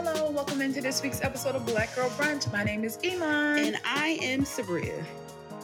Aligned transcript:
Hello, 0.00 0.30
welcome 0.30 0.60
into 0.60 0.80
this 0.80 1.02
week's 1.02 1.22
episode 1.22 1.56
of 1.56 1.66
Black 1.66 1.92
Girl 1.96 2.08
Brunch. 2.10 2.50
My 2.52 2.62
name 2.62 2.84
is 2.84 2.98
Iman. 3.04 3.58
And 3.58 3.80
I 3.84 4.18
am 4.22 4.42
Sabria. 4.44 5.02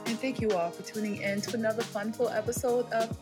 And 0.07 0.19
thank 0.19 0.41
you 0.41 0.51
all 0.51 0.71
for 0.71 0.83
tuning 0.83 1.19
in 1.23 1.41
to 1.43 1.55
another 1.57 1.83
fun, 1.83 2.13
full 2.13 2.29
episode 2.29 2.91
of 2.93 3.17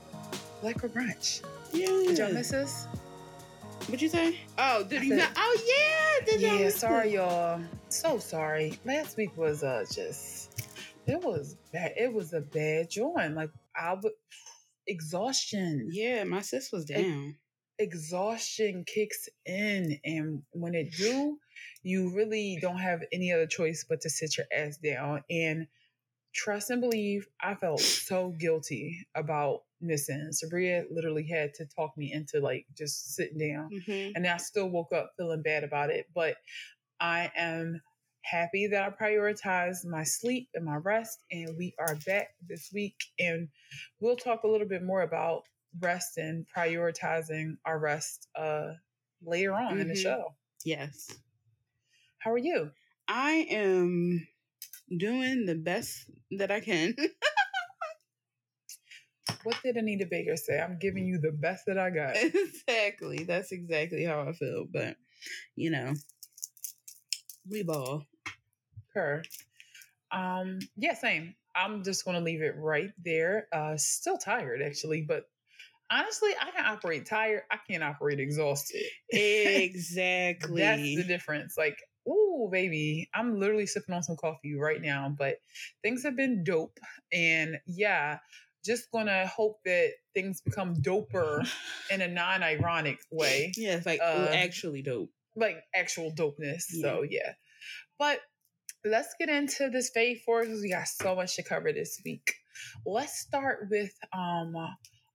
Black 0.63 0.79
Girl 0.81 0.89
Brunch. 0.91 1.43
Yeah. 1.73 1.87
Did 1.87 2.19
y'all 2.19 2.33
miss 2.33 2.53
us? 2.53 2.87
What'd 3.87 4.01
you 4.01 4.09
say? 4.09 4.39
Oh, 4.59 4.85
did 4.85 5.01
I 5.01 5.05
you 5.05 5.09
said- 5.11 5.19
not? 5.19 5.31
Oh, 5.37 5.59
yeah. 5.67 6.27
Did 6.33 6.41
y'all 6.41 6.57
Yeah, 6.59 6.71
sorry, 6.71 7.09
us? 7.09 7.13
y'all. 7.15 7.61
So 7.89 8.19
sorry. 8.19 8.79
Last 8.85 9.17
week 9.17 9.37
was 9.37 9.63
uh 9.63 9.85
just 9.93 10.63
it 11.07 11.21
was 11.23 11.57
bad. 11.73 11.93
It 11.97 12.13
was 12.13 12.33
a 12.33 12.41
bad 12.41 12.89
joint. 12.91 13.35
Like 13.35 13.51
I 13.77 13.95
would 13.95 14.13
exhaustion. 14.87 15.89
Yeah, 15.93 16.25
my 16.25 16.41
sis 16.41 16.71
was 16.73 16.89
It- 16.89 16.95
down. 17.03 17.37
Exhaustion 17.79 18.85
kicks 18.85 19.29
in 19.47 19.99
and 20.05 20.43
when 20.53 20.75
it 20.75 20.93
do 20.97 21.39
you 21.83 22.15
really 22.15 22.59
don't 22.61 22.79
have 22.79 23.03
any 23.13 23.33
other 23.33 23.47
choice 23.47 23.85
but 23.89 24.01
to 24.01 24.11
sit 24.11 24.37
your 24.37 24.47
ass 24.57 24.77
down 24.77 25.23
and 25.31 25.67
trust 26.35 26.71
and 26.71 26.81
believe 26.81 27.27
i 27.43 27.55
felt 27.55 27.81
so 27.81 28.31
guilty 28.39 29.07
about 29.15 29.63
missing 29.81 30.31
sabria 30.33 30.85
literally 30.91 31.27
had 31.27 31.53
to 31.55 31.67
talk 31.67 31.97
me 31.97 32.13
into 32.13 32.41
like 32.41 32.67
just 32.77 33.15
sitting 33.15 33.39
down 33.39 33.69
Mhm. 33.71 34.13
and 34.15 34.27
i 34.27 34.37
still 34.37 34.69
woke 34.69 34.93
up 34.93 35.13
feeling 35.17 35.43
bad 35.43 35.65
about 35.65 35.91
it 35.91 36.07
but 36.15 36.37
i 37.01 37.31
am 37.37 37.81
happy 38.23 38.69
that 38.69 38.83
i 38.85 39.05
prioritized 39.05 39.85
my 39.85 40.05
sleep 40.05 40.49
and 40.55 40.65
my 40.65 40.77
rest 40.77 41.25
and 41.33 41.57
we 41.59 41.75
are 41.79 41.97
back 42.07 42.29
this 42.47 42.71
week 42.73 42.97
and 43.19 43.49
we'll 43.99 44.17
talk 44.17 44.45
a 44.45 44.49
little 44.49 44.69
bit 44.69 44.83
more 44.85 45.03
about 45.03 45.43
rest 45.81 46.19
and 46.19 46.47
prioritizing 46.57 47.57
our 47.65 47.79
rest 47.79 48.29
uh 48.37 48.73
later 49.25 49.55
on 49.55 49.81
in 49.81 49.89
the 49.89 49.95
Mhm. 49.95 50.03
show 50.03 50.35
Yes. 50.65 51.11
how 52.19 52.33
are 52.33 52.39
you 52.39 52.71
I 53.09 53.47
am 53.51 54.27
doing 54.97 55.45
the 55.47 55.55
best 55.57 56.11
that 56.39 56.51
I 56.51 56.61
can. 56.61 56.95
what 59.45 59.57
did 59.63 59.77
anita 59.77 60.07
baker 60.07 60.37
say 60.37 60.59
i'm 60.61 60.79
giving 60.79 61.07
you 61.07 61.19
the 61.19 61.33
best 61.33 61.65
that 61.67 61.79
i 61.79 61.91
got 61.91 62.17
exactly. 62.17 63.25
That's 63.25 63.53
exactly 63.53 64.05
how 64.05 64.21
I 64.29 64.33
feel. 64.33 64.67
But, 64.73 64.97
you 65.57 65.71
know, 65.71 65.95
we 67.49 67.63
ball. 67.63 68.05
her 68.95 69.23
um 70.13 70.59
yeah 70.77 70.95
same 70.95 71.35
i'm 71.55 71.83
just 71.83 72.05
gonna 72.05 72.21
leave 72.21 72.43
it 72.43 72.55
right 72.59 72.91
there 73.05 73.49
uh 73.53 73.77
still 73.77 74.19
tired 74.19 74.63
actually 74.63 75.03
but 75.03 75.25
honestly 75.93 76.31
i 76.41 76.51
can 76.51 76.65
operate 76.65 77.07
tired 77.07 77.43
i 77.51 77.59
can't 77.69 77.85
operate 77.85 78.19
exhausted 78.19 78.83
Exactly. 79.13 80.61
That's 80.61 80.83
the 80.83 81.05
difference. 81.05 81.55
Like, 81.57 81.79
ooh, 82.09 82.49
baby, 82.51 83.09
I'm 83.15 83.39
literally 83.39 83.67
sipping 83.67 83.95
on 83.95 84.03
some 84.03 84.17
coffee 84.17 84.55
right 84.55 84.81
now, 84.81 85.15
but 85.17 85.37
things 85.83 86.03
have 86.05 86.17
been 86.17 86.45
dope. 86.45 86.79
And 87.13 87.59
yeah, 87.67 88.19
just 88.65 88.91
gonna 88.93 89.27
hope 89.27 89.59
that 89.65 89.91
things 90.15 90.41
become 90.41 90.77
doper 90.77 91.47
in 91.91 92.01
a 92.01 92.09
non 92.09 92.43
ironic 92.43 92.99
way, 93.11 93.53
yeah, 93.57 93.77
it's 93.77 93.87
like 93.87 94.01
uh, 94.03 94.29
actually 94.33 94.83
dope. 94.83 95.11
like 95.37 95.57
actual 95.75 96.13
dopeness. 96.13 96.63
So 96.81 97.05
yeah. 97.09 97.33
But 97.99 98.21
let's 98.85 99.15
get 99.19 99.29
into 99.29 99.69
this 99.71 99.91
fave 99.97 100.23
four 100.23 100.43
because 100.43 100.61
we 100.61 100.71
got 100.71 100.89
so 100.89 101.15
much 101.15 101.37
to 101.37 101.43
cover 101.43 101.73
this 101.73 102.01
week. 102.05 102.35
Let's 102.87 103.19
start 103.19 103.69
with 103.71 103.93
um 104.13 104.55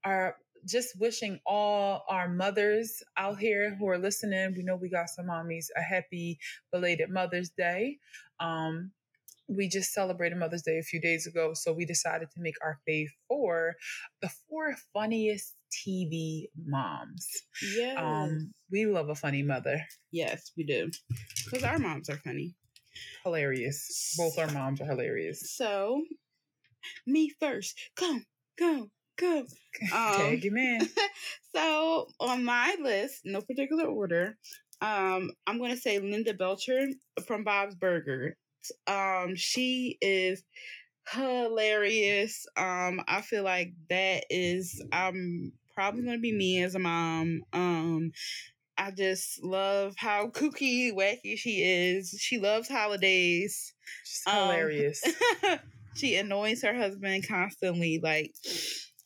our 0.04 0.36
just 0.66 1.00
wishing 1.00 1.40
all 1.46 2.04
our 2.10 2.30
mothers 2.30 3.04
out 3.18 3.40
here 3.40 3.76
who 3.76 3.88
are 3.88 3.98
listening. 3.98 4.54
We 4.56 4.64
know 4.64 4.76
we 4.76 4.90
got 4.90 5.10
some 5.10 5.28
mommies 5.28 5.68
a 5.76 5.82
happy 5.82 6.40
belated 6.72 7.10
Mother's 7.10 7.50
Day. 7.50 7.98
Um, 8.40 8.92
we 9.48 9.68
just 9.70 9.94
celebrated 9.94 10.38
Mother's 10.38 10.64
Day 10.64 10.78
a 10.78 10.84
few 10.84 11.00
days 11.00 11.26
ago, 11.26 11.54
so 11.54 11.72
we 11.72 11.86
decided 11.86 12.30
to 12.32 12.42
make 12.42 12.56
our 12.62 12.80
fave 12.88 13.08
four 13.28 13.76
the 14.22 14.30
four 14.50 14.76
funniest 14.94 15.56
TV 15.72 16.46
moms. 16.66 17.28
Yes. 17.76 17.98
Um, 17.98 18.54
we 18.72 18.86
love 18.86 19.10
a 19.10 19.16
funny 19.16 19.44
mother. 19.44 19.82
yes, 20.12 20.52
we 20.58 20.64
do. 20.64 20.90
Because 21.46 21.64
our 21.64 21.80
moms 21.80 22.10
are 22.10 22.18
funny. 22.18 22.56
Hilarious. 23.24 24.16
Both 24.18 24.38
our 24.38 24.52
moms 24.52 24.82
are 24.82 24.86
hilarious. 24.86 25.56
So, 25.56 26.04
me 27.06 27.32
first. 27.40 27.78
Go, 28.00 28.20
go, 28.58 28.90
go. 29.18 29.46
Um, 29.94 30.14
Tag 30.18 30.44
him 30.44 30.58
in. 30.58 30.90
so 31.56 32.08
on 32.20 32.44
my 32.44 32.76
list, 32.82 33.22
no 33.26 33.42
particular 33.42 33.86
order, 33.86 34.36
um, 34.82 35.30
I'm 35.46 35.60
gonna 35.60 35.78
say 35.78 36.00
Linda 36.00 36.34
Belcher 36.34 36.88
from 37.28 37.44
Bob's 37.44 37.76
Burger. 37.76 38.36
Um, 38.88 39.36
she 39.36 40.00
is 40.02 40.44
hilarious. 41.12 42.46
Um, 42.58 43.02
I 43.08 43.22
feel 43.22 43.44
like 43.44 43.74
that 43.90 44.26
is 44.30 44.82
um 44.92 45.52
probably 45.76 46.04
gonna 46.04 46.18
be 46.18 46.34
me 46.34 46.64
as 46.64 46.74
a 46.76 46.80
mom. 46.80 47.44
Um, 47.54 48.12
I 48.78 48.92
just 48.92 49.44
love 49.44 49.94
how 49.98 50.30
kooky, 50.30 50.92
wacky 50.94 51.38
she 51.38 51.62
is. 51.64 52.16
She 52.20 52.40
loves 52.40 52.68
holidays. 52.68 53.74
She's 54.04 54.24
Um, 54.28 54.34
hilarious. 54.44 55.04
she 55.96 56.16
annoys 56.16 56.62
her 56.64 56.74
husband 56.76 57.28
constantly. 57.28 58.00
Like 58.02 58.34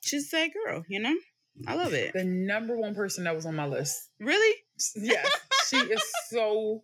she's 0.02 0.30
that 0.32 0.50
girl, 0.54 0.84
you 0.88 1.00
know. 1.00 1.16
I 1.68 1.76
love 1.76 1.94
it. 1.94 2.14
the 2.14 2.24
number 2.24 2.78
one 2.78 2.96
person 2.96 3.26
that 3.26 3.36
was 3.36 3.46
on 3.46 3.56
my 3.56 3.68
list. 3.68 4.10
Really? 4.20 4.58
Yes, 4.96 5.30
she 5.70 5.78
is 5.78 6.04
so 6.30 6.84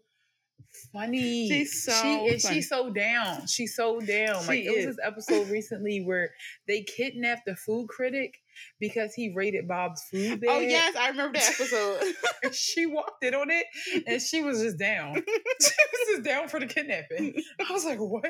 funny. 0.94 1.48
She's 1.48 1.84
so 1.84 1.92
she 2.02 2.16
is 2.28 2.44
funny. 2.44 2.56
she's 2.56 2.70
so 2.70 2.90
down. 2.90 3.48
She's 3.48 3.76
so 3.76 4.00
down. 4.00 4.46
like 4.48 4.60
She 4.60 4.68
it 4.68 4.76
was 4.76 4.96
this 4.96 5.06
episode 5.06 5.50
recently 5.50 6.04
where 6.04 6.32
they 6.68 6.84
kidnapped 6.84 7.46
the 7.46 7.56
food 7.56 7.88
critic 7.88 8.36
because 8.79 9.13
he 9.13 9.34
rated 9.35 9.68
Bob's 9.68 10.03
food 10.12 10.41
bad. 10.41 10.50
Oh 10.50 10.59
yes, 10.59 10.95
I 10.95 11.09
remember 11.09 11.40
that 11.40 11.50
episode. 11.50 12.01
She 12.53 12.85
walked 12.85 13.23
in 13.23 13.35
on 13.35 13.50
it 13.50 13.66
and 14.07 14.22
she 14.22 14.41
was 14.41 14.62
just 14.62 14.79
down. 14.79 15.16
she 15.16 15.22
was 15.62 16.07
just 16.12 16.23
down 16.23 16.47
for 16.47 16.59
the 16.59 16.66
kidnapping. 16.66 17.34
I 17.68 17.73
was 17.73 17.84
like, 17.84 18.00
what? 18.00 18.25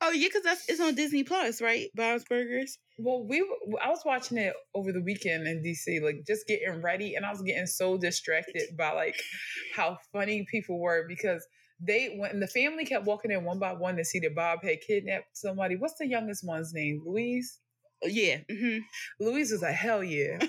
oh 0.00 0.10
yeah, 0.10 0.28
because 0.28 0.42
that's 0.42 0.68
it's 0.68 0.80
on 0.80 0.94
Disney 0.94 1.22
Plus, 1.22 1.60
right? 1.60 1.88
Bob's 1.94 2.24
Burgers. 2.24 2.78
Well, 2.98 3.24
we 3.28 3.46
I 3.82 3.90
was 3.90 4.02
watching 4.04 4.38
it 4.38 4.54
over 4.74 4.92
the 4.92 5.02
weekend 5.02 5.46
in 5.46 5.62
DC, 5.62 6.02
like 6.02 6.24
just 6.26 6.46
getting 6.46 6.82
ready, 6.82 7.14
and 7.14 7.24
I 7.24 7.30
was 7.30 7.42
getting 7.42 7.66
so 7.66 7.96
distracted 7.96 8.62
by 8.78 8.92
like 8.92 9.14
how 9.74 9.98
funny 10.12 10.46
people 10.50 10.80
were 10.80 11.06
because 11.06 11.46
they 11.80 12.16
when 12.18 12.40
the 12.40 12.48
family 12.48 12.84
kept 12.84 13.06
walking 13.06 13.30
in 13.30 13.44
one 13.44 13.58
by 13.58 13.72
one 13.72 13.96
to 13.96 14.04
see 14.04 14.18
that 14.20 14.34
Bob 14.34 14.62
had 14.62 14.80
kidnapped 14.86 15.36
somebody. 15.36 15.76
What's 15.76 15.98
the 15.98 16.08
youngest 16.08 16.44
one's 16.44 16.72
name? 16.74 17.02
Louise. 17.06 17.60
Oh, 18.02 18.06
yeah. 18.06 18.38
hmm 18.50 18.78
Louise 19.18 19.50
was 19.50 19.62
like, 19.62 19.74
hell 19.74 20.04
yeah. 20.04 20.38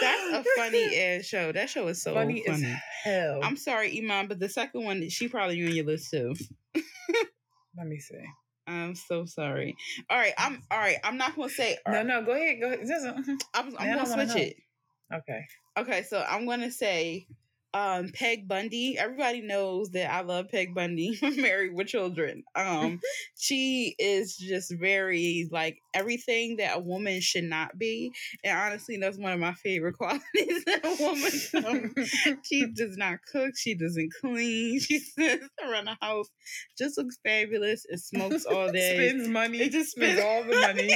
That's 0.00 0.32
a 0.32 0.44
funny 0.56 0.96
ass 0.96 1.24
show. 1.24 1.52
That 1.52 1.68
show 1.68 1.88
is 1.88 2.02
so 2.02 2.14
funny, 2.14 2.44
funny. 2.46 2.64
as 2.66 2.72
hell. 3.02 3.40
I'm 3.42 3.56
sorry, 3.56 3.98
Iman, 3.98 4.28
but 4.28 4.38
the 4.38 4.48
second 4.48 4.84
one, 4.84 5.08
she 5.08 5.28
probably 5.28 5.64
on 5.64 5.72
your 5.74 5.84
list 5.84 6.10
too. 6.10 6.34
Let 7.76 7.86
me 7.86 7.98
see. 7.98 8.24
I'm 8.66 8.94
so 8.94 9.24
sorry. 9.26 9.76
All 10.08 10.16
right, 10.16 10.32
I'm 10.38 10.62
all 10.70 10.78
right. 10.78 10.96
I'm 11.04 11.18
not 11.18 11.36
gonna 11.36 11.50
say. 11.50 11.76
No, 11.86 12.02
no, 12.02 12.22
go 12.22 12.32
ahead. 12.32 12.60
Go 12.60 12.68
ahead. 12.68 12.80
Just, 12.86 13.04
mhm. 13.04 13.40
I'm, 13.52 13.76
I'm 13.78 13.96
gonna 13.96 14.06
switch 14.06 14.28
know. 14.28 14.42
it. 14.42 14.56
okay. 15.12 15.44
Okay, 15.76 16.02
so 16.04 16.24
I'm 16.26 16.46
gonna 16.46 16.70
say 16.70 17.26
um 17.74 18.10
Peg 18.14 18.46
Bundy. 18.48 18.96
Everybody 18.98 19.42
knows 19.42 19.90
that 19.90 20.10
I 20.12 20.20
love 20.22 20.48
Peg 20.50 20.74
Bundy, 20.74 21.18
married 21.36 21.74
with 21.74 21.88
children. 21.88 22.44
Um 22.54 23.00
she 23.38 23.94
is 23.98 24.36
just 24.36 24.72
very 24.78 25.48
like 25.50 25.78
everything 25.92 26.56
that 26.56 26.76
a 26.76 26.80
woman 26.80 27.20
should 27.20 27.44
not 27.44 27.76
be. 27.78 28.12
And 28.44 28.56
honestly, 28.56 28.96
that's 28.96 29.18
one 29.18 29.32
of 29.32 29.40
my 29.40 29.54
favorite 29.54 29.94
qualities 29.98 30.22
in 30.66 30.80
a 30.84 30.96
woman. 31.00 31.94
She 32.44 32.66
does 32.72 32.96
not 32.96 33.18
cook, 33.30 33.52
she 33.56 33.74
doesn't 33.74 34.12
clean, 34.20 34.80
she 34.80 34.98
sits 35.00 35.46
around 35.68 35.86
the 35.86 35.96
house, 36.00 36.28
just 36.78 36.96
looks 36.96 37.18
fabulous 37.24 37.84
and 37.90 38.00
smokes 38.00 38.44
all 38.46 38.70
day. 38.70 39.08
Spends 39.10 39.28
money. 39.28 39.58
It 39.58 39.72
just 39.72 39.90
spends 39.92 40.18
spends- 40.20 40.24
all 40.24 40.44
the 40.44 40.60
money. 40.60 40.88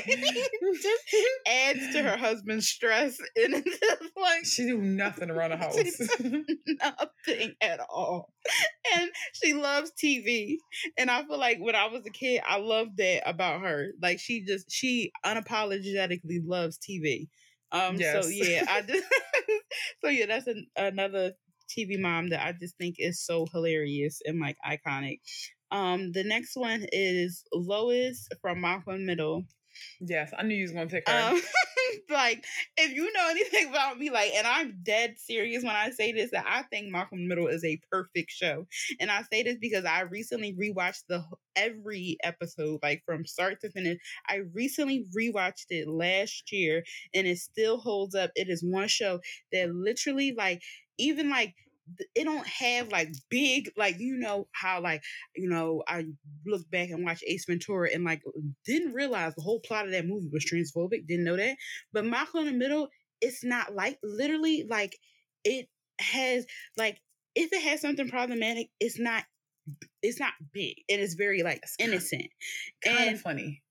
just 0.83 0.99
adds 1.47 1.93
to 1.95 2.03
her 2.03 2.17
husband's 2.17 2.69
stress 2.69 3.19
and 3.37 3.55
it's 3.55 3.79
just 3.79 4.13
like 4.17 4.45
she 4.45 4.67
do 4.67 4.79
nothing 4.79 5.31
around 5.31 5.51
the 5.51 5.57
house. 5.57 5.77
nothing 7.27 7.55
at 7.61 7.81
all. 7.89 8.33
And 8.97 9.11
she 9.33 9.55
loves 9.55 9.93
TV. 10.03 10.59
And 10.97 11.11
I 11.11 11.25
feel 11.25 11.39
like 11.39 11.59
when 11.59 11.75
I 11.75 11.87
was 11.87 12.03
a 12.07 12.11
kid, 12.11 12.43
I 12.47 12.59
loved 12.59 12.97
that 12.99 13.29
about 13.29 13.61
her. 13.63 13.89
Like 14.03 14.19
she 14.19 14.45
just 14.45 14.71
she 14.71 15.13
unapologetically 15.25 16.41
loves 16.45 16.79
TV. 16.79 17.29
Um 17.73 18.01
so 18.01 18.27
yeah, 18.27 18.65
I 18.69 18.83
just 18.89 19.05
so 20.05 20.11
yeah, 20.11 20.27
that's 20.27 20.47
an, 20.47 20.67
another 20.77 21.33
TV 21.69 22.01
mom 22.01 22.31
that 22.31 22.45
I 22.45 22.53
just 22.53 22.77
think 22.79 22.97
is 22.99 23.25
so 23.25 23.47
hilarious 23.53 24.21
and 24.25 24.41
like 24.41 24.57
iconic. 24.67 25.21
Um 25.71 26.13
the 26.13 26.25
next 26.25 26.57
one 26.57 26.87
is 26.93 27.45
Lois 27.53 28.29
from 28.41 28.61
Malcolm 28.61 29.05
Middle. 29.07 29.45
Yes, 30.01 30.33
I 30.37 30.43
knew 30.43 30.55
you 30.55 30.63
was 30.63 30.73
gonna 30.73 30.87
pick 30.87 31.09
her. 31.09 31.31
Um, 31.33 31.41
like, 32.11 32.45
if 32.77 32.93
you 32.93 33.13
know 33.13 33.29
anything 33.31 33.69
about 33.71 33.99
me, 33.99 34.11
like, 34.11 34.33
and 34.35 34.47
I'm 34.47 34.79
dead 34.83 35.19
serious 35.19 35.65
when 35.65 35.75
I 35.77 35.91
say 35.91 36.13
this, 36.13 36.31
that 36.33 36.45
I 36.49 36.63
think 36.63 36.91
Malcolm 36.91 37.29
Middle 37.29 37.47
is 37.49 37.65
a 37.65 37.81
perfect 37.91 38.31
show. 38.31 38.67
And 39.01 39.11
I 39.11 39.23
say 39.31 39.43
this 39.43 39.57
because 39.61 39.85
I 39.85 40.03
recently 40.03 40.55
rewatched 40.55 41.05
the 41.09 41.25
every 41.57 42.17
episode, 42.23 42.81
like 42.83 43.03
from 43.05 43.27
start 43.27 43.61
to 43.63 43.71
finish. 43.71 43.99
I 44.29 44.43
recently 44.55 45.07
rewatched 45.17 45.67
it 45.71 45.89
last 45.89 46.53
year 46.53 46.85
and 47.15 47.27
it 47.27 47.39
still 47.39 47.79
holds 47.79 48.15
up. 48.15 48.31
It 48.35 48.49
is 48.49 48.63
one 48.63 48.89
show 48.89 49.21
that 49.53 49.75
literally, 49.75 50.35
like, 50.37 50.63
even 50.99 51.31
like 51.31 51.55
it 52.15 52.25
don't 52.25 52.47
have 52.47 52.89
like 52.91 53.09
big 53.31 53.71
like 53.77 53.99
you 53.99 54.17
know 54.17 54.47
how 54.53 54.81
like 54.81 55.03
you 55.35 55.49
know 55.49 55.83
I 55.89 56.05
look 56.47 56.69
back 56.71 56.91
and 56.91 57.05
watch 57.05 57.23
Ace 57.27 57.45
Ventura 57.47 57.91
and 57.93 58.05
like 58.05 58.23
didn't 58.65 58.93
realize 58.93 59.35
the 59.35 59.43
whole 59.43 59.61
plot 59.61 59.87
of 59.87 59.93
that 59.93 60.07
movie 60.07 60.29
was 60.33 60.45
transphobic 60.45 61.07
didn't 61.07 61.25
know 61.25 61.37
that 61.37 61.57
but 61.93 62.05
Malcolm 62.05 62.47
in 62.47 62.53
the 62.53 62.59
Middle 62.59 62.89
it's 63.21 63.45
not 63.45 63.75
like 63.75 63.99
literally 64.03 64.67
like 64.69 64.97
it 65.45 65.69
has 66.01 66.47
like 66.77 67.01
if 67.35 67.53
it 67.53 67.63
has 67.63 67.81
something 67.81 68.09
problematic 68.09 68.69
it's 68.81 68.99
not 68.99 69.25
it's 70.03 70.21
not 70.21 70.33
big 70.53 70.77
and 70.89 71.01
it's 71.01 71.15
very 71.15 71.43
like 71.43 71.61
it's 71.63 71.77
innocent 71.79 72.27
kind, 72.85 72.97
kind 72.97 73.15
of 73.15 73.21
funny 73.21 73.63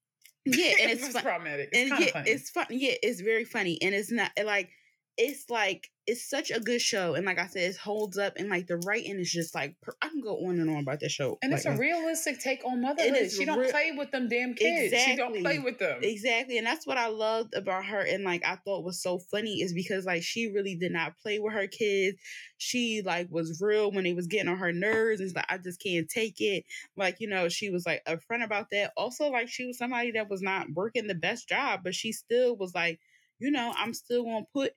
yeah 0.44 0.72
and 0.80 0.90
it's, 0.90 1.04
it's 1.04 1.12
fun- 1.12 1.22
problematic 1.22 1.68
it's 1.72 1.90
and 1.90 2.00
yeah, 2.00 2.12
funny. 2.12 2.30
it's 2.30 2.50
fun 2.50 2.66
yeah 2.70 2.94
it's 3.02 3.20
very 3.20 3.44
funny 3.44 3.78
and 3.82 3.94
it's 3.94 4.12
not 4.12 4.30
like 4.44 4.70
it's 5.18 5.50
like 5.50 5.90
it's 6.06 6.24
such 6.24 6.50
a 6.50 6.60
good 6.60 6.80
show, 6.80 7.14
and 7.14 7.26
like 7.26 7.38
I 7.38 7.48
said, 7.48 7.70
it 7.70 7.76
holds 7.76 8.16
up, 8.16 8.34
and 8.36 8.48
like 8.48 8.66
the 8.68 8.78
writing 8.78 9.18
is 9.18 9.30
just 9.30 9.54
like 9.54 9.74
per- 9.82 9.96
I 10.00 10.08
can 10.08 10.22
go 10.22 10.46
on 10.46 10.58
and 10.58 10.70
on 10.70 10.78
about 10.78 11.00
this 11.00 11.12
show. 11.12 11.38
And 11.42 11.52
like, 11.52 11.58
it's 11.58 11.66
a 11.66 11.76
realistic 11.76 12.38
take 12.38 12.64
on 12.64 12.80
motherhood. 12.80 13.30
She 13.30 13.44
don't 13.44 13.58
re- 13.58 13.70
play 13.70 13.92
with 13.94 14.12
them 14.12 14.28
damn 14.28 14.54
kids. 14.54 14.92
Exactly. 14.92 15.12
She 15.12 15.16
don't 15.16 15.42
play 15.42 15.58
with 15.58 15.78
them. 15.78 15.98
Exactly, 16.02 16.56
and 16.56 16.66
that's 16.66 16.86
what 16.86 16.96
I 16.96 17.08
loved 17.08 17.54
about 17.54 17.84
her, 17.86 18.00
and 18.00 18.22
like 18.22 18.46
I 18.46 18.56
thought 18.56 18.84
was 18.84 19.02
so 19.02 19.18
funny 19.18 19.60
is 19.60 19.74
because 19.74 20.06
like 20.06 20.22
she 20.22 20.50
really 20.50 20.76
did 20.76 20.92
not 20.92 21.18
play 21.18 21.40
with 21.40 21.52
her 21.52 21.66
kids. 21.66 22.16
She 22.56 23.02
like 23.04 23.26
was 23.30 23.60
real 23.60 23.90
when 23.90 24.06
it 24.06 24.14
was 24.14 24.28
getting 24.28 24.48
on 24.48 24.58
her 24.58 24.72
nerves, 24.72 25.20
and 25.20 25.34
like 25.34 25.46
I 25.48 25.58
just 25.58 25.82
can't 25.82 26.08
take 26.08 26.40
it. 26.40 26.64
Like 26.96 27.16
you 27.18 27.28
know, 27.28 27.48
she 27.48 27.70
was 27.70 27.84
like 27.84 28.04
upfront 28.06 28.44
about 28.44 28.70
that. 28.70 28.92
Also, 28.96 29.30
like 29.30 29.48
she 29.48 29.66
was 29.66 29.76
somebody 29.76 30.12
that 30.12 30.30
was 30.30 30.42
not 30.42 30.68
working 30.74 31.08
the 31.08 31.14
best 31.16 31.48
job, 31.48 31.80
but 31.82 31.94
she 31.94 32.12
still 32.12 32.56
was 32.56 32.72
like, 32.72 33.00
you 33.40 33.50
know, 33.50 33.74
I'm 33.76 33.92
still 33.92 34.24
gonna 34.24 34.46
put 34.54 34.72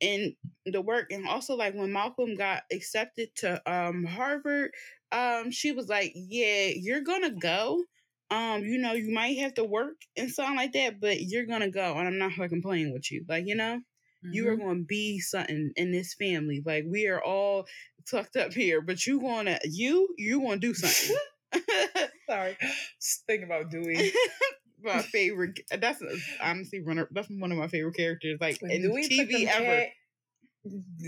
in 0.00 0.34
the 0.66 0.80
work 0.80 1.10
and 1.10 1.26
also 1.26 1.54
like 1.54 1.74
when 1.74 1.92
Malcolm 1.92 2.36
got 2.36 2.62
accepted 2.72 3.34
to 3.36 3.60
um 3.70 4.04
Harvard 4.04 4.70
um 5.12 5.50
she 5.50 5.72
was 5.72 5.88
like 5.88 6.12
yeah 6.14 6.70
you're 6.74 7.02
gonna 7.02 7.30
go. 7.30 7.82
Um 8.30 8.62
you 8.64 8.78
know 8.78 8.92
you 8.92 9.12
might 9.12 9.38
have 9.38 9.54
to 9.54 9.64
work 9.64 9.96
and 10.16 10.30
something 10.30 10.56
like 10.56 10.72
that 10.72 11.00
but 11.00 11.20
you're 11.20 11.46
gonna 11.46 11.70
go 11.70 11.94
and 11.94 12.06
I'm 12.06 12.18
not 12.18 12.32
fucking 12.32 12.62
playing 12.62 12.92
with 12.92 13.10
you. 13.10 13.24
Like 13.28 13.46
you 13.46 13.54
know? 13.54 13.80
Mm-hmm. 14.24 14.34
you 14.34 14.48
are 14.48 14.56
mm-hmm. 14.56 14.80
to 14.80 14.84
be 14.84 15.20
something 15.20 15.70
in 15.76 15.92
this 15.92 16.14
family. 16.14 16.60
Like 16.66 16.84
we 16.88 17.06
are 17.06 17.22
all 17.22 17.66
tucked 18.10 18.36
up 18.36 18.52
here 18.52 18.80
but 18.80 19.06
you 19.06 19.20
gonna 19.20 19.58
you 19.64 20.08
you 20.18 20.40
gonna 20.40 20.58
do 20.58 20.74
something. 20.74 21.16
Sorry. 22.28 22.56
Just 23.00 23.24
think 23.26 23.44
about 23.44 23.70
doing 23.70 24.10
my 24.82 25.02
favorite. 25.02 25.60
That's 25.70 26.02
honestly 26.40 26.82
one. 26.82 26.98
Of, 26.98 27.08
that's 27.10 27.28
one 27.30 27.52
of 27.52 27.58
my 27.58 27.68
favorite 27.68 27.96
characters. 27.96 28.38
Like 28.40 28.62
in 28.62 28.82
TV 28.82 29.46
ever. 29.46 29.64
Cat, 29.64 29.88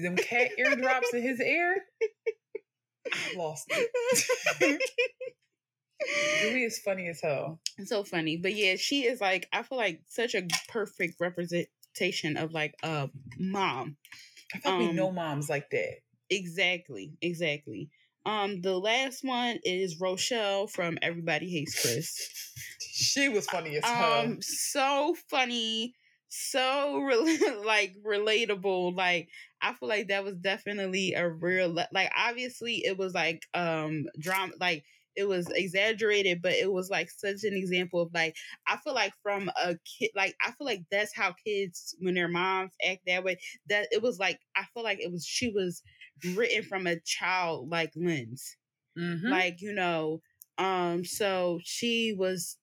them 0.03 0.17
cat 0.17 0.51
eardrops 0.59 1.13
in 1.13 1.23
his 1.23 1.41
ear. 1.41 1.77
I 3.13 3.37
lost 3.37 3.67
it. 3.71 4.81
Dewey 6.41 6.65
is 6.65 6.79
funny 6.79 7.09
as 7.09 7.21
hell. 7.21 7.61
So 7.85 8.05
funny, 8.05 8.37
but 8.37 8.55
yeah, 8.55 8.77
she 8.77 9.05
is 9.05 9.21
like 9.21 9.49
I 9.53 9.63
feel 9.63 9.79
like 9.79 10.03
such 10.07 10.35
a 10.35 10.47
perfect 10.69 11.17
representation 11.21 12.37
of 12.37 12.53
like 12.53 12.75
a 12.83 13.09
mom. 13.39 13.97
I 14.55 14.59
thought 14.59 14.75
um, 14.75 14.79
we 14.79 14.93
know 14.93 15.13
moms 15.13 15.49
like 15.49 15.71
that. 15.71 15.99
Exactly, 16.29 17.13
exactly. 17.21 17.91
Um, 18.27 18.61
the 18.61 18.77
last 18.79 19.25
one 19.25 19.59
is 19.65 20.01
Rochelle 20.01 20.67
from 20.67 20.99
Everybody 21.03 21.51
Hates 21.51 21.81
Chris. 21.81 22.31
she 22.81 23.29
was 23.29 23.47
funny 23.47 23.77
as 23.77 23.85
hell. 23.85 24.21
Um, 24.21 24.43
so 24.43 25.17
funny, 25.29 25.95
so 26.29 26.99
re- 27.03 27.63
like 27.65 27.95
relatable. 28.07 28.95
Like 28.95 29.29
I 29.63 29.73
feel 29.75 29.89
like 29.89 30.09
that 30.09 30.25
was 30.25 30.37
definitely 30.37 31.15
a 31.15 31.29
real 31.29 31.75
like. 31.93 32.13
Obviously, 32.17 32.85
it 32.85 32.99
was 32.99 33.15
like 33.15 33.47
um 33.55 34.05
drama, 34.19 34.53
like 34.61 34.85
it 35.21 35.29
was 35.29 35.49
exaggerated, 35.51 36.41
but 36.43 36.53
it 36.53 36.73
was 36.73 36.89
like 36.89 37.11
such 37.11 37.45
an 37.45 37.53
example 37.53 38.01
of 38.01 38.11
like 38.15 38.35
I 38.67 38.79
feel 38.79 38.95
like 38.95 39.13
from 39.23 39.51
a 39.63 39.77
kid, 39.85 40.11
like 40.17 40.35
I 40.45 40.53
feel 40.53 40.67
like 40.67 40.83
that's 40.91 41.15
how 41.15 41.35
kids 41.47 41.95
when 42.01 42.15
their 42.15 42.29
moms 42.29 42.73
act 42.87 43.03
that 43.07 43.23
way. 43.23 43.39
That 43.69 43.89
it 43.93 44.03
was 44.03 44.19
like 44.19 44.41
I 44.57 44.65
feel 44.73 44.83
like 44.83 45.01
it 45.01 45.13
was 45.13 45.27
she 45.27 45.51
was 45.51 45.83
written 46.35 46.63
from 46.63 46.87
a 46.87 47.01
child 47.01 47.69
like 47.69 47.93
lens. 47.95 48.57
Mm-hmm. 48.99 49.29
Like, 49.29 49.61
you 49.61 49.75
know, 49.75 50.21
um, 50.59 51.05
so 51.05 51.61
she 51.63 52.15
was 52.17 52.57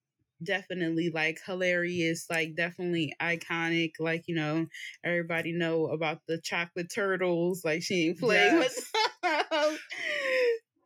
definitely 0.44 1.12
like 1.14 1.40
hilarious, 1.46 2.26
like 2.30 2.56
definitely 2.56 3.14
iconic. 3.22 3.92
Like, 4.00 4.24
you 4.28 4.36
know, 4.36 4.68
everybody 5.04 5.52
know 5.52 5.88
about 5.88 6.20
the 6.28 6.40
chocolate 6.40 6.92
turtles, 6.94 7.64
like 7.64 7.84
she 7.84 8.08
ain't 8.08 8.20
playing 8.20 8.62
yes. 8.62 8.92
with 9.24 9.80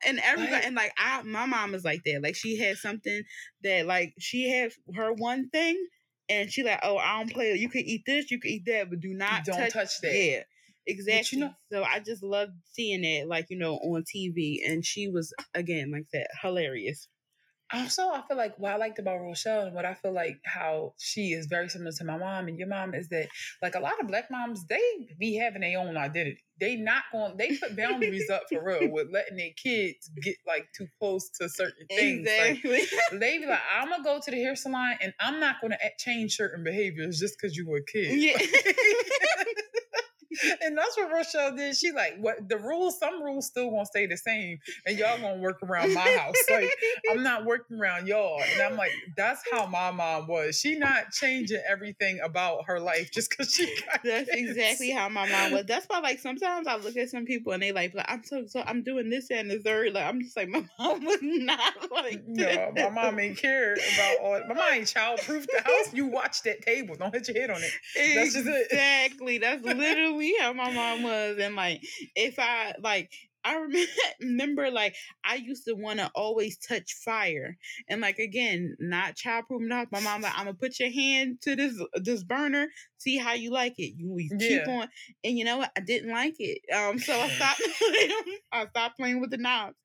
and 0.06 0.20
everybody 0.24 0.66
and 0.66 0.76
like 0.76 0.94
I 0.98 1.22
my 1.24 1.46
mom 1.46 1.74
is 1.76 1.84
like 1.84 2.04
that. 2.06 2.22
Like 2.24 2.36
she 2.36 2.58
had 2.58 2.78
something 2.78 3.24
that 3.64 3.86
like 3.86 4.14
she 4.20 4.50
had 4.50 4.72
her 4.96 5.14
one 5.14 5.50
thing 5.50 5.78
and 6.30 6.52
she 6.52 6.64
like, 6.64 6.80
oh, 6.84 6.98
I 6.98 7.18
don't 7.18 7.32
play. 7.32 7.54
You 7.56 7.70
can 7.70 7.82
eat 7.82 8.04
this, 8.06 8.32
you 8.32 8.40
can 8.40 8.52
eat 8.52 8.66
that, 8.68 8.90
but 8.90 9.00
do 9.00 9.14
not 9.14 9.44
don't 9.44 9.58
touch, 9.58 9.74
touch 9.74 10.02
that. 10.02 10.16
Yeah, 10.16 10.44
Exactly. 10.88 11.40
You 11.40 11.46
know, 11.46 11.52
so 11.72 11.84
I 11.84 12.00
just 12.00 12.24
loved 12.24 12.54
seeing 12.72 13.04
it, 13.04 13.28
like 13.28 13.48
you 13.50 13.58
know, 13.58 13.76
on 13.76 14.04
TV, 14.04 14.58
and 14.66 14.84
she 14.86 15.08
was 15.08 15.34
again 15.54 15.92
like 15.92 16.08
that, 16.14 16.28
hilarious. 16.42 17.08
Also, 17.74 18.10
I 18.10 18.22
feel 18.28 18.38
like 18.38 18.58
what 18.58 18.74
I 18.74 18.78
liked 18.78 19.00
about 19.00 19.22
Rochelle 19.22 19.66
and 19.66 19.76
what 19.76 19.86
I 19.86 19.94
feel 19.94 20.14
like 20.14 20.40
how 20.46 20.94
she 20.98 21.34
is 21.34 21.48
very 21.48 21.70
similar 21.70 21.92
to 21.92 22.04
my 22.04 22.18
mom 22.18 22.48
and 22.48 22.58
your 22.58 22.68
mom 22.68 22.94
is 22.94 23.10
that 23.10 23.28
like 23.62 23.76
a 23.76 23.80
lot 23.80 24.00
of 24.00 24.08
black 24.08 24.30
moms 24.30 24.66
they 24.66 24.82
be 25.20 25.36
having 25.36 25.62
their 25.62 25.80
own 25.80 25.98
identity. 25.98 26.44
They 26.60 26.76
not 26.76 27.04
going 27.12 27.38
they 27.38 27.58
put 27.58 27.76
boundaries 27.76 28.30
up 28.30 28.44
for 28.52 28.64
real 28.64 28.92
with 28.92 29.08
letting 29.12 29.38
their 29.38 29.52
kids 29.56 30.10
get 30.22 30.36
like 30.46 30.68
too 30.78 30.88
close 31.00 31.30
to 31.40 31.50
certain 31.50 31.88
things. 31.90 32.28
Exactly. 32.28 32.72
Like, 32.72 32.90
they 33.20 33.40
be 33.40 33.46
like, 33.48 33.60
I'm 33.76 33.90
gonna 33.90 34.04
go 34.04 34.20
to 34.24 34.32
the 34.32 34.38
hair 34.38 34.56
salon 34.56 34.96
and 35.02 35.14
I'm 35.20 35.40
not 35.40 35.56
gonna 35.62 35.78
change 35.98 36.36
certain 36.36 36.64
behaviors 36.64 37.20
just 37.20 37.36
because 37.40 37.56
you 37.56 37.68
were 37.68 37.78
a 37.78 37.86
kid. 37.86 38.20
Yeah. 38.20 38.38
and 40.64 40.78
that's 40.78 40.98
what 40.98 41.12
Rochelle 41.12 41.56
did. 41.56 41.76
She 41.76 41.92
like 41.92 42.18
what 42.20 42.48
the 42.48 42.58
rules, 42.58 43.00
some 43.00 43.22
rules 43.24 43.48
still 43.48 43.70
gonna 43.70 43.86
stay 43.86 44.06
the 44.06 44.18
same, 44.18 44.60
and 44.86 44.98
y'all 44.98 45.20
gonna 45.20 45.42
work 45.42 45.62
around 45.64 45.94
my 45.94 46.02
house. 46.18 46.36
Like 46.50 46.72
I'm 47.10 47.24
not 47.32 47.46
working 47.46 47.80
around 47.80 48.08
y'all. 48.08 48.42
And 48.42 48.62
I'm 48.62 48.78
like, 48.78 48.92
that's 49.18 49.42
how 49.52 49.66
my 49.66 49.92
mom 49.92 50.28
was. 50.28 50.60
She 50.60 50.78
not 50.78 51.12
changing 51.12 51.62
everything 51.70 52.20
about 52.24 52.66
her 52.68 52.80
life 52.80 53.12
just 53.12 53.30
because 53.30 53.54
she 53.54 53.66
That's 54.04 54.30
kids. 54.30 54.52
exactly 54.52 54.92
how 54.92 55.10
my 55.10 55.30
mom 55.30 55.52
was. 55.52 55.66
That's 55.66 55.86
why 55.88 56.00
like 56.00 56.20
sometimes 56.20 56.68
I 56.68 56.78
look 56.78 56.96
at 56.98 57.10
some 57.10 57.26
people 57.26 57.54
and 57.54 57.62
they 57.62 57.72
like, 57.72 57.94
like 57.94 58.06
I'm 58.10 58.24
so 58.24 58.46
so 58.48 58.64
I'm 58.66 58.84
doing 58.84 59.10
this 59.10 59.30
and 59.32 59.50
the 59.50 59.60
third. 59.60 59.94
Like 59.94 60.06
I'm 60.06 60.22
just 60.22 60.38
like 60.38 60.50
my 60.50 60.66
mom 60.80 61.04
was 61.06 61.20
not 61.22 61.92
like 61.92 62.24
this. 62.28 62.58
No, 62.76 62.90
my 62.90 62.90
mom 62.90 63.20
ain't 63.20 63.38
care 63.38 63.74
about 63.74 64.18
all 64.24 64.42
my 64.48 64.54
mom 64.54 64.74
ain't 64.74 64.88
childproof 64.88 65.46
the 65.48 65.62
house. 65.64 65.94
You 65.94 66.08
watch 66.08 66.44
that 66.44 66.62
table. 66.62 66.96
Don't 66.96 67.14
hit 67.14 67.28
your 67.28 67.40
head 67.40 67.50
on 67.50 67.62
it. 67.62 67.72
That's 68.16 68.34
just 68.34 68.48
it. 68.48 68.68
Exactly. 68.72 69.38
That's 69.38 69.64
literally 69.64 70.21
how 70.40 70.54
my 70.54 70.72
mom 70.72 71.04
was. 71.04 71.38
And 71.40 71.56
like, 71.56 71.82
if 72.16 72.40
I 72.40 72.74
like, 72.82 73.12
I 73.44 73.56
remember 74.22 74.70
like 74.70 74.96
I 75.24 75.36
used 75.36 75.66
to 75.66 75.74
want 75.74 76.00
to 76.00 76.12
always 76.14 76.58
touch 76.58 76.94
fire, 76.94 77.58
and 77.90 78.02
like 78.02 78.20
again, 78.20 78.76
not 78.80 79.16
childproof 79.16 79.62
enough. 79.62 79.88
My 79.92 80.00
mom 80.00 80.22
like, 80.22 80.34
I'm 80.38 80.46
gonna 80.46 80.54
put 80.54 80.80
your 80.80 80.92
hand 80.92 81.42
to 81.42 81.56
this 81.56 81.82
this 81.96 82.24
burner, 82.24 82.68
see 83.02 83.18
how 83.18 83.34
you 83.34 83.52
like 83.52 83.78
it. 83.78 83.94
You, 83.98 84.16
you 84.18 84.30
yeah. 84.38 84.60
keep 84.60 84.68
on, 84.68 84.88
and 85.24 85.38
you 85.38 85.46
know 85.46 85.58
what? 85.58 85.72
I 85.76 85.82
didn't 85.82 86.12
like 86.12 86.36
it. 86.40 86.62
Um, 86.74 87.00
so 87.00 87.14
I 87.14 87.30
stopped. 87.36 87.62
I 88.52 88.68
stopped 88.68 88.98
playing 88.98 89.22
with 89.22 89.32
the 89.32 89.38
knobs 89.38 89.76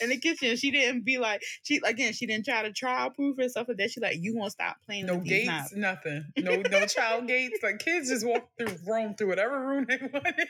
in 0.00 0.10
the 0.10 0.18
kitchen. 0.18 0.56
She 0.56 0.70
didn't 0.70 1.04
be 1.04 1.18
like 1.18 1.42
she 1.62 1.80
again. 1.84 2.12
She 2.12 2.26
didn't 2.26 2.44
try 2.44 2.62
to 2.62 2.70
childproof 2.70 3.38
and 3.38 3.50
stuff 3.50 3.68
like 3.68 3.78
that. 3.78 3.90
She 3.90 4.00
like 4.00 4.18
you 4.20 4.36
won't 4.36 4.52
stop 4.52 4.76
playing. 4.86 5.06
No 5.06 5.16
with 5.16 5.24
gates, 5.24 5.48
knobs. 5.48 5.72
nothing. 5.74 6.24
No 6.46 6.56
no 6.56 6.86
child 6.86 7.26
gates. 7.26 7.58
Like 7.62 7.78
kids 7.80 8.08
just 8.08 8.24
walk 8.24 8.48
through, 8.58 8.76
roam 8.86 9.14
through 9.14 9.28
whatever 9.28 9.66
room 9.66 9.86
they 9.88 9.98
wanted. 10.12 10.48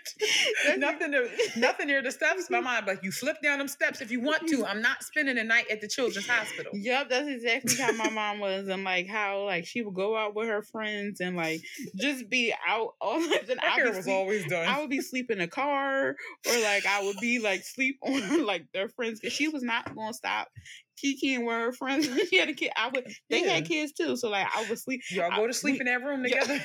nothing 0.78 1.12
to 1.12 1.28
nothing 1.56 1.86
near 1.86 2.02
the 2.02 2.10
steps 2.10 2.50
my 2.50 2.60
mom 2.60 2.86
like 2.86 3.02
you 3.02 3.10
flip 3.10 3.40
down 3.42 3.58
them 3.58 3.68
steps 3.68 4.00
if 4.00 4.10
you 4.10 4.20
want 4.20 4.46
to. 4.48 4.64
I'm 4.64 4.82
not 4.82 5.02
spending 5.02 5.36
the 5.36 5.44
night 5.44 5.66
at 5.70 5.80
the 5.80 5.88
children's 5.88 6.26
hospital. 6.26 6.72
Yep, 6.74 7.08
that's 7.08 7.28
exactly 7.28 7.76
how 7.76 7.92
my 7.92 8.10
mom 8.10 8.40
was, 8.40 8.68
and 8.68 8.84
like 8.84 9.06
how 9.06 9.44
like 9.44 9.66
she 9.66 9.82
would 9.82 9.94
go 9.94 10.16
out 10.16 10.34
with 10.34 10.48
her 10.48 10.62
friends 10.62 11.20
and 11.20 11.36
like 11.36 11.62
just 11.96 12.15
be 12.22 12.54
out 12.66 12.94
all 13.00 13.20
the 13.20 13.56
I 13.62 13.84
was 13.84 14.04
sleep, 14.04 14.14
always 14.14 14.46
done. 14.46 14.66
I 14.66 14.80
would 14.80 14.90
be 14.90 15.00
sleep 15.00 15.30
in 15.30 15.40
a 15.40 15.48
car 15.48 16.10
or 16.10 16.60
like 16.62 16.86
I 16.86 17.04
would 17.04 17.16
be 17.20 17.38
like 17.38 17.62
sleep 17.64 17.98
on 18.02 18.44
like 18.44 18.66
their 18.72 18.88
friends 18.88 19.20
because 19.20 19.34
she 19.34 19.48
was 19.48 19.62
not 19.62 19.94
gonna 19.94 20.12
stop 20.12 20.48
Kiki 20.96 21.34
and 21.34 21.44
were 21.44 21.54
her 21.54 21.72
friends 21.72 22.08
she 22.30 22.38
had 22.38 22.48
a 22.48 22.54
kid. 22.54 22.70
I 22.76 22.88
would 22.88 23.06
they 23.30 23.44
yeah. 23.44 23.54
had 23.54 23.66
kids 23.66 23.92
too, 23.92 24.16
so 24.16 24.28
like 24.28 24.46
I 24.54 24.66
would 24.68 24.78
sleep. 24.78 25.02
Y'all 25.10 25.34
go 25.34 25.46
to 25.46 25.52
sleep 25.52 25.74
we, 25.74 25.80
in 25.80 25.86
that 25.86 26.02
room 26.02 26.22
together. 26.22 26.58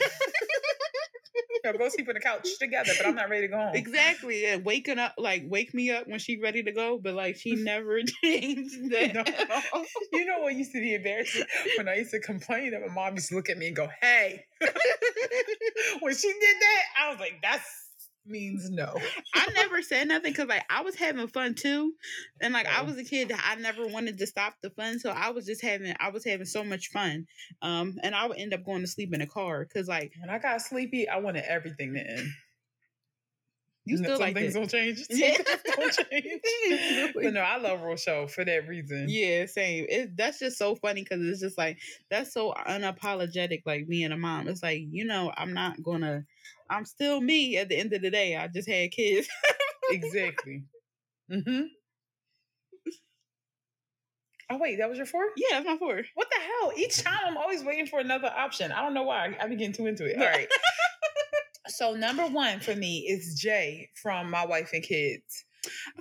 You 1.54 1.60
know, 1.64 1.78
go 1.78 1.90
sleep 1.90 2.08
on 2.08 2.16
the 2.16 2.20
couch 2.20 2.48
together, 2.60 2.92
but 2.98 3.08
I'm 3.08 3.16
not 3.16 3.30
ready 3.30 3.48
to 3.48 3.48
go 3.48 3.58
home. 3.58 3.76
Exactly. 3.76 4.46
And 4.46 4.64
waking 4.64 5.00
up, 5.00 5.16
like, 5.18 5.44
wake 5.46 5.74
me 5.74 5.92
up 5.92 6.08
when 6.08 6.20
she's 6.20 6.42
ready 6.42 6.64
to 6.64 6.72
go, 6.72 7.00
but 7.02 7.14
like, 7.14 7.36
she 7.36 7.56
never 7.56 8.00
changed 8.24 8.76
that. 8.92 9.14
No. 9.14 9.86
You 10.12 10.26
know 10.26 10.40
what 10.40 10.56
used 10.56 10.72
to 10.74 10.80
be 10.80 10.96
embarrassing? 10.96 11.44
When 11.78 11.88
I 11.88 11.96
used 11.96 12.12
to 12.12 12.20
complain 12.20 12.72
that 12.72 12.82
my 12.82 12.94
mom 12.94 13.16
used 13.16 13.30
to 13.30 13.36
look 13.36 13.50
at 13.50 13.58
me 13.58 13.68
and 13.68 13.76
go, 13.76 13.90
hey. 14.02 14.46
when 16.00 16.16
she 16.16 16.28
did 16.28 16.58
that, 16.60 16.84
I 17.00 17.10
was 17.12 17.20
like, 17.20 17.40
that's 17.42 17.91
means 18.26 18.70
no. 18.70 18.96
I 19.34 19.48
never 19.56 19.82
said 19.82 20.08
nothing 20.08 20.32
because 20.32 20.48
like 20.48 20.64
I 20.70 20.82
was 20.82 20.96
having 20.96 21.28
fun 21.28 21.56
too, 21.56 21.94
and 22.42 22.54
like 22.54 22.68
I 22.68 22.84
was 22.84 22.98
a 22.98 23.04
kid 23.04 23.30
that 23.30 23.44
I 23.46 23.60
never 23.60 23.88
wanted 23.88 24.18
to 24.20 24.28
stop 24.28 24.56
the 24.62 24.70
fun, 24.70 25.00
so 25.00 25.12
I 25.12 25.32
was 25.32 25.46
just 25.46 25.62
having 25.62 25.94
I 26.00 26.10
was 26.10 26.24
having 26.26 26.46
so 26.46 26.64
much 26.64 26.90
fun, 26.90 27.28
um, 27.62 27.98
and 28.04 28.16
I 28.16 28.28
would 28.28 28.38
end 28.38 28.54
up 28.54 28.64
going 28.64 28.82
to 28.82 28.88
sleep 28.88 29.14
in 29.14 29.22
a 29.22 29.28
car 29.28 29.66
because 29.66 29.88
like 29.88 30.14
when 30.20 30.30
I 30.30 30.40
got 30.40 30.62
sleepy, 30.62 31.08
I 31.10 31.18
wanted 31.18 31.46
everything 31.46 31.94
to 31.94 32.00
end. 32.00 32.28
You 33.84 33.98
still 33.98 34.18
some 34.18 34.26
like 34.26 34.36
things 34.36 34.54
it. 34.54 34.60
don't 34.60 34.70
change. 34.70 34.98
Some 35.10 35.18
Yeah. 35.18 35.38
things 35.38 35.64
don't 35.76 35.92
change. 36.12 37.14
but 37.16 37.34
no, 37.34 37.42
I 37.42 37.58
love 37.58 37.82
Rochelle 37.82 38.28
for 38.28 38.46
that 38.46 38.68
reason. 38.68 39.08
Yeah, 39.10 39.48
same. 39.48 39.88
It 39.90 40.16
that's 40.16 40.38
just 40.40 40.58
so 40.60 40.76
funny 40.76 41.02
because 41.04 41.22
it's 41.26 41.42
just 41.42 41.58
like 41.58 41.80
that's 42.10 42.32
so 42.32 42.54
unapologetic, 42.54 43.64
like 43.66 43.88
me 43.88 44.04
and 44.04 44.14
a 44.14 44.18
mom. 44.18 44.48
It's 44.48 44.62
like 44.62 44.84
you 44.92 45.06
know 45.06 45.34
I'm 45.36 45.54
not 45.54 45.82
gonna, 45.82 46.26
I'm 46.70 46.86
still 46.86 47.22
me 47.22 47.58
at 47.58 47.70
the 47.70 47.78
end 47.78 47.94
of 47.94 48.02
the 48.02 48.10
day. 48.10 48.36
I 48.36 48.48
just 48.48 48.70
had 48.70 48.92
kids. 48.92 49.28
Exactly. 49.90 50.64
Mm-hmm. 51.30 51.64
Oh 54.52 54.58
wait, 54.58 54.78
that 54.80 54.90
was 54.90 54.98
your 54.98 55.06
four? 55.06 55.24
yeah, 55.38 55.48
that's 55.52 55.66
my 55.66 55.78
four. 55.78 56.02
What 56.14 56.28
the 56.30 56.42
hell? 56.42 56.72
Each 56.76 57.02
time 57.02 57.20
I'm 57.26 57.38
always 57.38 57.64
waiting 57.64 57.88
for 57.88 58.00
another 58.00 58.32
option. 58.36 58.72
I 58.72 58.82
don't 58.82 58.94
know 58.94 59.04
why. 59.04 59.36
I 59.40 59.48
be 59.48 59.56
getting 59.56 59.74
too 59.74 59.86
into 59.86 60.06
it. 60.06 60.18
All 60.18 60.26
right. 60.26 60.48
so 61.68 61.94
number 61.94 62.28
one 62.28 62.60
for 62.60 62.76
me 62.76 63.00
is 63.00 63.40
Jay 63.40 63.90
from 63.96 64.30
My 64.30 64.46
Wife 64.46 64.72
and 64.74 64.84
Kids. 64.84 65.46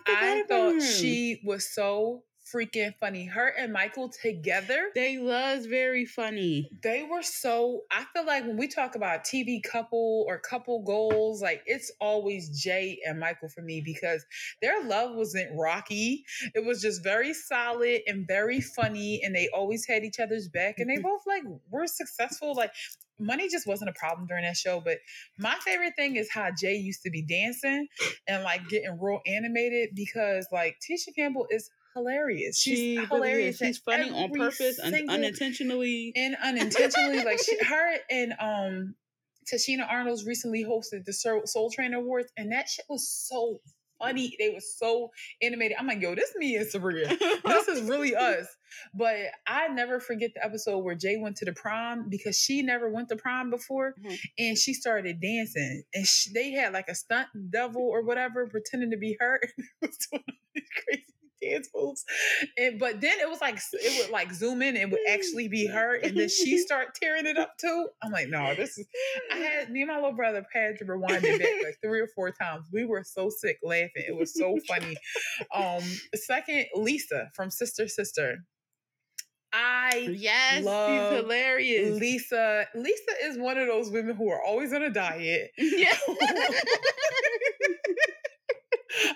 I 0.06 0.42
about 0.44 0.48
thought 0.48 0.82
she 0.82 1.40
was 1.44 1.72
so 1.72 2.24
freaking 2.52 2.94
funny. 3.00 3.26
Her 3.26 3.48
and 3.48 3.72
Michael 3.72 4.08
together, 4.08 4.90
They 4.94 5.18
was 5.18 5.66
very 5.66 6.04
funny. 6.04 6.70
they 6.82 7.06
were 7.10 7.22
so. 7.22 7.82
I 7.90 8.04
feel 8.12 8.26
like 8.26 8.46
when 8.46 8.56
we 8.56 8.68
talk 8.68 8.94
about 8.94 9.24
TV 9.24 9.62
couple 9.62 10.24
or 10.28 10.38
couple 10.38 10.82
goals, 10.82 11.42
like 11.42 11.62
it's 11.66 11.90
always 12.00 12.50
Jay 12.62 12.98
and 13.06 13.18
Michael 13.20 13.48
for 13.48 13.62
me 13.62 13.80
because 13.84 14.24
their 14.62 14.82
love 14.84 15.14
wasn't 15.14 15.50
rocky. 15.56 16.24
It 16.54 16.64
was 16.64 16.80
just 16.82 17.02
very 17.02 17.34
solid 17.34 18.00
and 18.06 18.26
very 18.26 18.60
funny, 18.60 19.20
and 19.22 19.34
they 19.34 19.48
always 19.54 19.86
had 19.86 20.04
each 20.04 20.18
other's 20.20 20.48
back, 20.48 20.78
and 20.78 20.88
they 20.90 20.98
both 21.02 21.22
like 21.26 21.42
were 21.70 21.86
successful. 21.86 22.54
Like 22.54 22.72
money 23.18 23.48
just 23.50 23.66
wasn't 23.66 23.90
a 23.90 23.92
problem 23.92 24.26
during 24.26 24.44
that 24.44 24.56
show. 24.56 24.80
But 24.80 24.98
my 25.38 25.54
favorite 25.64 25.92
thing 25.96 26.16
is 26.16 26.30
how 26.32 26.50
Jay 26.58 26.74
used 26.76 27.02
to 27.02 27.10
be 27.10 27.22
dancing 27.22 27.86
and 28.26 28.42
like 28.42 28.68
getting 28.68 28.98
real 28.98 29.20
animated 29.26 29.90
because 29.94 30.46
like 30.50 30.76
Tisha 30.80 31.14
Campbell 31.14 31.46
is 31.50 31.70
hilarious. 32.00 32.58
She's 32.60 32.78
she 32.78 32.96
hilarious. 32.96 33.60
in 33.60 33.68
She's 33.68 33.78
funny 33.78 34.10
on 34.10 34.30
purpose 34.30 34.78
and 34.78 34.94
unintentionally. 35.10 36.12
and 36.16 36.36
unintentionally. 36.42 37.24
like 37.24 37.38
she, 37.44 37.56
her 37.64 37.94
and 38.10 38.34
um 38.40 38.94
Tichina 39.52 39.90
Arnold's 39.90 40.24
recently 40.26 40.64
hosted 40.64 41.04
the 41.04 41.12
Soul 41.12 41.70
Train 41.70 41.94
Awards, 41.94 42.30
and 42.36 42.52
that 42.52 42.68
shit 42.68 42.84
was 42.88 43.08
so 43.08 43.58
funny. 43.98 44.34
They 44.38 44.50
were 44.50 44.60
so 44.60 45.10
animated. 45.42 45.76
I'm 45.78 45.86
like, 45.88 46.00
yo, 46.00 46.14
this 46.14 46.32
me 46.36 46.54
and 46.56 46.66
Sabria. 46.66 47.08
This 47.44 47.68
is 47.68 47.82
really 47.82 48.14
us. 48.16 48.46
But 48.94 49.16
I 49.48 49.68
never 49.68 49.98
forget 49.98 50.30
the 50.34 50.44
episode 50.44 50.78
where 50.78 50.94
Jay 50.94 51.16
went 51.18 51.36
to 51.38 51.44
the 51.44 51.52
prom 51.52 52.08
because 52.08 52.38
she 52.38 52.62
never 52.62 52.88
went 52.88 53.08
to 53.08 53.16
prom 53.16 53.50
before, 53.50 53.94
Mhm. 54.02 54.18
and 54.38 54.56
she 54.58 54.72
started 54.72 55.20
dancing, 55.20 55.82
and 55.94 56.06
she, 56.06 56.32
they 56.32 56.52
had 56.52 56.72
like 56.72 56.88
a 56.88 56.94
stunt 56.94 57.26
devil 57.50 57.82
or 57.82 58.02
whatever 58.04 58.46
pretending 58.46 58.92
to 58.92 58.96
be 58.98 59.16
her. 59.18 59.40
it 59.42 59.52
was 59.82 59.96
doing 60.10 60.22
all 60.28 60.34
these 60.54 60.64
crazy 60.86 61.04
dance 61.40 61.68
moves, 61.74 62.04
and 62.56 62.78
but 62.78 63.00
then 63.00 63.18
it 63.20 63.28
was 63.28 63.40
like 63.40 63.58
it 63.72 64.02
would 64.02 64.12
like 64.12 64.32
zoom 64.32 64.62
in 64.62 64.76
and 64.76 64.90
would 64.92 65.00
actually 65.10 65.48
be 65.48 65.66
her, 65.66 65.94
and 65.96 66.16
then 66.16 66.28
she 66.28 66.58
start 66.70 66.88
tearing 67.00 67.26
it 67.26 67.38
up 67.38 67.56
too. 67.58 67.88
I'm 68.02 68.12
like, 68.12 68.28
no, 68.28 68.54
this 68.54 68.78
is. 68.78 68.86
I 69.32 69.36
had 69.36 69.70
me 69.70 69.82
and 69.82 69.88
my 69.88 69.96
little 69.96 70.12
brother 70.12 70.44
had 70.52 70.78
to 70.78 70.84
rewind 70.84 71.24
it 71.24 71.40
back 71.40 71.64
like 71.64 71.78
three 71.82 72.00
or 72.00 72.08
four 72.14 72.30
times. 72.30 72.64
We 72.72 72.84
were 72.84 73.04
so 73.04 73.30
sick 73.30 73.58
laughing. 73.62 74.04
It 74.08 74.16
was 74.16 74.34
so 74.34 74.58
funny. 74.66 74.96
Um, 75.54 75.82
second, 76.14 76.66
Lisa 76.74 77.30
from 77.34 77.50
Sister 77.50 77.88
Sister. 77.88 78.38
I 79.52 80.14
yes, 80.16 80.64
love 80.64 81.12
she's 81.12 81.22
hilarious. 81.22 81.98
Lisa. 81.98 82.66
Lisa 82.74 83.12
is 83.24 83.36
one 83.36 83.58
of 83.58 83.66
those 83.66 83.90
women 83.90 84.14
who 84.14 84.30
are 84.30 84.42
always 84.42 84.72
on 84.72 84.82
a 84.82 84.90
diet. 84.90 85.50
yeah. 85.58 85.96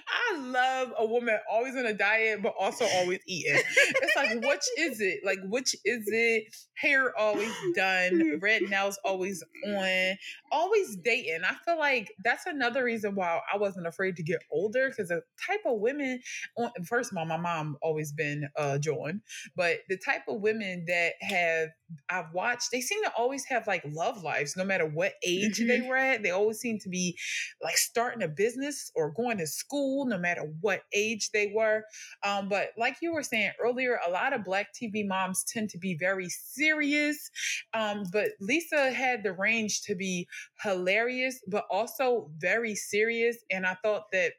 I 0.09 0.39
love 0.39 0.93
a 0.99 1.07
woman 1.07 1.39
always 1.51 1.77
on 1.77 1.87
a 1.87 1.95
diet, 1.95 2.43
but 2.43 2.55
also 2.59 2.85
always 2.85 3.21
eating. 3.27 3.61
It's 4.03 4.17
like, 4.17 4.43
which 4.45 4.65
is 4.79 5.01
it? 5.01 5.21
Like, 5.25 5.39
which 5.45 5.75
is 5.85 6.05
it? 6.07 6.45
Hair 6.77 7.17
always 7.19 7.53
done, 7.75 8.39
red 8.43 8.63
nails 8.63 8.99
always 9.05 9.43
on, 9.67 10.17
always 10.51 10.97
dating. 10.97 11.41
I 11.45 11.55
feel 11.65 11.79
like 11.79 12.13
that's 12.23 12.47
another 12.47 12.85
reason 12.85 13.15
why 13.15 13.41
I 13.53 13.57
wasn't 13.57 13.87
afraid 13.87 14.17
to 14.17 14.23
get 14.23 14.43
older 14.51 14.89
because 14.89 15.09
the 15.09 15.23
type 15.47 15.61
of 15.67 15.81
women, 15.81 16.21
on, 16.57 16.71
first 16.85 17.13
of 17.13 17.19
all, 17.19 17.27
my 17.27 17.37
mom 17.37 17.77
always 17.83 18.13
been 18.13 18.49
uh, 18.57 18.79
Joan, 18.79 19.23
but 19.57 19.79
the 19.89 19.97
type 19.97 20.23
of 20.29 20.41
women 20.41 20.85
that 20.87 21.13
have 21.21 21.71
I've 22.09 22.33
watched, 22.33 22.71
they 22.71 22.81
seem 22.81 23.03
to 23.05 23.13
always 23.17 23.45
have 23.47 23.67
like 23.67 23.83
love 23.87 24.23
lives, 24.23 24.57
no 24.57 24.65
matter 24.65 24.87
what 24.87 25.15
age 25.23 25.59
they 25.59 25.81
were 25.81 25.97
at. 25.97 26.23
They 26.23 26.31
always 26.31 26.59
seem 26.59 26.79
to 26.81 26.89
be 26.89 27.19
like 27.63 27.77
starting 27.77 28.23
a 28.23 28.29
business 28.29 28.91
or 28.95 29.13
going 29.13 29.39
to 29.39 29.47
school, 29.47 30.07
no 30.07 30.19
matter 30.19 30.43
what 30.61 30.83
age 30.93 31.31
they 31.33 31.53
were. 31.55 31.85
Um, 32.23 32.49
but 32.49 32.71
like 32.77 32.97
you 33.03 33.13
were 33.13 33.23
saying 33.23 33.53
earlier, 33.63 33.99
a 34.07 34.11
lot 34.11 34.33
of 34.33 34.45
Black 34.45 34.69
TV 34.75 35.07
moms 35.07 35.45
tend 35.45 35.71
to 35.71 35.79
be 35.79 35.95
very 35.95 36.29
serious. 36.29 37.31
Um, 37.73 38.05
but 38.13 38.31
Lisa 38.41 38.91
had 38.93 39.23
the 39.23 39.33
range 39.33 39.83
to 39.83 39.95
be 39.95 40.29
hilarious, 40.63 41.41
but 41.47 41.65
also 41.71 42.31
very 42.39 42.75
serious. 42.75 43.39
And 43.51 43.67
I 43.67 43.75
thought 43.83 44.11
that 44.13 44.33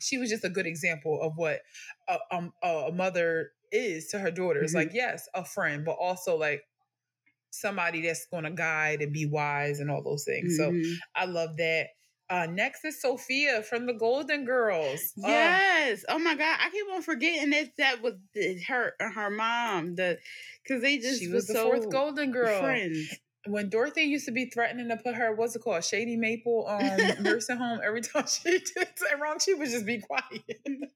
she 0.00 0.18
was 0.18 0.30
just 0.30 0.44
a 0.44 0.48
good 0.50 0.66
example 0.66 1.20
of 1.22 1.36
what 1.36 1.60
a, 2.08 2.18
um, 2.30 2.52
a 2.62 2.90
mother 2.92 3.52
is 3.72 4.08
to 4.08 4.18
her 4.18 4.30
daughters. 4.30 4.72
Mhm. 4.72 4.74
Like, 4.74 4.90
yes, 4.94 5.28
a 5.34 5.44
friend, 5.44 5.84
but 5.84 5.92
also 5.92 6.36
like 6.36 6.64
somebody 7.50 8.02
that's 8.02 8.26
going 8.26 8.44
to 8.44 8.50
guide 8.50 9.02
and 9.02 9.12
be 9.12 9.26
wise 9.26 9.80
and 9.80 9.90
all 9.90 10.02
those 10.02 10.24
things. 10.24 10.56
So 10.56 10.70
Mhm. 10.70 10.96
I 11.14 11.24
love 11.26 11.56
that. 11.58 11.88
Uh, 12.28 12.46
next 12.46 12.84
is 12.84 13.00
Sophia 13.02 13.60
from 13.62 13.86
the 13.86 13.92
Golden 13.92 14.44
Girls. 14.44 15.12
Yes. 15.16 16.04
Oh 16.08 16.18
my 16.20 16.36
God. 16.36 16.58
I 16.60 16.70
keep 16.70 16.86
on 16.92 17.02
forgetting 17.02 17.50
that 17.50 17.76
that 17.78 18.02
was 18.02 18.14
her 18.68 18.94
her 19.00 19.30
mom. 19.30 19.96
The 19.96 20.18
because 20.62 20.80
they 20.80 20.98
just 20.98 21.18
she 21.20 21.26
was 21.26 21.48
the 21.48 21.54
so 21.54 21.64
fourth 21.64 21.90
Golden 21.90 22.30
Girl. 22.30 22.60
friends. 22.60 23.18
When 23.46 23.70
Dorothy 23.70 24.02
used 24.02 24.26
to 24.26 24.32
be 24.32 24.50
threatening 24.50 24.90
to 24.90 24.98
put 24.98 25.14
her, 25.14 25.34
what's 25.34 25.56
it 25.56 25.60
called, 25.62 25.82
Shady 25.82 26.16
Maple 26.16 26.66
um, 26.68 27.00
nursing 27.20 27.56
home, 27.56 27.80
every 27.82 28.02
time 28.02 28.26
she 28.28 28.50
did 28.50 28.68
something 28.68 29.18
wrong, 29.20 29.38
she 29.40 29.54
would 29.54 29.70
just 29.70 29.86
be 29.86 29.98
quiet. 29.98 30.44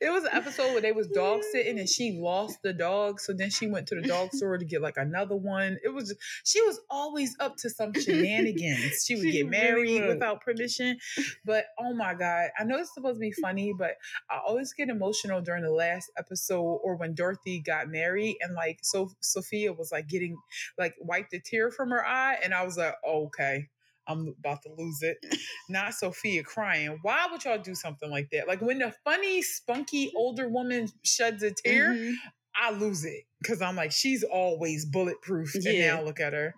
it 0.00 0.10
was 0.10 0.24
an 0.24 0.30
episode 0.32 0.72
where 0.72 0.80
they 0.80 0.92
was 0.92 1.08
dog 1.08 1.42
sitting 1.52 1.78
and 1.78 1.88
she 1.88 2.18
lost 2.20 2.58
the 2.62 2.72
dog, 2.72 3.20
so 3.20 3.32
then 3.32 3.50
she 3.50 3.66
went 3.66 3.86
to 3.88 3.94
the 3.94 4.06
dog 4.06 4.32
store 4.32 4.58
to 4.58 4.64
get 4.64 4.82
like 4.82 4.96
another 4.96 5.36
one. 5.36 5.78
It 5.84 5.92
was 5.94 6.14
she 6.44 6.60
was 6.62 6.80
always 6.90 7.36
up 7.40 7.56
to 7.58 7.70
some 7.70 7.92
shenanigans. 7.94 9.04
She 9.04 9.14
would 9.16 9.22
She 9.24 9.32
get 9.32 9.48
married 9.48 10.02
was. 10.02 10.14
without 10.14 10.40
permission, 10.40 10.98
but 11.44 11.66
oh 11.78 11.94
my 11.94 12.14
god, 12.14 12.48
I 12.58 12.64
know 12.64 12.78
it's 12.78 12.94
supposed 12.94 13.16
to 13.16 13.20
be 13.20 13.32
funny, 13.32 13.72
but 13.76 13.92
I 14.30 14.38
always 14.46 14.72
get 14.72 14.88
emotional 14.88 15.40
during 15.40 15.62
the 15.62 15.70
last 15.70 16.10
episode 16.18 16.80
or 16.82 16.96
when 16.96 17.14
Dorothy 17.14 17.60
got 17.60 17.88
married 17.88 18.36
and 18.40 18.54
like 18.54 18.78
so 18.82 19.10
Sophia 19.20 19.72
was 19.72 19.90
like 19.92 20.08
getting 20.08 20.36
like 20.78 20.94
wiped 21.00 21.34
a 21.34 21.40
tear 21.40 21.70
from 21.70 21.90
her 21.90 22.04
eye, 22.04 22.36
and 22.42 22.54
I 22.54 22.64
was 22.64 22.76
like, 22.76 22.94
okay. 23.06 23.68
I'm 24.08 24.34
about 24.38 24.62
to 24.62 24.70
lose 24.76 25.02
it. 25.02 25.18
Not 25.68 25.94
Sophia 25.94 26.42
crying. 26.42 26.98
Why 27.02 27.26
would 27.30 27.44
y'all 27.44 27.58
do 27.58 27.74
something 27.74 28.10
like 28.10 28.28
that? 28.32 28.46
Like 28.48 28.60
when 28.60 28.78
the 28.78 28.92
funny, 29.04 29.42
spunky 29.42 30.12
older 30.16 30.48
woman 30.48 30.88
sheds 31.04 31.42
a 31.42 31.50
tear, 31.52 31.94
Mhm. 31.94 32.14
I 32.58 32.70
lose 32.70 33.04
it 33.04 33.24
because 33.42 33.60
I'm 33.60 33.76
like, 33.76 33.92
she's 33.92 34.22
always 34.22 34.86
bulletproof. 34.86 35.54
And 35.54 35.64
Yeah. 35.64 35.96
now 35.96 36.02
look 36.02 36.20
at 36.20 36.32
her. 36.32 36.54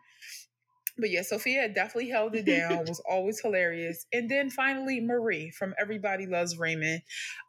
But 0.99 1.11
yeah, 1.11 1.23
Sophia 1.23 1.69
definitely 1.69 2.11
held 2.11 2.35
it 2.35 2.45
down, 2.45 2.87
was 2.87 3.01
always 3.09 3.41
hilarious. 3.41 4.07
And 4.13 4.29
then 4.29 4.51
finally, 4.51 5.01
Marie 5.01 5.51
from 5.51 5.75
Everybody 5.81 6.27
Loves 6.27 6.59
Raymond. 6.59 7.03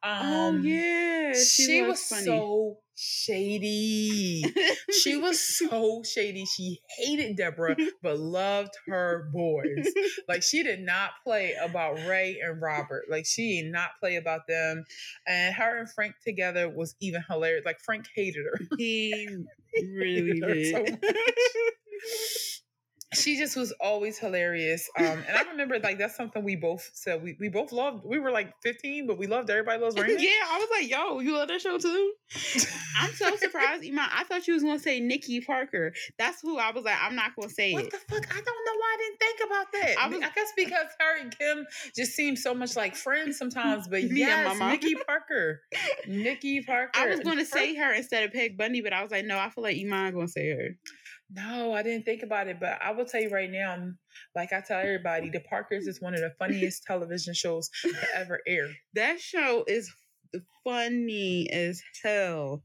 Um, 0.03 0.21
oh 0.21 0.57
yeah. 0.57 1.33
She, 1.33 1.81
was, 1.81 2.03
funny. 2.03 2.25
so 2.25 2.77
shady. 2.95 4.43
she 4.91 5.15
was 5.15 5.39
so 5.39 6.03
shady. 6.03 6.45
She 6.45 6.81
hated 6.97 7.37
Debra, 7.37 7.77
but 8.03 8.19
loved 8.19 8.73
her 8.87 9.29
boys. 9.31 9.87
Like 10.27 10.43
she 10.43 10.63
did 10.63 10.81
not 10.81 11.11
play 11.23 11.55
about 11.61 11.95
Ray 12.05 12.39
and 12.43 12.61
Robert. 12.61 13.05
Like 13.09 13.25
she 13.25 13.61
did 13.61 13.71
not 13.71 13.91
play 13.99 14.17
about 14.17 14.41
them. 14.47 14.83
And 15.27 15.55
her 15.55 15.79
and 15.79 15.91
Frank 15.91 16.15
together 16.25 16.69
was 16.69 16.95
even 16.99 17.23
hilarious. 17.29 17.65
Like 17.65 17.79
Frank 17.79 18.05
hated 18.15 18.45
her. 18.45 18.65
he 18.77 19.27
really 19.95 20.39
her 20.41 20.63
so 20.65 20.83
did. 20.83 20.99
she 23.13 23.37
just 23.37 23.55
was 23.55 23.71
always 23.81 24.19
hilarious. 24.19 24.87
Um, 24.97 25.05
and 25.05 25.35
I 25.35 25.41
remember 25.49 25.79
like 25.79 25.97
that's 25.97 26.15
something 26.15 26.43
we 26.43 26.55
both 26.55 26.89
said. 26.93 27.23
We, 27.23 27.35
we 27.39 27.49
both 27.49 27.71
loved. 27.71 28.05
We 28.05 28.19
were 28.19 28.31
like 28.31 28.53
15, 28.61 29.07
but 29.07 29.17
we 29.17 29.25
loved 29.25 29.49
Everybody 29.49 29.81
Loves 29.81 29.95
Raymond. 29.99 30.21
yeah, 30.21 30.29
I 30.47 30.57
was 30.59 30.67
like, 30.71 30.89
yo, 30.89 31.19
you 31.19 31.33
love 31.35 31.47
that 31.47 31.59
show 31.61 31.77
too? 31.79 32.13
I'm 32.99 33.11
so 33.13 33.35
surprised, 33.35 33.83
Iman. 33.83 34.07
I 34.13 34.23
thought 34.25 34.47
you 34.47 34.53
was 34.53 34.63
gonna 34.63 34.77
say 34.79 34.99
Nikki 34.99 35.41
Parker. 35.41 35.93
That's 36.19 36.41
who 36.41 36.57
I 36.59 36.71
was 36.71 36.83
like. 36.83 36.97
I'm 37.01 37.15
not 37.15 37.35
gonna 37.35 37.49
say 37.49 37.73
what 37.73 37.85
it. 37.85 37.91
the 37.91 37.97
fuck? 37.97 38.27
I 38.29 38.41
don't 38.41 38.45
know 38.45 38.77
why 38.77 38.95
I 38.95 38.97
didn't 38.97 39.19
think 39.19 39.39
about 39.45 39.71
that. 39.71 39.95
I 39.99 40.27
I, 40.27 40.31
guess 40.35 40.53
because 40.55 40.87
her 40.99 41.19
and 41.19 41.35
Kim 41.37 41.65
just 41.95 42.11
seem 42.11 42.35
so 42.35 42.53
much 42.53 42.75
like 42.75 42.95
friends 42.95 43.37
sometimes. 43.37 43.87
But 43.87 44.03
Me 44.03 44.07
and 44.09 44.17
yes, 44.17 44.57
Mama. 44.57 44.71
Nikki 44.71 44.95
Parker. 44.95 45.61
Nikki 46.07 46.61
Parker. 46.61 46.91
I 46.93 47.07
was 47.07 47.21
gonna 47.21 47.41
First- 47.41 47.53
say 47.53 47.75
her 47.75 47.93
instead 47.93 48.23
of 48.25 48.33
Peg 48.33 48.57
Bundy, 48.57 48.81
but 48.81 48.93
I 48.93 49.01
was 49.01 49.11
like, 49.11 49.25
no, 49.25 49.39
I 49.39 49.49
feel 49.49 49.63
like 49.63 49.77
Iman 49.77 50.13
gonna 50.13 50.27
say 50.27 50.49
her. 50.51 50.69
No, 51.31 51.73
I 51.73 51.83
didn't 51.83 52.05
think 52.05 52.23
about 52.23 52.47
it, 52.47 52.59
but 52.59 52.79
I 52.81 52.91
will 52.91 53.05
tell 53.05 53.21
you 53.21 53.29
right 53.29 53.51
now, 53.51 53.77
like 54.35 54.51
I 54.51 54.61
tell 54.61 54.79
everybody, 54.79 55.29
The 55.29 55.41
Parkers 55.41 55.85
is 55.85 56.01
one 56.01 56.15
of 56.15 56.21
the 56.21 56.33
funniest 56.39 56.83
television 56.83 57.35
shows 57.35 57.69
to 57.83 57.93
ever 58.15 58.41
air. 58.47 58.67
That 58.95 59.19
show 59.19 59.63
is 59.67 59.93
funny 60.63 61.47
as 61.51 61.81
hell. 62.03 62.63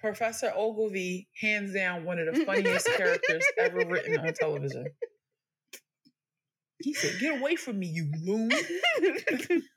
Professor 0.00 0.52
Oglevee, 0.56 1.26
hands 1.40 1.72
down, 1.72 2.04
one 2.04 2.18
of 2.18 2.32
the 2.32 2.44
funniest 2.44 2.86
characters 2.86 3.44
ever 3.58 3.78
written 3.88 4.18
on 4.18 4.32
television. 4.34 4.86
He 6.80 6.92
said, 6.94 7.18
Get 7.20 7.38
away 7.40 7.56
from 7.56 7.78
me, 7.78 7.86
you 7.86 8.10
loon. 8.22 8.50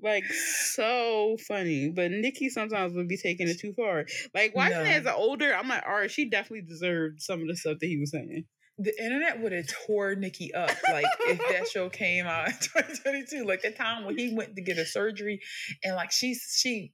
like 0.00 0.24
so 0.24 1.36
funny. 1.46 1.90
But 1.90 2.10
Nikki 2.10 2.48
sometimes 2.48 2.94
would 2.94 3.08
be 3.08 3.16
taking 3.16 3.48
it 3.48 3.58
too 3.60 3.72
far. 3.74 4.06
Like 4.34 4.54
watching 4.54 4.76
No. 4.76 4.82
it 4.84 4.88
as 4.88 5.06
an 5.06 5.14
older, 5.16 5.52
I'm 5.54 5.68
like, 5.68 5.84
all 5.86 5.94
right, 5.94 6.10
she 6.10 6.28
definitely 6.28 6.62
deserved 6.66 7.20
some 7.20 7.40
of 7.42 7.48
the 7.48 7.56
stuff 7.56 7.78
that 7.80 7.86
he 7.86 7.98
was 7.98 8.10
saying. 8.12 8.44
the 8.78 8.92
internet 9.02 9.40
would 9.42 9.52
have 9.52 9.66
tore 9.86 10.14
Nikki 10.14 10.52
up 10.54 10.70
like 10.92 11.06
if 11.22 11.38
that 11.38 11.66
show 11.68 11.88
came 11.88 12.26
out 12.26 12.48
in 12.48 12.54
2022. 12.60 13.44
Like 13.44 13.62
the 13.62 13.70
time 13.70 14.04
when 14.04 14.16
he 14.16 14.34
went 14.34 14.54
to 14.56 14.62
get 14.62 14.78
a 14.78 14.86
surgery 14.86 15.40
and 15.82 15.96
like 15.96 16.12
she 16.12 16.34
she 16.34 16.92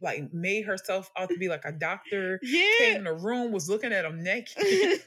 like 0.00 0.32
made 0.32 0.64
herself 0.66 1.08
out 1.16 1.28
to 1.28 1.38
be 1.38 1.48
like 1.48 1.64
a 1.64 1.70
doctor, 1.72 2.40
Yeah, 2.42 2.64
came 2.78 2.96
in 2.96 3.04
the 3.04 3.12
room, 3.14 3.52
was 3.52 3.68
looking 3.68 3.92
at 3.92 4.04
him 4.04 4.22
naked. 4.22 4.56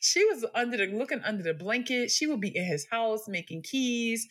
She 0.00 0.24
was 0.24 0.44
under 0.54 0.76
the 0.76 0.86
looking 0.86 1.20
under 1.24 1.42
the 1.42 1.54
blanket. 1.54 2.10
She 2.10 2.26
would 2.26 2.40
be 2.40 2.56
in 2.56 2.64
his 2.64 2.86
house 2.90 3.28
making 3.28 3.62
keys, 3.62 4.26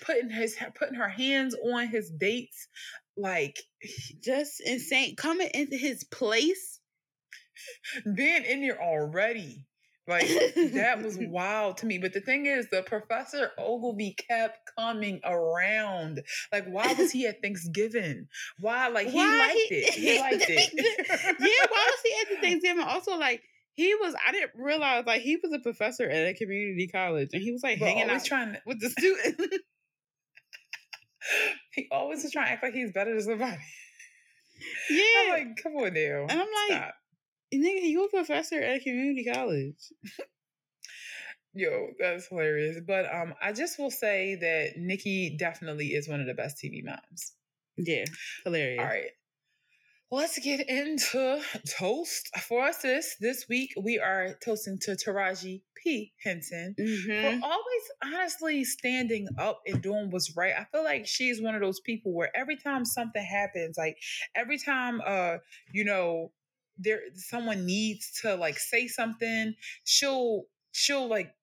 putting 0.00 0.30
his 0.30 0.56
putting 0.78 0.94
her 0.96 1.08
hands 1.08 1.54
on 1.72 1.88
his 1.88 2.10
dates. 2.10 2.68
Like 3.16 3.58
Just 4.22 4.60
insane. 4.64 5.14
Coming 5.16 5.50
into 5.54 5.76
his 5.76 6.04
place. 6.04 6.80
being 8.16 8.44
in 8.44 8.62
there 8.62 8.82
already. 8.82 9.66
Like 10.06 10.28
that 10.74 11.00
was 11.02 11.16
wild 11.20 11.78
to 11.78 11.86
me. 11.86 11.96
But 11.98 12.12
the 12.12 12.20
thing 12.20 12.44
is, 12.44 12.68
the 12.70 12.82
Professor 12.82 13.52
Oglevee 13.58 14.16
kept 14.28 14.58
coming 14.78 15.20
around. 15.24 16.20
Like, 16.52 16.66
why 16.66 16.92
was 16.92 17.10
he 17.10 17.26
at 17.26 17.40
Thanksgiving? 17.40 18.26
Why? 18.58 18.88
Like 18.88 19.06
he 19.06 19.16
Why 19.16 19.38
liked 19.38 19.58
he- 19.70 19.74
it. 19.76 19.94
He 19.94 20.20
liked 20.20 20.44
it. 20.46 20.70
yeah, 21.40 21.66
why 21.70 21.90
was 21.90 22.00
he 22.04 22.14
at 22.20 22.28
the 22.42 22.46
Thanksgiving? 22.46 22.84
Also, 22.84 23.16
like 23.16 23.42
he 23.74 23.94
was, 23.96 24.14
I 24.26 24.32
didn't 24.32 24.52
realize 24.56 25.04
like 25.06 25.22
he 25.22 25.36
was 25.36 25.52
a 25.52 25.58
professor 25.58 26.08
at 26.08 26.28
a 26.28 26.34
community 26.34 26.88
college, 26.88 27.30
and 27.32 27.42
he 27.42 27.52
was 27.52 27.62
like 27.62 27.80
But 27.80 27.88
hanging 27.88 28.10
out 28.10 28.24
trying 28.24 28.52
to, 28.52 28.60
with 28.66 28.80
the 28.80 28.90
students. 28.90 29.58
he 31.72 31.88
always 31.90 32.22
was 32.22 32.32
trying 32.32 32.46
to 32.46 32.52
act 32.52 32.62
like 32.62 32.74
he's 32.74 32.92
better 32.92 33.12
than 33.12 33.22
somebody. 33.22 33.58
yeah, 34.90 35.02
I'm 35.22 35.28
like, 35.30 35.62
come 35.62 35.72
on 35.76 35.92
now. 35.92 36.26
and 36.28 36.32
I'm 36.32 36.38
like, 36.38 36.78
Stop. 36.78 36.94
nigga, 37.52 37.82
you 37.82 38.04
a 38.04 38.08
professor 38.08 38.60
at 38.60 38.76
a 38.76 38.80
community 38.80 39.24
college? 39.32 39.92
Yo, 41.54 41.88
that's 41.98 42.28
hilarious. 42.28 42.78
But 42.86 43.12
um, 43.12 43.34
I 43.40 43.52
just 43.52 43.78
will 43.78 43.90
say 43.90 44.36
that 44.36 44.76
Nikki 44.76 45.36
definitely 45.38 45.88
is 45.88 46.08
one 46.08 46.20
of 46.20 46.26
the 46.26 46.34
best 46.34 46.58
TV 46.62 46.84
moms. 46.84 47.32
Yeah, 47.76 48.04
hilarious. 48.44 48.80
All 48.80 48.86
right. 48.86 49.10
Let's 50.14 50.38
get 50.38 50.68
into 50.68 51.42
toast 51.76 52.30
for 52.46 52.64
us 52.64 52.78
this 52.82 53.16
this 53.18 53.48
week. 53.48 53.72
We 53.76 53.98
are 53.98 54.38
toasting 54.44 54.78
to 54.82 54.92
Taraji 54.92 55.62
P. 55.74 56.12
Henson 56.22 56.76
Mhm. 56.78 57.40
for 57.40 57.44
always 57.44 57.82
honestly 58.00 58.62
standing 58.62 59.26
up 59.38 59.60
and 59.66 59.82
doing 59.82 60.10
what's 60.10 60.36
right. 60.36 60.54
I 60.56 60.66
feel 60.70 60.84
like 60.84 61.08
she's 61.08 61.42
one 61.42 61.56
of 61.56 61.60
those 61.62 61.80
people 61.80 62.12
where 62.14 62.30
every 62.36 62.56
time 62.56 62.84
something 62.84 63.24
happens, 63.24 63.76
like 63.76 63.98
every 64.36 64.56
time 64.56 65.02
uh, 65.04 65.38
you 65.72 65.82
know, 65.82 66.32
there 66.78 67.00
someone 67.16 67.66
needs 67.66 68.20
to 68.20 68.36
like 68.36 68.56
say 68.60 68.86
something, 68.86 69.56
she'll 69.82 70.44
she'll 70.70 71.08
like 71.08 71.34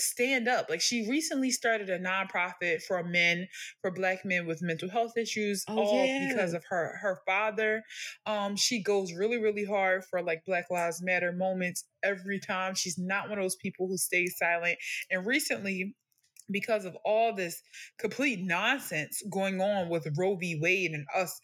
stand 0.00 0.48
up. 0.48 0.66
Like 0.68 0.80
she 0.80 1.08
recently 1.08 1.50
started 1.50 1.90
a 1.90 1.98
nonprofit 1.98 2.82
for 2.82 3.02
men, 3.02 3.46
for 3.80 3.90
black 3.90 4.24
men 4.24 4.46
with 4.46 4.60
mental 4.62 4.88
health 4.88 5.12
issues, 5.16 5.64
Oh, 5.68 5.78
all 5.78 6.04
yeah. 6.04 6.28
because 6.28 6.54
of 6.54 6.64
her 6.70 6.98
her 7.00 7.18
father. 7.26 7.82
Um, 8.26 8.56
she 8.56 8.82
goes 8.82 9.12
really, 9.12 9.38
really 9.38 9.64
hard 9.64 10.04
for 10.10 10.22
like 10.22 10.42
Black 10.46 10.66
Lives 10.70 11.02
Matter 11.02 11.32
moments 11.32 11.84
every 12.02 12.40
time. 12.40 12.74
She's 12.74 12.98
not 12.98 13.28
one 13.28 13.38
of 13.38 13.44
those 13.44 13.56
people 13.56 13.86
who 13.88 13.96
stays 13.96 14.36
silent. 14.38 14.78
And 15.10 15.26
recently, 15.26 15.94
because 16.50 16.84
of 16.84 16.96
all 17.04 17.34
this 17.34 17.62
complete 17.98 18.40
nonsense 18.42 19.22
going 19.30 19.60
on 19.60 19.88
with 19.88 20.06
Roe 20.18 20.36
v. 20.36 20.58
Wade 20.60 20.90
and 20.92 21.06
us 21.14 21.40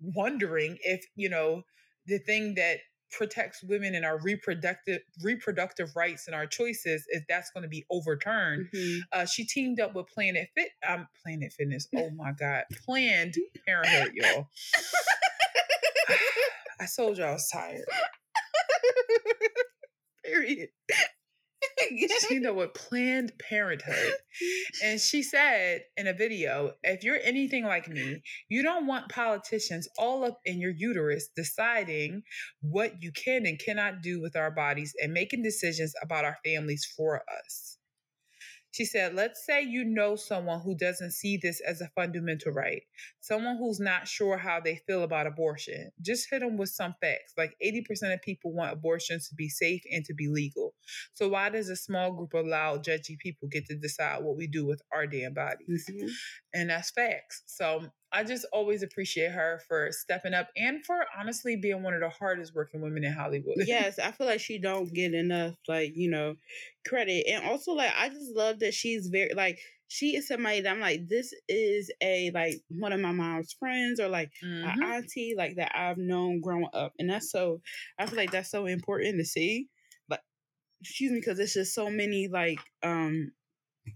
wondering 0.00 0.78
if, 0.82 1.04
you 1.14 1.28
know, 1.28 1.62
the 2.06 2.18
thing 2.18 2.54
that 2.54 2.78
protects 3.10 3.62
women 3.62 3.94
and 3.94 4.04
our 4.04 4.18
reproductive 4.20 5.00
reproductive 5.22 5.94
rights 5.96 6.26
and 6.26 6.34
our 6.34 6.46
choices 6.46 7.04
if 7.08 7.24
that's 7.28 7.50
going 7.50 7.62
to 7.62 7.68
be 7.68 7.84
overturned 7.90 8.68
Mhm. 8.74 9.00
uh, 9.12 9.24
she 9.26 9.44
teamed 9.44 9.80
up 9.80 9.94
with 9.94 10.06
planet 10.08 10.48
fit 10.56 10.70
um 10.86 11.06
planet 11.22 11.52
fitness 11.52 11.88
oh 11.96 12.10
my 12.10 12.32
god 12.32 12.64
planned 12.84 13.34
parenthood 13.66 14.12
y'all 14.14 14.48
i 16.80 16.86
told 16.96 17.18
you 17.18 17.24
i 17.24 17.32
was 17.32 17.48
tired 17.48 17.84
Period. 20.24 20.70
she 22.28 22.44
up 22.46 22.56
with 22.56 22.74
planned 22.74 23.32
parenthood. 23.38 24.14
And 24.84 25.00
she 25.00 25.22
said 25.22 25.82
in 25.96 26.06
a 26.06 26.12
video 26.12 26.72
if 26.82 27.02
you're 27.04 27.18
anything 27.22 27.64
like 27.64 27.88
me 27.88 28.22
you 28.48 28.62
don't 28.62 28.86
want 28.86 29.08
politicians 29.08 29.88
all 29.98 30.24
up 30.24 30.40
in 30.44 30.60
your 30.60 30.72
uterus 30.76 31.28
deciding 31.34 32.22
what 32.60 33.02
you 33.02 33.12
can 33.12 33.46
and 33.46 33.58
cannot 33.58 34.02
do 34.02 34.20
with 34.20 34.36
our 34.36 34.50
bodies 34.50 34.94
and 35.02 35.12
making 35.12 35.42
decisions 35.42 35.94
about 36.02 36.24
our 36.24 36.36
families 36.44 36.86
for 36.96 37.22
us 37.38 37.75
she 38.76 38.84
said, 38.84 39.14
let's 39.14 39.46
say 39.46 39.62
you 39.62 39.84
know 39.84 40.16
someone 40.16 40.60
who 40.60 40.76
doesn't 40.76 41.12
see 41.12 41.38
this 41.38 41.60
as 41.60 41.80
a 41.80 41.88
fundamental 41.94 42.52
right, 42.52 42.82
someone 43.20 43.56
who's 43.56 43.80
not 43.80 44.06
sure 44.06 44.36
how 44.36 44.60
they 44.60 44.76
feel 44.86 45.02
about 45.02 45.26
abortion. 45.26 45.90
Just 46.02 46.28
hit 46.30 46.40
them 46.40 46.58
with 46.58 46.68
some 46.68 46.94
facts. 47.00 47.32
Like 47.38 47.56
80% 47.64 48.12
of 48.12 48.20
people 48.20 48.52
want 48.52 48.74
abortions 48.74 49.30
to 49.30 49.34
be 49.34 49.48
safe 49.48 49.80
and 49.90 50.04
to 50.04 50.12
be 50.12 50.28
legal. 50.28 50.74
So 51.14 51.30
why 51.30 51.48
does 51.48 51.70
a 51.70 51.76
small 51.76 52.12
group 52.12 52.34
of 52.34 52.46
loud, 52.46 52.84
judgy 52.84 53.18
people 53.18 53.48
get 53.48 53.64
to 53.66 53.76
decide 53.76 54.22
what 54.22 54.36
we 54.36 54.46
do 54.46 54.66
with 54.66 54.82
our 54.92 55.06
damn 55.06 55.32
bodies? 55.32 55.88
Mhm. 55.90 56.10
And 56.52 56.68
that's 56.68 56.90
facts. 56.90 57.44
So 57.46 57.90
I 58.16 58.24
just 58.24 58.46
always 58.52 58.82
appreciate 58.82 59.32
her 59.32 59.60
for 59.68 59.90
stepping 59.92 60.34
up 60.34 60.50
and 60.56 60.84
for 60.84 61.06
honestly 61.16 61.56
being 61.56 61.82
one 61.82 61.94
of 61.94 62.00
the 62.00 62.08
hardest 62.10 62.54
working 62.54 62.80
women 62.80 63.04
in 63.04 63.12
Hollywood. 63.12 63.58
yes, 63.66 63.98
I 63.98 64.10
feel 64.12 64.26
like 64.26 64.40
she 64.40 64.58
don't 64.58 64.92
get 64.92 65.14
enough 65.14 65.54
like, 65.68 65.96
you 65.96 66.10
know, 66.10 66.36
credit. 66.86 67.26
And 67.28 67.44
also 67.44 67.72
like 67.72 67.92
I 67.96 68.08
just 68.08 68.34
love 68.34 68.58
that 68.60 68.74
she's 68.74 69.08
very 69.08 69.32
like 69.34 69.60
she 69.88 70.16
is 70.16 70.26
somebody 70.28 70.60
that 70.60 70.70
I'm 70.72 70.80
like, 70.80 71.08
this 71.08 71.32
is 71.48 71.90
a 72.02 72.30
like 72.32 72.62
one 72.68 72.92
of 72.92 73.00
my 73.00 73.12
mom's 73.12 73.52
friends 73.52 74.00
or 74.00 74.08
like 74.08 74.32
Mhm. 74.42 74.86
an 74.90 74.94
auntie 74.94 75.34
like 75.36 75.56
that 75.56 75.72
I've 75.76 75.98
known 75.98 76.40
growing 76.40 76.68
up. 76.72 76.92
And 76.98 77.10
that's 77.10 77.30
so 77.30 77.62
I 77.98 78.06
feel 78.06 78.16
like 78.16 78.32
that's 78.32 78.50
so 78.50 78.66
important 78.66 79.16
to 79.18 79.24
see. 79.24 79.68
But 80.08 80.22
excuse 80.80 81.12
me, 81.12 81.20
because 81.20 81.38
it's 81.40 81.54
just 81.54 81.74
so 81.74 81.90
many 81.90 82.28
like 82.28 82.60
um 82.82 83.32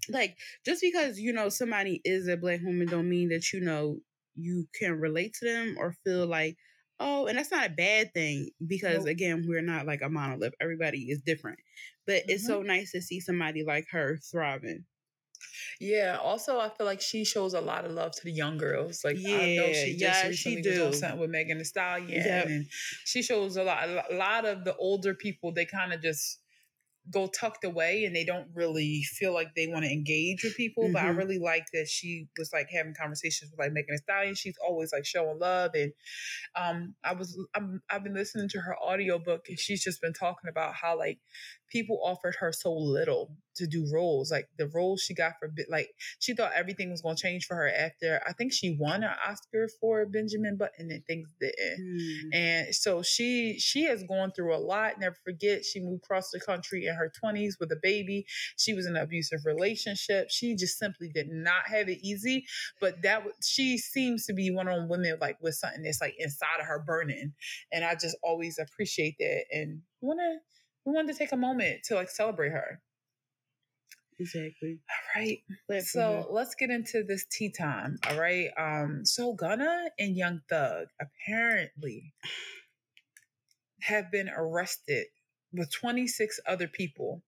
like 0.08 0.38
just 0.64 0.80
because 0.82 1.18
you 1.18 1.32
know 1.32 1.48
somebody 1.48 2.00
is 2.04 2.28
a 2.28 2.36
black 2.36 2.60
woman 2.62 2.86
don't 2.88 3.08
mean 3.08 3.28
that 3.28 3.52
you 3.52 3.60
know 3.60 4.00
you 4.40 4.66
can 4.78 4.98
relate 4.98 5.34
to 5.34 5.44
them 5.44 5.76
or 5.78 5.94
feel 6.04 6.26
like 6.26 6.56
oh 6.98 7.26
and 7.26 7.38
that's 7.38 7.50
not 7.50 7.66
a 7.66 7.70
bad 7.70 8.12
thing 8.12 8.50
because 8.66 9.00
Nope. 9.04 9.08
again 9.08 9.44
we're 9.48 9.62
not 9.62 9.86
like 9.86 10.02
a 10.02 10.08
monolith 10.08 10.54
everybody 10.60 11.10
is 11.10 11.22
different 11.22 11.58
but 12.06 12.22
it's 12.28 12.44
mm-hmm. 12.44 12.52
so 12.52 12.62
nice 12.62 12.92
to 12.92 13.02
see 13.02 13.20
somebody 13.20 13.64
like 13.64 13.86
her 13.90 14.18
thriving 14.30 14.84
Yeah. 15.80 16.18
Also, 16.22 16.58
I 16.58 16.68
feel 16.68 16.86
like 16.86 17.00
she 17.00 17.24
shows 17.24 17.54
a 17.54 17.60
lot 17.60 17.84
of 17.84 17.92
love 17.92 18.12
to 18.12 18.20
the 18.24 18.32
young 18.32 18.58
girls. 18.58 19.00
Like 19.04 19.16
I 19.16 19.56
know 19.56 19.66
Yeah, 19.66 19.72
she 19.72 19.96
just 19.96 20.24
yeah, 20.24 20.30
she 20.32 20.56
recently 20.56 20.86
was 20.86 21.00
something 21.00 21.20
with 21.20 21.30
Megan 21.30 21.58
Thee 21.58 21.64
Stallion, 21.64 22.10
Yep. 22.10 22.46
and 22.46 22.66
she 23.04 23.22
shows 23.22 23.56
a 23.56 23.64
lot. 23.64 23.88
A 23.88 24.14
lot 24.14 24.44
of 24.44 24.64
the 24.64 24.76
older 24.76 25.14
people, 25.14 25.52
they 25.52 25.64
kind 25.64 25.92
of 25.92 26.02
just 26.02 26.39
go 27.12 27.26
tucked 27.28 27.64
away 27.64 28.04
and 28.04 28.14
they 28.14 28.24
don't 28.24 28.48
really 28.54 29.02
feel 29.02 29.32
like 29.32 29.54
they 29.54 29.66
want 29.66 29.84
to 29.84 29.90
engage 29.90 30.44
with 30.44 30.56
people. 30.56 30.90
But 30.92 31.02
I 31.02 31.08
Mhm. 31.08 31.16
really 31.16 31.38
like 31.38 31.66
that 31.72 31.88
she 31.88 32.28
was 32.38 32.52
like 32.52 32.68
having 32.70 32.94
conversations 32.94 33.50
with 33.50 33.58
like 33.58 33.72
Megan 33.72 33.94
Thee 33.94 34.02
Stallion. 34.02 34.34
She's 34.34 34.58
always 34.64 34.92
like 34.92 35.06
showing 35.06 35.38
love, 35.38 35.72
and 35.74 35.92
um, 36.56 36.94
I 37.04 37.14
was 37.14 37.38
I'm, 37.54 37.82
I've 37.90 38.04
been 38.04 38.14
listening 38.14 38.48
to 38.50 38.60
her 38.60 38.76
audiobook, 38.78 39.48
and 39.48 39.58
she's 39.58 39.82
just 39.82 40.00
been 40.00 40.12
talking 40.12 40.48
about 40.50 40.74
how 40.74 40.98
like 40.98 41.18
people 41.70 42.00
offered 42.04 42.36
her 42.40 42.52
so 42.52 42.72
little 42.72 43.30
to 43.56 43.66
do 43.66 43.86
roles. 43.92 44.30
Like 44.30 44.48
the 44.58 44.68
roles 44.68 45.02
she 45.02 45.14
got 45.14 45.34
for 45.38 45.52
like 45.68 45.90
she 46.18 46.34
thought 46.34 46.52
everything 46.54 46.90
was 46.90 47.00
going 47.00 47.16
to 47.16 47.22
change 47.22 47.46
for 47.46 47.56
her 47.56 47.68
after 47.68 48.20
I 48.26 48.32
think 48.32 48.52
she 48.52 48.76
won 48.78 49.02
an 49.02 49.14
Oscar 49.26 49.68
for 49.80 50.06
Benjamin 50.06 50.56
Button 50.56 50.90
and 50.90 51.04
things 51.06 51.28
didn't. 51.40 51.80
Mm. 51.80 52.34
And 52.34 52.74
so 52.74 53.02
she 53.02 53.58
she 53.58 53.84
has 53.84 54.02
gone 54.04 54.32
through 54.32 54.54
a 54.54 54.58
lot. 54.58 54.98
Never 54.98 55.16
forget 55.24 55.64
she 55.64 55.80
moved 55.80 56.04
across 56.04 56.30
the 56.30 56.40
country 56.40 56.86
in 56.86 56.94
her 56.94 57.12
20s 57.22 57.54
with 57.60 57.70
a 57.72 57.78
baby. 57.82 58.26
She 58.56 58.74
was 58.74 58.86
in 58.86 58.96
an 58.96 59.02
abusive 59.02 59.40
relationship. 59.44 60.28
She 60.30 60.56
just 60.56 60.78
simply 60.78 61.10
did 61.14 61.28
not 61.30 61.68
have 61.68 61.88
it 61.88 61.98
easy, 62.02 62.46
but 62.80 63.02
that 63.02 63.22
she 63.42 63.78
seems 63.78 64.26
to 64.26 64.32
be 64.32 64.50
one 64.50 64.68
of 64.68 64.88
women 64.88 65.16
like 65.20 65.36
with 65.40 65.54
something 65.54 65.82
that's 65.82 66.00
like 66.00 66.14
inside 66.18 66.60
of 66.60 66.66
her 66.66 66.82
burning. 66.84 67.32
And 67.72 67.84
I 67.84 67.94
just 67.94 68.16
always 68.22 68.58
appreciate 68.58 69.16
that 69.18 69.44
and 69.52 69.82
want 70.00 70.20
to 70.20 70.38
we 70.84 70.92
wanted 70.92 71.12
to 71.12 71.18
take 71.18 71.32
a 71.32 71.36
moment 71.36 71.84
to 71.84 71.94
like 71.94 72.10
celebrate 72.10 72.50
her. 72.50 72.80
Exactly. 74.18 74.78
All 75.16 75.22
right. 75.22 75.82
so 75.82 76.26
let's 76.30 76.54
get 76.54 76.70
into 76.70 77.02
this 77.02 77.24
tea 77.24 77.50
time. 77.50 77.98
All 78.08 78.20
right. 78.20 78.48
Um, 78.58 79.04
so 79.04 79.32
Gunna 79.32 79.86
and 79.98 80.14
Young 80.14 80.42
Thug 80.48 80.88
apparently 81.00 82.12
have 83.80 84.10
been 84.12 84.28
arrested 84.28 85.06
with 85.54 85.72
26 85.72 86.38
other 86.46 86.68
people. 86.68 87.22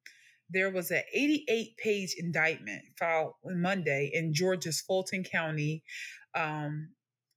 There 0.51 0.71
was 0.71 0.91
an 0.91 1.03
88 1.15 1.77
page 1.79 2.15
indictment 2.19 2.83
filed 2.99 3.35
Monday 3.43 4.11
in 4.13 4.35
Georgia's 4.35 4.83
Fulton 4.83 5.25
County 5.25 5.83
um, 6.35 6.91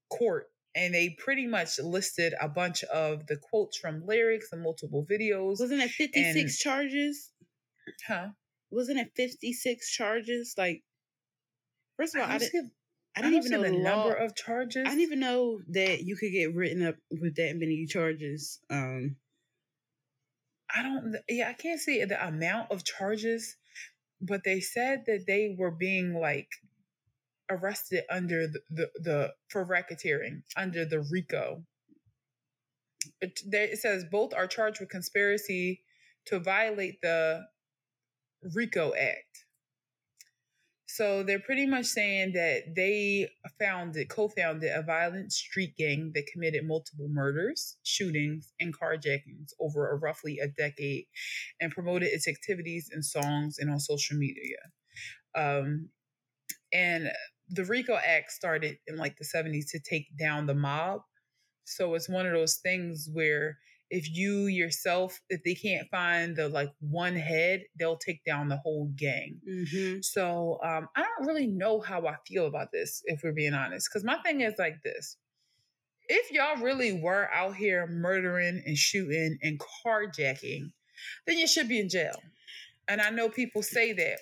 court 0.10 0.47
and 0.76 0.94
they 0.94 1.16
pretty 1.18 1.48
much 1.48 1.80
listed 1.80 2.34
a 2.42 2.50
bunch 2.50 2.84
of 2.84 3.26
the 3.28 3.38
quotes 3.38 3.78
from 3.78 4.06
lyrics 4.06 4.50
and 4.52 4.62
multiple 4.62 5.06
videos. 5.10 5.60
Wasn't 5.62 5.82
it 5.82 5.90
56 5.90 6.36
and, 6.36 6.58
charges? 6.58 7.32
Huh? 8.06 8.28
Wasn't 8.72 9.00
it 9.00 9.12
56 9.16 9.92
charges? 9.92 10.54
Like, 10.58 10.84
first 11.98 12.16
of 12.16 12.22
all, 12.22 12.28
I, 12.28 12.36
I 12.36 12.38
didn't. 12.40 12.72
I 13.18 13.22
didn't 13.22 13.46
even 13.46 13.52
know 13.52 13.64
the 13.64 13.78
law. 13.78 13.96
number 13.96 14.14
of 14.16 14.36
charges. 14.36 14.86
I 14.86 14.90
didn't 14.90 15.04
even 15.04 15.20
know 15.22 15.62
that 15.70 16.04
you 16.04 16.18
could 16.18 16.34
get 16.34 16.54
written 16.54 16.86
up 16.86 16.96
with 17.10 17.38
that 17.38 17.56
many 17.56 17.86
charges. 17.86 18.60
Um, 18.70 19.16
I 20.76 20.84
don't. 20.84 21.16
Yeah, 21.30 21.48
I 21.48 21.54
can't 21.54 21.80
see 21.80 22.04
the 22.04 22.28
amount 22.28 22.72
of 22.72 22.84
charges, 22.84 23.56
but 24.20 24.44
they 24.44 24.60
said 24.60 25.06
that 25.08 25.24
they 25.26 25.56
were 25.58 25.72
being 25.72 26.14
like 26.16 26.50
arrested 27.50 28.04
under 28.10 28.48
the, 28.48 28.60
the, 28.70 28.90
the 28.96 29.34
for 29.50 29.66
racketeering 29.66 30.42
under 30.58 30.86
the 30.86 31.00
RICO. 31.12 31.64
It, 33.22 33.40
it 33.52 33.80
says 33.80 34.06
both 34.12 34.34
are 34.34 34.48
charged 34.48 34.80
with 34.80 34.90
conspiracy 34.90 35.82
to 36.26 36.40
violate 36.40 37.02
the 37.02 37.44
RICO 38.54 38.94
Act. 38.96 39.46
So 40.88 41.24
they're 41.24 41.40
pretty 41.40 41.66
much 41.66 41.88
saying 41.88 42.34
that 42.36 42.74
they 42.74 43.28
founded, 43.60 44.08
co-founded 44.08 44.72
a 44.74 44.82
violent 44.82 45.34
street 45.34 45.76
gang 45.78 46.12
that 46.16 46.28
committed 46.32 46.66
multiple 46.66 47.10
murders, 47.10 47.76
shootings, 47.84 48.54
and 48.62 48.74
carjackings 48.74 49.52
over 49.60 49.92
a 49.92 49.98
roughly 49.98 50.40
a 50.40 50.48
decade, 50.48 51.06
and 51.60 51.72
promoted 51.72 52.10
its 52.10 52.30
activities 52.30 52.90
in 52.94 53.04
songs 53.04 53.58
and 53.60 53.70
on 53.70 53.80
social 53.80 54.16
media. 54.16 54.58
Um, 55.36 55.90
and 56.72 57.12
the 57.50 57.66
RICO 57.66 57.96
Act 57.96 58.32
started 58.32 58.78
in 58.88 58.98
like 58.98 59.18
the 59.18 59.26
70s 59.26 59.70
to 59.72 59.80
take 59.80 60.08
down 60.18 60.46
the 60.46 60.56
mob. 60.56 61.02
So 61.66 61.94
it's 61.96 62.10
one 62.10 62.26
of 62.26 62.34
those 62.34 62.56
things 62.56 63.10
where 63.12 63.58
if 63.90 64.10
you 64.12 64.48
yourself, 64.48 65.20
if 65.30 65.44
they 65.44 65.56
can't 65.56 65.88
find 65.90 66.36
the 66.36 66.50
like 66.50 66.72
one 66.80 67.16
head, 67.16 67.64
they'll 67.78 67.98
take 67.98 68.24
down 68.24 68.50
the 68.50 68.58
whole 68.58 68.92
gang. 68.96 69.40
Mm-hmm. 69.48 70.00
So 70.02 70.60
um, 70.64 70.88
I 70.96 71.04
don't 71.04 71.28
really 71.28 71.48
know 71.48 71.80
how 71.80 72.06
I 72.08 72.16
feel 72.28 72.48
about 72.48 72.72
this, 72.72 73.02
if 73.06 73.22
we're 73.24 73.32
being 73.32 73.54
honest. 73.54 73.90
Because 73.90 74.04
my 74.04 74.18
thing 74.24 74.42
is 74.42 74.56
like 74.58 74.82
this 74.84 75.18
if 76.08 76.32
y'all 76.32 76.62
really 76.62 76.94
were 76.94 77.30
out 77.34 77.56
here 77.56 77.88
murdering 77.88 78.62
and 78.66 78.78
shooting 78.78 79.38
and 79.42 79.60
carjacking, 79.60 80.72
then 81.26 81.38
you 81.38 81.48
should 81.48 81.68
be 81.68 81.80
in 81.80 81.90
jail. 81.90 82.22
And 82.88 83.02
I 83.02 83.10
know 83.10 83.30
people 83.30 83.64
say 83.64 83.94
that, 83.94 84.20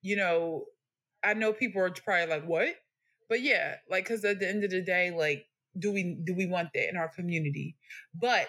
you 0.00 0.16
know, 0.16 0.64
I 1.24 1.34
know 1.34 1.52
people 1.52 1.82
are 1.82 1.90
probably 1.90 2.26
like, 2.26 2.44
what? 2.44 2.74
But 3.28 3.42
yeah, 3.42 3.76
like, 3.88 4.06
cause 4.06 4.24
at 4.24 4.40
the 4.40 4.48
end 4.48 4.64
of 4.64 4.70
the 4.70 4.82
day, 4.82 5.10
like, 5.10 5.46
do 5.78 5.92
we 5.92 6.18
do 6.24 6.34
we 6.34 6.46
want 6.46 6.70
that 6.74 6.88
in 6.90 6.96
our 6.96 7.08
community? 7.08 7.76
But 8.14 8.48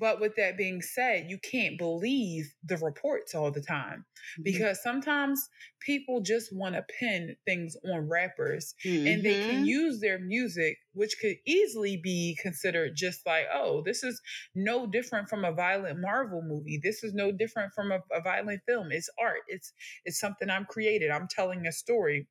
but 0.00 0.20
with 0.20 0.36
that 0.36 0.56
being 0.56 0.82
said, 0.82 1.26
you 1.28 1.38
can't 1.38 1.78
believe 1.78 2.52
the 2.64 2.76
reports 2.78 3.34
all 3.34 3.50
the 3.50 3.60
time 3.60 4.04
mm-hmm. 4.04 4.42
because 4.42 4.82
sometimes 4.82 5.48
people 5.80 6.20
just 6.20 6.50
want 6.52 6.74
to 6.74 6.84
pin 6.98 7.36
things 7.46 7.76
on 7.92 8.08
rappers 8.08 8.74
mm-hmm. 8.84 9.06
and 9.06 9.22
they 9.22 9.40
can 9.40 9.56
mm-hmm. 9.56 9.64
use 9.64 10.00
their 10.00 10.18
music, 10.18 10.76
which 10.92 11.16
could 11.20 11.36
easily 11.46 12.00
be 12.02 12.36
considered 12.40 12.92
just 12.96 13.20
like, 13.26 13.44
oh, 13.52 13.82
this 13.84 14.02
is 14.02 14.20
no 14.54 14.86
different 14.86 15.28
from 15.28 15.44
a 15.44 15.52
violent 15.52 16.00
Marvel 16.00 16.42
movie. 16.42 16.80
This 16.82 17.04
is 17.04 17.14
no 17.14 17.30
different 17.30 17.72
from 17.74 17.92
a, 17.92 17.98
a 18.12 18.20
violent 18.22 18.60
film. 18.66 18.88
It's 18.90 19.10
art. 19.20 19.42
It's 19.48 19.72
it's 20.04 20.18
something 20.18 20.50
I'm 20.50 20.64
created. 20.64 21.10
I'm 21.10 21.28
telling 21.28 21.66
a 21.66 21.72
story 21.72 22.26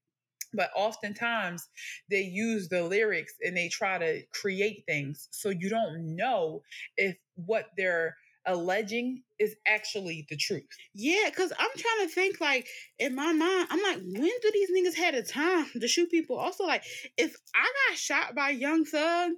but 0.54 0.72
oftentimes 0.76 1.68
they 2.10 2.22
use 2.22 2.70
the 2.70 2.84
lyrics 2.84 3.34
and 3.42 3.56
they 3.56 3.70
try 3.70 3.98
to 3.98 4.22
create 4.34 4.84
things 4.88 5.28
so 5.32 5.50
you 5.50 5.70
don't 5.70 6.16
know 6.16 6.62
if 6.98 7.16
what 7.36 7.68
they're 7.78 8.16
alleging 8.46 9.24
is 9.40 9.56
actually 9.68 10.26
the 10.30 10.38
truth. 10.38 10.68
Yeah, 10.94 11.30
because 11.30 11.52
I'm 11.58 11.70
trying 11.78 12.08
to 12.08 12.14
think 12.14 12.42
like 12.42 12.68
in 13.00 13.16
my 13.16 13.32
mind, 13.34 13.68
I'm 13.70 13.82
like, 13.82 13.98
when 13.98 14.32
do 14.42 14.52
these 14.54 14.72
niggas 14.72 14.96
had 14.96 15.16
a 15.16 15.24
time 15.24 15.68
to 15.80 15.88
shoot 15.88 16.10
people? 16.10 16.38
Also, 16.38 16.66
like, 16.66 16.84
if 17.18 17.36
I 17.56 17.72
got 17.90 17.98
shot 17.98 18.36
by 18.36 18.50
Young 18.50 18.86
Thug, 18.86 19.32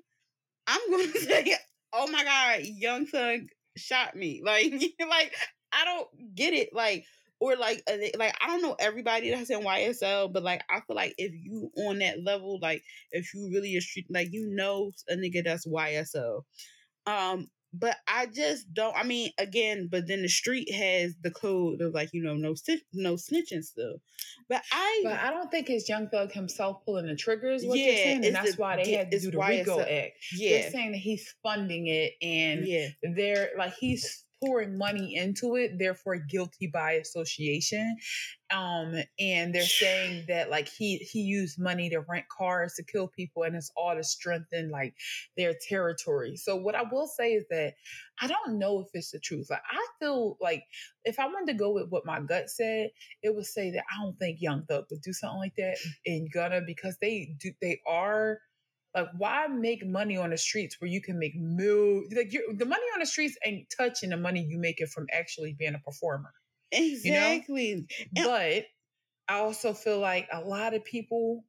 I'm 0.67 0.81
gonna 0.91 1.11
say, 1.11 1.55
oh 1.93 2.07
my 2.11 2.23
god, 2.23 2.61
Young 2.63 3.05
Thug 3.05 3.41
shot 3.77 4.15
me. 4.15 4.41
Like, 4.43 4.71
like 5.09 5.33
I 5.71 5.85
don't 5.85 6.35
get 6.35 6.53
it. 6.53 6.69
Like, 6.73 7.05
or 7.39 7.55
like 7.55 7.83
uh, 7.89 7.97
like 8.17 8.35
I 8.41 8.47
don't 8.47 8.61
know 8.61 8.75
everybody 8.79 9.29
that's 9.29 9.49
in 9.49 9.61
YSL, 9.61 10.31
but 10.31 10.43
like 10.43 10.63
I 10.69 10.81
feel 10.81 10.95
like 10.95 11.15
if 11.17 11.33
you 11.33 11.71
on 11.77 11.99
that 11.99 12.23
level, 12.23 12.59
like 12.61 12.83
if 13.11 13.33
you 13.33 13.49
really 13.53 13.75
a 13.75 13.81
street, 13.81 14.07
like 14.09 14.31
you 14.31 14.47
know 14.47 14.91
a 15.09 15.15
nigga 15.15 15.43
that's 15.43 15.67
YSL. 15.67 16.41
Um, 17.05 17.47
but 17.77 17.97
I 18.07 18.27
just 18.27 18.73
don't. 18.73 18.95
I 18.95 19.03
mean, 19.03 19.31
again, 19.37 19.89
but 19.91 20.07
then 20.07 20.21
the 20.21 20.29
street 20.29 20.73
has 20.73 21.13
the 21.21 21.31
code 21.31 21.81
of 21.81 21.93
like 21.93 22.09
you 22.13 22.23
know 22.23 22.35
no 22.35 22.55
no 22.93 23.15
snitching 23.15 23.63
still. 23.63 23.97
But 24.47 24.63
I 24.71 25.01
but 25.03 25.19
I 25.19 25.31
don't 25.31 25.51
think 25.51 25.69
it's 25.69 25.89
Young 25.89 26.07
Thug 26.09 26.31
himself 26.31 26.85
pulling 26.85 27.07
the 27.07 27.15
triggers. 27.15 27.65
What 27.65 27.77
yeah, 27.77 27.95
saying, 27.95 28.25
and 28.25 28.35
that's 28.35 28.55
the, 28.55 28.61
why 28.61 28.81
they 28.81 28.93
had 28.93 29.11
to 29.11 29.19
do 29.19 29.31
the 29.31 29.37
RICO 29.37 29.81
Act. 29.81 30.13
Yeah, 30.33 30.61
they're 30.61 30.71
saying 30.71 30.91
that 30.93 30.99
he's 30.99 31.33
funding 31.43 31.87
it, 31.87 32.13
and 32.21 32.65
yeah, 32.65 32.87
they're 33.03 33.49
like 33.57 33.73
he's 33.73 34.23
pouring 34.43 34.77
money 34.77 35.15
into 35.15 35.55
it, 35.55 35.77
therefore 35.77 36.17
guilty 36.17 36.67
by 36.67 36.93
association. 36.93 37.97
Um, 38.53 38.95
and 39.19 39.53
they're 39.53 39.63
saying 39.63 40.25
that 40.27 40.49
like 40.49 40.67
he 40.67 40.97
he 40.97 41.21
used 41.21 41.59
money 41.59 41.89
to 41.89 42.01
rent 42.01 42.25
cars 42.29 42.73
to 42.75 42.83
kill 42.83 43.07
people, 43.07 43.43
and 43.43 43.55
it's 43.55 43.71
all 43.75 43.95
to 43.95 44.03
strengthen 44.03 44.69
like 44.69 44.95
their 45.37 45.53
territory. 45.67 46.35
So 46.37 46.55
what 46.55 46.75
I 46.75 46.83
will 46.91 47.07
say 47.07 47.33
is 47.33 47.45
that 47.49 47.73
I 48.21 48.27
don't 48.27 48.59
know 48.59 48.79
if 48.81 48.87
it's 48.93 49.11
the 49.11 49.19
truth. 49.19 49.47
Like 49.49 49.63
I 49.69 49.85
feel 49.99 50.37
like 50.41 50.63
if 51.03 51.19
I 51.19 51.27
wanted 51.27 51.51
to 51.53 51.57
go 51.57 51.71
with 51.71 51.89
what 51.89 52.05
my 52.05 52.19
gut 52.19 52.49
said, 52.49 52.89
it 53.23 53.35
would 53.35 53.45
say 53.45 53.71
that 53.71 53.83
I 53.91 54.03
don't 54.03 54.17
think 54.17 54.41
Young 54.41 54.63
Thug 54.65 54.85
would 54.89 55.01
do 55.01 55.13
something 55.13 55.39
like 55.39 55.55
that 55.57 55.77
in 56.05 56.27
Gunna 56.33 56.61
because 56.65 56.97
they 57.01 57.35
do 57.39 57.51
they 57.61 57.79
are 57.87 58.39
like, 58.95 59.07
why 59.17 59.47
make 59.47 59.85
money 59.85 60.17
on 60.17 60.29
the 60.29 60.37
streets 60.37 60.77
where 60.79 60.89
you 60.89 61.01
can 61.01 61.19
make 61.19 61.35
mil? 61.35 62.03
Like, 62.15 62.31
the 62.31 62.65
money 62.65 62.85
on 62.93 63.01
the 63.01 63.05
streets 63.05 63.37
ain't 63.45 63.67
touching 63.75 64.09
the 64.09 64.17
money 64.17 64.45
you 64.47 64.57
make 64.57 64.79
it 64.79 64.89
from 64.89 65.05
actually 65.11 65.53
being 65.53 65.75
a 65.75 65.79
performer. 65.79 66.31
Exactly. 66.71 67.69
You 67.69 68.23
know? 68.23 68.23
But 68.23 68.63
I 69.27 69.39
also 69.39 69.73
feel 69.73 69.99
like 69.99 70.27
a 70.31 70.39
lot 70.39 70.73
of 70.73 70.83
people 70.83 71.43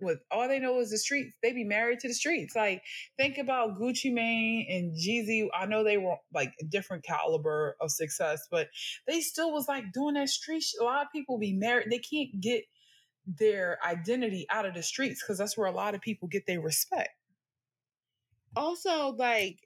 with 0.00 0.18
all 0.30 0.48
they 0.48 0.58
know 0.58 0.80
is 0.80 0.90
the 0.90 0.98
streets. 0.98 1.32
They 1.42 1.52
be 1.52 1.64
married 1.64 2.00
to 2.00 2.08
the 2.08 2.14
streets. 2.14 2.56
Like 2.56 2.82
think 3.18 3.38
about 3.38 3.78
Gucci 3.78 4.12
Mane 4.12 4.66
and 4.68 4.94
Jeezy. 4.96 5.46
I 5.54 5.66
know 5.66 5.84
they 5.84 5.98
were 5.98 6.16
like 6.32 6.52
a 6.60 6.64
different 6.64 7.04
caliber 7.04 7.76
of 7.80 7.90
success, 7.90 8.46
but 8.50 8.68
they 9.06 9.20
still 9.20 9.52
was 9.52 9.68
like 9.68 9.92
doing 9.92 10.14
that 10.14 10.28
street. 10.28 10.64
A 10.80 10.84
lot 10.84 11.02
of 11.02 11.12
people 11.12 11.38
be 11.38 11.52
married. 11.52 11.88
They 11.90 11.98
can't 11.98 12.40
get 12.40 12.64
their 13.26 13.78
identity 13.84 14.46
out 14.50 14.66
of 14.66 14.74
the 14.74 14.82
streets 14.82 15.22
because 15.22 15.38
that's 15.38 15.56
where 15.56 15.66
a 15.68 15.72
lot 15.72 15.94
of 15.94 16.00
people 16.00 16.28
get 16.28 16.46
their 16.46 16.60
respect. 16.60 17.10
Also, 18.56 19.14
like, 19.16 19.58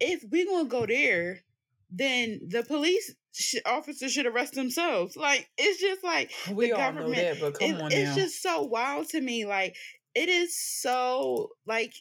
if 0.00 0.24
we're 0.30 0.46
gonna 0.46 0.68
go 0.68 0.86
there, 0.86 1.40
then 1.90 2.40
the 2.48 2.62
police 2.62 3.14
sh- 3.32 3.56
officers 3.64 4.12
should 4.12 4.26
arrest 4.26 4.54
themselves. 4.54 5.16
Like, 5.16 5.48
it's 5.56 5.80
just 5.80 6.04
like 6.04 6.32
we 6.52 6.66
the 6.66 6.72
all 6.72 6.78
government. 6.78 7.16
Know 7.16 7.22
that, 7.22 7.40
but 7.40 7.54
come 7.54 7.70
it, 7.70 7.80
on 7.80 7.92
it's 7.92 8.10
now. 8.10 8.22
just 8.22 8.42
so 8.42 8.62
wild 8.62 9.08
to 9.10 9.20
me. 9.20 9.46
Like, 9.46 9.76
it 10.14 10.28
is 10.28 10.58
so 10.58 11.50
like 11.66 11.94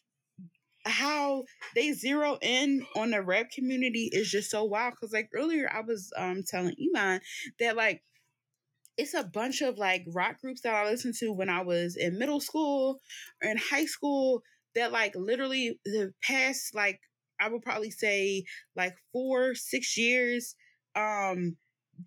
how 0.85 1.43
they 1.75 1.93
zero 1.93 2.37
in 2.41 2.85
on 2.95 3.11
the 3.11 3.21
rap 3.21 3.49
community 3.51 4.09
is 4.11 4.29
just 4.29 4.51
so 4.51 4.63
wild. 4.63 4.95
Cause 4.99 5.13
like 5.13 5.29
earlier 5.33 5.69
I 5.73 5.81
was 5.81 6.11
um 6.17 6.43
telling 6.45 6.75
Iman 6.93 7.21
that 7.59 7.75
like 7.75 8.03
it's 8.97 9.13
a 9.13 9.23
bunch 9.23 9.61
of 9.61 9.77
like 9.77 10.05
rock 10.13 10.39
groups 10.41 10.61
that 10.61 10.75
I 10.75 10.89
listened 10.89 11.15
to 11.19 11.31
when 11.33 11.49
I 11.49 11.61
was 11.61 11.95
in 11.95 12.19
middle 12.19 12.39
school 12.39 12.99
or 13.43 13.49
in 13.49 13.57
high 13.57 13.85
school 13.85 14.43
that 14.75 14.91
like 14.91 15.15
literally 15.15 15.79
the 15.85 16.13
past 16.23 16.75
like 16.75 16.99
I 17.39 17.49
would 17.49 17.61
probably 17.61 17.91
say 17.91 18.45
like 18.75 18.95
four, 19.11 19.55
six 19.55 19.97
years, 19.97 20.55
um, 20.95 21.57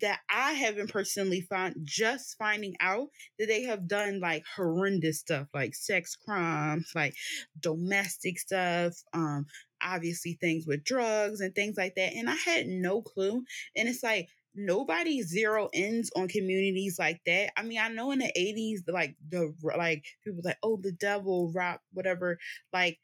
that 0.01 0.19
I 0.29 0.53
haven't 0.53 0.91
personally 0.91 1.41
found 1.41 1.75
just 1.83 2.37
finding 2.37 2.75
out 2.81 3.07
that 3.39 3.47
they 3.47 3.63
have 3.63 3.87
done 3.87 4.19
like 4.19 4.43
horrendous 4.55 5.19
stuff 5.19 5.47
like 5.53 5.75
sex 5.75 6.15
crimes, 6.15 6.91
like 6.93 7.15
domestic 7.59 8.37
stuff, 8.37 8.93
um, 9.13 9.45
obviously 9.81 10.37
things 10.41 10.65
with 10.67 10.83
drugs 10.83 11.39
and 11.39 11.55
things 11.55 11.77
like 11.77 11.95
that. 11.95 12.13
And 12.13 12.29
I 12.29 12.35
had 12.35 12.67
no 12.67 13.01
clue. 13.01 13.43
And 13.75 13.87
it's 13.87 14.03
like 14.03 14.27
nobody 14.57 15.21
zero 15.21 15.69
ends 15.73 16.11
on 16.15 16.27
communities 16.27 16.97
like 16.99 17.21
that. 17.25 17.51
I 17.57 17.63
mean, 17.63 17.79
I 17.79 17.89
know 17.89 18.11
in 18.11 18.19
the 18.19 18.31
80s, 18.35 18.81
like 18.87 19.15
the 19.29 19.53
like 19.63 20.05
people 20.23 20.41
like, 20.43 20.57
oh, 20.63 20.77
the 20.81 20.91
devil, 20.91 21.51
rock, 21.53 21.81
whatever, 21.93 22.37
like, 22.73 22.99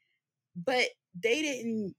but 0.56 0.86
they 1.14 1.42
didn't 1.42 1.94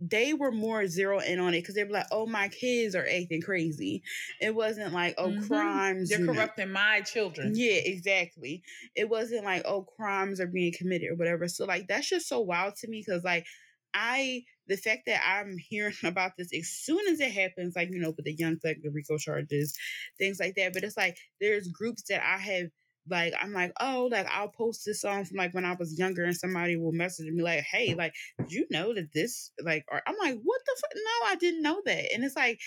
they 0.00 0.32
were 0.32 0.52
more 0.52 0.86
zero 0.86 1.18
in 1.18 1.40
on 1.40 1.54
it 1.54 1.60
because 1.60 1.74
they 1.74 1.82
were 1.82 1.90
like, 1.90 2.06
"Oh, 2.12 2.26
my 2.26 2.48
kids 2.48 2.94
are 2.94 3.04
acting 3.06 3.42
crazy." 3.42 4.02
It 4.40 4.54
wasn't 4.54 4.92
like, 4.92 5.14
"Oh, 5.18 5.30
mm-hmm. 5.30 5.46
crimes." 5.46 6.10
You're 6.10 6.24
corrupting 6.24 6.70
my 6.70 7.00
children. 7.00 7.52
Yeah, 7.56 7.74
exactly. 7.74 8.62
It 8.94 9.08
wasn't 9.08 9.44
like, 9.44 9.62
"Oh, 9.64 9.82
crimes 9.82 10.40
are 10.40 10.46
being 10.46 10.72
committed" 10.72 11.10
or 11.10 11.16
whatever. 11.16 11.48
So 11.48 11.64
like 11.64 11.88
that's 11.88 12.08
just 12.08 12.28
so 12.28 12.40
wild 12.40 12.76
to 12.76 12.88
me 12.88 13.02
because 13.04 13.24
like 13.24 13.46
I 13.94 14.44
the 14.66 14.76
fact 14.76 15.02
that 15.06 15.22
I'm 15.26 15.56
hearing 15.58 15.94
about 16.04 16.32
this 16.36 16.52
as 16.54 16.68
soon 16.68 17.06
as 17.08 17.20
it 17.20 17.32
happens, 17.32 17.74
like 17.76 17.90
you 17.90 18.00
know, 18.00 18.12
with 18.16 18.24
the 18.24 18.34
young 18.34 18.58
thug, 18.58 18.76
the 18.82 18.90
RICO 18.90 19.18
charges, 19.18 19.76
things 20.18 20.38
like 20.40 20.54
that. 20.56 20.72
But 20.72 20.84
it's 20.84 20.96
like 20.96 21.16
there's 21.40 21.68
groups 21.68 22.04
that 22.08 22.22
I 22.24 22.38
have 22.38 22.68
like 23.10 23.34
I'm 23.40 23.52
like, 23.52 23.72
oh, 23.80 24.08
like 24.10 24.26
I'll 24.30 24.48
post 24.48 24.82
this 24.84 25.00
song 25.00 25.24
from 25.24 25.38
like 25.38 25.54
when 25.54 25.64
I 25.64 25.74
was 25.78 25.98
younger, 25.98 26.24
and 26.24 26.36
somebody 26.36 26.76
will 26.76 26.92
message 26.92 27.30
me 27.30 27.42
like, 27.42 27.64
hey, 27.64 27.94
like, 27.94 28.14
you 28.48 28.66
know 28.70 28.94
that 28.94 29.12
this 29.12 29.50
like? 29.62 29.84
Or 29.90 30.02
I'm 30.06 30.16
like, 30.18 30.38
what 30.42 30.60
the 30.66 30.76
fuck? 30.80 30.90
No, 30.94 31.26
I 31.28 31.36
didn't 31.36 31.62
know 31.62 31.80
that. 31.84 32.12
And 32.12 32.24
it's 32.24 32.36
like, 32.36 32.60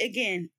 again, 0.00 0.50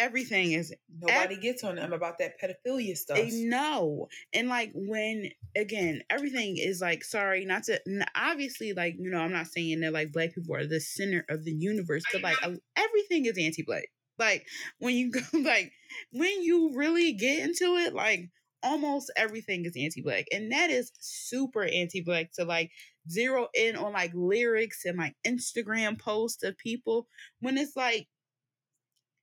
everything 0.00 0.52
is 0.52 0.74
nobody 1.00 1.36
ev- 1.36 1.42
gets 1.42 1.62
on 1.62 1.76
them 1.76 1.92
about 1.92 2.18
that 2.18 2.40
pedophilia 2.40 2.96
stuff. 2.96 3.18
They 3.18 3.30
know, 3.30 4.08
and 4.32 4.48
like 4.48 4.72
when 4.74 5.30
again, 5.54 6.02
everything 6.10 6.56
is 6.56 6.80
like 6.80 7.04
sorry, 7.04 7.44
not 7.44 7.64
to 7.64 7.78
obviously 8.16 8.72
like 8.72 8.96
you 8.98 9.10
know 9.10 9.20
I'm 9.20 9.32
not 9.32 9.46
saying 9.46 9.80
that 9.80 9.92
like 9.92 10.12
black 10.12 10.34
people 10.34 10.56
are 10.56 10.66
the 10.66 10.80
center 10.80 11.24
of 11.28 11.44
the 11.44 11.52
universe, 11.52 12.02
but 12.12 12.22
like 12.22 12.38
everything 12.76 13.26
is 13.26 13.38
anti-black. 13.38 13.88
Like 14.18 14.46
when 14.78 14.94
you 14.94 15.10
go 15.12 15.20
like 15.34 15.70
when 16.12 16.42
you 16.42 16.72
really 16.74 17.12
get 17.12 17.44
into 17.44 17.76
it, 17.76 17.94
like 17.94 18.30
almost 18.62 19.10
everything 19.16 19.64
is 19.64 19.72
anti-black 19.78 20.26
and 20.32 20.52
that 20.52 20.68
is 20.68 20.92
super 21.00 21.64
anti-black 21.64 22.30
to 22.30 22.44
like 22.44 22.70
zero 23.10 23.48
in 23.54 23.74
on 23.74 23.92
like 23.94 24.12
lyrics 24.14 24.84
and 24.84 24.98
like 24.98 25.14
instagram 25.26 25.98
posts 25.98 26.42
of 26.42 26.58
people 26.58 27.08
when 27.40 27.56
it's 27.56 27.74
like 27.74 28.06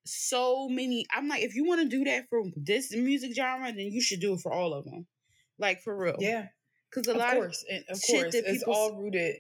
so 0.08 0.67
many 0.70 1.06
i'm 1.15 1.28
like 1.28 1.43
if 1.43 1.56
you 1.56 1.65
want 1.65 1.82
to 1.82 1.88
do 1.88 2.04
that 2.04 2.26
for 2.30 2.43
this 2.56 2.96
music 2.96 3.34
genre 3.36 3.72
then 3.72 3.91
you 3.91 4.02
should 4.02 4.20
do 4.20 4.34
it 4.34 4.39
for 4.39 4.52
all 4.52 4.74
of 4.74 4.86
them 4.86 5.06
like 5.60 5.82
for 5.82 5.96
real. 5.96 6.15
Yeah. 6.20 6.48
Because 6.89 7.08
a 7.08 7.12
of 7.12 7.17
lot 7.17 7.34
course, 7.34 7.65
of, 7.70 7.78
of 7.96 8.02
course 8.02 8.34
it's 8.34 8.63
all 8.63 8.96
rooted 8.96 9.38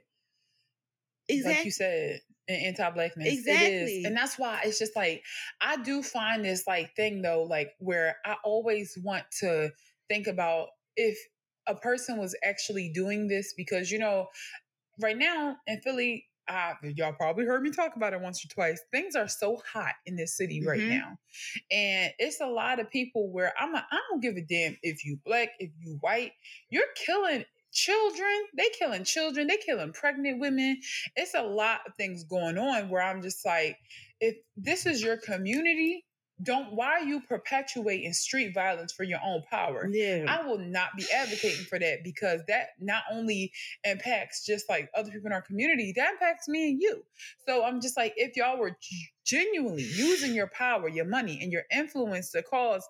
exactly. 1.29 1.55
like 1.55 1.65
you 1.65 1.71
said 1.71 2.19
in 2.47 2.55
anti-blackness. 2.55 3.27
Exactly. 3.27 4.03
and 4.05 4.15
that's 4.15 4.37
why 4.37 4.61
it's 4.63 4.79
just 4.79 4.95
like 4.95 5.23
i 5.61 5.77
do 5.77 6.01
find 6.01 6.45
this 6.45 6.65
like 6.67 6.95
thing 6.95 7.21
though 7.21 7.43
like 7.43 7.71
where 7.79 8.17
i 8.25 8.35
always 8.43 8.97
want 9.03 9.23
to 9.39 9.69
think 10.09 10.27
about 10.27 10.67
if 10.95 11.17
a 11.67 11.75
person 11.75 12.17
was 12.17 12.35
actually 12.43 12.89
doing 12.93 13.27
this 13.27 13.53
because 13.55 13.91
you 13.91 13.99
know 13.99 14.27
right 15.01 15.17
now 15.17 15.57
in 15.67 15.79
philly 15.81 16.25
uh, 16.47 16.73
y'all 16.95 17.13
probably 17.13 17.45
heard 17.45 17.61
me 17.61 17.71
talk 17.71 17.95
about 17.95 18.13
it 18.13 18.21
once 18.21 18.43
or 18.43 18.47
twice. 18.49 18.81
Things 18.91 19.15
are 19.15 19.27
so 19.27 19.61
hot 19.71 19.93
in 20.05 20.15
this 20.15 20.35
city 20.35 20.65
right 20.65 20.79
mm-hmm. 20.79 20.97
now. 20.97 21.17
And 21.71 22.13
it's 22.19 22.41
a 22.41 22.47
lot 22.47 22.79
of 22.79 22.89
people 22.89 23.31
where 23.31 23.53
I'm 23.59 23.73
like, 23.73 23.83
I 23.91 23.99
don't 24.09 24.21
give 24.21 24.35
a 24.35 24.41
damn 24.41 24.77
if 24.81 25.05
you 25.05 25.19
black, 25.25 25.49
if 25.59 25.71
you 25.79 25.97
white, 26.01 26.31
you're 26.69 26.83
killing 26.95 27.43
children. 27.71 28.45
They 28.55 28.69
killing 28.69 29.03
children. 29.03 29.47
They 29.47 29.57
killing 29.57 29.93
pregnant 29.93 30.39
women. 30.39 30.79
It's 31.15 31.35
a 31.35 31.43
lot 31.43 31.81
of 31.85 31.93
things 31.95 32.23
going 32.23 32.57
on 32.57 32.89
where 32.89 33.01
I'm 33.01 33.21
just 33.21 33.45
like, 33.45 33.77
if 34.19 34.35
this 34.55 34.85
is 34.85 35.01
your 35.01 35.17
community, 35.17 36.03
don't 36.43 36.73
why 36.73 36.87
are 36.87 37.03
you 37.03 37.21
perpetuating 37.21 38.13
street 38.13 38.53
violence 38.53 38.93
for 38.93 39.03
your 39.03 39.19
own 39.25 39.41
power? 39.49 39.89
Yeah. 39.91 40.25
I 40.27 40.45
will 40.45 40.59
not 40.59 40.89
be 40.95 41.05
advocating 41.13 41.65
for 41.65 41.79
that 41.79 42.03
because 42.03 42.41
that 42.47 42.69
not 42.79 43.03
only 43.11 43.51
impacts 43.83 44.45
just 44.45 44.69
like 44.69 44.89
other 44.95 45.09
people 45.09 45.27
in 45.27 45.33
our 45.33 45.41
community 45.41 45.93
that 45.95 46.13
impacts 46.13 46.47
me 46.47 46.71
and 46.71 46.81
you. 46.81 47.03
So 47.47 47.63
i'm 47.63 47.81
just 47.81 47.97
like 47.97 48.13
if 48.17 48.35
y'all 48.35 48.59
were 48.59 48.77
genuinely 49.25 49.83
using 49.83 50.33
your 50.33 50.47
power 50.47 50.87
your 50.87 51.05
money 51.05 51.39
and 51.41 51.51
your 51.51 51.63
influence 51.71 52.31
to 52.31 52.43
cause 52.43 52.87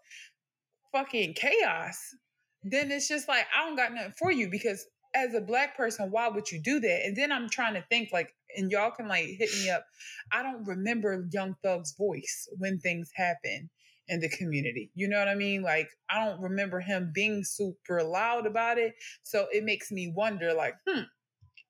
fucking 0.92 1.34
chaos 1.34 2.16
then 2.64 2.92
it's 2.92 3.08
just 3.08 3.28
like 3.28 3.46
i 3.56 3.66
don't 3.66 3.76
got 3.76 3.94
nothing 3.94 4.14
for 4.18 4.32
you 4.32 4.50
because 4.50 4.88
as 5.18 5.34
a 5.34 5.42
black 5.42 5.76
person, 5.76 6.12
why 6.12 6.28
would 6.28 6.52
you 6.52 6.60
do 6.60 6.80
that? 6.80 7.06
And 7.06 7.16
then 7.16 7.32
I'm 7.32 7.50
trying 7.50 7.74
to 7.74 7.84
think 7.90 8.10
like, 8.12 8.34
and 8.56 8.72
y'all 8.72 8.92
can 8.92 9.08
like 9.08 9.26
hit 9.26 9.50
me 9.60 9.70
up. 9.70 9.86
I 10.32 10.44
don't 10.44 10.66
remember 10.66 11.28
Young 11.32 11.56
Thug's 11.64 11.96
voice 11.98 12.48
when 12.58 12.80
things 12.80 13.12
happen 13.16 13.70
in 14.08 14.20
the 14.20 14.30
community. 14.30 14.90
You 14.96 15.10
know 15.10 15.20
what 15.20 15.28
I 15.28 15.36
mean? 15.36 15.62
Like, 15.62 15.90
I 16.10 16.24
don't 16.24 16.42
remember 16.42 16.80
him 16.80 17.12
being 17.14 17.44
super 17.44 18.04
loud 18.04 18.46
about 18.46 18.78
it. 18.78 18.96
So 19.24 19.48
it 19.52 19.64
makes 19.64 19.92
me 19.92 20.14
wonder, 20.16 20.54
like, 20.54 20.76
hmm, 20.88 21.02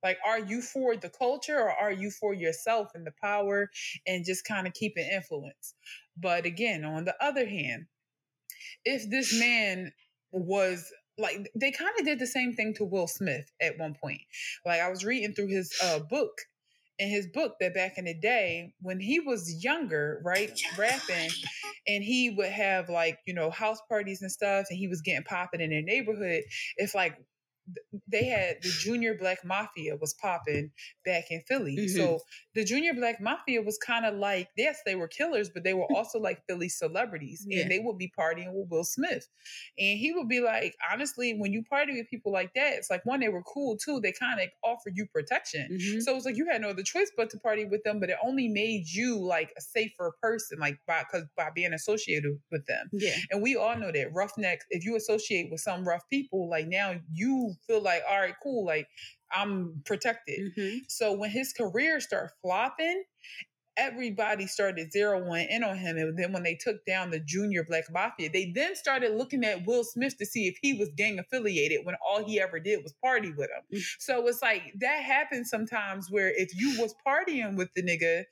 like, 0.03 0.17
are 0.25 0.39
you 0.39 0.61
for 0.61 0.95
the 0.95 1.09
culture 1.09 1.57
or 1.57 1.71
are 1.71 1.91
you 1.91 2.11
for 2.11 2.33
yourself 2.33 2.89
and 2.93 3.05
the 3.05 3.13
power 3.21 3.69
and 4.05 4.25
just 4.25 4.45
kind 4.45 4.67
of 4.67 4.73
keeping 4.73 5.09
influence? 5.11 5.73
But 6.15 6.45
again, 6.45 6.83
on 6.85 7.05
the 7.05 7.15
other 7.19 7.47
hand, 7.47 7.87
if 8.85 9.09
this 9.09 9.37
man 9.37 9.91
was 10.31 10.91
like 11.17 11.49
they 11.55 11.71
kind 11.71 11.93
of 11.99 12.05
did 12.05 12.19
the 12.19 12.27
same 12.27 12.53
thing 12.53 12.73
to 12.75 12.85
Will 12.85 13.07
Smith 13.07 13.51
at 13.61 13.77
one 13.77 13.95
point. 13.95 14.21
Like 14.65 14.81
I 14.81 14.89
was 14.89 15.03
reading 15.03 15.33
through 15.33 15.47
his 15.47 15.73
uh, 15.83 15.99
book 15.99 16.31
in 16.99 17.09
his 17.09 17.27
book 17.27 17.55
that 17.59 17.73
back 17.73 17.97
in 17.97 18.05
the 18.05 18.13
day 18.13 18.73
when 18.81 18.99
he 18.99 19.19
was 19.19 19.63
younger, 19.63 20.21
right, 20.23 20.59
rapping, 20.77 21.29
and 21.87 22.03
he 22.03 22.29
would 22.31 22.51
have 22.51 22.89
like 22.89 23.19
you 23.25 23.33
know 23.33 23.49
house 23.49 23.79
parties 23.89 24.21
and 24.21 24.31
stuff, 24.31 24.67
and 24.69 24.77
he 24.77 24.87
was 24.87 25.01
getting 25.01 25.23
popping 25.23 25.61
in 25.61 25.69
their 25.69 25.81
neighborhood. 25.81 26.43
If 26.77 26.95
like 26.95 27.17
they 28.07 28.25
had 28.25 28.57
the 28.61 28.69
Junior 28.69 29.15
Black 29.15 29.43
Mafia 29.43 29.97
was 29.99 30.13
popping 30.13 30.71
back 31.05 31.25
in 31.29 31.41
Philly. 31.47 31.77
Mm-hmm. 31.77 31.97
So 31.97 32.19
the 32.57 32.63
Junior 32.63 32.95
Black 32.95 33.21
Mafia 33.21 33.61
was 33.61 33.77
kind 33.77 34.03
of 34.03 34.15
like, 34.15 34.49
yes, 34.57 34.79
they 34.83 34.95
were 34.95 35.07
killers, 35.07 35.47
but 35.47 35.63
they 35.63 35.75
were 35.75 35.85
also 35.95 36.19
like 36.19 36.41
Philly 36.47 36.69
celebrities. 36.69 37.45
Yeah. 37.47 37.61
And 37.61 37.71
they 37.71 37.77
would 37.77 37.99
be 37.99 38.11
partying 38.17 38.51
with 38.51 38.67
Will 38.71 38.83
Smith. 38.83 39.27
And 39.77 39.99
he 39.99 40.11
would 40.11 40.27
be 40.27 40.39
like, 40.39 40.75
honestly, 40.91 41.35
when 41.37 41.53
you 41.53 41.63
party 41.63 41.93
with 41.93 42.09
people 42.09 42.31
like 42.31 42.55
that, 42.55 42.73
it's 42.73 42.89
like 42.89 43.05
one, 43.05 43.19
they 43.19 43.29
were 43.29 43.43
cool 43.43 43.77
too. 43.77 43.99
They 44.01 44.11
kind 44.11 44.41
of 44.41 44.47
offered 44.63 44.93
you 44.95 45.05
protection. 45.05 45.69
Mm-hmm. 45.71 45.99
So 45.99 46.15
it's 46.15 46.25
like 46.25 46.35
you 46.35 46.47
had 46.51 46.61
no 46.61 46.69
other 46.69 46.81
choice 46.81 47.11
but 47.15 47.29
to 47.29 47.37
party 47.37 47.63
with 47.63 47.83
them, 47.83 47.99
but 47.99 48.09
it 48.09 48.17
only 48.25 48.47
made 48.47 48.87
you 48.87 49.19
like 49.19 49.53
a 49.55 49.61
safer 49.61 50.15
person, 50.19 50.57
like 50.57 50.79
by 50.87 51.03
because 51.03 51.27
by 51.37 51.51
being 51.53 51.73
associated 51.73 52.39
with 52.51 52.65
them. 52.65 52.89
Yeah. 52.91 53.17
And 53.29 53.43
we 53.43 53.55
all 53.55 53.77
know 53.77 53.91
that 53.91 54.15
roughnecks, 54.15 54.65
if 54.71 54.83
you 54.83 54.95
associate 54.95 55.51
with 55.51 55.61
some 55.61 55.87
rough 55.87 56.09
people, 56.09 56.49
like 56.49 56.67
now 56.67 56.95
you 57.13 57.53
feel 57.67 57.83
like, 57.83 58.01
all 58.09 58.19
right, 58.19 58.33
cool, 58.41 58.65
like 58.65 58.87
I'm 59.31 59.81
protected. 59.85 60.51
Mm-hmm. 60.57 60.77
So 60.87 61.13
when 61.13 61.29
his 61.29 61.53
career 61.53 61.99
started 61.99 62.31
flopping, 62.41 63.03
everybody 63.77 64.47
started 64.47 64.91
zeroing 64.91 65.47
in 65.49 65.63
on 65.63 65.77
him. 65.77 65.97
And 65.97 66.17
then 66.17 66.33
when 66.33 66.43
they 66.43 66.55
took 66.55 66.83
down 66.85 67.11
the 67.11 67.19
junior 67.19 67.63
black 67.63 67.85
mafia, 67.91 68.29
they 68.31 68.51
then 68.53 68.75
started 68.75 69.15
looking 69.15 69.43
at 69.43 69.65
Will 69.65 69.83
Smith 69.83 70.17
to 70.17 70.25
see 70.25 70.47
if 70.47 70.57
he 70.61 70.73
was 70.73 70.89
gang 70.97 71.19
affiliated 71.19 71.85
when 71.85 71.95
all 72.05 72.25
he 72.25 72.41
ever 72.41 72.59
did 72.59 72.81
was 72.83 72.93
party 73.03 73.29
with 73.29 73.49
him. 73.49 73.63
Mm-hmm. 73.73 73.81
So 73.99 74.27
it's 74.27 74.41
like 74.41 74.73
that 74.79 75.03
happens 75.03 75.49
sometimes 75.49 76.09
where 76.09 76.33
if 76.35 76.49
you 76.59 76.81
was 76.81 76.95
partying 77.07 77.55
with 77.55 77.69
the 77.75 77.83
nigga 77.83 78.23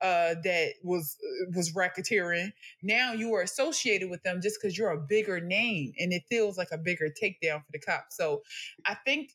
uh, 0.00 0.40
that 0.42 0.72
was 0.82 1.16
was 1.54 1.72
racketeering, 1.72 2.52
now 2.82 3.12
you 3.12 3.34
are 3.34 3.42
associated 3.42 4.10
with 4.10 4.22
them 4.22 4.40
just 4.42 4.58
because 4.60 4.76
you're 4.78 4.90
a 4.90 5.00
bigger 5.00 5.40
name 5.40 5.92
and 5.98 6.12
it 6.12 6.22
feels 6.30 6.56
like 6.56 6.68
a 6.72 6.78
bigger 6.78 7.08
takedown 7.22 7.58
for 7.58 7.72
the 7.72 7.78
cops. 7.78 8.16
So 8.16 8.42
I 8.86 8.96
think 9.04 9.32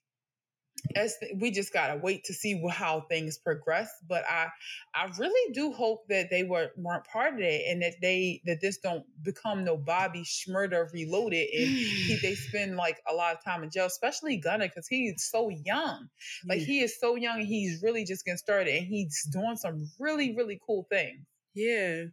as 0.95 1.15
th- 1.19 1.33
we 1.39 1.51
just 1.51 1.71
gotta 1.73 1.97
wait 1.99 2.23
to 2.25 2.33
see 2.33 2.61
how 2.71 3.01
things 3.01 3.37
progress. 3.37 3.89
But 4.07 4.23
I, 4.29 4.47
I 4.95 5.09
really 5.17 5.53
do 5.53 5.71
hope 5.71 6.07
that 6.09 6.29
they 6.29 6.43
were 6.43 6.71
weren't 6.77 7.05
part 7.05 7.33
of 7.35 7.39
it, 7.39 7.63
and 7.69 7.81
that 7.81 7.95
they 8.01 8.41
that 8.45 8.59
this 8.61 8.77
don't 8.77 9.05
become 9.23 9.63
no 9.63 9.77
Bobby 9.77 10.23
Shmurda 10.23 10.91
reloaded, 10.93 11.47
and 11.53 11.67
he, 11.69 12.19
they 12.21 12.35
spend 12.35 12.75
like 12.75 12.99
a 13.09 13.13
lot 13.13 13.35
of 13.35 13.43
time 13.43 13.63
in 13.63 13.69
jail, 13.69 13.85
especially 13.85 14.37
Gunna 14.37 14.65
because 14.67 14.87
he's 14.87 15.27
so 15.29 15.49
young. 15.49 16.07
Like 16.47 16.59
Yeah. 16.59 16.65
he 16.65 16.79
is 16.81 16.99
so 16.99 17.15
young, 17.15 17.39
and 17.39 17.47
he's 17.47 17.81
really 17.83 18.05
just 18.05 18.25
getting 18.25 18.37
started, 18.37 18.75
and 18.75 18.85
he's 18.87 19.27
doing 19.31 19.57
some 19.57 19.89
really 19.99 20.35
really 20.35 20.59
cool 20.65 20.85
things. 20.89 21.25
yeah, 21.55 22.03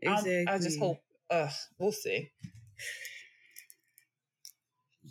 exactly. 0.00 0.44
I 0.48 0.58
just 0.58 0.78
hope. 0.78 0.98
Uh, 1.30 1.48
we'll 1.78 1.92
see. 1.92 2.30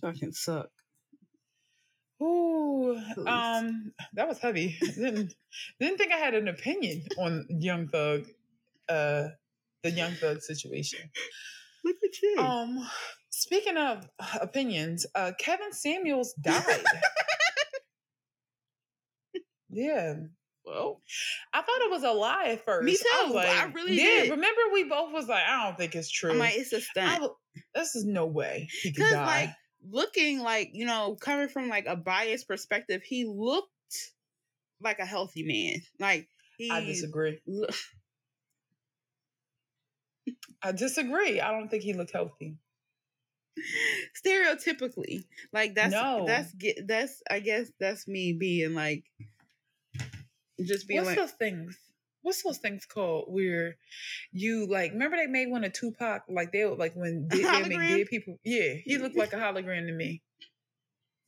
fucking 0.01 0.31
suck. 0.33 0.69
Ooh, 2.21 3.01
um, 3.25 3.91
that 4.13 4.27
was 4.27 4.38
heavy. 4.39 4.77
didn't 4.79 5.34
didn't 5.79 5.97
think 5.97 6.12
I 6.12 6.17
had 6.17 6.36
an 6.36 6.47
opinion 6.47 7.03
on 7.17 7.45
Young 7.49 7.88
Thug, 7.88 8.25
uh, 8.89 9.29
the 9.84 9.91
Young 9.91 10.12
Thug 10.13 10.41
situation. 10.41 10.99
Look 11.84 11.97
at 12.03 12.21
you. 12.21 12.36
Um, 12.38 12.88
speaking 13.31 13.77
of 13.77 14.07
opinions, 14.39 15.05
uh, 15.15 15.31
Kevin 15.39 15.73
Samuels 15.73 16.34
died. 16.39 16.84
yeah, 19.69 20.13
well, 20.65 21.01
I 21.53 21.62
thought 21.62 21.81
it 21.81 21.89
was 21.91 22.03
a 22.03 22.12
lie 22.12 22.49
at 22.49 22.65
first. 22.65 22.86
Me 22.86 22.95
I, 23.15 23.23
was 23.31 23.43
too. 23.45 23.49
I 23.49 23.63
really 23.73 23.95
yeah. 23.97 24.23
did. 24.23 24.31
Remember, 24.31 24.62
we 24.73 24.84
both 24.84 25.12
was 25.12 25.27
like, 25.27 25.43
I 25.47 25.65
don't 25.65 25.77
think 25.77 25.95
it's 25.95 26.12
true. 26.12 26.31
I'm 26.31 26.38
like, 26.38 26.55
it's 26.55 26.73
a 26.73 26.77
I 26.77 26.79
stunt. 26.81 27.21
was- 27.21 27.31
this 27.75 27.95
is 27.95 28.05
no 28.05 28.25
way 28.27 28.69
he 28.81 28.91
could 28.91 28.95
Because 28.97 29.12
die. 29.12 29.25
like 29.25 29.49
looking 29.89 30.39
like 30.41 30.72
you 30.74 30.86
know, 30.86 31.15
coming 31.20 31.48
from 31.50 31.70
like 31.70 31.86
a 31.88 31.96
biased 31.96 32.48
perspective, 32.48 33.02
he 33.04 33.26
looked 33.26 33.70
like 34.82 35.00
a 35.00 35.06
healthy 35.06 35.44
man. 35.44 35.82
Like 36.00 36.28
he. 36.58 36.70
I 36.72 36.82
disagree. 36.86 37.39
lo- 37.48 37.67
I 40.63 40.72
disagree. 40.72 41.41
I 41.41 41.52
don't 41.52 41.70
think 41.70 41.84
he 41.84 41.94
looked 41.94 42.12
healthy. 42.12 42.56
stereotypically 44.26 45.26
like 45.52 45.76
that's 45.76 45.91
No. 45.91 46.24
that's 46.26 46.54
that's 46.86 47.22
i 47.30 47.39
guess 47.39 47.70
that's 47.82 48.08
me 48.08 48.32
being 48.32 48.74
like 48.74 49.04
just 50.63 50.88
being 50.88 51.00
What's 51.04 51.10
like 51.10 51.17
those 51.17 51.32
things? 51.32 51.78
What's 52.21 52.43
those 52.43 52.57
things 52.57 52.86
called 52.86 53.25
where 53.27 53.77
you 54.31 54.67
like? 54.67 54.91
Remember 54.91 55.17
they 55.17 55.27
made 55.27 55.49
one 55.49 55.63
of 55.63 55.73
Tupac, 55.73 56.23
like 56.29 56.51
they 56.51 56.65
would- 56.65 56.77
like 56.79 56.93
when 56.95 57.27
they, 57.29 57.41
they 57.41 57.62
make 57.67 57.79
dead 57.79 58.07
people. 58.07 58.39
Yeah, 58.43 58.73
he 58.84 58.97
looked 58.97 59.17
like 59.17 59.34
a 59.34 59.38
hologram 59.38 59.88
to 59.88 59.93
me. 59.93 60.21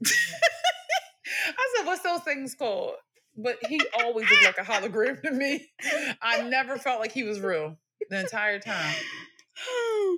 I 0.06 1.74
said, 1.78 1.86
"What's 1.86 2.04
those 2.04 2.22
things 2.22 2.56
called?" 2.56 2.96
But 3.36 3.58
he 3.68 3.82
always 4.00 4.30
looked 4.30 4.46
like 4.46 4.58
a 4.58 4.70
hologram 4.70 5.22
to 5.24 5.32
me. 5.32 5.68
I 6.22 6.44
never 6.44 6.78
felt 6.78 7.00
like 7.00 7.12
he 7.12 7.24
was 7.24 7.40
real 7.40 7.78
the 8.10 8.20
entire 8.20 8.60
time. 8.60 8.96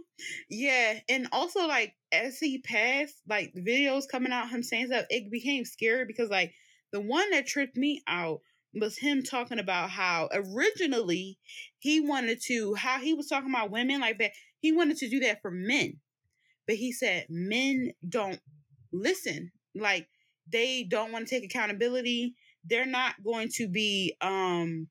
yeah 0.49 0.99
and 1.09 1.27
also 1.33 1.67
like 1.67 1.93
as 2.11 2.39
he 2.39 2.59
passed 2.59 3.15
like 3.27 3.53
videos 3.53 4.03
coming 4.09 4.31
out 4.31 4.49
him 4.49 4.63
saying 4.63 4.87
stuff 4.87 5.05
it 5.09 5.29
became 5.29 5.65
scary 5.65 6.05
because 6.05 6.29
like 6.29 6.53
the 6.93 7.01
one 7.01 7.29
that 7.31 7.45
tripped 7.45 7.75
me 7.75 8.01
out 8.07 8.39
was 8.75 8.97
him 8.97 9.23
talking 9.23 9.59
about 9.59 9.89
how 9.89 10.29
originally 10.33 11.37
he 11.79 11.99
wanted 12.01 12.41
to 12.47 12.75
how 12.75 12.99
he 12.99 13.13
was 13.13 13.27
talking 13.27 13.49
about 13.49 13.71
women 13.71 14.01
like 14.01 14.17
that 14.19 14.31
he 14.59 14.71
wanted 14.71 14.97
to 14.97 15.09
do 15.09 15.19
that 15.21 15.41
for 15.41 15.51
men. 15.51 15.97
But 16.67 16.75
he 16.77 16.91
said 16.91 17.27
men 17.29 17.91
don't 18.07 18.39
listen. 18.91 19.51
Like 19.75 20.07
they 20.51 20.83
don't 20.83 21.11
want 21.11 21.27
to 21.27 21.35
take 21.35 21.45
accountability. 21.45 22.35
They're 22.65 22.85
not 22.85 23.15
going 23.23 23.49
to 23.55 23.67
be 23.67 24.15
um 24.21 24.87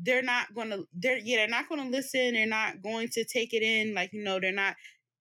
they're 0.00 0.22
not 0.22 0.54
going 0.54 0.70
to 0.70 0.84
they're 0.94 1.18
yeah 1.18 1.38
they're 1.38 1.48
not 1.48 1.68
going 1.68 1.82
to 1.82 1.90
listen. 1.90 2.34
They're 2.34 2.46
not 2.46 2.82
going 2.82 3.08
to 3.12 3.24
take 3.24 3.52
it 3.52 3.62
in. 3.62 3.94
Like 3.94 4.12
you 4.12 4.22
know 4.22 4.38
they're 4.40 4.52
not 4.52 4.76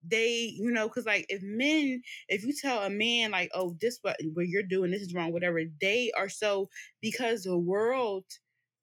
they 0.05 0.53
you 0.57 0.71
know 0.71 0.87
because 0.87 1.05
like 1.05 1.25
if 1.29 1.41
men 1.43 2.01
if 2.29 2.43
you 2.43 2.53
tell 2.53 2.83
a 2.83 2.89
man 2.89 3.31
like 3.31 3.49
oh 3.53 3.75
this 3.81 3.99
what 4.01 4.15
what 4.33 4.47
you're 4.47 4.63
doing 4.63 4.91
this 4.91 5.01
is 5.01 5.13
wrong 5.13 5.31
whatever 5.31 5.61
they 5.81 6.11
are 6.17 6.29
so 6.29 6.69
because 7.01 7.43
the 7.43 7.57
world 7.57 8.23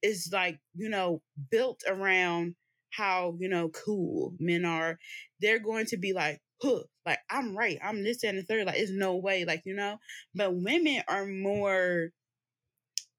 is 0.02 0.30
like 0.32 0.58
you 0.74 0.88
know 0.88 1.22
built 1.50 1.82
around 1.88 2.54
how 2.90 3.34
you 3.38 3.48
know 3.48 3.70
cool 3.70 4.34
men 4.38 4.64
are 4.64 4.98
they're 5.40 5.58
going 5.58 5.86
to 5.86 5.96
be 5.96 6.12
like 6.12 6.40
huh 6.62 6.80
like 7.06 7.18
i'm 7.30 7.56
right 7.56 7.78
i'm 7.82 8.02
this 8.04 8.22
and 8.22 8.38
the 8.38 8.42
third 8.42 8.66
like 8.66 8.78
it's 8.78 8.90
no 8.90 9.16
way 9.16 9.44
like 9.44 9.62
you 9.64 9.74
know? 9.74 9.98
But 10.34 10.54
women 10.54 11.02
are 11.08 11.26
more 11.26 12.10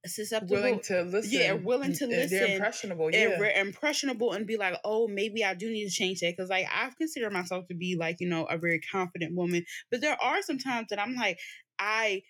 susceptible 0.05 0.55
Willing 0.57 0.79
to 0.81 1.01
listen. 1.03 1.31
Yeah, 1.31 1.53
willing 1.53 1.93
to 1.93 2.07
listen, 2.07 2.37
They're 2.39 2.55
impressionable. 2.55 3.05
and 3.07 3.13
Yeah. 3.15 3.39
we're 3.39 3.51
impressionable 3.51 4.33
and 4.33 4.45
be 4.47 4.57
like, 4.57 4.75
oh, 4.83 5.07
maybe 5.07 5.43
I 5.43 5.53
do 5.53 5.69
need 5.71 5.85
to 5.85 5.91
change 5.91 6.19
that. 6.21 6.35
Cause 6.37 6.49
like 6.49 6.67
I've 6.71 6.95
considered 6.97 7.33
myself 7.33 7.67
to 7.67 7.75
be 7.75 7.95
like, 7.99 8.17
you 8.19 8.29
know, 8.29 8.45
a 8.45 8.57
very 8.57 8.79
confident 8.79 9.35
woman. 9.35 9.65
But 9.91 10.01
there 10.01 10.17
are 10.21 10.41
some 10.41 10.57
times 10.59 10.87
that 10.89 10.99
I'm 10.99 11.15
like, 11.15 11.39
I 11.79 12.23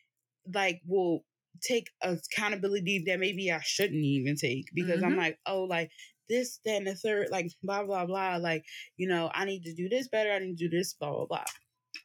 like 0.53 0.81
will 0.85 1.25
take 1.61 1.89
accountability 2.01 3.03
that 3.07 3.19
maybe 3.19 3.51
I 3.51 3.61
shouldn't 3.63 4.03
even 4.03 4.35
take 4.35 4.65
because 4.73 5.01
I'm 5.03 5.13
Mhm. 5.13 5.17
like, 5.17 5.39
oh, 5.45 5.63
like 5.63 5.89
this, 6.27 6.59
that, 6.65 6.77
and 6.77 6.87
the 6.87 6.95
third, 6.95 7.29
like 7.31 7.51
blah, 7.63 7.83
blah, 7.83 8.05
blah. 8.05 8.37
Like, 8.37 8.65
you 8.97 9.07
know, 9.07 9.29
I 9.33 9.45
need 9.45 9.63
to 9.63 9.73
do 9.73 9.87
this 9.89 10.07
better. 10.07 10.31
I 10.31 10.39
need 10.39 10.57
to 10.57 10.69
do 10.69 10.75
this, 10.77 10.93
blah, 10.93 11.11
blah, 11.11 11.25
blah. 11.25 11.45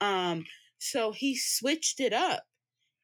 Um, 0.00 0.44
so 0.78 1.12
he 1.12 1.36
switched 1.36 2.00
it 2.00 2.12
up 2.12 2.42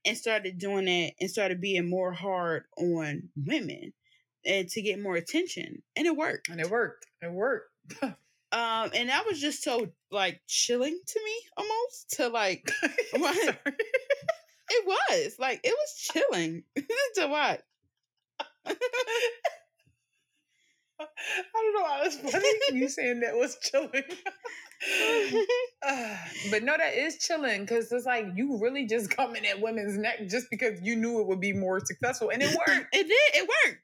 and 0.06 0.16
started 0.16 0.58
doing 0.58 0.88
it 0.88 1.14
and 1.20 1.30
started 1.30 1.60
being 1.60 1.90
more 1.90 2.12
hard 2.12 2.64
on 2.78 3.28
women 3.36 3.92
and 4.46 4.68
to 4.68 4.82
get 4.82 5.02
more 5.02 5.16
attention. 5.16 5.82
And 5.96 6.06
it 6.06 6.16
worked. 6.16 6.48
and 6.48 6.60
it 6.60 6.70
worked. 6.70 7.06
It 7.20 7.32
worked. 7.32 7.70
Um, 8.52 8.90
and 8.94 9.08
that 9.08 9.26
was 9.26 9.40
just 9.40 9.64
so 9.64 9.88
like 10.12 10.40
chilling 10.46 10.96
to 11.06 11.20
me 11.22 11.34
almost 11.56 12.10
to 12.12 12.28
like 12.28 12.70
it 12.82 13.58
was 14.86 15.36
like 15.38 15.60
it 15.64 15.74
was 15.74 16.10
chilling 16.12 16.62
to 17.16 17.26
watch. 17.26 17.60
I 21.00 21.06
don't 21.54 21.74
know 21.74 21.82
why 21.82 22.02
it's 22.04 22.16
funny 22.32 22.78
you 22.78 22.88
saying 22.88 23.20
that 23.20 23.34
was 23.34 23.56
chilling. 23.62 24.04
Uh, 25.86 26.16
but 26.50 26.62
no, 26.62 26.76
that 26.76 26.94
is 26.94 27.18
chilling 27.18 27.62
because 27.62 27.90
it's 27.92 28.06
like 28.06 28.26
you 28.34 28.58
really 28.60 28.86
just 28.86 29.10
coming 29.10 29.46
at 29.46 29.60
women's 29.60 29.96
neck 29.98 30.28
just 30.28 30.46
because 30.50 30.80
you 30.82 30.96
knew 30.96 31.20
it 31.20 31.26
would 31.26 31.40
be 31.40 31.52
more 31.52 31.80
successful, 31.84 32.30
and 32.30 32.42
it 32.42 32.54
worked. 32.54 32.86
it 32.92 33.08
did. 33.08 33.42
It 33.42 33.48
worked. 33.48 33.80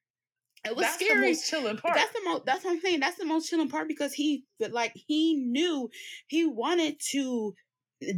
It 0.65 0.77
was 0.77 0.87
That's 0.87 0.99
the 0.99 1.07
scary. 1.07 1.29
most 1.29 1.51
chilling 1.51 1.77
part. 1.77 1.97
That's 1.97 2.13
the 2.13 2.21
most. 2.25 2.47
That's 2.47 2.65
what 2.65 2.73
I'm 2.73 2.81
saying. 2.81 3.01
That's 3.01 3.19
the 3.19 3.27
most 3.27 3.51
chilling 3.51 3.69
part 3.69 3.89
because 3.89 4.13
he, 4.13 4.45
like 4.61 4.93
he 4.95 5.35
knew 5.35 5.91
he 6.29 6.47
wanted 6.47 7.01
to 7.11 7.55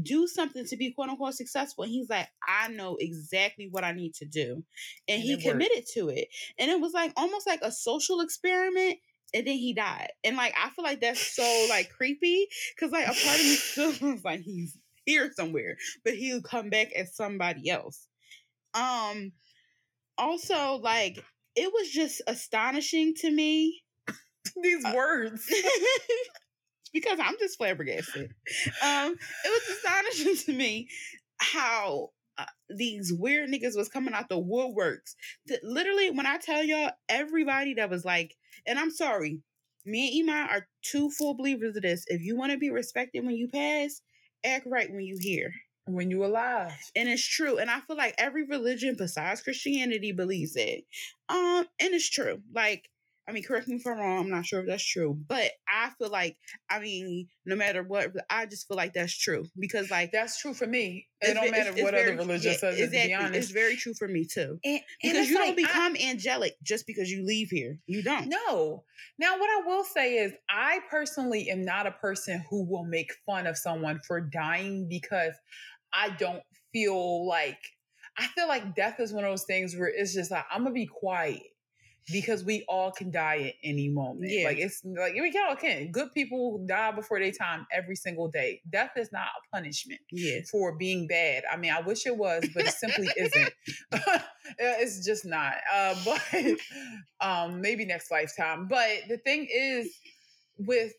do 0.03 0.27
something 0.27 0.64
to 0.66 0.77
be 0.77 0.92
quote 0.92 1.09
unquote 1.11 1.35
successful. 1.35 1.85
And 1.85 1.92
he's 1.92 2.09
like, 2.11 2.29
I 2.47 2.68
know 2.68 2.97
exactly 2.99 3.68
what 3.70 3.85
I 3.85 3.92
need 3.92 4.14
to 4.16 4.25
do, 4.27 4.64
and, 5.09 5.20
And 5.20 5.23
he 5.23 5.38
it 5.38 5.42
worked. 5.42 5.68
committed 5.68 5.85
to 5.94 6.09
it. 6.09 6.29
And 6.59 6.70
it 6.70 6.81
was 6.81 6.92
like 6.92 7.12
almost 7.16 7.47
like 7.47 7.61
a 7.62 7.73
social 7.73 8.20
experiment. 8.20 8.99
And 9.35 9.47
then 9.47 9.57
he 9.57 9.75
died. 9.75 10.11
And 10.23 10.37
like 10.37 10.55
I 10.57 10.70
feel 10.70 10.85
like 10.85 11.01
that's 11.01 11.20
so 11.35 11.66
like 11.68 11.90
creepy 11.97 12.47
because 12.75 12.92
like 12.92 13.07
a 13.09 13.14
part 13.14 13.40
of 13.40 13.47
me 13.47 13.57
still 13.61 13.92
was 14.01 14.25
like 14.25 14.40
he's 14.40 14.79
here 15.07 15.31
somewhere, 15.37 15.77
but 16.05 16.14
he'll 16.14 16.42
come 16.42 16.70
back 16.70 16.92
as 16.92 17.14
somebody 17.16 17.70
else. 17.70 18.07
Um. 18.75 19.33
Also, 20.18 20.77
like 20.77 21.25
it 21.57 21.73
was 21.73 21.90
just 21.90 22.23
astonishing 22.27 23.14
to 23.16 23.31
me 23.31 23.83
These 24.62 24.85
Uh, 24.85 24.92
words. 24.92 25.51
Because 26.94 27.18
I'm 27.20 27.37
just 27.38 27.59
flabbergasted. 27.59 28.33
Um, 28.83 29.16
it 29.44 29.48
was 29.48 29.78
astonishing 29.78 30.37
to 30.46 30.54
me 30.59 30.88
how 31.38 32.11
uh, 32.38 32.46
these 32.70 33.12
weird 33.12 33.50
niggas 33.50 33.76
was 33.76 33.90
coming 33.90 34.14
out 34.14 34.30
the 34.30 34.40
woodworks. 34.40 35.14
Th- 35.49 35.61
literally, 35.64 36.11
when 36.11 36.26
I 36.26 36.38
tell 36.38 36.64
y'all, 36.64 36.92
everybody 37.11 37.74
that 37.74 37.90
was 37.90 38.05
like, 38.07 38.34
and 38.66 38.78
I'm 38.78 38.90
sorry, 38.90 39.40
me 39.86 40.20
and 40.20 40.30
Iman 40.30 40.51
are 40.51 40.68
two 40.82 41.11
full 41.11 41.34
believers 41.34 41.76
of 41.76 41.82
this. 41.82 42.05
If 42.09 42.22
you 42.22 42.36
want 42.36 42.53
to 42.53 42.59
be 42.59 42.70
respected 42.70 43.24
when 43.26 43.36
you 43.36 43.49
pass, 43.49 44.01
act 44.45 44.66
right 44.66 44.90
when 44.90 45.03
you 45.05 45.18
here. 45.20 45.53
when 45.86 46.11
you 46.11 46.24
alive. 46.24 46.72
And 46.97 47.09
it's 47.09 47.26
true. 47.26 47.59
And 47.59 47.70
I 47.70 47.80
feel 47.80 47.97
like 47.97 48.14
every 48.18 48.45
religion 48.45 48.95
besides 48.97 49.42
Christianity 49.42 50.12
believes 50.12 50.57
it. 50.57 50.84
Um, 51.28 51.66
and 51.80 51.92
it's 51.95 52.09
true. 52.09 52.40
Like, 52.55 52.88
I 53.27 53.33
mean, 53.33 53.43
correct 53.43 53.68
me 53.68 53.77
if 53.77 53.87
I'm 53.87 53.99
wrong. 53.99 54.18
I'm 54.25 54.31
not 54.31 54.45
sure 54.45 54.61
if 54.61 54.66
that's 54.66 54.85
true, 54.87 55.18
but 55.29 55.51
I 55.66 55.91
feel 55.99 56.11
like, 56.11 56.37
I 56.70 56.79
mean, 56.79 57.27
no 57.47 57.57
matter 57.57 57.83
what, 57.83 58.12
I 58.29 58.45
just 58.45 58.68
feel 58.68 58.77
like 58.77 58.93
that's 58.93 59.16
true 59.16 59.47
because, 59.59 59.91
like, 59.91 60.12
That's 60.12 60.39
true 60.39 60.53
for 60.53 60.66
me. 60.66 61.07
It 61.22 61.33
don't 61.33 61.51
matter 61.51 61.57
it's- 61.70 61.75
it's 61.77 61.83
what 61.83 61.95
very- 61.95 62.12
other 62.12 62.16
religion 62.18 62.53
yeah, 62.53 62.59
says. 62.59 62.79
it, 62.79 62.85
To 62.85 62.91
be 62.91 62.97
exactly. 62.99 63.14
honest, 63.14 63.39
It's 63.39 63.51
very 63.51 63.77
true 63.77 63.95
for 63.95 64.09
me 64.09 64.27
too. 64.27 64.59
and, 64.62 64.75
and 64.75 64.83
Because 65.03 65.29
you 65.31 65.37
like, 65.37 65.57
don't 65.57 65.64
I- 65.64 65.68
become 65.68 65.97
angelic 65.97 66.57
just 66.62 66.87
because 66.87 67.11
you 67.11 67.25
leave 67.25 67.49
here. 67.49 67.79
You 67.87 68.03
don't. 68.03 68.29
No. 68.29 68.85
Now, 69.18 69.39
what 69.39 69.49
I 69.49 69.62
will 69.66 69.85
say 69.85 70.16
is, 70.18 70.35
I 70.51 70.81
personally 70.91 71.49
am 71.49 71.64
not 71.64 71.87
a 71.87 71.93
person 71.93 72.45
who 72.51 72.64
will 72.64 72.85
make 72.85 73.11
fun 73.25 73.47
of 73.47 73.57
someone 73.57 74.01
for 74.07 74.20
dying 74.20 74.87
because 74.89 75.33
I 75.95 76.11
don't 76.11 76.43
feel 76.75 77.27
like 77.27 77.59
I 78.18 78.27
feel 78.29 78.47
like 78.49 78.77
death 78.77 79.01
is 79.01 79.12
one 79.12 79.25
of 79.25 79.31
those 79.31 79.45
things 79.45 79.75
where 79.77 79.89
it's 79.89 80.12
just 80.14 80.31
like 80.31 80.45
I'm 80.51 80.62
gonna 80.62 80.75
be 80.75 80.87
quiet 80.87 81.43
because 82.12 82.44
we 82.44 82.64
all 82.68 82.90
can 82.90 83.11
die 83.11 83.38
at 83.48 83.55
any 83.62 83.88
moment. 83.88 84.30
Yeah. 84.30 84.46
Like 84.46 84.59
it's 84.59 84.82
like 84.84 85.14
we 85.14 85.32
all 85.48 85.57
can. 85.57 85.90
Good 85.90 86.12
people 86.12 86.64
die 86.66 86.92
before 86.92 87.18
their 87.18 87.32
time 87.32 87.66
every 87.72 87.96
single 87.96 88.28
day. 88.28 88.61
Death 88.68 88.92
is 88.96 89.11
not 89.11 89.22
a 89.22 89.57
punishment 89.57 90.00
yes. 90.11 90.50
for 90.50 90.76
being 90.76 91.07
bad. 91.07 91.44
I 91.50 91.57
mean, 91.57 91.72
I 91.72 91.80
wish 91.80 92.07
it 92.07 92.16
was, 92.16 92.46
but 92.55 92.66
it 92.66 92.74
simply 92.74 93.09
isn't. 93.16 93.52
it's 94.59 95.05
just 95.05 95.24
not. 95.24 95.55
Uh, 95.74 95.94
but 96.05 97.26
um, 97.26 97.61
maybe 97.61 97.86
next 97.86 98.11
lifetime. 98.11 98.66
But 98.68 98.88
the 99.09 99.18
thing 99.18 99.48
is, 99.50 99.90
with 100.59 100.92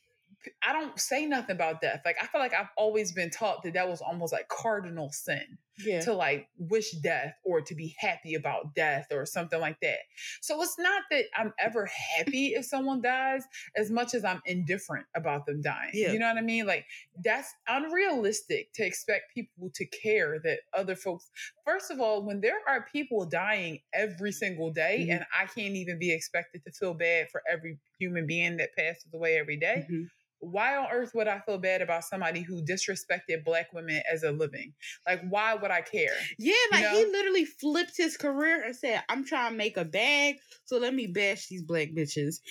I 0.68 0.74
don't 0.74 1.00
say 1.00 1.26
nothing 1.26 1.56
about 1.56 1.82
death. 1.82 2.02
Like 2.04 2.18
I 2.22 2.28
feel 2.28 2.42
like 2.42 2.54
I've 2.54 2.70
always 2.78 3.12
been 3.12 3.30
taught 3.30 3.64
that 3.64 3.74
that 3.74 3.88
was 3.88 4.02
almost 4.02 4.34
like 4.34 4.48
cardinal 4.48 5.12
sin 5.12 5.58
yeah. 5.84 6.02
to 6.02 6.14
like 6.14 6.48
wish 6.58 6.92
death 6.92 7.36
or 7.44 7.62
to 7.62 7.76
be 7.76 7.96
happy 8.00 8.36
about 8.36 8.76
death 8.76 9.08
or 9.12 9.26
something 9.26 9.60
like 9.60 9.80
that. 9.82 10.00
So 10.42 10.62
it's 10.62 10.78
not 10.80 11.04
that 11.12 11.26
I'm 11.36 11.54
ever 11.60 11.88
happy 12.18 12.48
if 12.48 12.66
someone 12.66 13.02
dies 13.02 13.44
as 13.76 13.92
much 13.92 14.14
as 14.14 14.24
I'm 14.24 14.42
indifferent 14.46 15.06
about 15.16 15.46
them 15.46 15.62
dying. 15.62 15.92
Yeah. 15.94 16.12
You 16.12 16.20
know 16.20 16.28
what 16.28 16.38
I 16.38 16.42
mean? 16.42 16.66
Like 16.66 16.86
that's 17.24 17.54
unrealistic 17.68 18.72
to 18.74 18.86
expect 18.86 19.34
people 19.34 19.70
to 19.74 19.86
care 19.86 20.40
that 20.44 20.60
other 20.74 20.96
folks. 20.96 21.30
First 21.66 21.92
of 21.92 22.00
all, 22.00 22.24
when 22.24 22.42
there 22.42 22.60
are 22.68 22.86
people 22.92 23.26
dying 23.26 23.80
every 23.94 24.32
single 24.32 24.72
day 24.72 25.00
mm-hmm. 25.02 25.12
and 25.12 25.26
I 25.38 25.46
can't 25.46 25.76
even 25.76 26.00
be 26.00 26.12
expected 26.14 26.64
to 26.66 26.72
feel 26.72 26.94
bad 26.94 27.30
for 27.30 27.42
every 27.52 27.78
human 28.00 28.28
being 28.28 28.58
that 28.58 28.76
passes 28.76 29.14
away 29.14 29.38
every 29.38 29.58
day, 29.58 29.86
mm-hmm 29.90 30.04
why 30.52 30.78
on 30.78 30.88
earth 30.92 31.12
would 31.16 31.28
I 31.28 31.40
feel 31.40 31.58
bad 31.58 31.82
about 31.82 32.04
somebody 32.04 32.42
who 32.42 32.62
disrespected 32.62 33.44
black 33.44 33.74
women 33.74 34.02
as 34.12 34.24
a 34.24 34.32
living? 34.32 34.74
Like, 35.08 35.22
why 35.30 35.56
would 35.56 35.72
I 35.72 35.82
care? 35.82 36.14
Yeah, 36.38 36.54
like 36.72 36.82
you 36.82 36.92
know? 36.92 36.98
he 36.98 37.06
literally 37.06 37.46
flipped 37.46 37.98
his 37.98 38.18
career 38.18 38.64
and 38.64 38.76
said, 38.76 39.04
I'm 39.10 39.26
trying 39.26 39.52
to 39.52 39.58
make 39.58 39.78
a 39.78 39.86
bag, 39.86 40.36
so 40.66 40.78
let 40.78 40.94
me 40.94 41.08
bash 41.08 41.48
these 41.48 41.64
black 41.64 41.90
bitches. 41.90 42.42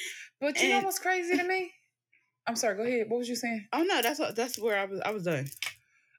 But 0.41 0.61
you 0.61 0.71
and, 0.71 0.81
know 0.81 0.87
what's 0.87 0.99
crazy 0.99 1.37
to 1.37 1.45
me? 1.45 1.73
I'm 2.47 2.57
sorry, 2.57 2.77
go 2.77 2.83
ahead. 2.83 3.09
What 3.09 3.19
was 3.19 3.29
you 3.29 3.37
saying? 3.37 3.67
Oh 3.73 3.83
no, 3.83 4.03
that's 4.03 4.19
what 4.19 4.37
that's 4.37 4.59
where 4.59 4.79
I 4.79 4.85
was 4.85 5.01
I 5.01 5.11
was 5.11 5.25
done. 5.25 5.47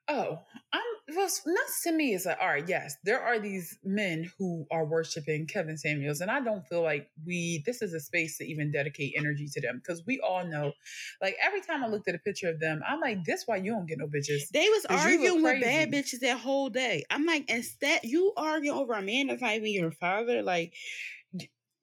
Oh, 0.08 0.40
I'm 0.72 0.82
well, 1.16 1.30
not 1.48 1.66
to 1.84 1.92
me. 1.92 2.14
It's 2.14 2.26
like, 2.26 2.38
all 2.40 2.48
right, 2.48 2.68
yes, 2.68 2.96
there 3.04 3.22
are 3.22 3.40
these 3.40 3.80
men 3.84 4.30
who 4.38 4.68
are 4.72 4.86
worshiping 4.86 5.48
Kevin 5.48 5.78
Samuels, 5.78 6.22
and 6.22 6.30
I 6.30 6.42
don't 6.42 6.66
feel 6.68 6.84
like 6.84 7.10
we. 7.26 7.64
This 7.66 7.82
is 7.82 7.94
a 7.94 8.00
space 8.00 8.38
to 8.38 8.46
even 8.46 8.72
dedicate 8.72 9.14
energy 9.18 9.48
to 9.54 9.62
them 9.62 9.78
because 9.78 10.04
we 10.06 10.20
all 10.20 10.46
know. 10.46 10.74
Like 11.22 11.36
every 11.42 11.62
time 11.62 11.84
I 11.84 11.88
looked 11.88 12.08
at 12.08 12.14
a 12.14 12.20
picture 12.20 12.50
of 12.50 12.60
them, 12.60 12.82
I'm 12.88 13.00
like, 13.00 13.24
this 13.24 13.44
why 13.48 13.58
you 13.58 13.72
don't 13.72 13.88
get 13.88 13.98
no 13.98 14.06
bitches. 14.06 14.50
They 14.54 14.68
was 14.70 14.86
arguing 14.88 15.42
with 15.42 15.62
bad 15.62 15.92
bitches 15.92 16.20
that 16.20 16.38
whole 16.38 16.70
day. 16.70 17.04
I'm 17.10 17.26
like, 17.26 17.50
instead 17.50 18.02
you 18.04 18.34
arguing 18.38 18.78
over 18.78 18.94
a 18.94 19.02
man 19.02 19.28
that's 19.28 19.42
not 19.42 19.54
even 19.54 19.72
your 19.72 19.92
father. 19.92 20.44
Like, 20.44 20.74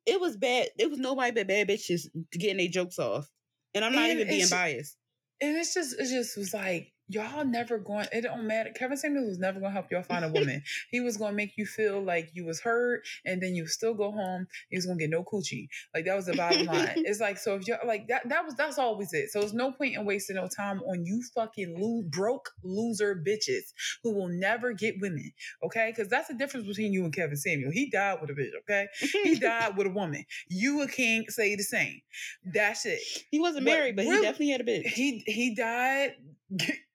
it 0.07 0.20
was 0.20 0.37
bad. 0.37 0.68
It 0.79 0.91
was 0.91 1.01
nobody 1.01 1.33
but 1.33 1.49
bad 1.49 1.68
bitches 1.68 2.03
getting 2.33 2.59
their 2.59 2.68
jokes 2.68 3.01
off, 3.01 3.29
and 3.75 3.85
I'm 3.85 3.93
not 3.93 4.11
and 4.11 4.20
even 4.20 4.29
being 4.29 4.49
biased. 4.49 4.97
And 5.41 5.57
it's 5.57 5.75
just, 5.75 5.99
it 5.99 6.09
just 6.09 6.37
was 6.37 6.55
like 6.55 6.91
y'all 7.13 7.45
never 7.45 7.79
going 7.79 8.07
it 8.13 8.23
don't 8.23 8.47
matter. 8.47 8.71
Kevin 8.75 8.97
samuels 8.97 9.29
was 9.29 9.39
never 9.39 9.61
gonna 9.61 9.73
help 9.73 9.91
y'all 9.91 10.03
find 10.03 10.25
a 10.25 10.29
woman. 10.33 10.63
He 10.91 11.01
was 11.01 11.17
gonna 11.17 11.37
make 11.37 11.57
you 11.57 11.67
feel 11.67 12.03
like 12.03 12.31
you 12.35 12.45
was 12.45 12.61
hurt 12.61 13.03
and 13.25 13.43
then 13.43 13.55
you 13.55 13.67
still 13.67 13.95
go 13.95 14.11
home 14.11 14.47
he 14.71 14.77
was 14.77 14.87
gonna 14.87 14.99
get 14.99 15.11
no 15.11 15.25
coochie. 15.25 15.69
Like 15.95 16.05
that 16.07 16.17
was 16.17 16.27
the 16.27 16.35
bottom 16.35 16.67
line. 16.67 16.91
It's 17.13 17.21
like 17.21 17.39
so 17.39 17.57
if 17.57 17.67
y'all 17.67 17.79
like 17.87 18.09
that 18.09 18.29
that 18.29 18.45
was 18.45 18.55
that's 18.55 18.79
always 18.79 19.13
it. 19.13 19.31
So 19.31 19.41
there's 19.41 19.53
no 19.55 19.73
point 19.73 19.95
in 19.95 20.05
wasting 20.05 20.37
no 20.37 20.49
time 20.49 20.81
on 20.83 21.05
you 21.05 21.23
fucking 21.35 21.77
lo- 21.79 22.03
broke 22.09 22.51
loser 22.63 23.15
bitches 23.15 23.73
who 24.03 24.13
will 24.15 24.29
never 24.29 24.73
get 24.73 25.01
women 25.01 25.33
okay? 25.65 25.93
Because 25.95 26.09
that's 26.09 26.29
the 26.29 26.35
difference 26.35 26.67
between 26.67 26.93
you 26.93 27.05
and 27.05 27.13
kevin 27.13 27.37
samuel. 27.37 27.71
He 27.73 27.91
died 27.91 28.19
with 28.21 28.31
a 28.31 28.35
bitch 28.35 28.51
okay? 28.63 28.89
He 29.25 29.39
died 29.39 29.77
with 29.77 29.87
a 29.87 29.91
woman. 29.91 30.25
You 30.49 30.87
can't 30.89 31.31
say 31.31 31.55
the 31.57 31.63
same. 31.63 32.01
That's 32.45 32.87
it. 32.87 33.01
He 33.31 33.41
wasn't 33.41 33.65
married 33.65 33.97
but, 33.97 34.05
but 34.05 34.11
really, 34.11 34.17
he 34.17 34.23
definitely 34.23 34.51
had 34.51 34.61
a 34.61 34.65
bitch. 34.65 34.87
he 34.93 35.23
he 35.27 35.55
died 35.55 36.15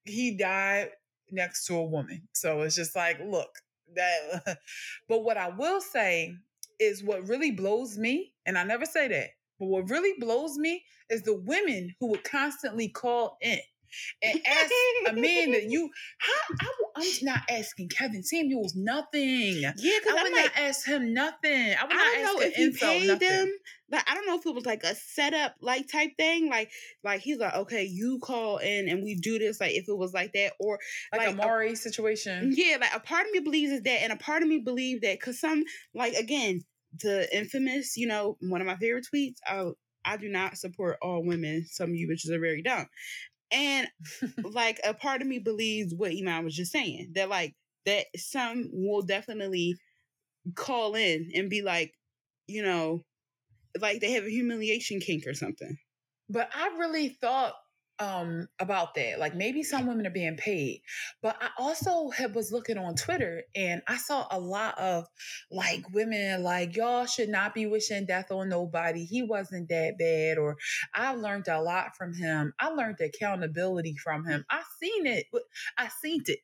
he 0.10 0.38
died 0.38 0.90
next 1.32 1.66
to 1.66 1.76
a 1.76 1.84
woman. 1.84 2.28
So 2.34 2.62
it's 2.62 2.76
just 2.76 2.96
like, 2.96 3.20
look, 3.24 3.50
that 3.96 4.58
but 5.10 5.24
what 5.24 5.38
I 5.38 5.50
will 5.50 5.82
say 5.82 6.36
is 6.80 7.04
what 7.04 7.28
really 7.28 7.52
blows 7.52 7.98
me, 7.98 8.34
and 8.46 8.58
I 8.58 8.64
never 8.64 8.86
say 8.86 9.08
that, 9.08 9.30
but 9.60 9.68
what 9.68 9.90
really 9.90 10.14
blows 10.20 10.58
me 10.58 10.84
is 11.10 11.24
the 11.24 11.36
women 11.36 11.96
who 12.00 12.08
would 12.08 12.24
constantly 12.24 12.90
call 12.90 13.38
in 13.42 13.60
and 14.22 14.40
ask 14.46 14.72
a 15.08 15.14
man 15.14 15.52
that 15.52 15.64
you 15.64 15.90
how 16.18 16.56
I, 16.96 17.02
am 17.02 17.26
not 17.26 17.42
asking 17.50 17.90
Kevin 17.90 18.24
Samuels 18.24 18.76
nothing. 18.76 19.62
Yeah, 19.62 19.72
because 19.74 20.18
I 20.18 20.24
would 20.24 20.34
not 20.34 20.52
ask 20.58 20.88
him 20.88 21.14
nothing. 21.14 21.76
I 21.80 21.84
would 21.84 21.92
I 21.92 21.96
don't 21.96 22.24
not 22.24 22.34
know 22.34 22.42
if 22.42 22.56
he 22.56 22.72
paid 22.72 23.08
nothing. 23.08 23.30
them. 23.30 23.52
Like 23.90 24.04
I 24.10 24.16
don't 24.16 24.28
know 24.28 24.38
if 24.38 24.46
it 24.46 24.54
was 24.54 24.66
like 24.66 24.84
a 24.84 24.96
setup 24.96 25.56
like 25.62 25.90
type 25.92 26.12
thing. 26.18 26.50
Like 26.50 26.72
like 27.04 27.22
he's 27.22 27.38
like, 27.38 27.56
okay, 27.56 27.84
you 27.86 28.20
call 28.20 28.58
in 28.58 28.90
and 28.90 29.04
we 29.04 29.16
do 29.16 29.40
this. 29.40 29.60
Like 29.62 29.74
if 29.74 29.88
it 29.88 29.98
was 29.98 30.14
like 30.14 30.34
that 30.34 30.54
or 30.60 30.80
like, 31.12 31.22
like 31.22 31.34
a 31.34 31.36
Mari 31.36 31.76
situation. 31.76 32.52
Mm, 32.52 32.54
yeah, 32.56 32.78
like 32.80 32.96
a 32.96 33.00
part 33.00 33.26
of 33.26 33.32
me 33.32 33.40
believes 33.40 33.72
is 33.72 33.82
that, 33.84 34.02
and 34.04 34.12
a 34.12 34.18
part 34.18 34.42
of 34.42 34.48
me 34.48 34.60
believe 34.60 35.02
that 35.02 35.20
because 35.20 35.40
some 35.40 35.64
like 35.94 36.14
again 36.14 36.64
the 37.02 37.28
infamous, 37.36 37.98
you 37.98 38.08
know, 38.08 38.38
one 38.42 38.62
of 38.62 38.68
my 38.68 38.78
favorite 38.78 39.08
tweets. 39.14 39.38
I 39.46 39.72
I 40.06 40.18
do 40.18 40.30
not 40.30 40.58
support 40.58 40.98
all 41.02 41.24
women. 41.24 41.66
Some 41.68 41.90
of 41.90 41.96
you 41.96 42.08
bitches 42.08 42.32
are 42.32 42.40
very 42.40 42.62
dumb. 42.62 42.88
And 43.52 43.88
like 44.44 44.80
a 44.84 44.94
part 44.94 45.22
of 45.22 45.28
me 45.28 45.40
believes 45.40 45.94
what 45.94 46.12
Iman 46.12 46.44
was 46.44 46.56
just 46.56 46.72
saying 46.72 47.12
that 47.16 47.30
like 47.30 47.56
that 47.86 48.06
some 48.16 48.70
will 48.72 49.02
definitely 49.02 49.76
call 50.56 50.96
in 50.96 51.32
and 51.34 51.50
be 51.50 51.62
like, 51.62 51.94
you 52.48 52.64
know, 52.64 53.04
like 53.80 54.02
they 54.02 54.12
have 54.12 54.26
a 54.26 54.30
humiliation 54.30 55.00
kink 55.00 55.26
or 55.28 55.34
something. 55.34 55.78
But 56.30 56.50
I 56.54 56.76
really 56.78 57.10
thought 57.10 57.54
um 58.00 58.48
about 58.60 58.94
that 58.94 59.20
like 59.20 59.36
maybe 59.36 59.64
some 59.64 59.88
women 59.88 60.06
are 60.06 60.12
being 60.12 60.36
paid 60.38 60.82
but 61.22 61.36
i 61.42 61.50
also 61.58 62.10
have, 62.12 62.36
was 62.36 62.52
looking 62.52 62.78
on 62.78 62.94
twitter 62.94 63.42
and 63.56 63.82
i 63.88 63.98
saw 63.98 64.28
a 64.30 64.40
lot 64.40 64.78
of 64.78 65.06
like 65.52 65.84
women 65.94 66.44
like 66.44 66.76
y'all 66.76 67.06
should 67.06 67.30
not 67.30 67.56
be 67.56 67.66
wishing 67.66 68.06
death 68.06 68.32
on 68.32 68.50
nobody. 68.50 69.04
He 69.04 69.24
wasn't 69.24 69.70
that 69.70 69.98
bad 69.98 70.38
or 70.38 70.58
i 70.94 71.14
learned 71.14 71.48
a 71.48 71.62
lot 71.62 71.96
from 71.98 72.14
him. 72.14 72.54
I 72.60 72.70
learned 72.70 73.00
accountability 73.00 73.96
from 73.96 74.26
him. 74.26 74.46
I 74.50 74.62
seen 74.82 75.08
it 75.08 75.26
i 75.78 75.90
seen 76.02 76.22
it 76.28 76.40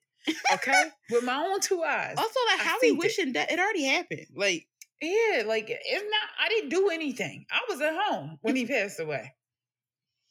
okay? 0.53 0.89
With 1.11 1.23
my 1.23 1.35
own 1.35 1.59
two 1.59 1.83
eyes 1.83 2.15
also 2.17 2.39
like 2.51 2.65
how 2.65 2.77
we 2.81 2.93
wishing 2.93 3.33
that 3.33 3.51
it 3.51 3.59
already 3.59 3.85
happened 3.85 4.27
like 4.35 4.67
yeah 5.01 5.43
like 5.45 5.65
it's 5.69 6.03
not 6.03 6.29
i 6.39 6.49
didn't 6.49 6.69
do 6.69 6.89
anything. 6.89 7.45
I 7.51 7.61
was 7.69 7.81
at 7.81 7.93
home 7.95 8.39
when 8.41 8.55
he 8.55 8.65
passed 8.65 8.99
away 8.99 9.33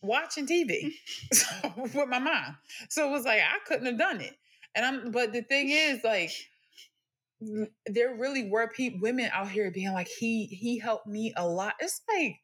watching 0.03 0.46
TV 0.46 0.92
so, 1.32 1.46
with 1.76 2.09
my 2.09 2.18
mom. 2.18 2.57
So 2.88 3.09
it 3.09 3.12
was 3.12 3.24
like 3.24 3.40
I 3.40 3.59
couldn't 3.66 3.86
have 3.86 3.98
done 3.98 4.20
it. 4.20 4.34
And 4.74 4.84
I'm 4.84 5.11
but 5.11 5.32
the 5.32 5.42
thing 5.42 5.70
is 5.70 6.03
like 6.05 6.32
there 7.86 8.14
really 8.14 8.48
were 8.48 8.68
people 8.68 9.00
women 9.00 9.28
out 9.32 9.50
here 9.50 9.70
being 9.70 9.92
like 9.92 10.09
he 10.09 10.46
he 10.46 10.78
helped 10.78 11.07
me 11.07 11.32
a 11.36 11.46
lot. 11.46 11.74
It's 11.80 12.00
like 12.12 12.36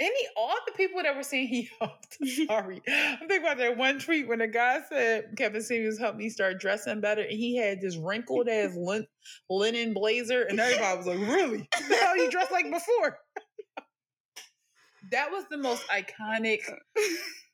any 0.00 0.26
all 0.34 0.56
the 0.66 0.72
people 0.72 1.02
that 1.02 1.14
were 1.14 1.22
saying 1.22 1.48
he 1.48 1.70
helped. 1.80 2.16
Sorry, 2.46 2.82
I'm 2.88 3.18
thinking 3.18 3.42
about 3.42 3.58
that 3.58 3.76
one 3.76 3.98
tweet 3.98 4.26
when 4.26 4.38
the 4.38 4.48
guy 4.48 4.80
said 4.88 5.34
Kevin 5.36 5.62
Samuels 5.62 5.98
helped 5.98 6.16
me 6.18 6.30
start 6.30 6.58
dressing 6.58 7.00
better, 7.00 7.22
and 7.22 7.38
he 7.38 7.56
had 7.56 7.80
this 7.80 7.96
wrinkled 7.96 8.48
ass 8.48 8.74
lin- 8.74 9.06
linen 9.48 9.92
blazer, 9.92 10.42
and 10.42 10.58
everybody 10.58 10.96
was 10.96 11.06
like, 11.06 11.18
"Really? 11.18 11.68
How 12.00 12.14
you 12.14 12.30
dressed 12.30 12.50
like 12.50 12.70
before?" 12.70 13.18
That 15.12 15.30
was 15.30 15.44
the 15.50 15.58
most 15.58 15.82
iconic. 15.88 16.60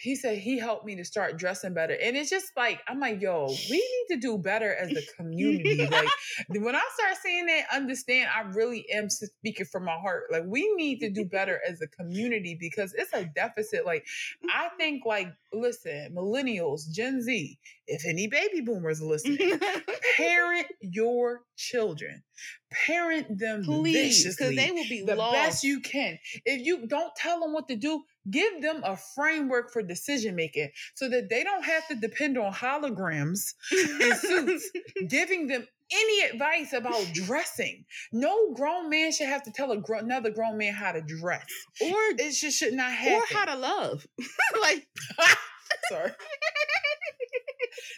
He 0.00 0.16
said 0.16 0.38
he 0.38 0.58
helped 0.58 0.84
me 0.86 0.96
to 0.96 1.04
start 1.04 1.38
dressing 1.38 1.74
better. 1.74 1.96
And 2.00 2.16
it's 2.16 2.30
just 2.30 2.52
like, 2.56 2.80
I'm 2.88 3.00
like, 3.00 3.20
yo, 3.20 3.46
we 3.70 3.76
need 3.76 4.14
to 4.14 4.20
do 4.20 4.38
better 4.38 4.74
as 4.74 4.92
a 4.92 5.02
community. 5.16 5.86
like, 5.86 6.08
when 6.48 6.74
I 6.76 6.82
start 6.94 7.16
seeing 7.22 7.46
that, 7.46 7.64
understand 7.72 8.28
I 8.34 8.42
really 8.42 8.86
am 8.90 9.10
speaking 9.10 9.66
from 9.66 9.84
my 9.84 9.96
heart. 9.96 10.24
Like, 10.30 10.44
we 10.46 10.72
need 10.74 11.00
to 11.00 11.10
do 11.10 11.24
better 11.24 11.60
as 11.68 11.80
a 11.82 11.88
community 11.88 12.56
because 12.58 12.94
it's 12.96 13.12
a 13.12 13.24
deficit. 13.24 13.84
Like, 13.84 14.06
I 14.54 14.68
think, 14.78 15.04
like, 15.04 15.28
listen, 15.52 16.14
millennials, 16.14 16.90
Gen 16.90 17.22
Z, 17.22 17.58
if 17.86 18.04
any 18.06 18.28
baby 18.28 18.60
boomers 18.60 19.00
are 19.00 19.06
listening, 19.06 19.58
parent 20.16 20.66
your 20.80 21.42
children 21.56 22.22
parent 22.70 23.38
them 23.38 23.64
please 23.64 24.24
because 24.24 24.54
they 24.54 24.70
will 24.70 24.88
be 24.88 25.02
the 25.02 25.14
lost. 25.16 25.32
best 25.32 25.64
you 25.64 25.80
can 25.80 26.18
if 26.44 26.64
you 26.64 26.86
don't 26.86 27.14
tell 27.16 27.40
them 27.40 27.52
what 27.52 27.66
to 27.66 27.76
do 27.76 28.02
give 28.30 28.62
them 28.62 28.82
a 28.84 28.96
framework 29.14 29.72
for 29.72 29.82
decision 29.82 30.34
making 30.34 30.70
so 30.94 31.08
that 31.08 31.28
they 31.28 31.44
don't 31.44 31.64
have 31.64 31.86
to 31.88 31.94
depend 31.94 32.38
on 32.38 32.52
holograms 32.52 33.54
and 33.72 34.14
suits 34.16 34.70
giving 35.08 35.46
them 35.46 35.66
any 35.90 36.20
advice 36.30 36.72
about 36.72 37.02
dressing. 37.12 37.84
No 38.12 38.52
grown 38.54 38.90
man 38.90 39.12
should 39.12 39.28
have 39.28 39.42
to 39.44 39.52
tell 39.52 39.74
gr- 39.76 39.94
another 39.94 40.30
grown 40.30 40.58
man 40.58 40.74
how 40.74 40.92
to 40.92 41.00
dress, 41.00 41.46
or 41.80 41.96
it 42.18 42.32
just 42.32 42.58
should 42.58 42.74
not 42.74 42.92
happen. 42.92 43.14
Or 43.14 43.36
how 43.36 43.44
to 43.46 43.56
love. 43.56 44.06
like, 44.60 44.86
sorry. 45.90 46.10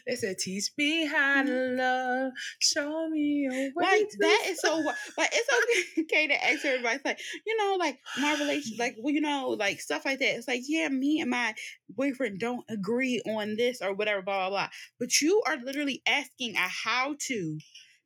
They 0.07 0.17
said, 0.17 0.39
"Teach 0.39 0.71
me 0.77 1.07
how 1.07 1.43
to 1.43 1.51
mm-hmm. 1.51 1.79
love, 1.79 2.33
show 2.61 3.09
me 3.09 3.49
a 3.51 3.51
way." 3.53 3.73
Like 3.77 4.09
that 4.19 4.43
is 4.47 4.61
so 4.61 4.77
like 5.19 5.31
it's 5.33 6.01
okay, 6.01 6.27
to 6.29 6.45
ask 6.45 6.65
everybody 6.65 6.97
it's 6.97 7.05
like 7.05 7.21
you 7.47 7.57
know 7.57 7.77
like 7.79 7.99
my 8.21 8.35
relation 8.39 8.77
like 8.79 8.97
well 8.99 9.15
you 9.15 9.21
know 9.21 9.57
like 9.59 9.81
stuff 9.81 10.05
like 10.05 10.19
that. 10.19 10.37
It's 10.37 10.49
like 10.49 10.63
yeah, 10.67 10.89
me 10.89 11.21
and 11.21 11.31
my 11.31 11.55
boyfriend 11.89 12.41
don't 12.41 12.65
agree 12.69 13.21
on 13.27 13.57
this 13.57 13.81
or 13.83 13.95
whatever 13.95 14.23
blah 14.23 14.49
blah 14.49 14.51
blah. 14.51 14.69
But 14.99 15.21
you 15.21 15.43
are 15.47 15.57
literally 15.57 16.03
asking 16.07 16.57
a 16.57 16.69
how 16.69 17.17
to 17.29 17.59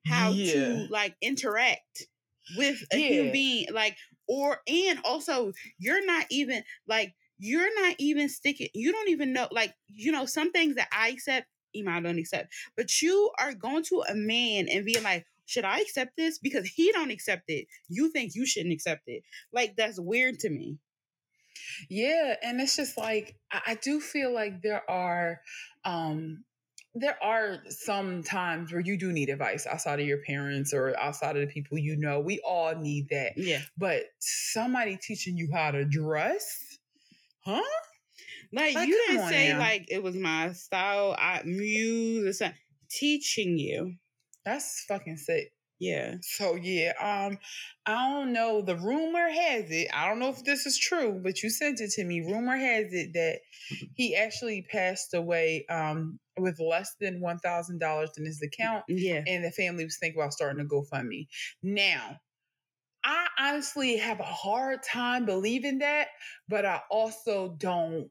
how 0.07 0.31
Yeah. 0.31 0.53
to 0.53 0.87
like 0.91 1.17
interact 1.23 2.07
with 2.57 2.83
a 2.93 2.97
human 2.97 3.33
being 3.33 3.67
like 3.73 3.97
or 4.29 4.61
and 4.67 4.99
also 5.05 5.53
you're 5.79 6.05
not 6.05 6.27
even 6.31 6.63
like 6.87 7.15
you're 7.39 7.83
not 7.83 7.95
even 7.99 8.29
sticking 8.29 8.69
you 8.75 8.93
don't 8.93 9.09
even 9.09 9.33
know 9.33 9.49
like 9.51 9.75
you 9.89 10.13
know 10.13 10.27
some 10.27 10.53
things 10.53 10.77
that 10.77 10.89
i 10.93 11.09
accept 11.09 11.47
Iman 11.77 12.03
don't 12.05 12.19
accept 12.19 12.53
but 12.77 13.03
you 13.03 13.31
are 13.39 13.55
going 13.55 13.83
to 13.85 14.03
a 14.09 14.15
man 14.15 14.69
and 14.71 14.85
being 14.85 15.03
like 15.03 15.27
should 15.47 15.65
i 15.65 15.81
accept 15.81 16.17
this 16.17 16.39
because 16.39 16.67
he 16.67 16.91
don't 16.93 17.11
accept 17.11 17.45
it 17.49 17.67
you 17.89 18.11
think 18.11 18.35
you 18.35 18.47
shouldn't 18.47 18.73
accept 18.73 19.03
it 19.07 19.23
like 19.53 19.75
that's 19.77 20.01
weird 20.01 20.39
to 20.39 20.51
me 20.51 20.79
Yeah, 21.89 22.37
and 22.43 22.61
it's 22.61 22.77
just 22.77 22.97
like 22.97 23.37
I, 23.53 23.61
I 23.69 23.75
do 23.75 24.01
feel 24.01 24.33
like 24.33 24.63
there 24.63 24.89
are 24.91 25.41
um 25.85 26.45
there 26.95 27.17
are 27.23 27.59
some 27.69 28.23
times 28.23 28.73
where 28.73 28.81
you 28.81 28.97
do 28.97 29.13
need 29.13 29.29
advice 29.29 29.67
outside 29.67 29.99
of 29.99 30.07
your 30.07 30.19
parents 30.19 30.73
or 30.73 30.97
outside 30.99 31.37
of 31.37 31.47
the 31.47 31.53
people 31.53 31.77
you 31.77 31.97
know. 31.97 32.21
We 32.21 32.41
all 32.47 32.75
need 32.77 33.09
that. 33.11 33.33
yeah 33.37 33.63
But 33.77 34.05
somebody 34.21 34.97
teaching 34.97 35.37
you 35.37 35.49
how 35.53 35.73
to 35.73 35.85
dress? 35.85 36.79
Huh? 37.45 37.61
Like, 38.55 38.75
Like, 38.75 38.89
you 38.89 38.97
didn't 39.09 39.29
say 39.29 39.53
now. 39.53 39.59
like 39.59 39.87
it 39.89 40.03
was 40.03 40.17
my 40.17 40.53
style 40.53 41.15
i 41.19 41.43
muse 41.45 42.27
or 42.27 42.33
something 42.33 42.59
teaching 42.91 43.59
you 43.59 43.95
That's 44.45 44.85
fucking 44.89 45.17
sick. 45.17 45.53
yeah 45.79 46.17
So 46.23 46.55
yeah, 46.55 46.93
um, 47.01 47.39
I 47.87 48.11
don't 48.13 48.33
know. 48.33 48.63
The 48.63 48.77
rumor 48.77 49.29
has 49.29 49.71
it. 49.71 49.89
I 49.93 50.09
don't 50.09 50.19
know 50.19 50.31
if 50.31 50.45
this 50.45 50.67
is 50.67 50.79
true, 50.79 51.21
but 51.23 51.43
you 51.43 51.51
sent 51.51 51.81
it 51.81 51.91
to 51.93 52.05
me. 52.05 52.21
Rumor 52.21 52.57
has 52.57 52.93
it 52.93 53.13
that 53.15 53.41
he 53.95 54.15
actually 54.17 54.63
passed 54.71 55.13
away 55.15 55.67
um 55.69 56.19
with 56.39 56.59
less 56.61 56.95
than 57.01 57.21
one 57.21 57.39
thousand 57.39 57.79
dollars 57.81 58.11
in 58.17 58.25
his 58.25 58.43
account, 58.43 58.85
yeah 58.89 59.23
and 59.27 59.45
the 59.45 59.51
family 59.51 59.85
was 59.85 59.99
thinking 59.99 60.21
about 60.21 60.33
starting 60.33 60.61
a 60.65 60.69
GoFundMe. 60.69 61.27
Now, 61.63 62.21
I 63.05 63.27
honestly 63.39 63.97
have 63.99 64.21
a 64.21 64.25
hard 64.25 64.83
time 64.83 65.27
believing 65.27 65.79
that, 65.79 66.09
but 66.49 66.65
I 66.67 66.81
also 66.91 67.55
don't. 67.59 68.11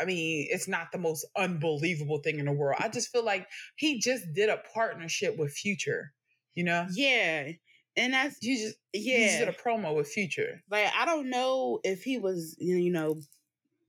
I 0.00 0.04
mean, 0.04 0.48
it's 0.50 0.68
not 0.68 0.92
the 0.92 0.98
most 0.98 1.26
unbelievable 1.36 2.18
thing 2.18 2.38
in 2.38 2.46
the 2.46 2.52
world. 2.52 2.78
I 2.80 2.88
just 2.88 3.10
feel 3.10 3.24
like 3.24 3.46
he 3.76 4.00
just 4.00 4.24
did 4.34 4.48
a 4.48 4.60
partnership 4.72 5.38
with 5.38 5.52
Future. 5.52 6.12
You 6.54 6.64
know, 6.64 6.86
yeah 6.92 7.50
and 7.96 8.12
that's 8.12 8.38
he 8.38 8.56
just 8.56 8.76
yeah 8.92 9.18
he 9.18 9.24
just 9.24 9.38
did 9.38 9.48
a 9.48 9.52
promo 9.52 9.94
with 9.94 10.08
Future. 10.08 10.62
like 10.70 10.88
I 10.96 11.04
don't 11.04 11.30
know 11.30 11.80
if 11.84 12.02
he 12.02 12.18
was 12.18 12.56
you 12.58 12.90
know 12.90 13.20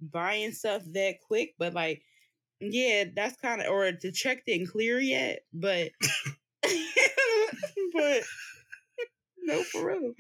buying 0.02 0.52
stuff 0.52 0.84
that 0.94 1.16
quick, 1.26 1.56
but 1.58 1.74
like 1.74 2.02
yeah, 2.60 3.06
that's 3.16 3.38
kind 3.38 3.62
of 3.62 3.68
or 3.68 3.92
the 3.92 4.12
check 4.12 4.46
didn't 4.46 4.68
clear 4.68 5.00
yet, 5.00 5.40
but 5.54 5.92
but 7.94 8.24
no 9.54 9.64
for 9.64 9.86
real. 9.88 10.14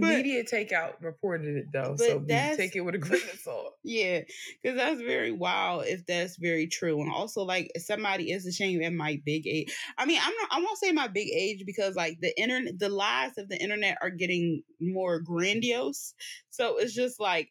But- 0.00 0.16
Media 0.16 0.44
Takeout 0.44 0.94
reported 1.00 1.56
it 1.56 1.66
though, 1.72 1.96
so 1.96 2.20
take 2.56 2.76
it 2.76 2.80
with 2.82 2.94
a 2.94 2.98
grain 2.98 3.22
of 3.32 3.38
salt. 3.40 3.74
Yeah, 3.88 4.22
because 4.62 4.76
that's 4.76 5.00
very 5.00 5.30
wild 5.30 5.84
if 5.86 6.04
that's 6.06 6.36
very 6.36 6.66
true. 6.66 7.00
And 7.00 7.12
also, 7.12 7.42
like, 7.42 7.70
somebody 7.78 8.32
is 8.32 8.44
ashamed 8.44 8.82
at 8.82 8.92
my 8.92 9.20
big 9.24 9.46
age. 9.46 9.72
I 9.96 10.06
mean, 10.06 10.18
I'm 10.20 10.34
not, 10.34 10.48
I 10.50 10.58
won't 10.60 10.78
say 10.78 10.90
my 10.90 11.06
big 11.06 11.28
age 11.28 11.62
because, 11.64 11.94
like, 11.94 12.18
the 12.20 12.36
internet, 12.40 12.78
the 12.80 12.88
lies 12.88 13.38
of 13.38 13.48
the 13.48 13.56
internet 13.62 13.98
are 14.02 14.10
getting 14.10 14.62
more 14.80 15.20
grandiose. 15.20 16.14
So 16.50 16.78
it's 16.78 16.94
just 16.94 17.20
like, 17.20 17.48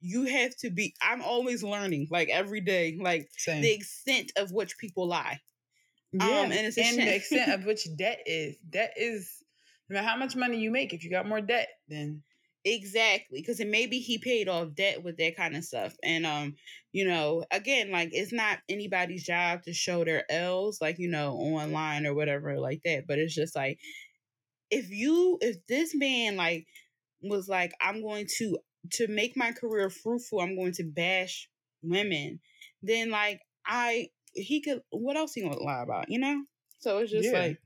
you 0.00 0.24
have 0.24 0.56
to 0.58 0.70
be, 0.70 0.94
I'm 1.00 1.22
always 1.22 1.62
learning, 1.62 2.08
like, 2.10 2.30
every 2.30 2.60
day, 2.62 2.98
like, 3.00 3.28
Same. 3.36 3.62
the 3.62 3.72
extent 3.72 4.32
of 4.36 4.50
which 4.50 4.78
people 4.78 5.06
lie. 5.06 5.40
yeah, 6.12 6.24
um, 6.24 6.50
and 6.52 6.66
it's 6.66 6.78
and 6.78 6.98
the 6.98 7.14
extent 7.14 7.52
of 7.52 7.64
which 7.66 7.86
debt 7.96 8.20
is. 8.26 8.56
Debt 8.68 8.94
is 8.96 9.30
no 9.88 9.94
matter 9.94 10.06
how 10.08 10.16
much 10.16 10.36
money 10.36 10.58
you 10.60 10.70
make. 10.70 10.92
If 10.92 11.04
you 11.04 11.10
got 11.10 11.28
more 11.28 11.40
debt, 11.40 11.68
then 11.88 12.22
Exactly, 12.68 13.40
because 13.40 13.60
maybe 13.64 14.00
he 14.00 14.18
paid 14.18 14.48
off 14.48 14.74
debt 14.74 15.04
with 15.04 15.18
that 15.18 15.36
kind 15.36 15.54
of 15.56 15.62
stuff, 15.62 15.94
and 16.02 16.26
um, 16.26 16.56
you 16.90 17.06
know, 17.06 17.44
again, 17.52 17.92
like 17.92 18.08
it's 18.10 18.32
not 18.32 18.58
anybody's 18.68 19.22
job 19.24 19.62
to 19.62 19.72
show 19.72 20.04
their 20.04 20.24
L's, 20.28 20.80
like 20.80 20.98
you 20.98 21.08
know, 21.08 21.34
online 21.34 22.06
or 22.06 22.14
whatever 22.14 22.58
like 22.58 22.80
that. 22.84 23.04
But 23.06 23.20
it's 23.20 23.36
just 23.36 23.54
like, 23.54 23.78
if 24.70 24.90
you, 24.90 25.38
if 25.40 25.66
this 25.66 25.94
man 25.94 26.36
like 26.36 26.66
was 27.22 27.48
like, 27.48 27.72
I'm 27.80 28.02
going 28.02 28.26
to 28.38 28.58
to 28.92 29.08
make 29.08 29.36
my 29.36 29.52
career 29.52 29.90
fruitful, 29.90 30.40
I'm 30.40 30.56
going 30.56 30.72
to 30.74 30.84
bash 30.84 31.48
women, 31.82 32.40
then 32.82 33.10
like 33.10 33.40
I, 33.66 34.10
he 34.34 34.62
could, 34.62 34.82
what 34.90 35.16
else 35.16 35.34
he 35.34 35.42
gonna 35.42 35.58
lie 35.62 35.82
about, 35.82 36.10
you 36.10 36.18
know? 36.20 36.44
So 36.78 36.98
it's 36.98 37.12
just 37.12 37.32
Yeah. 37.32 37.32
like 37.32 37.60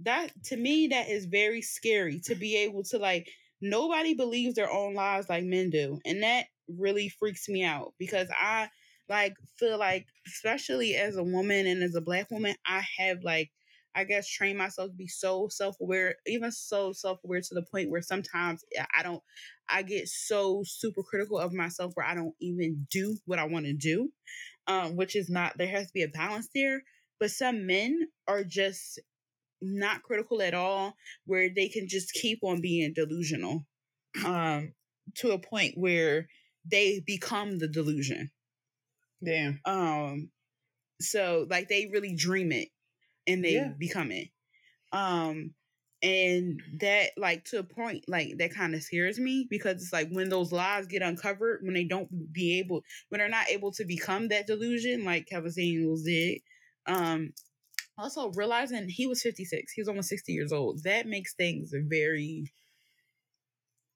that 0.00 0.30
to 0.44 0.56
me 0.56 0.88
that 0.88 1.08
is 1.08 1.26
very 1.26 1.62
scary 1.62 2.20
to 2.24 2.34
be 2.34 2.56
able 2.56 2.82
to 2.84 2.98
like 2.98 3.28
nobody 3.60 4.14
believes 4.14 4.54
their 4.54 4.70
own 4.70 4.94
lies 4.94 5.28
like 5.28 5.44
men 5.44 5.70
do 5.70 5.98
and 6.04 6.22
that 6.22 6.46
really 6.68 7.08
freaks 7.08 7.48
me 7.48 7.64
out 7.64 7.92
because 7.98 8.28
i 8.38 8.68
like 9.08 9.34
feel 9.58 9.78
like 9.78 10.06
especially 10.26 10.94
as 10.94 11.16
a 11.16 11.22
woman 11.22 11.66
and 11.66 11.82
as 11.82 11.94
a 11.94 12.00
black 12.00 12.30
woman 12.30 12.54
i 12.66 12.82
have 12.98 13.18
like 13.24 13.50
i 13.94 14.04
guess 14.04 14.28
trained 14.28 14.58
myself 14.58 14.90
to 14.90 14.96
be 14.96 15.08
so 15.08 15.48
self-aware 15.50 16.14
even 16.26 16.52
so 16.52 16.92
self-aware 16.92 17.40
to 17.40 17.54
the 17.54 17.64
point 17.72 17.90
where 17.90 18.02
sometimes 18.02 18.62
i 18.96 19.02
don't 19.02 19.22
i 19.68 19.82
get 19.82 20.06
so 20.06 20.62
super 20.64 21.02
critical 21.02 21.38
of 21.38 21.52
myself 21.52 21.92
where 21.94 22.06
i 22.06 22.14
don't 22.14 22.34
even 22.40 22.86
do 22.92 23.16
what 23.24 23.38
i 23.38 23.44
want 23.44 23.64
to 23.64 23.72
do 23.72 24.08
um 24.68 24.94
which 24.94 25.16
is 25.16 25.28
not 25.28 25.56
there 25.56 25.66
has 25.66 25.86
to 25.86 25.92
be 25.94 26.02
a 26.02 26.08
balance 26.08 26.48
there 26.54 26.82
but 27.18 27.30
some 27.30 27.66
men 27.66 28.06
are 28.28 28.44
just 28.44 29.00
not 29.60 30.02
critical 30.02 30.42
at 30.42 30.54
all 30.54 30.94
where 31.26 31.48
they 31.54 31.68
can 31.68 31.88
just 31.88 32.12
keep 32.12 32.40
on 32.42 32.60
being 32.60 32.92
delusional 32.94 33.66
um 34.24 34.74
to 35.14 35.32
a 35.32 35.38
point 35.38 35.74
where 35.76 36.28
they 36.64 37.00
become 37.06 37.58
the 37.58 37.68
delusion 37.68 38.30
damn. 39.22 39.60
um 39.64 40.30
so 41.00 41.46
like 41.50 41.68
they 41.68 41.88
really 41.92 42.14
dream 42.14 42.52
it 42.52 42.68
and 43.26 43.44
they 43.44 43.54
Yeah. 43.54 43.74
become 43.78 44.12
it 44.12 44.28
um 44.92 45.54
and 46.02 46.62
that 46.80 47.10
like 47.16 47.44
to 47.44 47.58
a 47.58 47.64
point 47.64 48.04
like 48.08 48.36
that 48.38 48.54
kind 48.54 48.74
of 48.74 48.82
scares 48.82 49.18
me 49.18 49.46
because 49.50 49.76
it's 49.82 49.92
like 49.92 50.10
when 50.10 50.28
those 50.28 50.52
lies 50.52 50.86
get 50.86 51.02
uncovered 51.02 51.60
when 51.62 51.74
they 51.74 51.84
don't 51.84 52.32
be 52.32 52.58
able 52.58 52.82
when 53.08 53.20
they're 53.20 53.28
not 53.28 53.48
able 53.50 53.72
to 53.72 53.84
become 53.84 54.28
that 54.28 54.46
delusion 54.46 55.04
like 55.04 55.26
kevin 55.26 55.50
samuels 55.50 56.04
did 56.04 56.40
um 56.86 57.32
also 57.98 58.30
realizing 58.32 58.88
he 58.88 59.06
was 59.06 59.22
56 59.22 59.72
he 59.72 59.80
was 59.80 59.88
almost 59.88 60.08
60 60.08 60.32
years 60.32 60.52
old 60.52 60.82
that 60.84 61.06
makes 61.06 61.34
things 61.34 61.72
very 61.74 62.52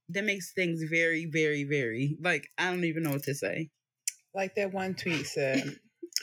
that 0.09 0.25
makes 0.25 0.53
things 0.53 0.83
very 0.91 1.27
very 1.27 1.65
very 1.65 2.17
like 2.21 2.49
i 2.59 2.71
don't 2.71 2.85
even 2.85 3.03
know 3.03 3.11
what 3.13 3.23
to 3.25 3.35
say 3.35 3.71
Like 4.35 4.55
that 4.57 4.73
one 4.73 4.95
tweet 4.95 5.27
said. 5.27 5.77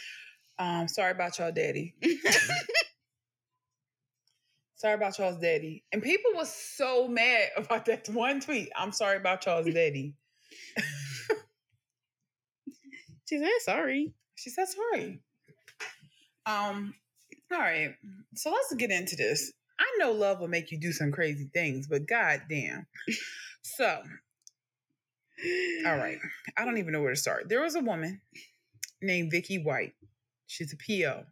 um, 0.59 0.88
sorry 0.88 1.11
about 1.11 1.38
y'all, 1.39 1.51
daddy. 1.51 1.95
Sorry 4.75 4.93
about 4.93 5.19
y'all's 5.19 5.39
daddy. 5.41 5.84
And 5.91 6.01
people 6.01 6.32
was 6.36 6.53
so 6.53 7.07
mad 7.09 7.49
about 7.57 7.86
that 7.88 8.07
one 8.07 8.39
tweet. 8.39 8.69
I'm 8.77 8.93
sorry 8.93 9.17
about 9.17 9.45
y'all's 9.45 9.65
daddy. 9.65 10.15
she 13.27 13.39
said 13.39 13.49
sorry 13.59 14.13
She 14.36 14.49
said 14.49 14.67
sorry. 14.69 15.19
Um, 16.45 16.93
all 17.52 17.60
right. 17.60 17.95
So 18.36 18.52
let's 18.52 18.74
get 18.76 18.91
into 18.91 19.16
this. 19.16 19.52
I 19.80 19.86
know 19.97 20.12
love 20.12 20.39
will 20.39 20.47
make 20.47 20.72
you 20.72 20.80
do 20.80 20.91
some 20.91 21.12
crazy 21.12 21.50
things, 21.54 21.88
but 21.88 22.08
god 22.08 22.41
damn. 22.50 22.86
So, 23.62 24.02
all 25.86 25.97
right. 25.97 26.18
I 26.58 26.66
don't 26.66 26.78
even 26.78 26.91
know 26.91 27.02
where 27.02 27.14
to 27.14 27.20
start. 27.20 27.47
There 27.47 27.62
was 27.62 27.76
a 27.76 27.80
woman 27.80 28.22
named 29.02 29.32
Vicky 29.32 29.58
White. 29.58 29.93
She's 30.47 30.74
a 30.74 30.78
PO. 30.78 31.24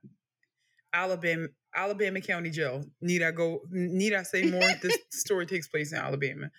Alabama 0.93 1.47
Alabama 1.75 2.21
County 2.21 2.49
Jail. 2.49 2.85
Need 3.01 3.21
I 3.21 3.31
go 3.31 3.61
need 3.69 4.13
I 4.13 4.23
say 4.23 4.43
more? 4.43 4.61
this 4.81 4.97
story 5.11 5.45
takes 5.45 5.67
place 5.67 5.91
in 5.91 5.99
Alabama. 5.99 6.49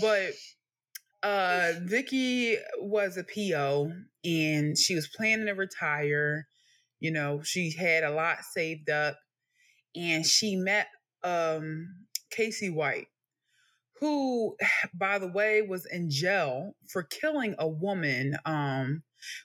But 0.00 0.32
uh 1.22 1.72
Vicky 1.80 2.56
was 2.78 3.16
a 3.16 3.24
PO 3.24 3.92
and 4.24 4.76
she 4.76 4.94
was 4.94 5.08
planning 5.08 5.46
to 5.46 5.52
retire. 5.52 6.46
You 7.04 7.10
know, 7.10 7.42
she 7.42 7.70
had 7.70 8.02
a 8.02 8.10
lot 8.10 8.38
saved 8.50 8.88
up 8.88 9.18
and 9.94 10.24
she 10.24 10.56
met 10.56 10.86
um 11.22 12.06
Casey 12.30 12.70
White, 12.70 13.08
who, 14.00 14.56
by 14.94 15.18
the 15.18 15.28
way, 15.28 15.60
was 15.60 15.84
in 15.84 16.08
jail 16.08 16.74
for 16.88 17.02
killing 17.02 17.56
a 17.58 17.68
woman 17.68 18.38
um 18.46 19.02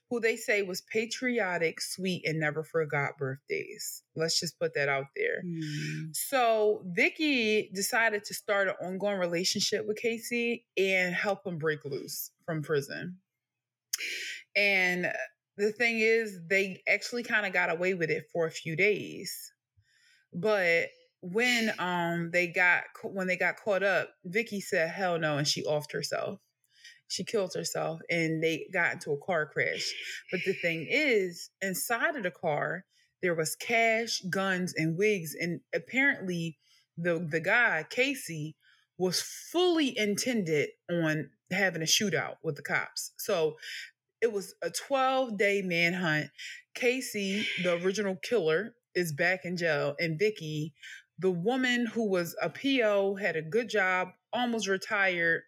who 0.09 0.21
they 0.21 0.37
say 0.37 0.61
was 0.61 0.83
patriotic, 0.83 1.81
sweet, 1.81 2.23
and 2.25 2.39
never 2.39 2.63
forgot 2.63 3.17
birthdays. 3.17 4.03
Let's 4.15 4.39
just 4.39 4.57
put 4.57 4.73
that 4.75 4.87
out 4.87 5.07
there. 5.17 5.43
Mm. 5.45 6.15
So 6.15 6.83
Vicky 6.85 7.71
decided 7.73 8.23
to 8.23 8.33
start 8.33 8.69
an 8.69 8.75
ongoing 8.81 9.19
relationship 9.19 9.85
with 9.85 9.97
Casey 9.97 10.65
and 10.77 11.13
help 11.13 11.45
him 11.45 11.57
break 11.57 11.83
loose 11.83 12.31
from 12.45 12.61
prison. 12.61 13.17
And 14.55 15.11
the 15.59 15.73
thing 15.73 15.99
is, 15.99 16.39
they 16.49 16.81
actually 16.87 17.23
kind 17.23 17.45
of 17.45 17.51
got 17.51 17.69
away 17.69 17.93
with 17.93 18.09
it 18.09 18.29
for 18.31 18.47
a 18.47 18.51
few 18.51 18.75
days. 18.75 19.51
But 20.33 20.87
when 21.21 21.73
um 21.79 22.31
they 22.31 22.47
got 22.47 22.83
when 23.03 23.27
they 23.27 23.35
got 23.35 23.57
caught 23.57 23.83
up, 23.83 24.09
Vicky 24.23 24.61
said 24.61 24.89
hell 24.89 25.19
no 25.19 25.37
and 25.37 25.47
she 25.47 25.63
offed 25.63 25.91
herself. 25.91 26.39
She 27.09 27.25
killed 27.25 27.53
herself 27.55 27.99
and 28.09 28.41
they 28.41 28.67
got 28.71 28.93
into 28.93 29.11
a 29.11 29.17
car 29.17 29.47
crash. 29.47 29.91
But 30.31 30.41
the 30.45 30.53
thing 30.53 30.87
is, 30.89 31.49
inside 31.61 32.15
of 32.15 32.23
the 32.23 32.31
car, 32.31 32.85
there 33.21 33.35
was 33.35 33.55
cash, 33.55 34.21
guns, 34.29 34.73
and 34.77 34.97
wigs. 34.97 35.35
And 35.37 35.59
apparently 35.75 36.57
the 36.97 37.27
the 37.29 37.41
guy, 37.41 37.85
Casey, 37.89 38.55
was 38.97 39.21
fully 39.21 39.97
intended 39.97 40.69
on 40.89 41.31
having 41.51 41.81
a 41.81 41.85
shootout 41.85 42.35
with 42.43 42.55
the 42.55 42.61
cops. 42.61 43.11
So 43.17 43.57
it 44.21 44.31
was 44.31 44.55
a 44.61 44.69
12 44.69 45.37
day 45.37 45.61
manhunt. 45.61 46.29
Casey, 46.73 47.45
the 47.63 47.73
original 47.83 48.15
killer, 48.15 48.73
is 48.95 49.13
back 49.13 49.45
in 49.45 49.57
jail, 49.57 49.95
and 49.99 50.17
Vicky, 50.17 50.73
the 51.17 51.31
woman 51.31 51.85
who 51.85 52.09
was 52.09 52.35
a 52.41 52.49
PO, 52.49 53.15
had 53.15 53.35
a 53.35 53.41
good 53.41 53.69
job, 53.69 54.09
almost 54.33 54.67
retired. 54.67 55.41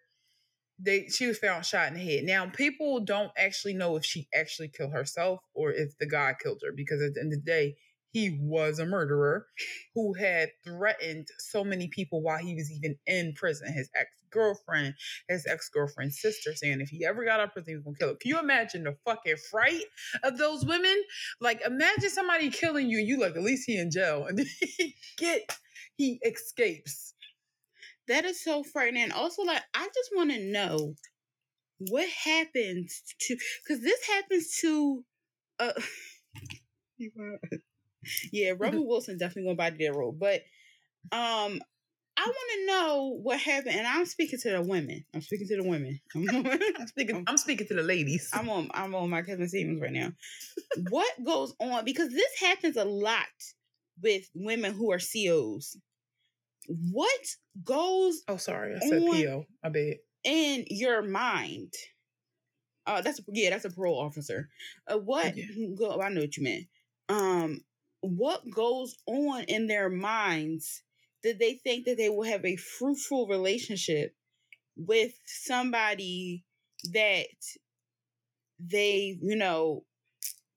They 0.78 1.06
she 1.08 1.26
was 1.26 1.38
found 1.38 1.64
shot 1.64 1.88
in 1.88 1.94
the 1.94 2.00
head. 2.00 2.24
Now 2.24 2.46
people 2.46 3.00
don't 3.00 3.30
actually 3.36 3.74
know 3.74 3.96
if 3.96 4.04
she 4.04 4.28
actually 4.34 4.68
killed 4.68 4.92
herself 4.92 5.40
or 5.54 5.70
if 5.72 5.96
the 5.98 6.06
guy 6.06 6.34
killed 6.42 6.60
her 6.64 6.72
because 6.74 7.00
at 7.02 7.14
the 7.14 7.20
end 7.20 7.32
of 7.32 7.44
the 7.44 7.50
day, 7.50 7.76
he 8.12 8.38
was 8.40 8.78
a 8.78 8.86
murderer 8.86 9.46
who 9.94 10.14
had 10.14 10.50
threatened 10.64 11.28
so 11.38 11.64
many 11.64 11.88
people 11.88 12.22
while 12.22 12.38
he 12.38 12.54
was 12.54 12.70
even 12.70 12.96
in 13.06 13.32
prison. 13.34 13.72
His 13.72 13.90
ex 13.98 14.10
girlfriend, 14.30 14.94
his 15.28 15.46
ex 15.46 15.68
girlfriend's 15.68 16.20
sister, 16.20 16.54
saying 16.54 16.80
if 16.80 16.88
he 16.88 17.04
ever 17.04 17.24
got 17.24 17.40
out 17.40 17.48
of 17.48 17.52
prison, 17.52 17.72
he 17.72 17.76
was 17.76 17.84
gonna 17.84 17.96
kill 17.98 18.08
her. 18.08 18.14
Can 18.14 18.28
you 18.30 18.38
imagine 18.38 18.84
the 18.84 18.96
fucking 19.04 19.36
fright 19.50 19.84
of 20.22 20.38
those 20.38 20.64
women? 20.64 21.02
Like, 21.40 21.62
imagine 21.64 22.10
somebody 22.10 22.50
killing 22.50 22.88
you, 22.88 22.98
and 22.98 23.08
you 23.08 23.18
like, 23.18 23.36
at 23.36 23.42
least 23.42 23.64
he 23.66 23.78
in 23.78 23.90
jail, 23.90 24.26
and 24.26 24.38
then 24.38 24.46
he 24.76 24.94
get 25.16 25.58
he 25.96 26.20
escapes. 26.24 27.14
That 28.08 28.24
is 28.24 28.42
so 28.42 28.62
frightening. 28.64 29.12
Also, 29.12 29.42
like, 29.42 29.62
I 29.74 29.86
just 29.86 30.10
want 30.14 30.30
to 30.32 30.40
know 30.40 30.94
what 31.78 32.08
happens 32.08 33.02
to 33.20 33.36
because 33.64 33.82
this 33.82 34.06
happens 34.06 34.56
to 34.60 35.04
uh 35.58 35.72
yeah, 38.32 38.52
Rebel 38.58 38.86
Wilson 38.88 39.18
definitely 39.18 39.44
gonna 39.44 39.56
body 39.56 39.84
that 39.84 39.94
role. 39.94 40.12
But 40.12 40.42
um 41.10 41.60
I 42.14 42.26
want 42.26 42.50
to 42.54 42.66
know 42.66 43.18
what 43.22 43.40
happened, 43.40 43.74
and 43.74 43.86
I'm 43.86 44.04
speaking 44.04 44.38
to 44.40 44.50
the 44.50 44.62
women. 44.62 45.04
I'm 45.14 45.22
speaking 45.22 45.48
to 45.48 45.56
the 45.56 45.68
women. 45.68 45.98
I'm, 46.14 46.46
I'm 46.78 46.86
speaking. 46.86 47.24
I'm 47.26 47.36
speaking 47.38 47.66
to 47.68 47.74
the 47.74 47.82
ladies. 47.82 48.30
I'm 48.32 48.48
on. 48.50 48.70
I'm 48.74 48.94
on 48.94 49.10
my 49.10 49.22
Kevin 49.22 49.48
Stevens 49.48 49.80
right 49.80 49.92
now. 49.92 50.12
what 50.90 51.10
goes 51.24 51.54
on? 51.58 51.84
Because 51.84 52.10
this 52.10 52.38
happens 52.38 52.76
a 52.76 52.84
lot 52.84 53.26
with 54.02 54.28
women 54.34 54.72
who 54.72 54.92
are 54.92 54.98
COs. 54.98 55.76
What 56.68 57.26
goes? 57.64 58.22
Oh, 58.28 58.36
sorry, 58.36 58.76
I 58.76 58.86
said 58.86 59.02
PO. 59.10 59.46
I 59.64 59.68
bet. 59.70 59.96
In 60.24 60.64
your 60.68 61.02
mind, 61.02 61.72
uh, 62.86 63.00
that's 63.00 63.20
yeah, 63.28 63.50
that's 63.50 63.64
a 63.64 63.70
parole 63.70 63.98
officer. 63.98 64.48
Uh, 64.86 64.98
what? 64.98 65.34
Go, 65.76 66.00
I 66.00 66.08
know 66.10 66.20
what 66.20 66.36
you 66.36 66.44
meant. 66.44 66.64
Um, 67.08 67.62
what 68.02 68.42
goes 68.50 68.96
on 69.06 69.44
in 69.44 69.68
their 69.68 69.88
minds 69.88 70.82
that 71.22 71.38
they 71.38 71.54
think 71.54 71.86
that 71.86 71.96
they 71.96 72.08
will 72.08 72.24
have 72.24 72.44
a 72.44 72.56
fruitful 72.56 73.28
relationship 73.28 74.14
with 74.76 75.12
somebody 75.24 76.44
that 76.92 77.26
they, 78.58 79.18
you 79.22 79.36
know, 79.36 79.84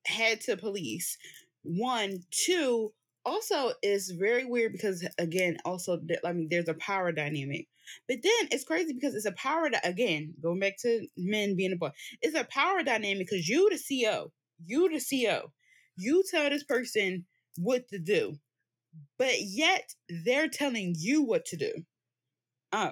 had 0.05 0.41
to 0.41 0.57
police. 0.57 1.17
One, 1.63 2.23
two, 2.31 2.93
also 3.25 3.73
is 3.81 4.11
very 4.11 4.45
weird 4.45 4.71
because 4.71 5.07
again, 5.17 5.57
also 5.65 5.99
I 6.23 6.33
mean, 6.33 6.47
there's 6.49 6.69
a 6.69 6.75
power 6.75 7.11
dynamic. 7.11 7.67
But 8.07 8.17
then 8.23 8.49
it's 8.51 8.63
crazy 8.63 8.93
because 8.93 9.13
it's 9.13 9.25
a 9.25 9.31
power 9.33 9.69
that 9.69 9.87
again, 9.87 10.33
going 10.41 10.59
back 10.59 10.77
to 10.79 11.07
men 11.17 11.55
being 11.55 11.73
a 11.73 11.75
boy, 11.75 11.91
it's 12.21 12.37
a 12.37 12.43
power 12.45 12.81
dynamic 12.83 13.27
because 13.27 13.47
you 13.47 13.69
the 13.69 13.77
CO, 13.77 14.31
you 14.65 14.89
the 14.89 15.25
CO, 15.25 15.51
you 15.95 16.23
tell 16.29 16.49
this 16.49 16.63
person 16.63 17.25
what 17.57 17.87
to 17.89 17.99
do, 17.99 18.35
but 19.17 19.41
yet 19.41 19.93
they're 20.09 20.47
telling 20.47 20.95
you 20.97 21.23
what 21.23 21.45
to 21.45 21.57
do. 21.57 21.71
Uh, 22.71 22.91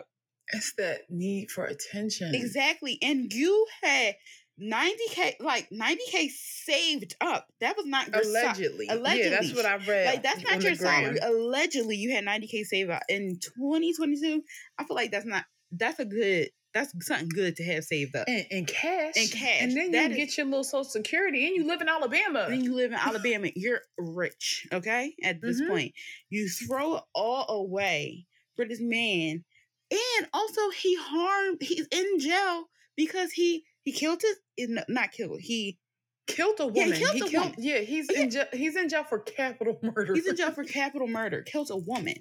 it's 0.51 0.73
that 0.77 1.01
need 1.09 1.51
for 1.51 1.65
attention. 1.65 2.33
Exactly. 2.35 2.97
And 3.01 3.31
you 3.33 3.65
had 3.81 4.15
90k 4.61 5.33
like 5.39 5.67
90k 5.71 6.29
saved 6.29 7.15
up 7.19 7.47
that 7.59 7.75
was 7.75 7.87
not 7.87 8.07
allegedly 8.13 8.85
so- 8.87 8.99
allegedly 8.99 9.31
yeah 9.31 9.35
that's 9.35 9.55
what 9.55 9.65
i've 9.65 9.87
read 9.87 10.05
like 10.05 10.21
that's 10.21 10.43
not 10.43 10.61
your 10.61 10.75
salary 10.75 11.17
allegedly 11.23 11.95
you 11.95 12.13
had 12.13 12.23
90k 12.23 12.63
saved 12.63 12.91
up 12.91 13.01
in 13.09 13.39
2022 13.41 14.43
i 14.77 14.83
feel 14.83 14.95
like 14.95 15.09
that's 15.09 15.25
not 15.25 15.43
that's 15.71 15.97
a 15.97 16.05
good 16.05 16.49
that's 16.73 16.93
something 17.05 17.29
good 17.29 17.55
to 17.57 17.63
have 17.63 17.83
saved 17.83 18.15
up. 18.15 18.27
And, 18.27 18.45
and 18.49 18.67
cash. 18.67 19.13
And 19.15 19.31
cash. 19.31 19.61
And 19.61 19.77
then 19.77 19.91
that 19.91 20.09
you 20.09 20.11
is, 20.11 20.17
get 20.17 20.37
your 20.37 20.47
little 20.47 20.63
social 20.63 20.83
security 20.85 21.45
and 21.45 21.55
you 21.55 21.67
live 21.67 21.81
in 21.81 21.89
Alabama. 21.89 22.47
Then 22.49 22.63
you 22.63 22.75
live 22.75 22.91
in 22.91 22.97
Alabama. 23.01 23.49
You're 23.55 23.81
rich, 23.97 24.67
okay? 24.73 25.13
At 25.23 25.41
this 25.41 25.61
mm-hmm. 25.61 25.71
point. 25.71 25.93
You 26.29 26.49
throw 26.49 26.97
it 26.97 27.03
all 27.13 27.45
away 27.49 28.25
for 28.55 28.65
this 28.65 28.81
man. 28.81 29.43
And 29.91 30.27
also 30.33 30.69
he 30.71 30.97
harmed 30.99 31.59
he's 31.61 31.87
in 31.91 32.19
jail 32.19 32.65
because 32.95 33.31
he 33.31 33.63
he 33.83 33.91
killed 33.91 34.21
his 34.57 34.69
not 34.87 35.11
killed. 35.11 35.39
He 35.41 35.77
killed 36.25 36.59
a 36.59 36.67
woman. 36.67 36.89
Yeah, 36.89 36.95
he 36.95 36.99
killed, 36.99 37.13
he 37.13 37.21
a 37.21 37.27
killed 37.27 37.43
woman. 37.43 37.55
Yeah, 37.59 37.79
he's 37.79 38.07
yeah. 38.11 38.19
in 38.21 38.29
jail. 38.31 38.45
He's 38.53 38.75
in 38.75 38.89
jail 38.89 39.03
for 39.03 39.19
capital 39.19 39.77
murder. 39.95 40.15
He's 40.15 40.25
in 40.25 40.35
jail 40.35 40.51
for 40.51 40.63
capital 40.63 41.07
murder. 41.07 41.43
Killed 41.43 41.69
a 41.69 41.77
woman. 41.77 42.15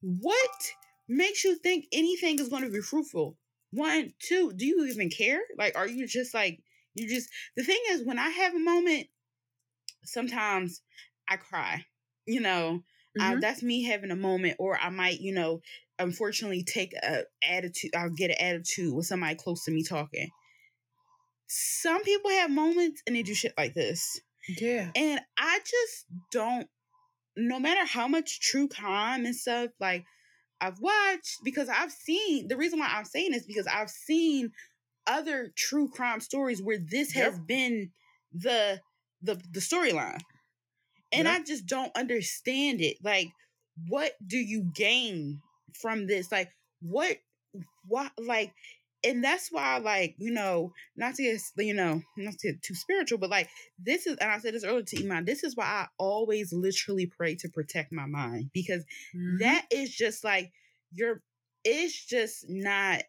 What 0.00 0.72
makes 1.08 1.44
you 1.44 1.56
think 1.56 1.86
anything 1.92 2.38
is 2.38 2.48
going 2.48 2.62
to 2.62 2.70
be 2.70 2.80
fruitful? 2.80 3.36
One, 3.72 4.12
two, 4.18 4.52
do 4.54 4.66
you 4.66 4.86
even 4.86 5.10
care? 5.10 5.40
Like, 5.56 5.76
are 5.76 5.86
you 5.86 6.06
just 6.06 6.34
like, 6.34 6.60
you 6.94 7.08
just, 7.08 7.28
the 7.56 7.62
thing 7.62 7.80
is, 7.90 8.04
when 8.04 8.18
I 8.18 8.28
have 8.28 8.54
a 8.54 8.58
moment, 8.58 9.06
sometimes 10.04 10.82
I 11.28 11.36
cry, 11.36 11.84
you 12.26 12.40
know, 12.40 12.82
mm-hmm. 13.18 13.36
uh, 13.36 13.40
that's 13.40 13.62
me 13.62 13.84
having 13.84 14.10
a 14.10 14.16
moment, 14.16 14.56
or 14.58 14.78
I 14.78 14.90
might, 14.90 15.20
you 15.20 15.32
know, 15.32 15.60
unfortunately 15.98 16.64
take 16.64 16.94
a 16.94 17.24
attitude, 17.48 17.92
I'll 17.94 18.10
get 18.10 18.30
an 18.30 18.40
attitude 18.40 18.94
with 18.94 19.06
somebody 19.06 19.36
close 19.36 19.64
to 19.64 19.70
me 19.70 19.84
talking. 19.84 20.30
Some 21.46 22.02
people 22.02 22.30
have 22.30 22.50
moments 22.50 23.02
and 23.06 23.14
they 23.14 23.22
do 23.22 23.34
shit 23.34 23.54
like 23.56 23.74
this. 23.74 24.20
Yeah. 24.48 24.90
And 24.96 25.20
I 25.38 25.58
just 25.58 26.06
don't, 26.32 26.66
no 27.36 27.60
matter 27.60 27.84
how 27.86 28.08
much 28.08 28.40
true 28.40 28.66
crime 28.66 29.26
and 29.26 29.36
stuff, 29.36 29.70
like, 29.78 30.04
I've 30.60 30.80
watched 30.80 31.38
because 31.44 31.68
I've 31.68 31.92
seen 31.92 32.48
the 32.48 32.56
reason 32.56 32.78
why 32.78 32.88
I'm 32.90 33.04
saying 33.04 33.32
this 33.32 33.46
because 33.46 33.66
I've 33.66 33.90
seen 33.90 34.52
other 35.06 35.52
true 35.56 35.88
crime 35.88 36.20
stories 36.20 36.62
where 36.62 36.78
this 36.78 37.14
yep. 37.14 37.32
has 37.32 37.40
been 37.40 37.90
the 38.32 38.80
the 39.22 39.40
the 39.50 39.60
storyline. 39.60 40.20
And 41.12 41.26
yep. 41.26 41.40
I 41.40 41.42
just 41.42 41.66
don't 41.66 41.94
understand 41.96 42.80
it. 42.80 42.98
Like 43.02 43.28
what 43.88 44.12
do 44.24 44.38
you 44.38 44.70
gain 44.74 45.40
from 45.80 46.06
this? 46.06 46.30
Like 46.30 46.50
what 46.80 47.16
what 47.86 48.12
like 48.18 48.52
and 49.04 49.24
that's 49.24 49.48
why 49.50 49.78
like 49.78 50.14
you 50.18 50.30
know 50.30 50.72
not 50.96 51.14
to 51.14 51.22
get 51.22 51.40
you 51.56 51.74
know 51.74 52.02
not 52.16 52.34
to 52.38 52.52
get 52.52 52.62
too 52.62 52.74
spiritual 52.74 53.18
but 53.18 53.30
like 53.30 53.48
this 53.78 54.06
is 54.06 54.16
and 54.18 54.30
i 54.30 54.38
said 54.38 54.54
this 54.54 54.64
earlier 54.64 54.82
to 54.82 55.02
iman 55.04 55.24
this 55.24 55.44
is 55.44 55.56
why 55.56 55.64
i 55.64 55.86
always 55.98 56.52
literally 56.52 57.06
pray 57.06 57.34
to 57.34 57.48
protect 57.48 57.92
my 57.92 58.06
mind 58.06 58.50
because 58.52 58.82
mm-hmm. 59.14 59.38
that 59.38 59.66
is 59.70 59.94
just 59.94 60.24
like 60.24 60.50
you're 60.92 61.22
it's 61.64 62.04
just 62.06 62.44
not 62.48 63.02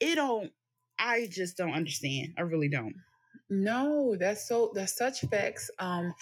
it 0.00 0.14
don't 0.14 0.52
i 0.98 1.28
just 1.30 1.56
don't 1.56 1.72
understand 1.72 2.34
i 2.38 2.42
really 2.42 2.68
don't 2.68 2.94
no, 3.50 4.14
that's 4.18 4.46
so 4.46 4.72
that's 4.74 4.94
such 4.94 5.22
facts. 5.22 5.70
Um, 5.78 6.12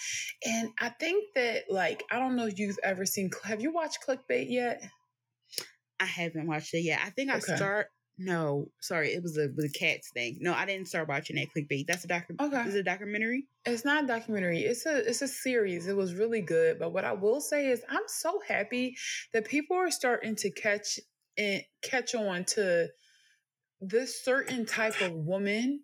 and 0.45 0.69
I 0.79 0.89
think 0.89 1.25
that 1.35 1.63
like 1.69 2.03
I 2.09 2.19
don't 2.19 2.37
know 2.37 2.47
if 2.47 2.57
you've 2.57 2.79
ever 2.83 3.05
seen. 3.05 3.29
Have 3.43 3.61
you 3.61 3.73
watched 3.73 3.99
Clickbait 4.07 4.49
yet? 4.49 4.81
I 5.99 6.05
haven't 6.05 6.47
watched 6.47 6.73
it 6.73 6.83
yet. 6.83 7.01
I 7.03 7.09
think 7.09 7.29
I 7.29 7.37
okay. 7.37 7.55
start 7.55 7.87
no, 8.17 8.71
sorry, 8.81 9.13
it 9.13 9.21
was 9.21 9.37
a 9.37 9.47
the 9.47 9.69
cats 9.69 10.09
thing. 10.11 10.37
No, 10.39 10.53
I 10.53 10.65
didn't 10.65 10.87
start 10.87 11.07
watching 11.07 11.35
that 11.35 11.47
clickbait. 11.55 11.85
That's 11.87 12.03
a 12.03 12.07
documentary. 12.07 12.47
Okay, 12.47 12.69
is 12.69 12.75
it 12.75 12.79
a 12.79 12.83
documentary? 12.83 13.45
It's 13.65 13.85
not 13.85 14.05
a 14.05 14.07
documentary. 14.07 14.61
It's 14.61 14.85
a 14.85 15.07
it's 15.07 15.21
a 15.21 15.27
series. 15.27 15.87
It 15.87 15.95
was 15.95 16.15
really 16.15 16.41
good. 16.41 16.79
But 16.79 16.93
what 16.93 17.05
I 17.05 17.13
will 17.13 17.39
say 17.41 17.67
is, 17.67 17.83
I'm 17.89 18.07
so 18.07 18.41
happy 18.47 18.95
that 19.33 19.45
people 19.45 19.77
are 19.77 19.91
starting 19.91 20.35
to 20.37 20.51
catch 20.51 20.99
and 21.37 21.61
catch 21.83 22.15
on 22.15 22.45
to 22.45 22.87
this 23.81 24.23
certain 24.23 24.65
type 24.65 24.99
of 25.01 25.13
woman 25.13 25.83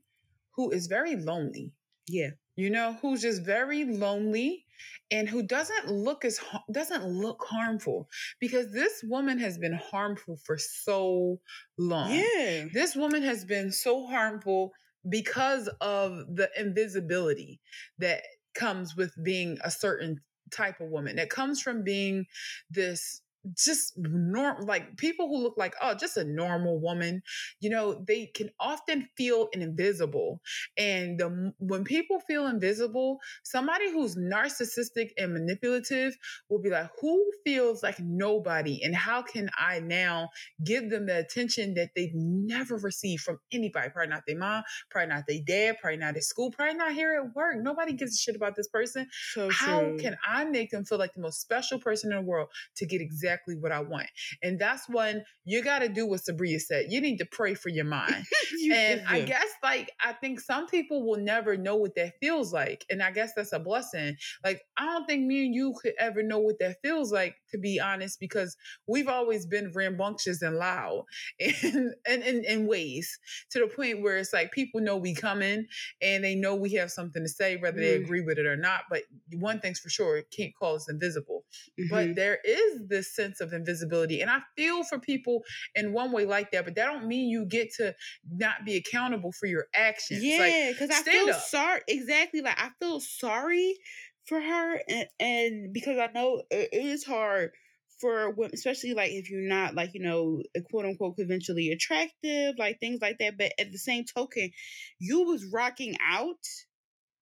who 0.56 0.72
is 0.72 0.88
very 0.88 1.16
lonely. 1.16 1.74
Yeah. 2.08 2.32
You 2.56 2.70
know, 2.70 2.98
who's 3.02 3.22
just 3.22 3.44
very 3.44 3.86
lonely 3.86 4.62
and 5.12 5.28
who 5.28 5.44
doesn't 5.44 5.90
look 5.90 6.26
as 6.26 6.40
doesn't 6.72 7.06
look 7.06 7.44
harmful 7.48 8.10
because 8.40 8.72
this 8.72 9.04
woman 9.04 9.40
has 9.40 9.58
been 9.58 9.74
harmful 9.74 10.38
for 10.38 10.58
so 10.58 11.40
long. 11.78 12.12
Yeah. 12.12 12.66
This 12.74 12.96
woman 12.96 13.24
has 13.24 13.46
been 13.46 13.72
so 13.72 14.06
harmful 14.06 14.74
because 15.10 15.68
of 15.82 16.12
the 16.36 16.50
invisibility 16.58 17.60
that 18.00 18.22
comes 18.54 18.96
with 18.96 19.12
being 19.24 19.58
a 19.64 19.72
certain 19.72 20.22
type 20.52 20.80
of 20.80 20.90
woman. 20.90 21.16
That 21.16 21.30
comes 21.30 21.62
from 21.62 21.84
being 21.84 22.26
this 22.70 23.22
just 23.58 23.94
norm 23.98 24.66
like 24.66 24.96
people 24.98 25.28
who 25.28 25.38
look 25.38 25.56
like 25.58 25.76
oh 25.82 25.94
just 25.94 26.16
a 26.16 26.24
normal 26.24 26.80
woman 26.80 27.22
you 27.60 27.70
know 27.70 28.02
they 28.08 28.28
can 28.28 28.50
often 28.60 29.08
feel 29.18 29.50
invisible 29.52 30.39
and 30.78 31.20
the, 31.20 31.52
when 31.60 31.84
people 31.84 32.20
feel 32.22 32.48
invisible 32.48 33.20
somebody 33.44 33.91
who's 33.91 34.16
narcissistic 34.16 35.10
and 35.18 35.34
manipulative 35.34 36.16
will 36.50 36.62
be 36.62 36.70
like 36.70 36.89
who 37.02 37.24
feels 37.44 37.84
like 37.84 38.00
nobody 38.00 38.82
and 38.84 38.96
how 38.96 39.22
can 39.22 39.50
i 39.60 39.80
now 39.80 40.30
give 40.64 40.89
them 40.89 41.06
the 41.06 41.18
attention 41.18 41.74
that 41.74 41.89
they've 41.96 42.16
never 42.16 42.78
received 42.78 43.24
from 43.24 43.39
anybody? 43.52 43.89
Probably 43.89 44.10
not 44.10 44.24
their 44.26 44.38
mom 44.38 44.64
probably 44.89 45.14
not 45.14 45.24
their 45.28 45.39
dad 45.46 45.78
probably 45.82 45.98
not 45.98 46.16
at 46.16 46.24
school 46.24 46.52
probably 46.52 46.76
not 46.76 46.94
here 46.94 47.14
at 47.16 47.36
work. 47.36 47.56
Nobody 47.58 47.94
gives 47.94 48.14
a 48.14 48.18
shit 48.18 48.36
about 48.36 48.56
this 48.56 48.68
person. 48.68 49.08
So 49.34 49.50
how 49.50 49.82
true. 49.82 49.98
can 49.98 50.18
i 50.26 50.46
make 50.46 50.72
them 50.72 50.86
feel 50.86 50.98
like 50.98 51.14
the 51.14 51.22
most 51.22 51.41
special 51.41 51.80
person 51.80 52.12
in 52.12 52.20
the 52.20 52.24
world 52.24 52.48
to 52.78 52.86
get 52.86 53.02
exactly 53.02 53.33
what 53.60 53.72
I 53.72 53.80
want. 53.80 54.08
And 54.42 54.60
that's 54.60 54.88
when 54.90 55.24
you 55.46 55.64
got 55.64 55.80
to 55.80 55.90
do 55.90 56.08
what 56.08 56.22
Sabria 56.22 56.60
said. 56.60 56.88
You 56.90 57.02
need 57.02 57.18
to 57.18 57.26
pray 57.26 57.54
for 57.54 57.70
your 57.70 57.86
mind. 57.86 58.26
You 58.60 58.74
and 58.74 59.02
I 59.08 59.22
guess, 59.22 59.48
like, 59.64 59.92
I 60.00 60.14
think 60.14 60.40
some 60.40 60.68
people 60.68 61.06
will 61.06 61.18
never 61.18 61.58
know 61.58 61.76
what 61.76 61.96
that 61.96 62.14
feels 62.22 62.54
like. 62.54 62.86
And 62.90 63.02
I 63.02 63.12
guess 63.12 63.34
that's 63.36 63.52
a 63.52 63.60
blessing. 63.60 64.16
Like, 64.44 64.62
I 64.78 64.86
don't 64.86 65.06
think 65.06 65.26
me 65.26 65.46
and 65.46 65.56
you 65.56 65.74
could 65.82 65.94
ever 66.00 66.24
know 66.24 66.40
what 66.40 66.60
that 66.60 66.78
feels 66.82 67.12
like, 67.12 67.36
to 67.54 67.58
be 67.58 67.80
honest, 67.80 68.20
because 68.20 68.58
we've 68.88 69.08
always 69.08 69.45
been 69.45 69.72
rambunctious 69.74 70.41
and 70.41 70.58
loud 70.58 71.06
in, 71.39 71.93
in, 72.08 72.22
in, 72.22 72.43
in 72.45 72.68
ways 72.68 73.18
to 73.51 73.60
the 73.60 73.68
point 73.68 74.01
where 74.01 74.18
it's 74.18 74.34
like 74.34 74.51
people 74.51 74.82
know 74.82 74.97
we 74.97 75.16
coming 75.16 75.66
and 76.01 76.24
they 76.24 76.36
know 76.36 76.56
we 76.56 76.74
have 76.74 76.91
something 76.91 77.24
to 77.24 77.30
say, 77.30 77.56
whether 77.58 77.80
they 77.80 77.93
Mm. 77.93 77.95
agree 77.95 78.22
with 78.22 78.38
it 78.38 78.45
or 78.45 78.58
not. 78.58 78.84
But 78.89 79.04
one 79.34 79.60
thing's 79.60 79.80
for 79.80 79.89
sure, 79.89 80.18
it 80.18 80.32
can't 80.32 80.54
call 80.56 80.76
us 80.76 80.89
invisible 80.89 81.45
Mhm. 81.78 81.89
but 81.89 82.16
there 82.16 82.39
is 82.45 82.88
this 82.88 83.14
sense 83.14 83.41
of 83.41 83.54
invisibility 83.54 84.22
and 84.22 84.30
i 84.30 84.39
feel 84.56 84.84
for 84.84 84.99
people 84.99 85.43
in 85.76 85.93
one 85.93 86.12
way 86.12 86.26
like 86.26 86.51
that 86.51 86.66
but 86.66 86.76
that 86.76 86.86
don't 86.86 87.08
mean 87.08 87.30
you 87.30 87.45
get 87.45 87.72
to 87.74 87.93
not 88.30 88.66
be 88.66 88.76
accountable 88.76 89.32
for 89.32 89.45
your 89.47 89.68
actions 89.76 90.36
like 90.38 90.56
Yeah, 90.56 90.72
because 90.72 90.91
I 90.91 91.01
stand 91.01 91.10
feel 91.10 91.30
up. 91.30 91.49
sorry. 91.49 91.82
Exactly, 91.88 92.41
like 92.41 92.60
I 92.60 92.70
feel 92.80 92.99
sorry 92.99 93.78
for 94.26 94.39
her, 94.39 94.82
and, 94.88 95.07
and 95.19 95.74
because 95.74 95.97
I 95.97 96.11
know 96.13 96.43
it 96.49 96.69
is 96.71 97.03
hard 97.03 97.51
for 97.99 98.32
women, 98.32 98.51
especially 98.53 98.93
like 98.93 99.11
if 99.11 99.30
you're 99.30 99.47
not 99.47 99.76
like 99.76 99.91
you 99.93 100.01
know 100.01 100.41
quote 100.69 100.86
unquote 100.86 101.17
conventionally 101.17 101.71
attractive, 101.71 102.55
like 102.57 102.80
things 102.80 102.99
like 103.01 103.17
that. 103.19 103.38
But 103.38 103.53
at 103.59 103.71
the 103.71 103.78
same 103.78 104.05
token, 104.05 104.51
you 104.99 105.24
was 105.24 105.45
rocking 105.51 105.95
out 106.05 106.45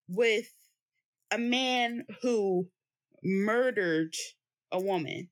with 0.08 0.48
a 1.32 1.38
man 1.38 2.04
who 2.22 2.68
murdered 3.24 4.14
a 4.72 4.80
woman. 4.80 5.30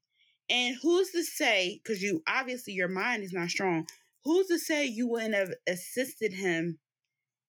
And 0.51 0.75
who's 0.81 1.11
to 1.11 1.23
say, 1.23 1.79
because 1.83 2.01
you 2.01 2.23
obviously 2.27 2.73
your 2.73 2.87
mind 2.87 3.23
is 3.23 3.33
not 3.33 3.49
strong, 3.49 3.85
who's 4.23 4.47
to 4.47 4.57
say 4.57 4.85
you 4.85 5.07
wouldn't 5.07 5.35
have 5.35 5.53
assisted 5.67 6.33
him 6.33 6.79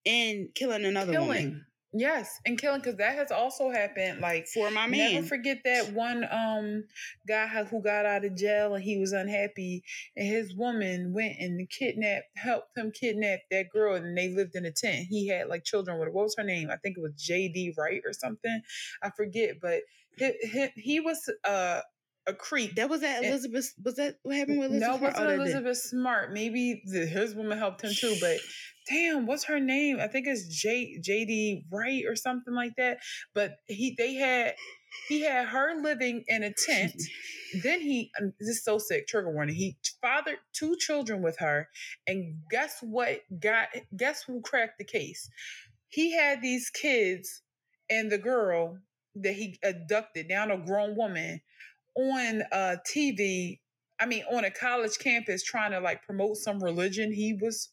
in 0.04 0.50
killing 0.54 0.84
another 0.84 1.12
killing 1.12 1.28
woman 1.28 1.66
yes 1.92 2.38
and 2.46 2.58
killing 2.58 2.80
because 2.80 2.96
that 2.96 3.14
has 3.16 3.30
also 3.32 3.70
happened 3.70 4.20
like 4.20 4.46
for 4.46 4.70
my 4.70 4.86
man? 4.86 5.14
Never 5.14 5.26
forget 5.26 5.58
that 5.64 5.92
one 5.92 6.24
um 6.30 6.84
guy 7.26 7.46
who 7.64 7.82
got 7.82 8.06
out 8.06 8.24
of 8.24 8.36
jail 8.36 8.74
and 8.74 8.84
he 8.84 8.98
was 8.98 9.12
unhappy, 9.12 9.82
and 10.16 10.26
his 10.26 10.54
woman 10.54 11.12
went 11.12 11.34
and 11.38 11.68
kidnapped, 11.68 12.26
helped 12.36 12.76
him 12.76 12.92
kidnap 12.92 13.40
that 13.50 13.70
girl, 13.72 13.94
and 13.96 14.16
they 14.16 14.28
lived 14.28 14.54
in 14.54 14.64
a 14.64 14.70
tent. 14.72 15.06
He 15.08 15.28
had 15.28 15.48
like 15.48 15.64
children 15.64 15.98
with 15.98 16.08
her. 16.08 16.12
What 16.12 16.24
was 16.24 16.34
her 16.38 16.44
name? 16.44 16.68
I 16.70 16.76
think 16.76 16.96
it 16.96 17.02
was 17.02 17.14
J.D. 17.16 17.74
Wright 17.76 18.02
or 18.04 18.12
something. 18.12 18.60
I 19.02 19.10
forget, 19.10 19.56
but 19.60 19.80
he 20.16 20.32
he, 20.42 20.68
he 20.76 21.00
was 21.00 21.28
uh 21.44 21.80
a 22.26 22.34
creep. 22.34 22.74
that 22.76 22.88
was 22.90 23.00
that 23.00 23.18
And- 23.18 23.26
Elizabeth. 23.26 23.72
Was 23.82 23.96
that 23.96 24.16
what 24.22 24.36
happened 24.36 24.58
with 24.60 24.70
Elizabeth? 24.72 25.00
it 25.00 25.02
wasn't 25.02 25.26
Oh, 25.26 25.30
Elizabeth 25.42 25.78
Smart. 25.78 26.32
Maybe 26.32 26.82
the, 26.84 27.06
his 27.06 27.34
woman 27.34 27.58
helped 27.58 27.82
him 27.82 27.92
too, 27.94 28.14
but 28.20 28.36
damn, 28.90 29.26
what's 29.26 29.44
her 29.44 29.60
name? 29.60 29.98
I 30.00 30.08
think 30.08 30.26
it's 30.26 30.46
J 30.48 30.98
JD 31.00 31.64
Wright 31.70 32.04
or 32.06 32.16
something 32.16 32.54
like 32.54 32.76
that. 32.76 32.98
But 33.34 33.58
he 33.66 33.94
they 33.96 34.14
had 34.14 34.54
he 35.08 35.22
had 35.22 35.46
her 35.46 35.80
living 35.80 36.24
in 36.26 36.42
a 36.42 36.52
tent. 36.52 37.00
then 37.62 37.80
he 37.80 38.10
this 38.38 38.48
is 38.48 38.64
so 38.64 38.78
sick. 38.78 39.06
Trigger 39.06 39.30
warning. 39.30 39.54
He 39.54 39.76
fathered 40.02 40.38
two 40.52 40.76
children 40.76 41.22
with 41.22 41.38
her, 41.38 41.68
and 42.06 42.40
guess 42.50 42.78
what? 42.82 43.20
Got 43.38 43.68
guess 43.96 44.22
who 44.22 44.40
cracked 44.42 44.78
the 44.78 44.84
case? 44.84 45.30
He 45.88 46.12
had 46.12 46.42
these 46.42 46.70
kids 46.70 47.42
and 47.88 48.10
the 48.10 48.18
girl 48.18 48.78
that 49.16 49.34
he 49.34 49.58
abducted, 49.64 50.28
now 50.28 50.48
a 50.52 50.58
grown 50.58 50.96
woman, 50.96 51.40
on 51.96 52.42
uh, 52.52 52.76
TV. 52.86 53.60
I 54.00 54.06
mean, 54.06 54.24
on 54.32 54.44
a 54.44 54.50
college 54.50 54.98
campus, 54.98 55.42
trying 55.44 55.72
to 55.72 55.80
like 55.80 56.02
promote 56.04 56.38
some 56.38 56.62
religion 56.64 57.12
he 57.12 57.34
was 57.34 57.68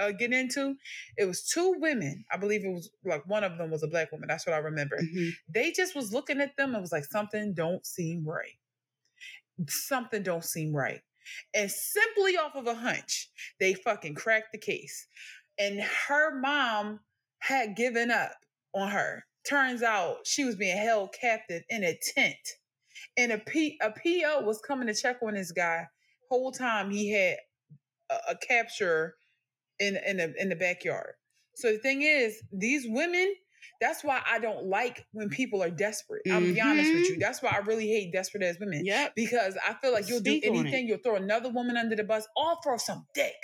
uh, 0.00 0.12
getting 0.12 0.38
into. 0.38 0.74
It 1.18 1.26
was 1.26 1.46
two 1.46 1.74
women. 1.78 2.24
I 2.32 2.38
believe 2.38 2.64
it 2.64 2.72
was 2.72 2.90
like 3.04 3.26
one 3.28 3.44
of 3.44 3.58
them 3.58 3.70
was 3.70 3.82
a 3.82 3.88
black 3.88 4.10
woman. 4.10 4.26
That's 4.28 4.46
what 4.46 4.54
I 4.54 4.58
remember 4.58 4.96
Mhm. 4.98 5.32
they 5.48 5.72
just 5.72 5.94
was 5.94 6.12
looking 6.12 6.40
at 6.40 6.56
them 6.56 6.74
and 6.74 6.80
was 6.82 6.92
like 6.92 7.04
something 7.04 7.52
don't 7.54 7.84
seem 7.86 8.24
right 8.26 8.58
something 9.68 10.22
don't 10.22 10.44
seem 10.44 10.74
right 10.74 11.00
and 11.54 11.70
simply 11.70 12.36
off 12.36 12.54
of 12.54 12.66
a 12.66 12.74
hunch 12.74 13.30
they 13.58 13.74
fucking 13.74 14.14
cracked 14.14 14.52
the 14.52 14.58
case 14.58 15.08
and 15.58 15.80
her 16.08 16.38
mom 16.38 17.00
had 17.38 17.74
given 17.74 18.10
up 18.10 18.34
on 18.74 18.90
her 18.90 19.24
turns 19.48 19.82
out 19.82 20.18
she 20.26 20.44
was 20.44 20.56
being 20.56 20.76
held 20.76 21.14
captive 21.18 21.62
in 21.70 21.82
a 21.84 21.98
tent 22.14 22.36
and 23.16 23.32
a, 23.32 23.38
P, 23.38 23.78
a 23.82 23.90
po 23.90 24.42
was 24.42 24.60
coming 24.66 24.86
to 24.88 24.94
check 24.94 25.16
on 25.22 25.34
this 25.34 25.52
guy 25.52 25.86
whole 26.30 26.52
time 26.52 26.90
he 26.90 27.12
had 27.12 27.36
a, 28.10 28.32
a 28.32 28.36
capture 28.36 29.14
in 29.78 29.98
in 30.06 30.16
the 30.18 30.34
in 30.38 30.48
the 30.48 30.56
backyard 30.56 31.14
so 31.54 31.72
the 31.72 31.78
thing 31.78 32.02
is 32.02 32.42
these 32.52 32.84
women 32.88 33.34
that's 33.80 34.02
why 34.02 34.22
I 34.30 34.38
don't 34.38 34.66
like 34.66 35.04
when 35.12 35.28
people 35.28 35.62
are 35.62 35.70
desperate. 35.70 36.22
I'll 36.30 36.40
be 36.40 36.60
honest 36.60 36.92
with 36.92 37.08
you. 37.10 37.16
Mhm. 37.16 37.20
That's 37.20 37.42
why 37.42 37.50
I 37.50 37.58
really 37.58 37.86
hate 37.88 38.12
desperate 38.12 38.42
as 38.42 38.58
women. 38.58 38.84
Yep. 38.84 39.14
Because 39.14 39.58
I 39.66 39.74
feel 39.74 39.92
like 39.92 40.08
you'll 40.08 40.20
Speak 40.20 40.44
do 40.44 40.50
anything, 40.50 40.88
you'll 40.88 40.98
throw 40.98 41.16
another 41.16 41.50
woman 41.50 41.76
under 41.76 41.96
the 41.96 42.04
bus, 42.04 42.26
or 42.36 42.56
throw 42.62 42.76
some 42.76 43.06
dick. 43.14 43.34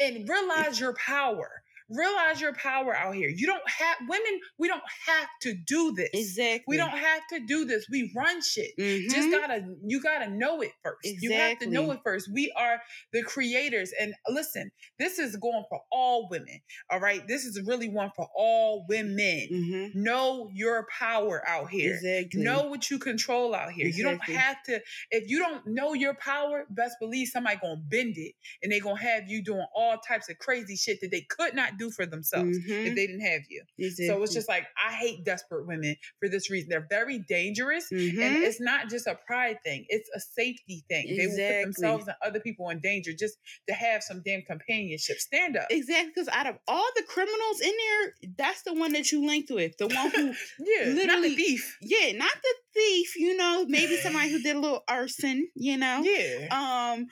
And 0.00 0.28
realize 0.28 0.80
your 0.80 0.94
power. 0.94 1.63
Realize 1.90 2.40
your 2.40 2.54
power 2.54 2.94
out 2.96 3.14
here. 3.14 3.28
You 3.28 3.46
don't 3.46 3.68
have 3.68 3.96
women, 4.08 4.40
we 4.58 4.68
don't 4.68 4.82
have 5.06 5.28
to 5.42 5.54
do 5.66 5.92
this. 5.92 6.08
Exactly. 6.14 6.64
We 6.66 6.76
don't 6.76 6.90
have 6.90 7.22
to 7.30 7.40
do 7.46 7.64
this. 7.66 7.86
We 7.90 8.10
run 8.16 8.40
shit. 8.42 8.70
Just 8.78 9.28
Mhm. 9.28 9.30
gotta 9.32 9.64
you 9.86 10.00
gotta 10.00 10.30
know 10.30 10.62
it 10.62 10.72
first. 10.82 11.04
Exactly. 11.04 11.28
You 11.28 11.32
have 11.34 11.58
to 11.58 11.66
know 11.66 11.90
it 11.90 12.00
first. 12.02 12.28
We 12.32 12.50
are 12.56 12.80
the 13.12 13.22
creators. 13.22 13.92
And 14.00 14.14
listen, 14.28 14.70
this 14.98 15.18
is 15.18 15.36
going 15.36 15.64
for 15.68 15.80
all 15.92 16.28
women. 16.30 16.60
All 16.90 17.00
right. 17.00 17.26
This 17.28 17.44
is 17.44 17.60
really 17.66 17.88
one 17.88 18.10
for 18.16 18.28
all 18.34 18.86
women. 18.88 19.48
Mhm. 19.52 19.94
Know 19.94 20.48
your 20.54 20.86
power 20.98 21.46
out 21.46 21.70
here. 21.70 21.94
Exactly. 21.94 22.42
Know 22.42 22.64
what 22.68 22.90
you 22.90 22.98
control 22.98 23.54
out 23.54 23.72
here. 23.72 23.86
You 23.86 24.04
don't 24.04 24.22
have 24.22 24.62
to, 24.64 24.80
if 25.10 25.28
you 25.28 25.38
don't 25.38 25.66
know 25.66 25.92
your 25.92 26.14
power, 26.14 26.64
best 26.70 26.96
believe 26.98 27.28
somebody 27.28 27.56
gonna 27.60 27.76
bend 27.76 28.14
it 28.16 28.34
and 28.62 28.72
they 28.72 28.80
gonna 28.80 29.00
have 29.00 29.28
you 29.28 29.42
doing 29.42 29.66
all 29.74 29.98
types 29.98 30.28
of 30.30 30.38
crazy 30.38 30.76
shit 30.76 31.00
that 31.02 31.10
they 31.10 31.22
could 31.22 31.54
not 31.54 31.73
do 31.78 31.90
for 31.90 32.06
themselves 32.06 32.56
if 32.58 32.64
Mhm. 32.64 32.94
they 32.94 33.06
didn't 33.06 33.20
have 33.20 33.42
you. 33.48 33.62
Exactly. 33.78 34.06
So 34.08 34.22
it's 34.22 34.32
just 34.34 34.48
like 34.48 34.66
I 34.82 34.92
hate 34.94 35.24
desperate 35.24 35.66
women 35.66 35.96
for 36.20 36.28
this 36.28 36.50
reason. 36.50 36.68
They're 36.70 36.86
very 36.88 37.18
dangerous. 37.20 37.90
And 37.90 38.00
Mhm. 38.00 38.42
it's 38.46 38.60
not 38.60 38.88
just 38.90 39.06
a 39.06 39.14
pride 39.26 39.58
thing, 39.64 39.86
it's 39.88 40.08
a 40.14 40.20
safety 40.20 40.84
thing. 40.88 41.16
They 41.16 41.26
will 41.26 41.36
put 41.36 41.62
themselves 41.64 42.06
and 42.08 42.16
other 42.22 42.40
people 42.40 42.68
in 42.70 42.80
danger 42.80 43.12
just 43.12 43.36
to 43.68 43.74
have 43.74 44.02
some 44.02 44.22
damn 44.24 44.42
companionship. 44.42 45.18
Stand 45.18 45.56
up. 45.56 45.66
Exactly, 45.70 46.10
because 46.14 46.28
out 46.28 46.46
of 46.46 46.56
all 46.68 46.86
the 46.96 47.02
criminals 47.04 47.60
in 47.60 47.72
there, 47.72 48.14
that's 48.38 48.62
the 48.62 48.74
one 48.74 48.92
that 48.92 49.10
you 49.12 49.26
linked 49.26 49.50
with. 49.50 49.76
The 49.78 49.86
one 49.88 50.10
who, 50.10 50.34
Yeah, 50.58 50.84
not 50.84 50.84
the 50.84 50.94
literally- 50.94 51.36
thief. 51.36 51.76
yeah, 51.80 52.12
not 52.12 52.32
the 52.42 52.54
thief, 52.74 53.16
you 53.16 53.36
know, 53.36 53.64
maybe 53.68 53.96
somebody 53.96 54.30
who 54.30 54.40
did 54.42 54.56
a 54.56 54.58
little 54.60 54.82
arson, 54.88 55.48
you 55.54 55.76
know, 55.76 56.02
Yeah. 56.02 56.48
um, 56.94 57.06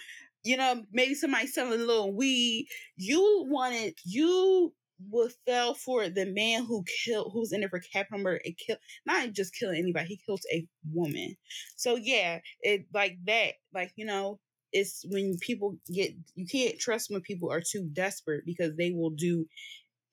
you 0.45 0.57
know, 0.57 0.85
maybe 0.93 1.15
somebody 1.15 1.47
selling 1.47 1.81
a 1.81 1.85
little 1.85 2.13
weed. 2.15 2.69
You 2.97 3.45
wanted, 3.49 3.95
you 4.05 4.73
would 5.11 5.33
fell 5.47 5.75
for 5.75 6.09
the 6.09 6.27
man 6.27 6.65
who 6.65 6.85
killed, 7.05 7.31
who's 7.33 7.53
in 7.53 7.61
there 7.61 7.69
for 7.69 7.81
capital 7.81 8.21
murder 8.21 8.41
and 8.45 8.57
killed, 8.57 8.79
not 9.07 9.33
just 9.33 9.55
killing 9.55 9.79
anybody, 9.79 10.07
he 10.07 10.21
killed 10.25 10.43
a 10.53 10.67
woman. 10.93 11.37
So 11.77 11.97
yeah, 11.97 12.41
it 12.61 12.87
like 12.93 13.19
that, 13.27 13.55
like 13.75 13.93
you 13.97 14.07
know, 14.07 14.39
it's 14.73 15.05
when 15.09 15.37
people 15.41 15.77
get, 15.93 16.13
you 16.35 16.47
can't 16.47 16.79
trust 16.79 17.11
when 17.11 17.21
people 17.21 17.51
are 17.51 17.61
too 17.61 17.89
desperate 17.93 18.45
because 18.47 18.75
they 18.77 18.91
will 18.91 19.11
do 19.11 19.47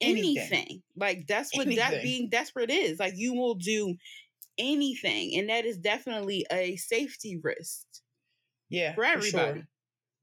anything. 0.02 0.38
anything. 0.38 0.84
Like 0.96 1.28
that's 1.28 1.56
what 1.56 1.68
anything. 1.68 1.92
that 1.92 2.04
being 2.04 2.30
desperate 2.30 2.70
is. 2.70 3.00
Like 3.00 3.14
you 3.16 3.34
will 3.34 3.56
do 3.56 3.96
anything, 4.58 5.38
and 5.38 5.50
that 5.50 5.66
is 5.66 5.78
definitely 5.78 6.46
a 6.52 6.76
safety 6.76 7.40
risk. 7.42 7.86
Yeah, 8.70 8.94
for 8.94 9.04
everybody. 9.04 9.60
Sure. 9.60 9.68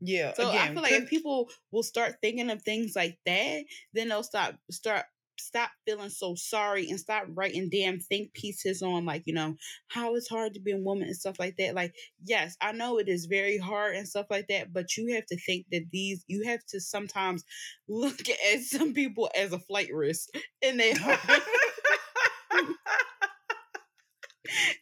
Yeah. 0.01 0.33
So 0.35 0.49
again, 0.49 0.71
I 0.71 0.75
feel 0.75 0.83
like 0.83 0.93
if 0.93 1.09
people 1.09 1.49
will 1.71 1.83
start 1.83 2.17
thinking 2.21 2.51
of 2.51 2.63
things 2.63 2.95
like 2.95 3.19
that, 3.27 3.65
then 3.93 4.09
they'll 4.09 4.23
stop 4.23 4.55
start 4.71 5.05
stop 5.39 5.71
feeling 5.85 6.09
so 6.11 6.35
sorry 6.35 6.89
and 6.89 6.99
stop 6.99 7.25
writing 7.35 7.69
damn 7.71 7.99
think 7.99 8.33
pieces 8.33 8.83
on 8.83 9.05
like 9.05 9.23
you 9.27 9.35
know 9.35 9.55
how 9.89 10.15
it's 10.15 10.29
hard 10.29 10.55
to 10.55 10.61
be 10.61 10.73
a 10.73 10.79
woman 10.79 11.07
and 11.07 11.17
stuff 11.17 11.39
like 11.39 11.57
that 11.59 11.75
like 11.75 11.95
yes 12.25 12.57
i 12.61 12.73
know 12.73 12.99
it 12.99 13.09
is 13.09 13.27
very 13.27 13.59
hard 13.59 13.95
and 13.95 14.09
stuff 14.09 14.27
like 14.31 14.49
that 14.49 14.73
but 14.73 14.97
you 14.97 15.15
have 15.15 15.27
to 15.27 15.39
think 15.39 15.67
that 15.71 15.85
these 15.93 16.25
you 16.27 16.45
have 16.45 16.65
to 16.67 16.81
sometimes 16.81 17.45
look 17.89 18.29
at 18.29 18.61
some 18.63 18.95
people 18.95 19.31
as 19.37 19.53
a 19.53 19.59
flight 19.59 19.89
risk 19.93 20.29
and 20.63 20.81
they 20.81 20.93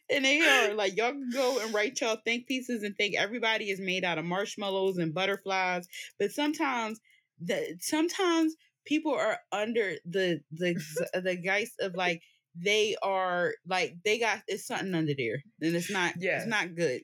and 0.09 0.25
they 0.25 0.39
are 0.41 0.73
like 0.73 0.95
y'all 0.95 1.11
can 1.11 1.29
go 1.31 1.59
and 1.59 1.73
write 1.73 1.99
y'all 2.01 2.17
think 2.23 2.47
pieces 2.47 2.83
and 2.83 2.95
think 2.95 3.15
everybody 3.15 3.69
is 3.69 3.79
made 3.79 4.03
out 4.03 4.17
of 4.17 4.25
marshmallows 4.25 4.97
and 4.97 5.13
butterflies 5.13 5.87
but 6.19 6.31
sometimes 6.31 6.99
the 7.41 7.75
sometimes 7.79 8.55
people 8.85 9.13
are 9.13 9.39
under 9.51 9.95
the 10.05 10.39
the 10.51 10.75
the 11.21 11.35
guise 11.35 11.71
of 11.79 11.95
like 11.95 12.21
they 12.55 12.95
are 13.03 13.53
like 13.67 13.95
they 14.05 14.17
got 14.17 14.41
it's 14.47 14.65
something 14.65 14.95
under 14.95 15.13
there 15.17 15.43
and 15.61 15.75
it's 15.75 15.91
not 15.91 16.13
yeah 16.17 16.37
it's 16.37 16.47
not 16.47 16.75
good 16.75 17.01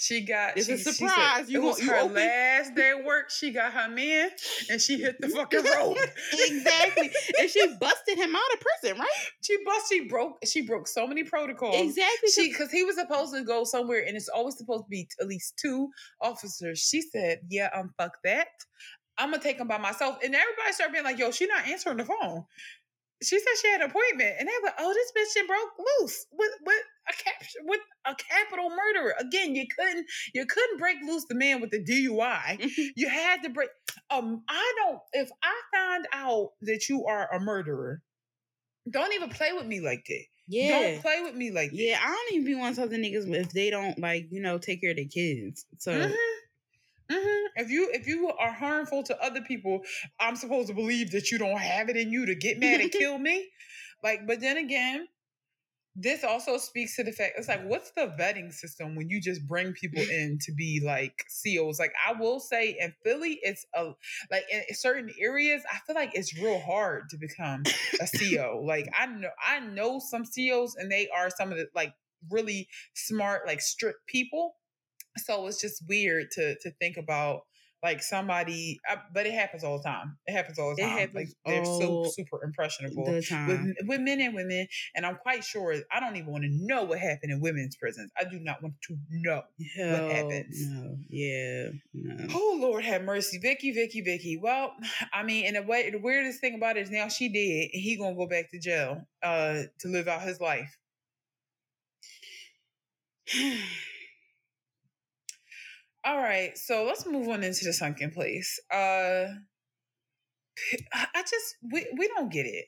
she 0.00 0.22
got 0.22 0.56
it's 0.56 0.66
she, 0.66 0.72
a 0.72 0.78
surprise. 0.78 1.44
Said, 1.44 1.48
you 1.50 1.62
it 1.62 1.66
was 1.66 1.80
her 1.82 1.98
open? 1.98 2.14
last 2.14 2.74
day 2.74 2.92
of 2.98 3.04
work. 3.04 3.28
She 3.28 3.50
got 3.50 3.70
her 3.74 3.88
man 3.90 4.30
and 4.70 4.80
she 4.80 4.96
hit 4.96 5.20
the 5.20 5.28
fucking 5.36 5.62
road. 5.62 5.98
exactly. 6.32 7.10
and 7.38 7.50
she 7.50 7.66
busted 7.78 8.16
him 8.16 8.34
out 8.34 8.54
of 8.54 8.60
prison, 8.60 8.98
right? 8.98 9.08
She 9.42 9.58
bust 9.62 9.86
she 9.90 10.08
broke 10.08 10.38
she 10.46 10.62
broke 10.62 10.88
so 10.88 11.06
many 11.06 11.22
protocols. 11.22 11.76
Exactly. 11.76 12.30
She 12.34 12.48
because 12.48 12.72
he 12.72 12.82
was 12.82 12.96
supposed 12.96 13.34
to 13.34 13.42
go 13.42 13.64
somewhere 13.64 14.02
and 14.06 14.16
it's 14.16 14.30
always 14.30 14.56
supposed 14.56 14.84
to 14.84 14.88
be 14.88 15.06
at 15.20 15.26
least 15.26 15.58
two 15.60 15.90
officers. 16.22 16.78
She 16.78 17.02
said, 17.02 17.40
Yeah, 17.50 17.68
um 17.74 17.92
fuck 17.98 18.16
that. 18.24 18.48
I'm 19.18 19.30
gonna 19.32 19.42
take 19.42 19.58
him 19.58 19.68
by 19.68 19.76
myself. 19.76 20.16
And 20.24 20.34
everybody 20.34 20.72
started 20.72 20.94
being 20.94 21.04
like, 21.04 21.18
yo, 21.18 21.30
she 21.30 21.46
not 21.46 21.68
answering 21.68 21.98
the 21.98 22.06
phone. 22.06 22.44
She 23.22 23.38
said 23.38 23.48
she 23.60 23.70
had 23.70 23.82
an 23.82 23.90
appointment, 23.90 24.36
and 24.38 24.48
they 24.48 24.52
were 24.62 24.72
"Oh, 24.78 24.94
this 24.94 25.12
bitch 25.12 25.46
broke 25.46 25.70
loose 26.00 26.26
with 26.32 26.50
with 26.64 26.82
a 27.08 27.12
cap 27.12 27.46
with 27.64 27.80
a 28.06 28.14
capital 28.14 28.70
murderer." 28.70 29.14
Again, 29.18 29.54
you 29.54 29.66
couldn't 29.76 30.06
you 30.34 30.46
couldn't 30.46 30.78
break 30.78 30.96
loose 31.06 31.26
the 31.26 31.34
man 31.34 31.60
with 31.60 31.70
the 31.70 31.84
DUI. 31.84 32.70
you 32.96 33.08
had 33.08 33.42
to 33.42 33.50
break. 33.50 33.68
Um, 34.10 34.42
I 34.48 34.72
don't. 34.78 35.00
If 35.12 35.30
I 35.42 35.60
find 35.72 36.06
out 36.12 36.52
that 36.62 36.88
you 36.88 37.06
are 37.06 37.28
a 37.34 37.40
murderer, 37.40 38.02
don't 38.90 39.12
even 39.14 39.28
play 39.28 39.52
with 39.52 39.66
me 39.66 39.80
like 39.80 40.04
that. 40.08 40.24
Yeah. 40.50 40.80
Don't 40.80 41.02
play 41.02 41.20
with 41.22 41.36
me 41.36 41.52
like 41.52 41.70
that. 41.70 41.76
Yeah, 41.76 41.98
I 42.02 42.08
don't 42.08 42.32
even 42.32 42.44
be 42.44 42.54
one 42.56 42.76
of 42.76 42.90
the 42.90 42.96
niggas 42.96 43.32
if 43.32 43.52
they 43.52 43.70
don't 43.70 43.98
like, 44.00 44.26
you 44.30 44.40
know, 44.40 44.58
take 44.58 44.80
care 44.80 44.90
of 44.90 44.96
their 44.96 45.04
kids. 45.04 45.64
So 45.78 45.92
mm-hmm. 45.92 46.12
Mm-hmm. 47.10 47.46
If 47.62 47.70
you 47.70 47.90
if 47.92 48.06
you 48.06 48.30
are 48.38 48.52
harmful 48.52 49.02
to 49.04 49.24
other 49.24 49.40
people, 49.40 49.80
I'm 50.20 50.36
supposed 50.36 50.68
to 50.68 50.74
believe 50.74 51.10
that 51.12 51.30
you 51.30 51.38
don't 51.38 51.58
have 51.58 51.88
it 51.88 51.96
in 51.96 52.12
you 52.12 52.26
to 52.26 52.34
get 52.34 52.58
mad 52.58 52.80
and 52.80 52.90
kill 52.92 53.18
me. 53.18 53.48
Like, 54.02 54.26
but 54.26 54.40
then 54.40 54.56
again, 54.56 55.08
this 55.96 56.22
also 56.22 56.56
speaks 56.56 56.94
to 56.96 57.04
the 57.04 57.10
fact 57.10 57.34
it's 57.36 57.48
like, 57.48 57.64
what's 57.64 57.90
the 57.92 58.14
vetting 58.18 58.52
system 58.52 58.94
when 58.94 59.10
you 59.10 59.20
just 59.20 59.46
bring 59.46 59.72
people 59.72 60.02
in 60.10 60.38
to 60.42 60.52
be 60.52 60.80
like 60.84 61.24
CEOs? 61.28 61.80
Like, 61.80 61.92
I 62.06 62.12
will 62.12 62.38
say 62.38 62.76
in 62.78 62.94
Philly, 63.04 63.40
it's 63.42 63.66
a 63.74 63.90
like 64.30 64.44
in 64.52 64.62
certain 64.72 65.10
areas, 65.20 65.62
I 65.70 65.78
feel 65.86 65.96
like 65.96 66.12
it's 66.14 66.38
real 66.38 66.60
hard 66.60 67.10
to 67.10 67.16
become 67.18 67.64
a 68.00 68.04
CEO. 68.04 68.64
like, 68.64 68.88
I 68.96 69.06
know 69.06 69.30
I 69.44 69.60
know 69.60 69.98
some 69.98 70.24
CEOs, 70.24 70.76
and 70.76 70.90
they 70.90 71.08
are 71.08 71.28
some 71.30 71.50
of 71.50 71.58
the 71.58 71.66
like 71.74 71.92
really 72.30 72.68
smart, 72.94 73.46
like 73.46 73.60
strict 73.60 74.06
people 74.06 74.54
so 75.18 75.46
it's 75.46 75.60
just 75.60 75.82
weird 75.88 76.30
to 76.32 76.56
to 76.60 76.70
think 76.72 76.96
about 76.96 77.42
like 77.82 78.02
somebody 78.02 78.78
uh, 78.90 78.96
but 79.14 79.26
it 79.26 79.32
happens 79.32 79.64
all 79.64 79.78
the 79.78 79.84
time. 79.84 80.18
It 80.26 80.32
happens 80.32 80.58
all 80.58 80.74
the 80.76 80.82
time. 80.82 81.10
Like 81.14 81.28
they're 81.46 81.64
so 81.64 82.04
super 82.14 82.44
impressionable 82.44 83.04
with, 83.04 83.30
with 83.86 84.00
men 84.00 84.20
and 84.20 84.34
women 84.34 84.66
and 84.94 85.06
i'm 85.06 85.16
quite 85.16 85.42
sure 85.44 85.74
i 85.90 85.98
don't 86.00 86.16
even 86.16 86.30
want 86.30 86.44
to 86.44 86.50
know 86.52 86.84
what 86.84 86.98
happened 86.98 87.32
in 87.32 87.40
women's 87.40 87.76
prisons. 87.76 88.10
I 88.18 88.24
do 88.24 88.38
not 88.38 88.62
want 88.62 88.74
to 88.88 88.96
know 89.10 89.42
Hell 89.76 90.04
what 90.04 90.12
happens. 90.12 90.66
no. 90.68 90.96
Yeah 91.08 91.68
no. 91.94 92.26
oh 92.34 92.58
lord 92.60 92.84
have 92.84 93.02
mercy. 93.02 93.38
Vicky 93.38 93.72
vicky 93.72 94.02
vicky. 94.02 94.38
Well 94.40 94.72
i 95.12 95.22
mean 95.22 95.46
in 95.46 95.56
a 95.56 95.62
way 95.62 95.90
the 95.90 95.98
weirdest 95.98 96.40
thing 96.40 96.54
about 96.54 96.76
it 96.76 96.80
is 96.80 96.90
now 96.90 97.08
she 97.08 97.28
did 97.28 97.70
and 97.72 97.82
he 97.82 97.96
gonna 97.96 98.14
go 98.14 98.26
back 98.26 98.50
to 98.50 98.58
jail 98.58 99.06
uh 99.22 99.62
to 99.78 99.88
live 99.88 100.08
out 100.08 100.22
his 100.22 100.40
life 100.40 100.76
All 106.04 106.16
right, 106.16 106.56
so 106.56 106.84
let's 106.84 107.06
move 107.06 107.28
on 107.28 107.42
into 107.44 107.64
the 107.64 107.72
sunken 107.72 108.10
place. 108.10 108.58
Uh 108.72 109.26
I 110.92 111.22
just 111.22 111.56
we 111.72 111.86
we 111.96 112.08
don't 112.08 112.32
get 112.32 112.46
it. 112.46 112.66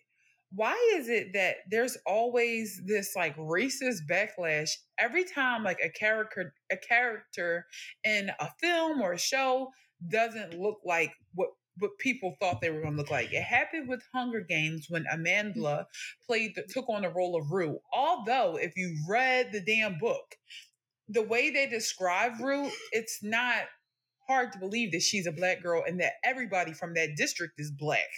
Why 0.55 0.77
is 0.97 1.09
it 1.09 1.33
that 1.33 1.57
there's 1.71 1.97
always 2.07 2.83
this 2.85 3.15
like 3.17 3.37
racist 3.37 4.01
backlash 4.11 4.71
every 4.99 5.25
time 5.25 5.65
like 5.65 5.79
a 5.83 5.89
character 5.89 6.55
a 6.71 6.77
character 6.77 7.67
in 8.05 8.31
a 8.39 8.49
film 8.61 9.01
or 9.01 9.15
a 9.15 9.19
show 9.19 9.71
doesn't 10.11 10.59
look 10.59 10.79
like 10.85 11.13
what 11.35 11.51
what 11.79 11.99
people 11.99 12.37
thought 12.39 12.61
they 12.61 12.71
were 12.71 12.83
going 12.83 12.93
to 12.93 12.99
look 12.99 13.11
like. 13.11 13.33
It 13.33 13.43
happened 13.43 13.89
with 13.89 14.03
Hunger 14.15 14.45
Games 14.47 14.87
when 14.91 15.07
Amandla 15.13 15.87
played 16.27 16.53
the, 16.55 16.65
took 16.69 16.87
on 16.91 17.03
the 17.03 17.09
role 17.09 17.35
of 17.35 17.51
Rue. 17.51 17.79
Although 17.95 18.57
if 18.57 18.77
you 18.77 18.95
read 19.09 19.53
the 19.53 19.63
damn 19.63 19.99
book, 19.99 20.37
the 21.13 21.23
way 21.23 21.51
they 21.51 21.67
describe 21.67 22.41
Rue, 22.41 22.71
it's 22.93 23.21
not 23.23 23.65
hard 24.29 24.53
to 24.53 24.59
believe 24.59 24.93
that 24.93 25.03
she's 25.03 25.27
a 25.27 25.33
black 25.33 25.63
girl 25.63 25.83
and 25.87 26.01
that 26.01 26.13
everybody 26.25 26.73
from 26.73 26.95
that 26.95 27.17
district 27.17 27.55
is 27.59 27.71
black, 27.71 28.09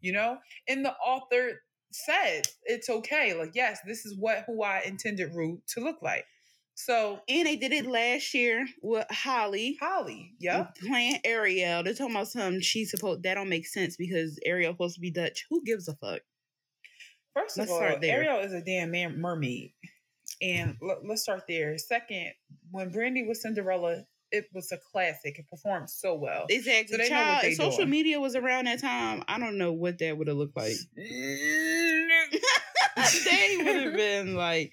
you 0.00 0.12
know? 0.12 0.38
And 0.68 0.84
the 0.84 0.92
author 0.94 1.62
said 1.92 2.48
it's 2.64 2.88
okay. 2.88 3.34
Like, 3.34 3.52
yes, 3.54 3.78
this 3.86 4.04
is 4.04 4.16
what 4.18 4.44
who 4.46 4.62
I 4.62 4.82
intended 4.84 5.34
Rue 5.34 5.62
to 5.68 5.80
look 5.80 6.02
like. 6.02 6.24
So 6.74 7.20
and 7.28 7.46
they 7.46 7.56
did 7.56 7.72
it 7.72 7.86
last 7.86 8.32
year 8.32 8.66
with 8.82 9.06
Halle. 9.10 9.76
Halle, 9.78 10.30
yeah, 10.40 10.68
playing 10.86 11.18
Ariel. 11.24 11.82
They're 11.82 11.92
talking 11.92 12.14
about 12.14 12.28
some 12.28 12.60
she's 12.60 12.90
supposed 12.90 13.22
that 13.24 13.34
don't 13.34 13.50
make 13.50 13.66
sense 13.66 13.96
because 13.96 14.38
Ariel's 14.44 14.74
supposed 14.74 14.94
to 14.94 15.00
be 15.00 15.10
Dutch. 15.10 15.44
Who 15.50 15.62
gives 15.64 15.86
a 15.88 15.94
fuck? 15.94 16.22
First 17.34 17.58
of 17.58 17.68
Let's 17.68 17.72
all, 17.72 17.98
Ariel 18.02 18.40
is 18.40 18.52
a 18.52 18.62
damn 18.62 18.90
man- 18.90 19.20
mermaid. 19.20 19.72
And 20.42 20.76
l- 20.82 21.00
let's 21.04 21.22
start 21.22 21.44
there. 21.48 21.78
Second, 21.78 22.32
when 22.70 22.90
Brandy 22.90 23.22
was 23.22 23.40
Cinderella, 23.42 24.04
it 24.32 24.46
was 24.52 24.72
a 24.72 24.78
classic. 24.78 25.38
It 25.38 25.46
performed 25.48 25.88
so 25.90 26.14
well. 26.14 26.46
Exactly. 26.48 26.98
So 26.98 27.08
Child, 27.08 27.54
social 27.54 27.76
doing. 27.78 27.90
media 27.90 28.20
was 28.20 28.34
around 28.34 28.66
that 28.66 28.80
time. 28.80 29.22
I 29.28 29.38
don't 29.38 29.58
know 29.58 29.72
what 29.72 29.98
that 29.98 30.16
would 30.16 30.28
have 30.28 30.36
looked 30.36 30.56
like. 30.56 30.74
they 33.24 33.56
would 33.58 33.76
have 33.76 33.94
been 33.94 34.34
like 34.34 34.72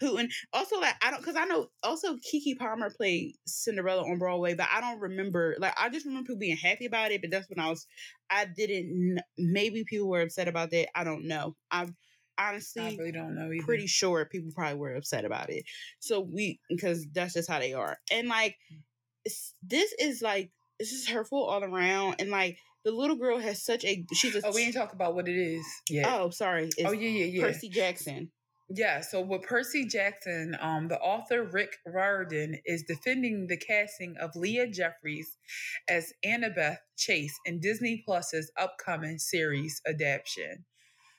who 0.00 0.16
and 0.16 0.30
also 0.52 0.80
like 0.80 0.94
I 1.02 1.10
don't 1.10 1.20
because 1.20 1.36
I 1.36 1.44
know 1.44 1.68
also 1.82 2.16
Keke 2.16 2.56
Palmer 2.58 2.90
played 2.90 3.34
Cinderella 3.46 4.02
on 4.02 4.18
Broadway, 4.18 4.54
but 4.54 4.68
I 4.72 4.80
don't 4.80 5.00
remember 5.00 5.56
like 5.58 5.74
I 5.78 5.88
just 5.88 6.06
remember 6.06 6.26
people 6.26 6.38
being 6.38 6.56
happy 6.56 6.86
about 6.86 7.10
it. 7.10 7.20
But 7.20 7.30
that's 7.30 7.48
when 7.48 7.58
I 7.58 7.68
was 7.68 7.86
I 8.30 8.46
didn't 8.46 9.20
maybe 9.36 9.84
people 9.84 10.08
were 10.08 10.22
upset 10.22 10.48
about 10.48 10.70
that. 10.70 10.88
I 10.94 11.04
don't 11.04 11.26
know. 11.26 11.56
I've 11.70 11.92
honestly 12.38 12.82
I 12.82 12.96
really 12.96 13.12
don't 13.12 13.34
know 13.34 13.52
either. 13.52 13.64
pretty 13.64 13.86
sure 13.86 14.24
people 14.24 14.50
probably 14.54 14.78
were 14.78 14.94
upset 14.94 15.24
about 15.24 15.50
it. 15.50 15.64
So 16.00 16.20
we 16.20 16.60
because 16.68 17.06
that's 17.12 17.34
just 17.34 17.50
how 17.50 17.58
they 17.58 17.74
are. 17.74 17.98
And 18.12 18.28
like 18.28 18.56
this 19.62 19.92
is 19.98 20.22
like 20.22 20.50
this 20.78 20.92
is 20.92 21.08
hurtful 21.08 21.44
all 21.44 21.64
around 21.64 22.16
and 22.18 22.30
like 22.30 22.58
the 22.84 22.92
little 22.92 23.16
girl 23.16 23.38
has 23.38 23.64
such 23.64 23.84
a 23.84 24.04
she's 24.12 24.34
a 24.34 24.40
Oh, 24.44 24.52
we 24.54 24.64
didn't 24.64 24.76
talk 24.76 24.92
about 24.92 25.14
what 25.14 25.28
it 25.28 25.36
is. 25.36 25.64
Yeah. 25.90 26.16
Oh, 26.16 26.30
sorry. 26.30 26.70
It's 26.76 26.88
oh 26.88 26.92
yeah, 26.92 27.08
yeah, 27.08 27.24
yeah. 27.24 27.42
Percy 27.42 27.68
Jackson. 27.68 28.30
Yeah, 28.70 29.00
so 29.00 29.22
with 29.22 29.42
Percy 29.42 29.86
Jackson, 29.86 30.54
um, 30.60 30.88
the 30.88 30.98
author 30.98 31.42
Rick 31.42 31.78
Riordan 31.86 32.58
is 32.66 32.82
defending 32.82 33.46
the 33.46 33.56
casting 33.56 34.14
of 34.20 34.36
Leah 34.36 34.66
Jeffries 34.66 35.38
as 35.88 36.12
Annabeth 36.22 36.76
Chase 36.98 37.34
in 37.46 37.60
Disney 37.60 38.02
Plus's 38.04 38.52
upcoming 38.58 39.18
series 39.18 39.80
adaptation. 39.86 40.66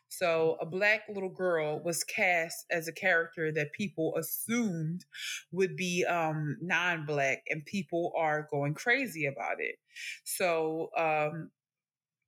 So 0.10 0.58
a 0.60 0.66
black 0.66 1.04
little 1.08 1.30
girl 1.30 1.82
was 1.84 2.04
cast 2.04 2.66
as 2.70 2.88
a 2.88 2.94
character 2.94 3.52
that 3.52 3.74
people 3.74 4.16
assumed 4.18 5.06
would 5.52 5.76
be 5.76 6.04
um, 6.06 6.58
non-black, 6.62 7.44
and 7.50 7.66
people 7.66 8.12
are 8.18 8.48
going 8.52 8.74
crazy 8.74 9.26
about 9.26 9.60
it. 9.60 9.76
So 10.24 10.90
um, 10.98 11.52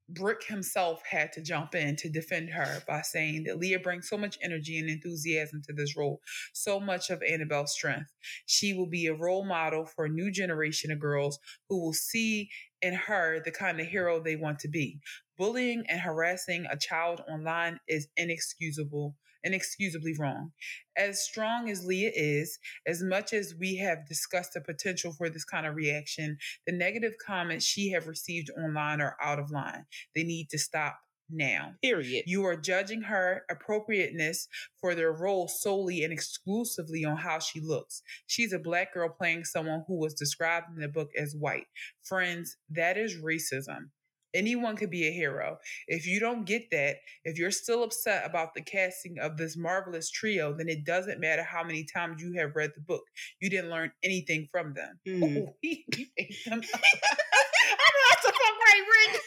Brick 0.10 0.44
himself 0.44 1.02
had 1.10 1.32
to 1.34 1.42
jump 1.42 1.74
in 1.74 1.96
to 1.98 2.10
defend 2.10 2.50
her 2.50 2.84
by 2.88 3.02
saying 3.02 3.46
that 3.46 3.60
Leah 3.60 3.80
brings 3.80 4.10
so 4.10 4.18
much 4.18 4.38
energy 4.42 4.78
and 4.78 4.90
enthusiasm 4.90 5.62
to 5.68 5.74
this 5.74 5.96
role, 5.96 6.22
so 6.54 6.80
much 6.80 7.10
of 7.10 7.22
Annabeth's 7.24 7.74
strength. 7.74 8.12
She 8.46 8.74
will 8.74 8.88
be 8.88 9.08
a 9.08 9.16
role 9.16 9.46
model 9.46 9.86
for 9.86 10.06
a 10.06 10.10
new 10.10 10.32
generation 10.32 10.92
of 10.92 11.00
girls 11.00 11.40
who 11.70 11.82
will 11.82 11.94
see 11.94 12.50
in 12.82 12.94
her 12.94 13.40
the 13.44 13.52
kind 13.52 13.80
of 13.80 13.88
hero 13.88 14.20
they 14.20 14.36
want 14.36 14.60
to 14.60 14.68
be 14.68 15.00
Bullying 15.42 15.86
and 15.90 16.00
harassing 16.00 16.68
a 16.70 16.78
child 16.78 17.24
online 17.28 17.80
is 17.88 18.08
inexcusable 18.16 19.16
inexcusably 19.44 20.14
wrong. 20.20 20.52
As 20.96 21.26
strong 21.26 21.68
as 21.68 21.84
Leah 21.84 22.12
is, 22.14 22.60
as 22.86 23.02
much 23.02 23.34
as 23.34 23.56
we 23.60 23.78
have 23.78 24.08
discussed 24.08 24.54
the 24.54 24.62
potential 24.62 25.14
for 25.14 25.32
this 25.32 25.44
kind 25.44 25.66
of 25.66 25.74
reaction, 25.74 26.38
the 26.68 26.74
negative 26.74 27.14
comments 27.26 27.66
she 27.66 27.90
have 27.90 28.06
received 28.06 28.52
online 28.56 29.02
are 29.02 29.18
out 29.20 29.40
of 29.40 29.50
line. 29.50 29.88
They 30.16 30.22
need 30.22 30.52
to 30.52 30.60
stop 30.60 31.00
now. 31.28 31.74
Period. 31.82 32.26
You 32.28 32.46
are 32.46 32.56
judging 32.56 33.02
her 33.02 33.42
appropriateness 33.50 34.48
for 34.80 34.94
their 34.94 35.12
role 35.12 35.48
solely 35.48 36.04
and 36.04 36.14
exclusively 36.14 37.04
on 37.04 37.18
how 37.18 37.40
she 37.40 37.62
looks. 37.62 38.04
She's 38.28 38.54
a 38.54 38.60
black 38.60 38.94
girl 38.94 39.10
playing 39.10 39.46
someone 39.46 39.86
who 39.88 39.98
was 39.98 40.14
described 40.14 40.68
in 40.76 40.84
the 40.84 40.88
book 40.88 41.10
as 41.18 41.36
white. 41.36 41.66
Friends, 42.04 42.58
that 42.70 42.96
is 42.96 43.18
racism. 43.18 43.90
Anyone 44.34 44.76
could 44.76 44.90
be 44.90 45.08
a 45.08 45.12
hero. 45.12 45.58
If 45.88 46.08
you 46.08 46.20
don't 46.20 46.46
get 46.46 46.70
that, 46.72 46.98
if 47.24 47.38
you're 47.38 47.52
still 47.52 47.84
upset 47.84 48.26
about 48.26 48.54
the 48.54 48.62
casting 48.62 49.20
of 49.20 49.38
this 49.38 49.58
marvelous 49.58 50.10
trio, 50.10 50.54
then 50.54 50.70
it 50.70 50.86
doesn't 50.86 51.20
matter 51.20 51.44
how 51.44 51.64
many 51.64 51.84
times 51.84 52.22
you 52.22 52.34
have 52.40 52.56
read 52.56 52.72
the 52.76 52.82
book. 52.82 53.04
You 53.40 53.50
didn't 53.50 53.70
learn 53.70 53.92
anything 54.04 54.48
from 54.52 54.74
them. 54.74 55.00
Mm. 55.12 55.48
Oh, 55.48 55.56
he, 55.62 55.84
he 55.94 56.08
ate 56.18 56.36
them. 56.46 56.62
I 56.74 57.88
know 57.92 58.04
that's 58.10 58.26
a 58.26 58.32
fuck 58.32 58.56
right, 58.66 58.84
Rick. 59.12 59.22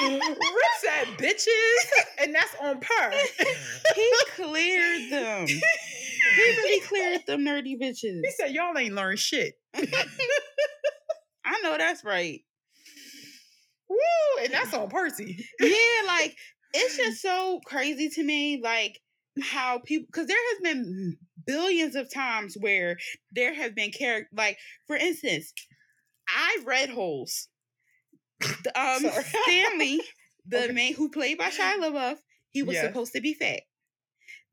Rick 0.00 0.74
said 0.80 1.06
bitches, 1.18 2.22
and 2.22 2.34
that's 2.34 2.54
on 2.60 2.80
par. 2.80 3.12
he 3.94 4.12
cleared 4.34 5.10
them. 5.12 5.46
He 5.46 5.60
really 6.36 6.80
cleared 6.86 7.26
them 7.26 7.44
nerdy 7.44 7.80
bitches. 7.80 8.20
He 8.24 8.30
said, 8.36 8.50
Y'all 8.52 8.76
ain't 8.76 8.94
learned 8.94 9.18
shit. 9.18 9.54
I 9.74 11.60
know 11.62 11.76
that's 11.78 12.04
right. 12.04 12.40
Woo! 13.90 14.44
And 14.44 14.52
that's 14.52 14.72
on 14.72 14.88
Percy. 14.88 15.44
yeah, 15.60 16.06
like 16.06 16.36
it's 16.72 16.96
just 16.96 17.20
so 17.20 17.60
crazy 17.66 18.08
to 18.10 18.22
me, 18.22 18.60
like 18.62 19.00
how 19.42 19.80
people 19.84 20.06
because 20.06 20.28
there 20.28 20.36
has 20.36 20.60
been 20.62 21.16
billions 21.46 21.96
of 21.96 22.12
times 22.12 22.56
where 22.58 22.96
there 23.32 23.52
have 23.52 23.74
been 23.74 23.90
character 23.90 24.28
like 24.32 24.58
for 24.86 24.96
instance, 24.96 25.52
I 26.28 26.58
read 26.64 26.90
holes. 26.90 27.48
Um 28.74 29.04
Stanley, 29.44 30.00
the 30.46 30.64
okay. 30.64 30.72
man 30.72 30.92
who 30.94 31.10
played 31.10 31.38
by 31.38 31.50
Shia 31.50 31.78
LaBeouf, 31.80 32.18
he 32.50 32.62
was 32.62 32.74
yes. 32.74 32.86
supposed 32.86 33.12
to 33.14 33.20
be 33.20 33.34
fat. 33.34 33.62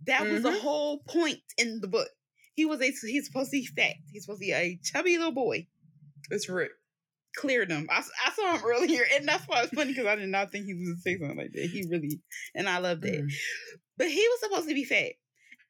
That 0.07 0.21
mm-hmm. 0.21 0.33
was 0.33 0.43
the 0.43 0.49
mm-hmm. 0.49 0.59
whole 0.59 0.99
point 1.07 1.39
in 1.57 1.79
the 1.79 1.87
book. 1.87 2.09
He 2.55 2.65
was 2.65 2.81
a 2.81 2.85
he's 2.85 3.27
supposed 3.27 3.51
to 3.51 3.57
be 3.57 3.67
fat. 3.67 3.93
He's 4.11 4.25
supposed 4.25 4.41
to 4.41 4.47
be 4.47 4.51
a 4.51 4.79
chubby 4.83 5.17
little 5.17 5.31
boy. 5.31 5.67
It's 6.31 6.49
Rick 6.49 6.71
cleared 7.37 7.71
him. 7.71 7.87
I, 7.89 8.03
I 8.25 8.31
saw 8.31 8.57
him 8.57 8.65
earlier, 8.65 9.03
and 9.15 9.27
that's 9.27 9.47
why 9.47 9.61
it's 9.63 9.73
funny 9.73 9.93
because 9.93 10.07
I 10.07 10.15
did 10.15 10.29
not 10.29 10.51
think 10.51 10.65
he 10.65 10.73
was 10.73 10.83
gonna 10.83 11.01
say 11.01 11.17
something 11.17 11.37
like 11.37 11.51
that. 11.53 11.69
He 11.71 11.85
really, 11.89 12.19
and 12.55 12.67
I 12.67 12.79
loved 12.79 13.05
it. 13.05 13.23
Mm. 13.23 13.31
But 13.97 14.07
he 14.07 14.27
was 14.27 14.39
supposed 14.41 14.67
to 14.67 14.75
be 14.75 14.83
fat, 14.83 15.13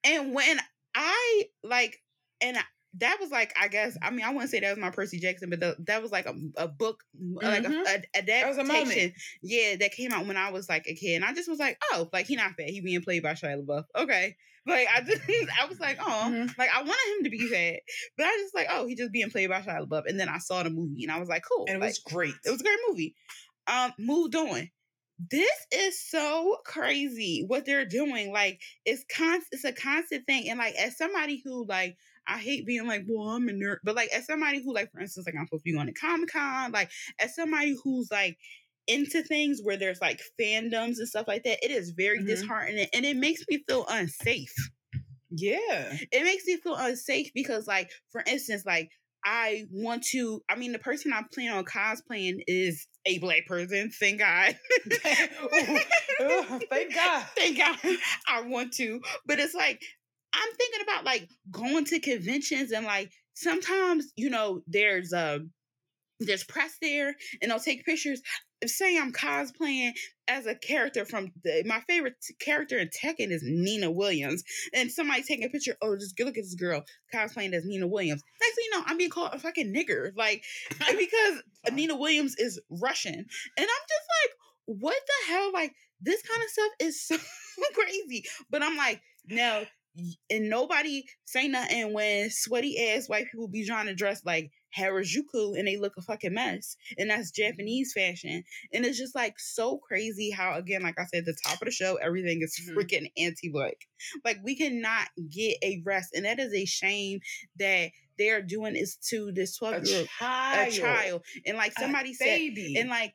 and 0.04 0.34
when 0.34 0.60
I 0.96 1.44
like, 1.64 1.98
and 2.42 2.58
I, 2.58 2.64
that 3.00 3.18
was 3.20 3.32
like, 3.32 3.54
I 3.60 3.68
guess, 3.68 3.98
I 4.02 4.10
mean, 4.12 4.26
I 4.26 4.32
wouldn't 4.32 4.50
say 4.50 4.60
that 4.60 4.70
was 4.72 4.80
my 4.80 4.90
Percy 4.90 5.20
Jackson, 5.20 5.50
but 5.50 5.60
the, 5.60 5.76
that 5.86 6.02
was 6.02 6.12
like 6.12 6.26
a, 6.26 6.36
a 6.58 6.68
book, 6.68 7.04
mm-hmm. 7.16 7.46
like 7.46 7.64
a, 7.64 7.70
a, 7.70 8.04
a 8.16 8.20
adaptation. 8.20 9.14
Yeah, 9.42 9.76
that 9.78 9.92
came 9.92 10.12
out 10.12 10.26
when 10.26 10.38
I 10.38 10.52
was 10.52 10.70
like 10.70 10.88
a 10.88 10.96
kid, 10.96 11.16
and 11.16 11.26
I 11.26 11.34
just 11.34 11.50
was 11.50 11.60
like, 11.60 11.78
oh, 11.92 12.10
like 12.14 12.28
he 12.28 12.36
not 12.36 12.54
fat. 12.56 12.70
He 12.70 12.82
being 12.82 13.02
played 13.02 13.24
by 13.24 13.34
Shia 13.34 13.64
LaBeouf. 13.64 13.86
Okay, 13.96 14.36
like 14.66 14.88
I 14.94 15.02
just, 15.02 15.22
I 15.62 15.66
was 15.66 15.80
like, 15.80 15.98
oh, 16.00 16.30
mm-hmm. 16.30 16.48
like 16.58 16.70
I 16.74 16.82
wanted 16.82 17.18
him 17.18 17.24
to 17.26 17.30
be 17.30 17.48
fat, 17.48 17.80
but 18.18 18.26
I 18.26 18.38
just 18.42 18.56
like, 18.56 18.68
oh, 18.72 18.88
he 18.88 18.96
just 18.96 19.12
being 19.12 19.30
played 19.30 19.50
by 19.50 19.62
Shia 19.62 19.88
LaBeouf. 19.88 20.04
And 20.08 20.20
then 20.20 20.30
I 20.30 20.40
saw 20.40 20.64
the 20.64 20.70
movie, 20.70 21.04
and 21.04 21.12
I 21.12 21.20
was 21.20 21.30
like, 21.30 21.44
cool, 21.50 21.66
and 21.68 21.78
it 21.78 21.82
like, 21.82 21.90
was 21.90 22.00
great. 22.00 22.34
It 22.46 22.52
was 22.52 22.62
a 22.62 22.64
great 22.64 22.80
movie. 22.90 23.16
Um, 23.68 23.94
moved 24.00 24.36
on. 24.36 24.70
This 25.32 25.50
is 25.72 26.00
so 26.00 26.58
crazy 26.64 27.44
what 27.48 27.66
they're 27.66 27.86
doing. 27.86 28.32
Like 28.32 28.62
it's 28.86 29.04
constant. 29.12 29.48
It's 29.52 29.64
a 29.64 29.74
constant 29.74 30.28
thing. 30.28 30.48
And 30.50 30.60
like 30.60 30.76
as 30.76 30.96
somebody 30.96 31.42
who 31.44 31.66
like 31.66 31.98
I 32.28 32.38
hate 32.38 32.66
being 32.66 32.88
like, 32.88 33.06
well, 33.08 33.30
I'm 33.30 33.48
a 33.50 33.52
nerd, 33.52 33.78
but 33.84 33.96
like 33.96 34.10
as 34.14 34.26
somebody 34.26 34.62
who 34.64 34.74
like, 34.74 34.92
for 34.92 35.00
instance, 35.00 35.26
like 35.26 35.36
I'm 35.40 35.48
supposed 35.48 35.64
to 35.64 35.72
be 35.72 35.74
going 35.74 35.88
to 35.88 35.94
Comic 35.94 36.32
Con, 36.32 36.72
like 36.72 36.92
as 37.20 37.36
somebody 37.36 37.76
who's 37.84 38.10
like 38.12 38.38
into 38.88 39.22
things 39.22 39.60
where 39.62 39.78
there's 39.78 40.02
like 40.02 40.22
fandoms 40.40 40.98
and 40.98 41.08
stuff 41.08 41.28
like 41.28 41.44
that, 41.44 41.64
it 41.64 41.72
is 41.72 41.92
very 41.92 42.20
mm-hmm. 42.20 42.28
disheartening 42.28 42.88
and 42.94 43.06
it 43.06 43.18
makes 43.18 43.44
me 43.50 43.64
feel 43.68 43.86
unsafe. 43.90 44.54
Yeah. 45.30 45.98
It 46.12 46.24
makes 46.24 46.46
me 46.46 46.58
feel 46.58 46.76
unsafe 46.76 47.32
because, 47.34 47.68
like, 47.68 47.90
for 48.12 48.24
instance, 48.26 48.64
like, 48.66 48.90
I 49.26 49.66
want 49.72 50.04
to, 50.12 50.42
I 50.50 50.56
mean, 50.56 50.72
the 50.72 50.80
person 50.80 51.12
I 51.12 51.22
plan 51.34 51.52
on 51.52 51.66
cosplaying 51.66 52.44
is 52.48 52.88
a 53.06 53.20
black 53.20 53.46
person. 53.46 53.92
Thank 54.00 54.20
God. 54.20 54.58
oh, 56.22 56.60
thank 56.70 56.96
God. 56.96 57.26
thank 57.36 57.58
God. 57.58 57.78
I 58.28 58.42
want 58.42 58.74
to. 58.74 59.02
But 59.26 59.40
it's 59.40 59.54
like, 59.54 59.82
I'm 60.38 60.54
thinking 60.56 60.82
about 60.84 61.06
like 61.06 61.30
going 61.52 61.86
to 61.86 62.00
conventions 62.00 62.72
and 62.72 62.86
like 62.86 63.12
sometimes, 63.34 64.12
you 64.16 64.30
know, 64.30 64.62
there's 64.68 65.14
a, 65.14 65.36
um, 65.36 65.52
there's 66.20 66.44
press 66.44 66.78
there 66.82 67.16
and 67.42 67.52
they'll 67.52 67.60
take 67.60 67.86
pictures 67.86 68.22
say 68.66 68.98
I'm 68.98 69.14
cosplaying 69.14 69.92
as 70.28 70.46
a 70.46 70.56
character 70.56 71.06
from 71.06 71.32
the, 71.44 71.64
my 71.66 71.82
favorite 71.82 72.16
character 72.40 72.78
in 72.78 72.90
Tekken 72.90 73.30
is 73.30 73.44
Nina 73.46 73.92
Williams, 73.92 74.44
and 74.74 74.92
somebody 74.92 75.22
taking 75.22 75.46
a 75.46 75.50
picture. 75.50 75.76
Oh, 75.82 75.96
just 75.96 76.20
look 76.20 76.30
at 76.30 76.44
this 76.44 76.56
girl 76.56 76.84
cosplaying 77.14 77.54
as 77.54 77.66
Nina 77.66 77.88
Williams. 77.88 78.24
Next 78.42 78.56
thing 78.56 78.66
you 78.72 78.78
know, 78.78 78.84
I'm 78.88 78.98
being 78.98 79.10
called 79.10 79.34
a 79.34 79.40
fucking 79.40 79.74
nigger, 79.74 80.12
like 80.16 80.44
because 80.80 81.44
Nina 81.72 81.96
Williams 81.96 82.36
is 82.38 82.60
Russian, 82.70 83.14
and 83.14 83.26
I'm 83.58 83.66
just 83.66 84.08
like, 84.24 84.80
what 84.80 84.98
the 85.06 85.34
hell? 85.34 85.52
Like 85.54 85.74
this 86.02 86.22
kind 86.24 86.42
of 86.44 86.50
stuff 86.50 86.72
is 86.80 87.02
so 87.08 87.18
crazy. 87.74 88.24
But 88.50 88.64
I'm 88.64 88.78
like, 88.78 89.02
no, 89.28 89.66
and 90.30 90.50
nobody 90.50 91.04
say 91.26 91.48
nothing 91.48 91.94
when 91.94 92.30
sweaty 92.30 92.90
ass 92.90 93.08
white 93.08 93.26
people 93.32 93.48
be 93.48 93.66
trying 93.66 93.88
to 93.88 93.96
dress 93.96 94.24
like 94.26 94.52
Harajuku 94.78 95.58
and 95.58 95.68
they 95.68 95.78
look 95.78 95.94
a 95.98 96.02
fucking 96.02 96.34
mess. 96.34 96.76
And 96.98 97.10
that's 97.10 97.32
Japanese 97.32 97.94
fashion. 97.94 98.44
And 98.74 98.86
it's 98.86 98.98
just 98.98 99.16
like 99.16 99.40
so 99.40 99.78
crazy 99.78 100.32
how, 100.32 100.56
again, 100.56 100.84
like 100.84 101.00
I 101.00 101.06
said, 101.06 101.26
the 101.26 101.36
top 101.46 101.62
of 101.62 101.66
the 101.66 101.72
show, 101.72 101.96
everything 101.96 102.42
is 102.42 102.60
mm-hmm. 102.62 102.78
freaking 102.78 103.12
anti 103.18 103.50
black. 103.50 103.78
Like 104.24 104.40
we 104.44 104.56
cannot 104.56 105.08
get 105.30 105.58
a 105.64 105.82
rest. 105.86 106.14
And 106.14 106.26
that 106.26 106.40
is 106.40 106.54
a 106.54 106.66
shame 106.66 107.20
that 107.60 107.90
they 108.18 108.30
are 108.30 108.42
doing 108.42 108.76
is 108.76 108.98
to 109.10 109.32
this 109.32 109.58
12 109.58 109.86
year 109.86 110.00
old 110.00 110.72
child. 110.72 111.22
And 111.46 111.58
like 111.58 111.74
somebody 111.78 112.14
said, 112.14 112.26
baby. 112.26 112.76
and 112.78 112.90
like 112.90 113.14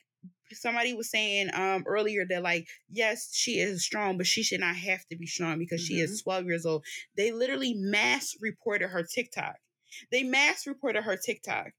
somebody 0.54 0.94
was 0.94 1.10
saying 1.10 1.50
um 1.54 1.84
earlier 1.86 2.24
that 2.28 2.42
like 2.42 2.66
yes 2.90 3.30
she 3.34 3.58
is 3.58 3.84
strong 3.84 4.16
but 4.16 4.26
she 4.26 4.42
should 4.42 4.60
not 4.60 4.76
have 4.76 5.04
to 5.10 5.16
be 5.16 5.26
strong 5.26 5.58
because 5.58 5.80
mm-hmm. 5.80 5.94
she 5.94 6.00
is 6.00 6.20
mm-hmm. 6.20 6.30
12 6.30 6.44
years 6.46 6.66
old 6.66 6.84
they 7.16 7.32
literally 7.32 7.74
mass 7.74 8.34
reported 8.40 8.88
her 8.88 9.02
tiktok 9.02 9.56
they 10.10 10.22
mass 10.22 10.66
reported 10.66 11.02
her 11.02 11.16
TikTok 11.16 11.70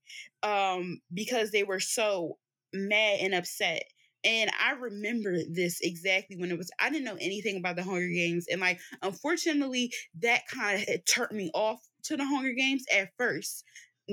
um, 0.41 0.99
because 1.13 1.51
they 1.51 1.63
were 1.63 1.79
so 1.79 2.37
mad 2.73 3.19
and 3.21 3.33
upset. 3.33 3.83
And 4.25 4.49
I 4.57 4.71
remember 4.73 5.37
this 5.51 5.79
exactly 5.81 6.37
when 6.37 6.49
it 6.49 6.57
was, 6.57 6.71
I 6.79 6.89
didn't 6.89 7.05
know 7.05 7.17
anything 7.19 7.57
about 7.57 7.75
the 7.75 7.83
Hunger 7.83 8.07
Games. 8.07 8.45
And 8.49 8.61
like, 8.61 8.79
unfortunately, 9.01 9.91
that 10.21 10.47
kind 10.47 10.81
of 10.81 10.87
had 10.87 11.05
turned 11.05 11.31
me 11.33 11.51
off 11.53 11.79
to 12.03 12.15
the 12.15 12.25
Hunger 12.25 12.53
Games 12.53 12.85
at 12.93 13.09
first 13.17 13.63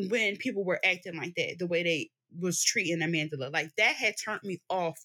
when 0.09 0.37
people 0.37 0.65
were 0.65 0.81
acting 0.85 1.17
like 1.17 1.35
that, 1.37 1.57
the 1.59 1.67
way 1.67 1.83
they 1.83 2.11
was 2.39 2.63
treating 2.63 2.99
Amandla. 2.99 3.53
Like, 3.53 3.71
that 3.77 3.97
had 3.97 4.15
turned 4.23 4.43
me 4.43 4.61
off 4.69 4.99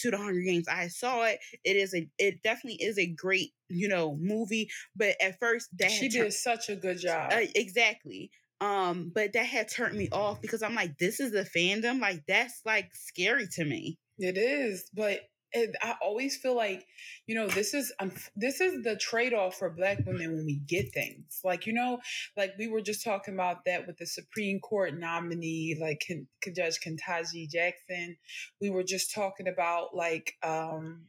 to 0.00 0.10
the 0.10 0.16
Hunger 0.16 0.40
Games. 0.40 0.66
I 0.68 0.88
saw 0.88 1.24
it. 1.24 1.38
It 1.64 1.76
is 1.76 1.94
a 1.94 2.08
it 2.18 2.42
definitely 2.42 2.82
is 2.82 2.98
a 2.98 3.06
great, 3.06 3.50
you 3.68 3.88
know, 3.88 4.16
movie. 4.20 4.70
But 4.96 5.16
at 5.20 5.38
first 5.38 5.68
that 5.78 5.90
she 5.90 6.08
did 6.08 6.32
such 6.32 6.68
a 6.68 6.76
good 6.76 6.98
job. 6.98 7.32
Uh, 7.32 7.46
exactly. 7.54 8.30
Um, 8.60 9.10
but 9.14 9.32
that 9.32 9.46
had 9.46 9.70
turned 9.70 9.96
me 9.96 10.08
off 10.12 10.40
because 10.42 10.62
I'm 10.62 10.74
like, 10.74 10.98
this 10.98 11.20
is 11.20 11.32
the 11.32 11.48
fandom. 11.56 12.00
Like 12.00 12.22
that's 12.26 12.60
like 12.64 12.90
scary 12.94 13.46
to 13.54 13.64
me. 13.64 13.98
It 14.18 14.36
is, 14.36 14.90
but 14.92 15.20
it, 15.52 15.74
I 15.82 15.94
always 16.02 16.36
feel 16.36 16.54
like, 16.54 16.86
you 17.26 17.34
know, 17.34 17.48
this 17.48 17.74
is 17.74 17.92
um, 18.00 18.12
this 18.36 18.60
is 18.60 18.82
the 18.82 18.96
trade 18.96 19.34
off 19.34 19.56
for 19.56 19.70
Black 19.70 19.98
women 20.06 20.34
when 20.34 20.46
we 20.46 20.56
get 20.66 20.92
things. 20.92 21.40
Like 21.44 21.66
you 21.66 21.72
know, 21.72 21.98
like 22.36 22.52
we 22.58 22.68
were 22.68 22.80
just 22.80 23.04
talking 23.04 23.34
about 23.34 23.64
that 23.66 23.86
with 23.86 23.98
the 23.98 24.06
Supreme 24.06 24.60
Court 24.60 24.98
nominee, 24.98 25.76
like 25.80 26.04
K- 26.06 26.52
Judge 26.54 26.78
Ketanji 26.80 27.50
Jackson. 27.50 28.16
We 28.60 28.70
were 28.70 28.84
just 28.84 29.14
talking 29.14 29.48
about 29.48 29.94
like 29.94 30.34
um 30.42 31.06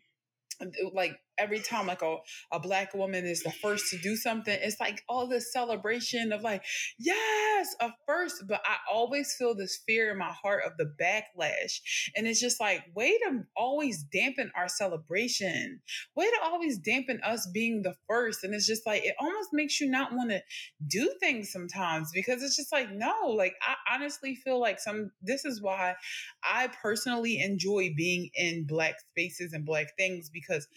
like 0.94 1.18
every 1.42 1.60
time 1.60 1.88
like 1.88 2.02
a, 2.02 2.18
a 2.52 2.60
black 2.60 2.94
woman 2.94 3.26
is 3.26 3.44
the 3.44 3.52
first 3.52 3.90
to 3.90 3.98
do 3.98 4.16
something, 4.16 4.58
it's 4.62 4.80
like 4.80 5.04
all 5.10 5.28
this 5.28 5.52
celebration 5.52 6.32
of 6.32 6.42
like, 6.42 6.64
yes, 7.00 7.76
a 7.80 7.90
first. 8.08 8.44
But 8.48 8.62
I 8.66 8.78
always 8.92 9.36
feel 9.38 9.56
this 9.56 9.80
fear 9.88 10.12
in 10.12 10.18
my 10.18 10.32
heart 10.32 10.64
of 10.66 10.78
the 10.78 10.92
backlash. 11.02 11.80
And 12.16 12.28
it's 12.28 12.40
just 12.40 12.60
like, 12.60 12.84
way 12.96 13.18
to 13.20 13.44
always 13.56 14.04
dampen 14.04 14.52
our 14.56 14.68
celebration. 14.68 15.82
Way 16.16 16.26
to 16.26 16.40
always 16.44 16.78
dampen 16.78 17.20
us 17.24 17.48
being 17.52 17.82
the 17.82 17.96
first. 18.08 18.44
And 18.44 18.54
it's 18.54 18.68
just 18.68 18.86
like, 18.86 19.04
it 19.04 19.16
almost 19.20 19.50
makes 19.54 19.82
you 19.82 19.90
not 19.90 20.14
want 20.14 20.30
to 20.32 20.42
do 20.88 21.12
things 21.20 21.52
sometimes 21.52 22.12
because 22.14 22.44
it's 22.44 22.56
just 22.56 22.72
like, 22.72 22.92
no, 22.92 23.14
like 23.36 23.56
I 23.62 23.96
honestly 23.96 24.36
feel 24.36 24.60
like 24.60 24.80
some, 24.80 25.12
this 25.22 25.46
is 25.46 25.62
why 25.62 25.96
I 26.44 26.70
personally 26.82 27.40
enjoy 27.42 27.94
being 27.96 28.30
in 28.36 28.66
black 28.68 28.96
spaces 29.12 29.54
and 29.54 29.66
black 29.66 29.88
things 29.98 30.30
because 30.30 30.68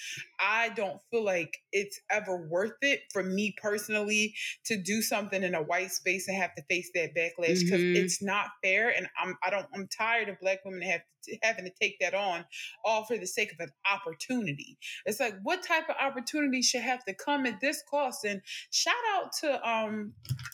I 0.47 0.69
don't 0.71 1.01
feel 1.11 1.25
like 1.25 1.57
it's 1.73 1.99
ever 2.11 2.47
worth 2.51 2.77
it 2.83 3.01
for 3.13 3.23
me 3.23 3.55
personally 3.61 4.35
to 4.67 4.77
do 4.77 5.01
something 5.01 5.43
in 5.43 5.55
a 5.55 5.63
white 5.63 5.91
space 5.91 6.29
and 6.29 6.37
have 6.37 6.55
to 6.57 6.63
face 6.69 6.91
that 6.95 7.15
backlash 7.17 7.61
because 7.61 7.81
mm-hmm. 7.81 7.97
it's 7.97 8.23
not 8.23 8.49
fair 8.63 8.91
and 8.95 9.09
I'm 9.19 9.37
I 9.43 9.49
don't 9.49 9.67
I'm 9.75 9.89
tired 9.89 10.29
of 10.29 10.39
black 10.41 10.59
women 10.65 10.83
have 10.83 11.01
to, 11.25 11.39
having 11.43 11.65
to 11.65 11.71
take 11.81 11.97
that 12.01 12.13
on 12.13 12.45
all 12.85 13.05
for 13.05 13.17
the 13.17 13.27
sake 13.27 13.53
of 13.53 13.61
an 13.61 13.71
opportunity. 13.91 14.77
It's 15.07 15.19
like 15.19 15.35
what 15.43 15.63
type 15.67 15.89
of 15.89 15.97
opportunity 15.99 16.61
should 16.61 16.83
have 16.83 17.05
to 17.07 17.15
come 17.15 17.47
at 17.47 17.61
this 17.63 17.83
cost? 17.91 18.25
And 18.25 18.43
shout 18.71 18.95
out 19.15 19.31
to 19.41 19.69
um, 19.69 20.13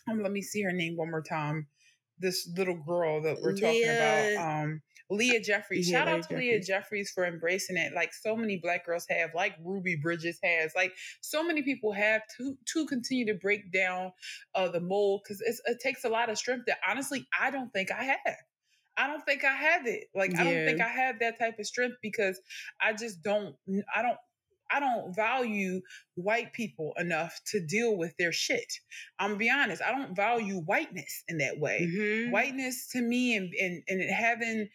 um 0.08 0.22
let 0.22 0.30
me 0.30 0.42
see 0.42 0.62
her 0.62 0.72
name 0.72 0.96
one 0.96 1.10
more 1.10 1.22
time. 1.22 1.66
This 2.20 2.48
little 2.56 2.80
girl 2.86 3.22
that 3.22 3.38
we're 3.42 3.54
talking 3.54 3.82
yeah. 3.82 4.22
about. 4.34 4.62
Um 4.62 4.82
Leah 5.10 5.40
Jeffries. 5.40 5.90
Yeah, 5.90 5.98
Shout 5.98 6.08
out 6.08 6.16
to 6.16 6.20
Jeffries. 6.22 6.38
Leah 6.38 6.60
Jeffries 6.60 7.10
for 7.10 7.26
embracing 7.26 7.76
it. 7.76 7.92
Like 7.94 8.14
so 8.14 8.36
many 8.36 8.58
black 8.58 8.86
girls 8.86 9.06
have, 9.10 9.30
like 9.34 9.54
Ruby 9.64 9.96
Bridges 9.96 10.38
has, 10.42 10.72
like 10.74 10.92
so 11.20 11.42
many 11.42 11.62
people 11.62 11.92
have 11.92 12.22
to 12.36 12.56
to 12.72 12.86
continue 12.86 13.26
to 13.26 13.34
break 13.34 13.72
down 13.72 14.12
uh, 14.54 14.68
the 14.68 14.80
mold 14.80 15.22
because 15.24 15.42
it 15.42 15.80
takes 15.80 16.04
a 16.04 16.08
lot 16.08 16.30
of 16.30 16.38
strength 16.38 16.64
that 16.66 16.78
honestly 16.88 17.26
I 17.38 17.50
don't 17.50 17.72
think 17.72 17.90
I 17.90 18.04
have. 18.04 18.36
I 18.96 19.06
don't 19.06 19.24
think 19.24 19.44
I 19.44 19.54
have 19.54 19.86
it. 19.86 20.04
Like 20.14 20.32
yeah. 20.32 20.40
I 20.40 20.44
don't 20.44 20.66
think 20.66 20.80
I 20.80 20.88
have 20.88 21.20
that 21.20 21.38
type 21.38 21.58
of 21.58 21.66
strength 21.66 21.96
because 22.02 22.40
I 22.80 22.92
just 22.92 23.22
don't. 23.22 23.54
I 23.94 24.02
don't. 24.02 24.18
I 24.72 24.78
don't 24.78 25.14
value 25.14 25.80
white 26.14 26.52
people 26.52 26.92
enough 26.96 27.40
to 27.48 27.60
deal 27.60 27.96
with 27.96 28.14
their 28.18 28.30
shit. 28.30 28.72
I'm 29.18 29.30
gonna 29.30 29.38
be 29.38 29.50
honest. 29.50 29.82
I 29.82 29.90
don't 29.90 30.14
value 30.14 30.60
whiteness 30.60 31.24
in 31.28 31.38
that 31.38 31.58
way. 31.58 31.88
Mm-hmm. 31.90 32.30
Whiteness 32.30 32.88
to 32.92 33.02
me 33.02 33.36
and, 33.36 33.52
and 33.60 33.82
and 33.88 34.10
having 34.10 34.68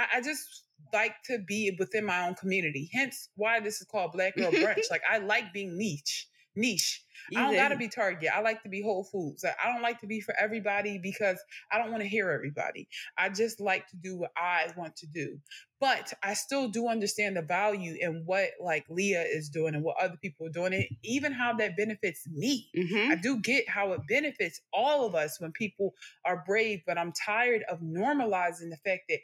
I, 0.00 0.18
I 0.18 0.20
just 0.22 0.64
like 0.92 1.22
to 1.26 1.38
be 1.38 1.76
within 1.78 2.04
my 2.04 2.26
own 2.26 2.34
community. 2.34 2.90
Hence 2.92 3.28
why 3.36 3.60
this 3.60 3.80
is 3.80 3.86
called 3.86 4.12
Black 4.12 4.36
Girl 4.36 4.50
Brunch. 4.52 4.90
like 4.90 5.02
I 5.10 5.18
like 5.18 5.52
being 5.52 5.76
niche. 5.76 6.26
Niche. 6.56 7.04
I 7.36 7.42
don't 7.42 7.54
gotta 7.54 7.76
be 7.76 7.88
Target. 7.88 8.30
I 8.34 8.40
like 8.40 8.62
to 8.62 8.68
be 8.68 8.82
Whole 8.82 9.04
Foods. 9.04 9.44
I 9.44 9.72
don't 9.72 9.82
like 9.82 10.00
to 10.00 10.06
be 10.06 10.20
for 10.20 10.34
everybody 10.36 10.98
because 10.98 11.38
I 11.70 11.78
don't 11.78 11.90
want 11.90 12.02
to 12.02 12.08
hear 12.08 12.30
everybody. 12.30 12.88
I 13.16 13.28
just 13.28 13.60
like 13.60 13.86
to 13.88 13.96
do 13.96 14.16
what 14.16 14.32
I 14.36 14.72
want 14.76 14.96
to 14.96 15.06
do. 15.06 15.38
But 15.80 16.12
I 16.22 16.34
still 16.34 16.68
do 16.68 16.88
understand 16.88 17.36
the 17.36 17.42
value 17.42 17.96
in 18.00 18.22
what 18.26 18.48
like 18.60 18.84
Leah 18.88 19.22
is 19.22 19.48
doing 19.48 19.74
and 19.74 19.84
what 19.84 20.02
other 20.02 20.16
people 20.20 20.46
are 20.46 20.50
doing, 20.50 20.74
and 20.74 20.84
even 21.04 21.32
how 21.32 21.52
that 21.54 21.76
benefits 21.76 22.26
me. 22.28 22.68
Mm-hmm. 22.76 23.12
I 23.12 23.14
do 23.14 23.38
get 23.40 23.68
how 23.68 23.92
it 23.92 24.00
benefits 24.08 24.60
all 24.72 25.06
of 25.06 25.14
us 25.14 25.40
when 25.40 25.52
people 25.52 25.94
are 26.24 26.42
brave, 26.46 26.80
but 26.86 26.98
I'm 26.98 27.12
tired 27.12 27.62
of 27.70 27.80
normalizing 27.80 28.70
the 28.70 28.78
fact 28.84 29.02
that 29.08 29.20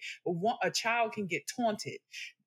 a 0.62 0.70
child 0.70 1.12
can 1.12 1.26
get 1.26 1.42
taunted 1.56 1.98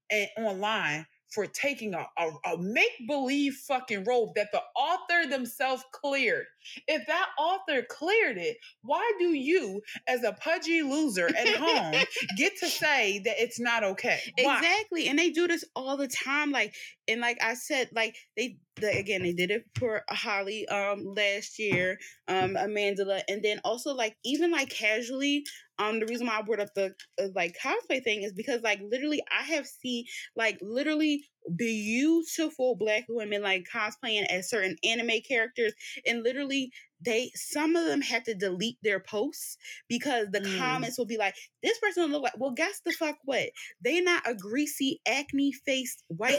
and 0.09 0.30
online 0.38 1.05
for 1.30 1.45
taking 1.45 1.93
a, 1.93 2.07
a, 2.17 2.53
a 2.53 2.57
make 2.57 2.91
believe 3.07 3.53
fucking 3.67 4.03
robe 4.03 4.30
that 4.36 4.51
the 4.51 4.61
author 4.75 5.30
themselves 5.30 5.84
cleared. 5.91 6.45
If 6.88 7.05
that 7.07 7.30
author 7.38 7.84
cleared 7.88 8.38
it, 8.38 8.57
why 8.82 9.11
do 9.19 9.34
you, 9.34 9.82
as 10.07 10.23
a 10.23 10.34
pudgy 10.34 10.82
loser 10.82 11.27
at 11.27 11.55
home, 11.55 11.93
get 12.38 12.57
to 12.59 12.67
say 12.67 13.21
that 13.25 13.36
it's 13.39 13.59
not 13.59 13.84
okay? 13.84 14.19
Why? 14.41 14.57
Exactly. 14.57 15.07
And 15.07 15.19
they 15.19 15.30
do 15.30 15.47
this 15.47 15.63
all 15.75 15.97
the 15.97 16.07
time. 16.07 16.51
Like, 16.51 16.73
and 17.07 17.21
like 17.21 17.38
I 17.41 17.53
said, 17.53 17.89
like 17.93 18.15
they, 18.36 18.57
the, 18.77 18.97
again, 18.97 19.23
they 19.23 19.34
did 19.34 19.51
it 19.51 19.65
for 19.77 20.03
Halle 20.09 20.65
um 20.67 21.13
last 21.15 21.59
year, 21.59 21.97
um, 22.27 22.55
Amandla, 22.55 23.21
and 23.27 23.43
then 23.43 23.59
also 23.63 23.93
like 23.93 24.15
even 24.23 24.51
like 24.51 24.69
casually, 24.69 25.43
um 25.80 25.99
the 25.99 26.05
reason 26.05 26.27
why 26.27 26.38
I 26.38 26.41
brought 26.41 26.59
up 26.59 26.73
the 26.75 26.93
uh, 27.21 27.27
like 27.36 27.57
cosplay 27.63 28.03
thing 28.03 28.23
is 28.23 28.34
because 28.34 28.61
like 28.61 28.80
literally 28.84 29.21
I 29.32 29.43
have 29.43 29.65
seen 29.65 30.05
like 30.36 30.59
literally 30.61 31.25
beautiful 31.55 32.75
black 32.75 33.05
women 33.09 33.41
like 33.41 33.65
cosplaying 33.73 34.25
as 34.25 34.49
certain 34.49 34.75
anime 34.84 35.21
characters 35.27 35.73
and 36.05 36.21
literally 36.21 36.71
they 37.01 37.32
some 37.34 37.75
of 37.75 37.86
them 37.86 38.01
had 38.01 38.25
to 38.25 38.36
delete 38.36 38.77
their 38.84 38.99
posts 38.99 39.57
because 39.88 40.27
the 40.32 40.41
mm. 40.41 40.57
comments 40.59 40.97
will 40.97 41.05
be 41.05 41.17
like 41.17 41.34
this 41.63 41.80
person 41.80 42.11
look 42.11 42.23
like 42.23 42.38
well 42.38 42.51
guess 42.51 42.82
the 42.86 42.91
fuck 42.91 43.17
what? 43.25 43.49
They 43.82 44.01
not 44.01 44.27
a 44.27 44.36
greasy 44.36 45.01
acne 45.07 45.53
faced 45.65 46.03
white 46.07 46.38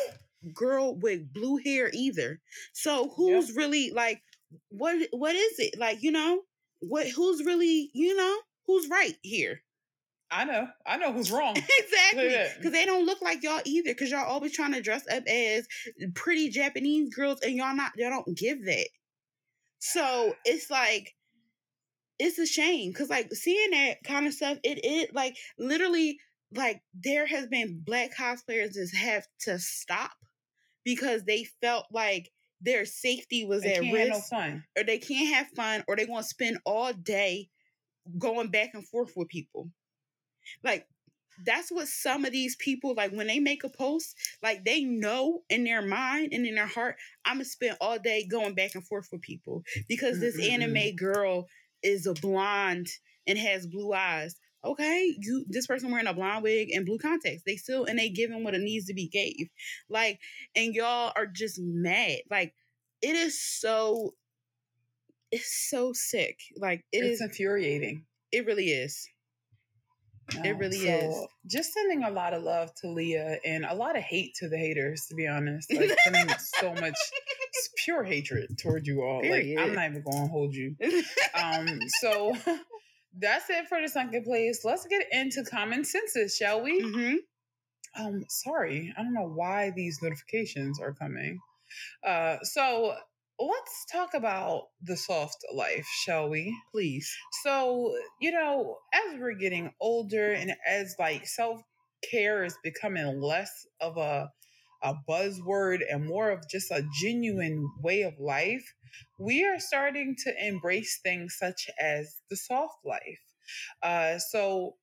girl 0.55 0.97
with 0.97 1.33
blue 1.33 1.59
hair 1.65 1.91
either. 1.93 2.41
So 2.73 3.13
who's 3.17 3.49
yep. 3.49 3.57
really 3.57 3.91
like 3.91 4.23
what 4.69 4.97
what 5.13 5.35
is 5.35 5.59
it? 5.59 5.79
Like 5.79 6.03
you 6.03 6.13
know? 6.13 6.43
What 6.83 7.09
who's 7.09 7.45
really 7.45 7.91
you 7.93 8.17
know 8.17 8.39
who's 8.71 8.89
right 8.89 9.17
here? 9.23 9.63
I 10.31 10.45
know. 10.45 10.69
I 10.87 10.97
know 10.97 11.13
who's 11.13 11.33
wrong. 11.33 11.57
exactly. 11.79 12.37
Because 12.57 12.73
they 12.73 12.87
don't 12.87 13.05
look 13.05 13.21
like 13.21 13.43
y'all 13.43 13.61
either. 13.65 13.91
Because 13.91 14.11
y'all 14.11 14.27
always 14.27 14.53
trying 14.53 14.73
to 14.75 14.81
dress 14.81 15.05
up 15.13 15.25
as 15.27 15.67
pretty 16.15 16.51
Japanese 16.51 17.13
girls 17.13 17.41
and 17.41 17.55
y'all 17.55 17.75
not, 17.75 17.93
y'all 17.97 18.11
don't 18.11 18.37
give 18.37 18.65
that. 18.65 18.87
So 19.81 20.35
it's 20.45 20.71
like, 20.71 21.17
it's 22.21 22.39
a 22.39 22.47
shame. 22.47 22.93
Because 22.93 23.11
like 23.11 23.35
seeing 23.35 23.73
that 23.73 24.05
kind 24.05 24.29
of 24.29 24.33
stuff, 24.33 24.59
it, 24.63 24.79
it 24.85 25.15
like 25.15 25.37
literally, 25.59 26.21
like 26.55 26.81
there 26.95 27.27
has 27.27 27.49
been 27.49 27.83
black 27.85 28.17
cosplayers 28.17 28.75
that 28.75 28.91
have 28.97 29.27
to 29.41 29.59
stop 29.59 30.13
because 30.85 31.25
they 31.25 31.45
felt 31.61 31.87
like 31.91 32.31
their 32.61 32.85
safety 32.85 33.45
was 33.45 33.63
they 33.63 33.75
at 33.75 33.93
risk. 33.93 34.33
No 34.33 34.61
or 34.77 34.85
they 34.85 34.99
can't 34.99 35.35
have 35.35 35.49
fun 35.57 35.83
or 35.89 35.97
they 35.97 36.05
want 36.05 36.25
to 36.25 36.29
spend 36.29 36.59
all 36.65 36.93
day 36.93 37.49
going 38.19 38.51
back 38.51 38.71
and 38.75 38.87
forth 38.87 39.13
with 39.17 39.29
people. 39.29 39.71
Like 40.63 40.87
that's 41.45 41.71
what 41.71 41.89
some 41.89 42.25
of 42.25 42.33
these 42.33 42.57
people 42.57 42.95
like 42.95 43.13
when 43.13 43.27
they 43.27 43.39
make 43.39 43.65
a 43.65 43.69
post, 43.69 44.17
like 44.43 44.65
they 44.65 44.83
know 44.83 45.41
in 45.49 45.65
their 45.65 45.83
mind 45.83 46.33
and 46.33 46.47
in 46.47 46.55
their 46.55 46.67
heart, 46.67 46.97
I'm 47.25 47.37
gonna 47.37 47.45
spend 47.45 47.77
all 47.81 47.99
day 47.99 48.27
going 48.27 48.55
back 48.55 48.75
and 48.75 48.87
forth 48.87 49.09
with 49.11 49.23
people 49.23 49.63
because 49.89 50.21
this 50.21 50.39
mm-hmm. 50.39 50.63
anime 50.63 50.97
girl 50.97 51.47
is 51.83 52.07
a 52.07 52.15
blonde 52.15 52.89
and 53.27 53.39
has 53.39 53.67
blue 53.67 53.93
eyes. 53.93 54.37
Okay, 54.63 55.15
you 55.19 55.47
this 55.49 55.67
person 55.67 55.91
wearing 55.91 56.07
a 56.07 56.13
blonde 56.13 56.43
wig 56.43 56.69
and 56.71 56.85
blue 56.85 56.99
contacts. 56.99 57.43
They 57.47 57.57
still 57.57 57.85
and 57.87 57.99
they 57.99 58.11
giving 58.11 58.45
what 58.45 58.55
it 58.55 58.61
needs 58.61 58.87
to 58.87 58.95
be 58.95 59.09
gave. 59.09 59.49
Like, 59.89 60.21
and 60.55 60.75
y'all 60.75 61.13
are 61.17 61.27
just 61.27 61.59
mad. 61.59 62.19
Like, 62.31 62.53
it 63.01 63.15
is 63.17 63.41
so 63.41 64.13
it's 65.33 65.69
so 65.71 65.93
sick. 65.93 66.39
Like 66.57 66.85
it 66.93 66.99
it's 66.99 67.21
is, 67.21 67.21
infuriating. 67.21 68.05
It 68.33 68.47
really 68.47 68.71
is. 68.71 69.09
It 70.45 70.57
really 70.59 70.79
so 70.79 70.89
is. 70.89 71.27
Just 71.47 71.73
sending 71.73 72.05
a 72.05 72.11
lot 72.11 72.35
of 72.35 72.43
love 72.43 72.73
to 72.83 72.89
Leah 72.89 73.39
and 73.45 73.65
a 73.65 73.75
lot 73.75 73.97
of 73.97 74.03
hate 74.03 74.35
to 74.37 74.49
the 74.49 74.57
haters, 74.57 75.07
to 75.09 75.15
be 75.15 75.27
honest. 75.27 75.73
Like 75.75 75.97
sending 76.05 76.35
so 76.39 76.75
much 76.75 76.95
pure 77.77 78.05
hatred 78.05 78.59
toward 78.59 78.87
you 78.87 79.03
all. 79.03 79.21
Period. 79.21 79.57
Like 79.57 79.67
I'm 79.67 79.75
not 79.75 79.91
even 79.91 80.03
gonna 80.03 80.29
hold 80.29 80.55
you. 80.55 80.77
Um, 81.35 81.81
so 82.01 82.37
that's 83.19 83.51
it 83.51 83.69
for 83.69 83.81
the 83.81 83.89
sunken 83.89 84.23
place. 84.25 84.65
Let's 84.65 84.87
get 84.87 85.07
into 85.11 85.45
common 85.45 85.85
senses, 85.85 86.37
shall 86.37 86.63
we? 86.63 86.83
Mm-hmm. 86.83 88.05
Um, 88.05 88.25
sorry, 88.29 88.95
I 88.97 89.03
don't 89.03 89.15
know 89.15 89.33
why 89.35 89.73
these 89.75 89.99
notifications 90.01 90.81
are 90.81 90.93
coming. 90.93 91.41
Uh, 92.07 92.37
so 92.43 92.95
let's 93.41 93.87
talk 93.91 94.15
about 94.15 94.69
the 94.83 94.97
soft 94.97 95.39
life, 95.55 95.87
shall 96.05 96.29
we? 96.29 96.55
Please. 96.73 97.11
So, 97.43 97.95
you 98.21 98.33
know, 98.33 98.79
as 98.93 99.19
we're 99.19 99.35
getting 99.35 99.73
older 99.81 100.33
and 100.33 100.55
as 100.67 100.95
like 100.99 101.27
self 101.27 101.61
care 102.09 102.45
is 102.45 102.57
becoming 102.63 103.21
less 103.21 103.67
of 103.81 103.97
a 103.97 104.31
a 104.83 104.95
buzzword 105.09 105.81
and 105.91 106.07
more 106.07 106.31
of 106.31 106.49
just 106.51 106.71
a 106.71 106.87
genuine 107.03 107.69
way 107.83 108.01
of 108.03 108.15
life, 108.19 108.75
we 109.19 109.45
are 109.45 109.61
starting 109.61 110.17
to 110.25 110.47
embrace 110.47 111.01
things 111.03 111.37
such 111.39 111.69
as 111.79 112.15
the 112.31 112.37
soft 112.37 112.79
life. 112.85 113.21
Uh, 113.83 114.19
so, 114.19 114.77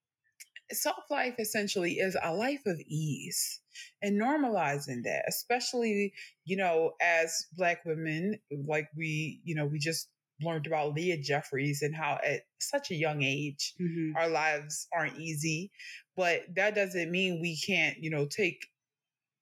soft 0.71 1.09
life 1.09 1.35
essentially 1.39 1.93
is 1.93 2.17
a 2.21 2.33
life 2.33 2.65
of 2.65 2.79
ease 2.87 3.61
and 4.01 4.21
normalizing 4.21 5.03
that, 5.03 5.23
especially, 5.27 6.13
you 6.45 6.57
know, 6.57 6.91
as 7.01 7.45
Black 7.55 7.85
women, 7.85 8.39
like 8.67 8.89
we, 8.95 9.41
you 9.43 9.55
know, 9.55 9.65
we 9.65 9.79
just 9.79 10.09
learned 10.41 10.67
about 10.67 10.93
Leah 10.93 11.17
Jeffries 11.17 11.81
and 11.81 11.95
how 11.95 12.19
at 12.23 12.41
such 12.59 12.91
a 12.91 12.95
young 12.95 13.23
age 13.23 13.73
mm-hmm. 13.81 14.15
our 14.15 14.29
lives 14.29 14.87
aren't 14.93 15.17
easy. 15.17 15.71
But 16.15 16.43
that 16.55 16.75
doesn't 16.75 17.11
mean 17.11 17.41
we 17.41 17.57
can't, 17.57 17.97
you 17.99 18.09
know, 18.09 18.25
take 18.25 18.65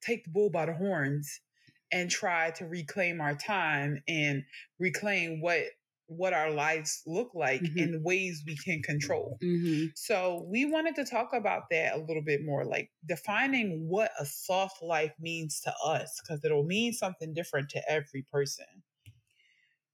take 0.02 0.24
the 0.26 0.32
bull 0.32 0.50
by 0.50 0.66
the 0.66 0.74
horns 0.74 1.40
and 1.92 2.10
try 2.10 2.52
to 2.52 2.66
reclaim 2.66 3.22
our 3.22 3.36
time 3.36 4.02
and 4.08 4.44
reclaim 4.80 5.42
what 5.42 5.64
what 6.08 6.34
our 6.34 6.52
lives 6.52 7.02
look 7.08 7.32
like 7.34 7.62
mm-hmm. 7.62 7.80
in 7.80 8.04
ways 8.04 8.44
we 8.46 8.56
can 8.56 8.82
control. 8.82 9.38
Mm-hmm. 9.44 9.88
So 9.96 10.46
we 10.48 10.66
wanted 10.66 10.96
to 10.96 11.06
talk 11.06 11.32
about 11.34 11.64
that 11.72 11.96
a 11.96 12.00
little 12.00 12.24
bit 12.24 12.42
more, 12.46 12.66
like 12.66 12.92
defining 13.08 13.88
what 13.88 14.12
a 14.20 14.26
soft 14.26 14.84
life 14.84 15.14
means 15.20 15.62
to 15.62 15.74
us, 15.84 16.22
because 16.22 16.44
it'll 16.46 16.64
mean 16.64 16.94
something 16.94 17.34
different 17.34 17.70
to 17.70 17.82
every 17.90 18.24
person. 18.32 18.66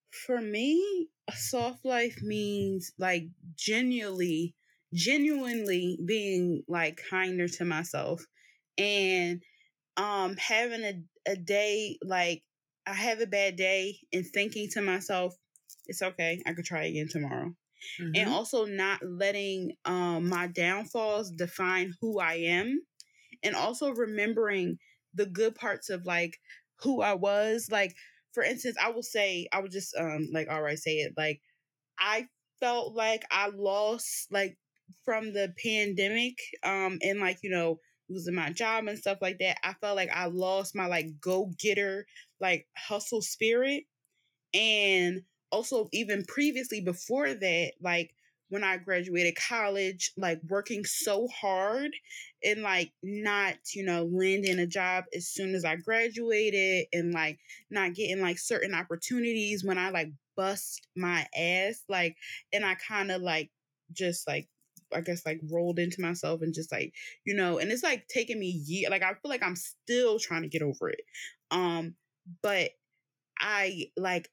For 0.10 0.42
me, 0.42 1.08
a 1.30 1.36
soft 1.36 1.86
life 1.86 2.22
means 2.22 2.92
like 2.98 3.24
genuinely, 3.56 4.56
genuinely 4.94 5.98
being 6.06 6.64
like 6.68 7.02
kinder 7.10 7.48
to 7.48 7.66
myself 7.66 8.26
and 8.78 9.42
um 9.98 10.36
having 10.38 10.84
a, 10.84 11.04
a 11.30 11.36
day 11.36 11.98
like 12.04 12.44
I 12.86 12.94
have 12.94 13.22
a 13.22 13.28
bad 13.28 13.58
day 13.58 14.00
and 14.12 14.26
thinking 14.26 14.70
to 14.72 14.82
myself, 14.82 15.36
it's 15.86 16.02
okay. 16.02 16.42
I 16.46 16.54
could 16.54 16.66
try 16.66 16.86
again 16.86 17.08
tomorrow. 17.10 17.54
Mm-hmm. 18.00 18.12
And 18.16 18.30
also 18.30 18.66
not 18.66 19.00
letting 19.04 19.74
um, 19.86 20.30
my 20.30 20.48
downfalls 20.48 21.32
define 21.32 21.94
who 22.00 22.20
I 22.20 22.34
am. 22.34 22.82
And 23.44 23.56
also 23.56 23.92
remembering 23.92 24.78
the 25.14 25.26
good 25.26 25.56
parts 25.56 25.90
of 25.90 26.06
like 26.06 26.38
who 26.82 27.02
I 27.02 27.16
was. 27.16 27.70
Like, 27.72 27.96
for 28.34 28.44
instance, 28.44 28.78
I 28.82 28.92
will 28.92 29.04
say, 29.04 29.48
I 29.52 29.62
would 29.62 29.72
just 29.72 29.96
um 29.98 30.30
like 30.32 30.48
all 30.50 30.62
right, 30.62 30.78
say 30.78 30.98
it. 30.98 31.14
Like 31.18 31.42
I 32.00 32.28
felt 32.60 32.94
like 32.96 33.24
I 33.32 33.50
lost 33.54 34.28
like 34.32 34.58
from 35.04 35.34
the 35.34 35.54
pandemic, 35.64 36.36
um, 36.64 37.00
and 37.02 37.20
like, 37.20 37.40
you 37.42 37.50
know, 37.50 37.80
losing 38.10 38.36
my 38.36 38.52
job 38.52 38.88
and 38.88 38.98
stuff 38.98 39.18
like 39.22 39.40
that. 39.40 39.58
I 39.64 39.74
felt 39.82 39.96
like 39.96 40.12
I 40.14 40.26
lost 40.28 40.76
my 40.76 40.86
like 40.86 41.08
go-getter, 41.20 42.06
like 42.40 42.68
hustle 42.78 43.22
spirit. 43.22 43.84
And 44.54 45.22
also 45.52 45.90
even 45.92 46.24
previously 46.26 46.82
before 46.82 47.34
that, 47.34 47.74
like 47.82 48.14
when 48.50 48.64
I 48.66 48.76
graduated 48.78 49.38
college, 49.38 50.12
like 50.18 50.42
working 50.50 50.84
so 50.84 51.28
hard 51.30 51.92
and 52.44 52.62
like 52.62 52.92
not, 53.02 53.56
you 53.74 53.86
know, 53.86 54.04
landing 54.12 54.60
a 54.60 54.68
job 54.68 55.06
as 55.16 55.30
soon 55.30 55.56
as 55.56 55.64
I 55.64 55.78
graduated 55.78 56.88
and 56.92 57.14
like 57.14 57.40
not 57.70 57.94
getting 57.94 58.22
like 58.22 58.38
certain 58.38 58.74
opportunities 58.76 59.64
when 59.64 59.78
I 59.78 59.90
like 59.90 60.12
bust 60.36 60.86
my 60.98 61.26
ass. 61.34 61.84
Like, 61.88 62.18
and 62.52 62.66
I 62.66 62.76
kind 62.76 63.10
of 63.10 63.22
like 63.22 63.52
just 63.94 64.28
like 64.28 64.50
I 64.94 65.00
guess 65.00 65.26
like 65.26 65.40
rolled 65.50 65.80
into 65.80 66.02
myself 66.02 66.42
and 66.42 66.54
just 66.54 66.74
like, 66.74 66.94
you 67.26 67.34
know, 67.34 67.58
and 67.60 67.72
it's 67.72 67.84
like 67.84 68.08
taking 68.10 68.38
me 68.38 68.48
year 68.48 68.90
like 68.90 69.04
I 69.04 69.14
feel 69.14 69.30
like 69.30 69.44
I'm 69.44 69.56
still 69.56 70.20
trying 70.20 70.42
to 70.42 70.50
get 70.50 70.62
over 70.62 70.90
it. 70.90 71.02
Um, 71.52 71.96
but 72.44 72.72
I 73.40 73.92
like 73.98 74.30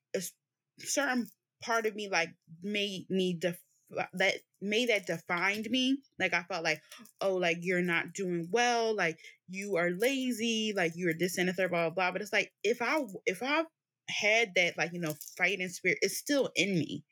certain 0.80 1.26
part 1.62 1.86
of 1.86 1.94
me 1.94 2.08
like 2.08 2.30
made 2.62 3.06
me 3.10 3.36
def- 3.38 3.60
that 4.14 4.34
made 4.60 4.90
that 4.90 5.06
defined 5.06 5.68
me. 5.70 5.98
Like 6.18 6.34
i 6.34 6.42
felt 6.42 6.64
like 6.64 6.80
oh 7.20 7.34
like 7.36 7.58
you're 7.60 7.82
not 7.82 8.12
doing 8.12 8.48
well. 8.50 8.94
Like 8.94 9.18
you 9.48 9.76
are 9.76 9.90
lazy. 9.90 10.72
Like 10.76 10.92
you're 10.94 11.14
this 11.18 11.38
and 11.38 11.52
third 11.54 11.70
blah 11.70 11.88
blah 11.88 11.94
blah. 11.94 12.12
But 12.12 12.22
it's 12.22 12.32
like 12.32 12.52
if 12.62 12.82
i 12.82 13.00
if 13.26 13.42
i 13.42 13.64
had 14.08 14.52
that 14.56 14.76
like 14.78 14.92
you 14.92 15.00
know 15.00 15.14
fighting 15.36 15.68
spirit 15.68 15.98
it's 16.02 16.18
still 16.18 16.50
in 16.54 16.74
me. 16.74 17.04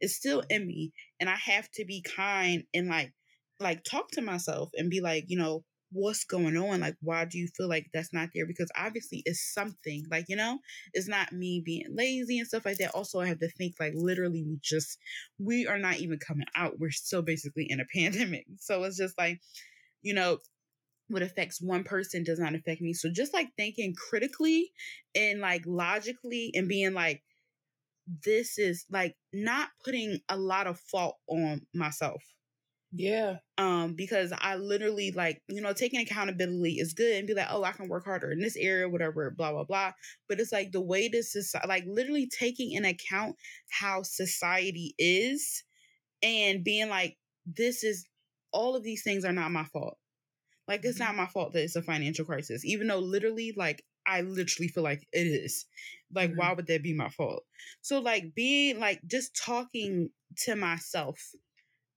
It's 0.00 0.16
still 0.16 0.42
in 0.50 0.66
me. 0.66 0.92
And 1.20 1.28
i 1.28 1.36
have 1.36 1.70
to 1.72 1.84
be 1.84 2.02
kind 2.02 2.64
and 2.74 2.88
like 2.88 3.12
like 3.60 3.84
talk 3.84 4.10
to 4.12 4.22
myself 4.22 4.70
and 4.74 4.90
be 4.90 5.00
like 5.00 5.24
you 5.28 5.38
know 5.38 5.64
what's 5.92 6.24
going 6.24 6.56
on 6.56 6.80
like 6.80 6.96
why 7.00 7.24
do 7.24 7.38
you 7.38 7.48
feel 7.56 7.68
like 7.68 7.86
that's 7.92 8.12
not 8.12 8.30
there? 8.34 8.46
Because 8.46 8.70
obviously 8.76 9.22
it's 9.26 9.52
something 9.52 10.04
like 10.10 10.26
you 10.28 10.36
know 10.36 10.58
it's 10.92 11.08
not 11.08 11.32
me 11.32 11.62
being 11.64 11.86
lazy 11.94 12.38
and 12.38 12.48
stuff 12.48 12.64
like 12.64 12.78
that. 12.78 12.92
Also 12.94 13.20
i 13.20 13.26
have 13.26 13.40
to 13.40 13.50
think 13.50 13.74
like 13.78 13.92
literally 13.94 14.42
we 14.42 14.58
just 14.62 14.98
we 15.38 15.66
are 15.66 15.78
not 15.78 15.98
even 15.98 16.18
coming 16.18 16.46
out. 16.56 16.78
We're 16.78 16.90
still 16.90 17.22
basically 17.22 17.66
in 17.68 17.80
a 17.80 17.84
pandemic. 17.94 18.46
So 18.58 18.82
it's 18.84 18.96
just 18.96 19.18
like 19.18 19.40
you 20.02 20.14
know 20.14 20.38
what 21.08 21.22
affects 21.22 21.60
one 21.60 21.84
person 21.84 22.24
does 22.24 22.38
not 22.38 22.54
affect 22.54 22.80
me. 22.80 22.94
So 22.94 23.10
just 23.12 23.34
like 23.34 23.48
thinking 23.56 23.94
critically 23.94 24.70
and 25.14 25.40
like 25.40 25.62
logically 25.66 26.52
and 26.54 26.68
being 26.68 26.94
like 26.94 27.22
this 28.24 28.58
is 28.58 28.84
like 28.90 29.14
not 29.32 29.68
putting 29.84 30.18
a 30.28 30.36
lot 30.36 30.66
of 30.66 30.80
fault 30.80 31.16
on 31.28 31.60
myself 31.74 32.22
yeah. 32.92 33.36
Um, 33.56 33.94
because 33.94 34.32
I 34.38 34.56
literally 34.56 35.12
like, 35.12 35.42
you 35.48 35.62
know, 35.62 35.72
taking 35.72 36.00
accountability 36.00 36.74
is 36.74 36.92
good 36.92 37.16
and 37.16 37.26
be 37.26 37.34
like, 37.34 37.48
oh, 37.50 37.64
I 37.64 37.72
can 37.72 37.88
work 37.88 38.04
harder 38.04 38.30
in 38.30 38.40
this 38.40 38.56
area, 38.56 38.88
whatever, 38.88 39.30
blah, 39.30 39.52
blah, 39.52 39.64
blah. 39.64 39.92
But 40.28 40.40
it's 40.40 40.52
like 40.52 40.72
the 40.72 40.80
way 40.80 41.08
this 41.08 41.34
is 41.34 41.54
like 41.66 41.84
literally 41.86 42.28
taking 42.28 42.72
in 42.72 42.84
account 42.84 43.36
how 43.70 44.02
society 44.02 44.94
is 44.98 45.64
and 46.22 46.62
being 46.62 46.88
like, 46.88 47.16
this 47.46 47.82
is 47.82 48.04
all 48.52 48.76
of 48.76 48.82
these 48.82 49.02
things 49.02 49.24
are 49.24 49.32
not 49.32 49.50
my 49.50 49.64
fault. 49.64 49.96
Like 50.68 50.84
it's 50.84 50.98
mm-hmm. 50.98 51.16
not 51.16 51.22
my 51.22 51.26
fault 51.26 51.54
that 51.54 51.64
it's 51.64 51.76
a 51.76 51.82
financial 51.82 52.26
crisis, 52.26 52.64
even 52.64 52.86
though 52.86 52.98
literally, 52.98 53.54
like, 53.56 53.82
I 54.04 54.20
literally 54.22 54.68
feel 54.68 54.82
like 54.82 55.06
it 55.12 55.26
is. 55.26 55.64
Like, 56.14 56.30
mm-hmm. 56.30 56.40
why 56.40 56.52
would 56.52 56.66
that 56.66 56.82
be 56.82 56.92
my 56.92 57.08
fault? 57.08 57.44
So, 57.80 58.00
like, 58.00 58.34
being 58.34 58.78
like 58.78 59.00
just 59.06 59.34
talking 59.34 60.10
to 60.44 60.56
myself 60.56 61.18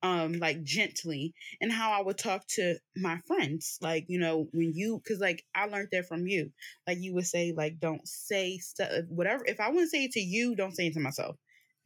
um 0.06 0.34
like 0.34 0.64
gently 0.64 1.34
and 1.60 1.72
how 1.72 1.91
I 1.91 2.02
would 2.02 2.18
talk 2.18 2.45
to 2.56 2.76
my 2.95 3.18
friends 3.26 3.77
like 3.82 4.06
you 4.07 4.19
know 4.19 4.48
when 4.52 4.73
you 4.73 5.02
cuz 5.07 5.19
like 5.19 5.44
I 5.56 5.65
learned 5.65 5.90
that 5.91 6.07
from 6.07 6.27
you. 6.27 6.52
Like 6.88 6.99
you 7.02 7.14
would 7.15 7.26
say 7.26 7.53
like 7.56 7.80
don't 7.80 8.07
say 8.07 8.57
stuff 8.57 8.90
whatever 9.10 9.44
if 9.45 9.60
I 9.60 9.69
wouldn't 9.69 9.91
say 9.91 10.06
it 10.06 10.11
to 10.11 10.19
you 10.19 10.56
don't 10.56 10.76
say 10.76 10.88
it 10.88 10.94
to 10.94 10.99
myself 10.99 11.38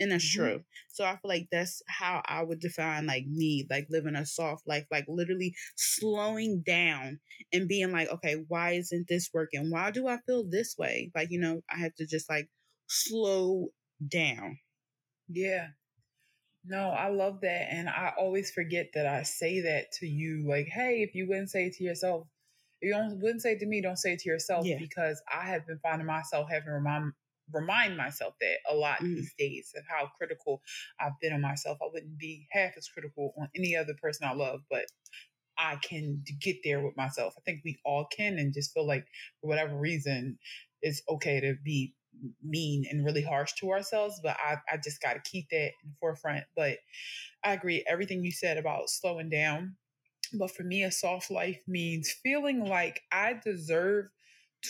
and 0.02 0.12
that's 0.12 0.26
mm-hmm. 0.26 0.44
true. 0.44 0.64
So 0.88 1.04
I 1.06 1.12
feel 1.12 1.30
like 1.30 1.48
that's 1.52 1.82
how 1.88 2.22
I 2.26 2.44
would 2.44 2.60
define 2.60 3.06
like 3.06 3.26
me 3.26 3.66
like 3.70 3.88
living 3.90 4.16
a 4.16 4.26
soft 4.26 4.68
life 4.68 4.86
like 4.92 5.06
literally 5.08 5.56
slowing 5.76 6.62
down 6.66 7.20
and 7.54 7.68
being 7.68 7.92
like 7.92 8.10
okay 8.10 8.44
why 8.48 8.72
isn't 8.72 9.08
this 9.08 9.30
working? 9.34 9.72
Why 9.72 9.92
do 9.92 10.08
I 10.08 10.18
feel 10.26 10.44
this 10.44 10.76
way? 10.78 11.12
Like 11.16 11.30
you 11.32 11.40
know 11.40 11.62
I 11.74 11.80
have 11.80 11.96
to 11.96 12.06
just 12.06 12.30
like 12.30 12.50
slow 12.88 13.70
down. 14.06 14.60
Yeah 15.30 15.68
no, 16.66 16.90
I 16.90 17.10
love 17.10 17.42
that. 17.42 17.68
And 17.72 17.90
I 17.90 18.14
always 18.18 18.52
forget 18.52 18.90
that 18.94 19.06
I 19.06 19.24
say 19.24 19.62
that 19.62 19.92
to 20.00 20.08
you. 20.08 20.46
Like, 20.48 20.68
hey, 20.68 21.02
if 21.02 21.16
you 21.16 21.28
wouldn't 21.28 21.50
say 21.50 21.66
it 21.66 21.74
to 21.74 21.84
yourself, 21.84 22.28
if 22.82 22.88
you 22.88 22.94
don't, 22.94 23.20
wouldn't 23.22 23.42
say 23.42 23.54
it 23.54 23.60
to 23.60 23.66
me, 23.66 23.82
don't 23.82 23.98
say 23.98 24.14
it 24.14 24.20
to 24.20 24.30
yourself 24.30 24.66
yeah. 24.66 24.78
because 24.80 25.22
I 25.34 25.46
have 25.46 25.66
been 25.68 25.80
finding 25.82 26.08
myself 26.08 26.50
having 26.50 26.68
to 26.68 26.72
remind, 26.74 27.14
remind 27.54 27.98
myself 27.98 28.36
that 28.42 28.58
a 28.70 28.76
lot 28.76 29.00
mm. 29.00 29.16
these 29.16 29.34
days 29.38 29.74
of 29.78 29.84
how 29.88 30.10
critical 30.18 30.62
I've 31.00 31.20
been 31.22 31.34
on 31.34 31.42
myself. 31.42 31.78
I 31.82 31.90
wouldn't 31.92 32.18
be 32.18 32.48
half 32.52 32.72
as 32.78 32.88
critical 32.88 33.34
on 33.40 33.50
any 33.56 33.76
other 33.76 33.94
person 34.02 34.28
I 34.28 34.34
love, 34.34 34.62
but 34.70 34.86
I 35.58 35.76
can 35.78 36.24
get 36.42 36.58
there 36.64 36.82
with 36.82 36.96
myself. 36.96 37.34
I 37.38 37.42
think 37.42 37.62
we 37.66 37.80
all 37.84 38.08
can 38.16 38.38
and 38.38 38.54
just 38.54 38.74
feel 38.74 38.88
like 38.88 39.06
for 39.42 39.48
whatever 39.48 39.78
reason, 39.78 40.40
it's 40.82 41.02
okay 41.10 41.42
to 41.42 41.56
be 41.64 41.94
mean 42.44 42.86
and 42.90 43.06
really 43.06 43.22
harsh 43.22 43.54
to 43.54 43.72
ourselves, 43.72 44.20
but 44.24 44.38
I, 44.44 44.58
I 44.72 44.78
just 44.84 45.02
got 45.02 45.14
to 45.14 45.22
keep 45.30 45.50
that 45.50 45.72
in 45.84 45.90
the 45.90 45.96
forefront. 46.00 46.44
But 46.56 46.78
I 47.44 47.54
agree, 47.54 47.84
everything 47.88 48.24
you 48.24 48.32
said 48.32 48.58
about 48.58 48.90
slowing 48.90 49.30
down. 49.30 49.76
But 50.34 50.52
for 50.52 50.64
me, 50.64 50.84
a 50.84 50.92
soft 50.92 51.32
life 51.32 51.60
means 51.68 52.12
feeling 52.12 52.64
like 52.64 53.02
I 53.12 53.40
deserve 53.44 54.06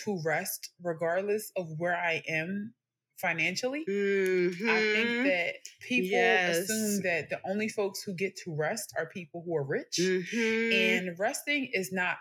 to 0.04 0.20
rest 0.24 0.70
regardless 0.82 1.52
of 1.56 1.68
where 1.78 1.96
I 1.96 2.22
am 2.28 2.74
financially. 3.20 3.84
Mm-hmm. 3.88 4.70
I 4.70 4.80
think 4.80 5.08
mm-hmm. 5.08 5.24
that 5.24 5.54
people 5.80 6.10
yes. 6.10 6.56
assume 6.58 7.02
that 7.02 7.28
the 7.28 7.40
only 7.48 7.68
folks 7.68 8.02
who 8.02 8.14
get 8.14 8.36
to 8.44 8.54
rest 8.54 8.94
are 8.96 9.06
people 9.06 9.42
who 9.44 9.56
are 9.56 9.64
rich. 9.64 9.98
Mm-hmm. 10.00 10.72
And 10.72 11.18
resting 11.18 11.70
is 11.72 11.92
not 11.92 12.16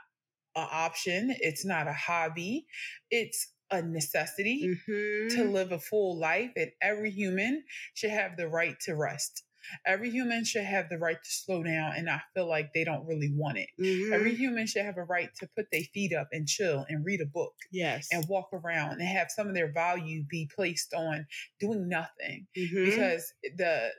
an 0.55 0.67
option, 0.71 1.33
it's 1.39 1.65
not 1.65 1.87
a 1.87 1.93
hobby. 1.93 2.65
It's 3.09 3.53
a 3.71 3.81
necessity 3.81 4.77
mm-hmm. 4.87 5.35
to 5.35 5.43
live 5.49 5.71
a 5.71 5.79
full 5.79 6.17
life, 6.19 6.51
and 6.55 6.71
every 6.81 7.11
human 7.11 7.63
should 7.93 8.11
have 8.11 8.37
the 8.37 8.47
right 8.47 8.75
to 8.81 8.95
rest. 8.95 9.43
Every 9.85 10.09
human 10.09 10.45
should 10.45 10.63
have 10.63 10.89
the 10.89 10.97
right 10.97 11.17
to 11.21 11.29
slow 11.29 11.63
down 11.63 11.93
and 11.95 12.05
not 12.05 12.21
feel 12.33 12.47
like 12.47 12.73
they 12.73 12.83
don't 12.83 13.05
really 13.05 13.31
want 13.33 13.57
it. 13.57 13.69
Mm-hmm. 13.79 14.13
Every 14.13 14.33
human 14.33 14.65
should 14.67 14.85
have 14.85 14.97
a 14.97 15.03
right 15.03 15.29
to 15.39 15.49
put 15.55 15.67
their 15.71 15.83
feet 15.93 16.13
up 16.13 16.29
and 16.31 16.47
chill 16.47 16.85
and 16.87 17.05
read 17.05 17.21
a 17.21 17.25
book. 17.25 17.53
Yes. 17.71 18.07
And 18.11 18.25
walk 18.27 18.49
around 18.53 18.93
and 18.93 19.07
have 19.07 19.29
some 19.29 19.47
of 19.47 19.53
their 19.53 19.71
value 19.71 20.23
be 20.29 20.49
placed 20.55 20.93
on 20.93 21.27
doing 21.59 21.87
nothing. 21.89 22.47
Mm-hmm. 22.57 22.85
Because 22.85 23.33
the 23.57 23.91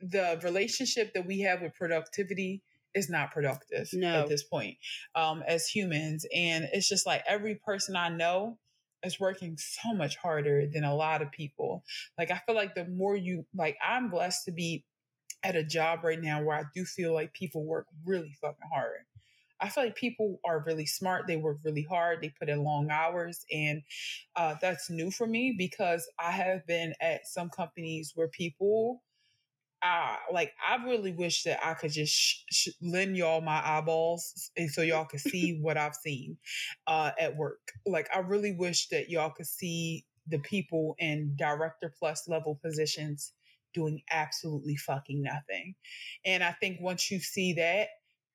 the 0.00 0.38
relationship 0.44 1.12
that 1.14 1.26
we 1.26 1.40
have 1.40 1.60
with 1.60 1.74
productivity 1.74 2.62
is 2.94 3.10
not 3.10 3.32
productive 3.32 3.88
no. 3.92 4.22
at 4.22 4.28
this 4.28 4.44
point 4.44 4.76
um, 5.14 5.42
as 5.46 5.66
humans. 5.66 6.24
And 6.34 6.68
it's 6.72 6.88
just 6.88 7.06
like 7.06 7.22
every 7.26 7.56
person 7.56 7.96
I 7.96 8.08
know 8.08 8.58
is 9.04 9.20
working 9.20 9.56
so 9.58 9.94
much 9.94 10.16
harder 10.16 10.66
than 10.66 10.84
a 10.84 10.94
lot 10.94 11.22
of 11.22 11.30
people. 11.30 11.84
Like 12.18 12.30
I 12.30 12.40
feel 12.46 12.54
like 12.54 12.74
the 12.74 12.86
more 12.86 13.16
you 13.16 13.46
like 13.54 13.76
I'm 13.86 14.10
blessed 14.10 14.44
to 14.46 14.52
be 14.52 14.84
at 15.42 15.56
a 15.56 15.62
job 15.62 16.00
right 16.02 16.20
now 16.20 16.42
where 16.42 16.56
I 16.56 16.64
do 16.74 16.84
feel 16.84 17.14
like 17.14 17.32
people 17.32 17.64
work 17.64 17.86
really 18.04 18.34
fucking 18.40 18.68
hard. 18.72 19.00
I 19.60 19.68
feel 19.68 19.84
like 19.84 19.96
people 19.96 20.40
are 20.44 20.62
really 20.66 20.86
smart. 20.86 21.26
They 21.26 21.36
work 21.36 21.58
really 21.64 21.82
hard. 21.82 22.20
They 22.20 22.28
put 22.38 22.48
in 22.48 22.62
long 22.62 22.90
hours. 22.90 23.44
And 23.52 23.82
uh, 24.36 24.54
that's 24.60 24.88
new 24.88 25.10
for 25.10 25.26
me 25.26 25.54
because 25.56 26.08
I 26.18 26.30
have 26.30 26.66
been 26.66 26.94
at 27.00 27.26
some 27.26 27.50
companies 27.50 28.12
where 28.14 28.28
people, 28.28 29.02
uh, 29.82 30.16
like, 30.32 30.52
I 30.66 30.84
really 30.84 31.12
wish 31.12 31.44
that 31.44 31.64
I 31.64 31.74
could 31.74 31.92
just 31.92 32.12
sh- 32.12 32.42
sh- 32.50 32.68
lend 32.82 33.16
y'all 33.16 33.40
my 33.40 33.60
eyeballs 33.64 34.50
and 34.56 34.70
so 34.70 34.82
y'all 34.82 35.04
could 35.04 35.20
see 35.20 35.58
what 35.60 35.76
I've 35.76 35.94
seen 35.94 36.36
uh, 36.86 37.12
at 37.18 37.36
work. 37.36 37.72
Like, 37.86 38.08
I 38.14 38.18
really 38.20 38.52
wish 38.52 38.88
that 38.88 39.08
y'all 39.08 39.30
could 39.30 39.46
see 39.46 40.04
the 40.26 40.38
people 40.40 40.94
in 40.98 41.34
director 41.36 41.92
plus 41.98 42.28
level 42.28 42.58
positions 42.62 43.32
doing 43.72 44.02
absolutely 44.10 44.76
fucking 44.76 45.22
nothing. 45.22 45.74
And 46.24 46.42
I 46.42 46.52
think 46.52 46.80
once 46.80 47.10
you 47.10 47.20
see 47.20 47.52
that 47.54 47.88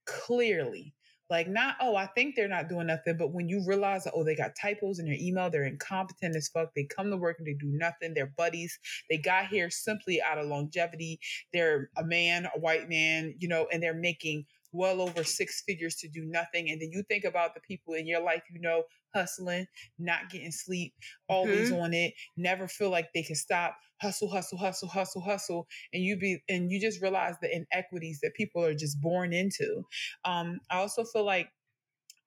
clearly, 0.05 0.93
like 1.33 1.47
not, 1.47 1.77
oh, 1.81 1.95
I 1.95 2.05
think 2.05 2.35
they're 2.35 2.47
not 2.47 2.69
doing 2.69 2.85
nothing, 2.85 3.17
but 3.17 3.33
when 3.33 3.49
you 3.49 3.63
realize 3.65 4.03
that, 4.03 4.13
oh, 4.15 4.23
they 4.23 4.35
got 4.35 4.51
typos 4.55 4.99
in 4.99 5.05
their 5.07 5.17
email, 5.19 5.49
they're 5.49 5.63
incompetent 5.63 6.35
as 6.35 6.47
fuck. 6.47 6.69
They 6.75 6.83
come 6.83 7.09
to 7.09 7.17
work 7.17 7.37
and 7.39 7.47
they 7.47 7.55
do 7.55 7.71
nothing. 7.73 8.13
They're 8.13 8.31
buddies. 8.37 8.77
They 9.09 9.17
got 9.17 9.47
here 9.47 9.71
simply 9.71 10.21
out 10.21 10.37
of 10.37 10.45
longevity. 10.45 11.19
They're 11.51 11.89
a 11.97 12.03
man, 12.03 12.45
a 12.55 12.59
white 12.59 12.87
man, 12.87 13.33
you 13.39 13.47
know, 13.47 13.65
and 13.73 13.81
they're 13.81 13.95
making 13.95 14.45
well 14.73 15.01
over 15.01 15.23
six 15.23 15.63
figures 15.65 15.95
to 15.95 16.07
do 16.07 16.23
nothing. 16.23 16.69
And 16.69 16.79
then 16.79 16.91
you 16.91 17.01
think 17.09 17.23
about 17.23 17.55
the 17.55 17.61
people 17.61 17.95
in 17.95 18.05
your 18.05 18.21
life, 18.21 18.43
you 18.53 18.61
know, 18.61 18.83
hustling, 19.15 19.65
not 19.97 20.29
getting 20.29 20.51
sleep, 20.51 20.93
always 21.27 21.71
mm-hmm. 21.71 21.81
on 21.81 21.93
it, 21.95 22.13
never 22.37 22.67
feel 22.67 22.91
like 22.91 23.09
they 23.13 23.23
can 23.23 23.35
stop, 23.35 23.75
hustle, 24.03 24.29
hustle, 24.29 24.57
hustle, 24.57 24.89
hustle, 24.89 25.21
hustle. 25.21 25.67
And 25.93 26.03
you 26.03 26.17
be 26.17 26.43
and 26.49 26.71
you 26.71 26.79
just 26.79 27.01
realize 27.01 27.35
the 27.41 27.49
inequities 27.55 28.19
that 28.21 28.33
people 28.35 28.63
are 28.63 28.75
just 28.75 29.01
born 29.01 29.33
into. 29.33 29.83
Um, 30.25 30.59
I 30.69 30.77
also 30.77 31.03
feel 31.05 31.25
like 31.25 31.49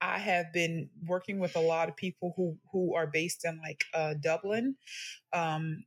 I 0.01 0.19
have 0.19 0.53
been 0.53 0.91
working 1.07 1.39
with 1.39 1.57
a 1.57 1.61
lot 1.61 1.89
of 1.89 1.97
people 1.97 2.33
who 2.37 2.57
who 2.73 2.95
are 2.95 3.07
based 3.07 3.45
in 3.45 3.61
like 3.63 3.85
uh, 3.95 4.15
Dublin, 4.21 4.77
um, 5.33 5.85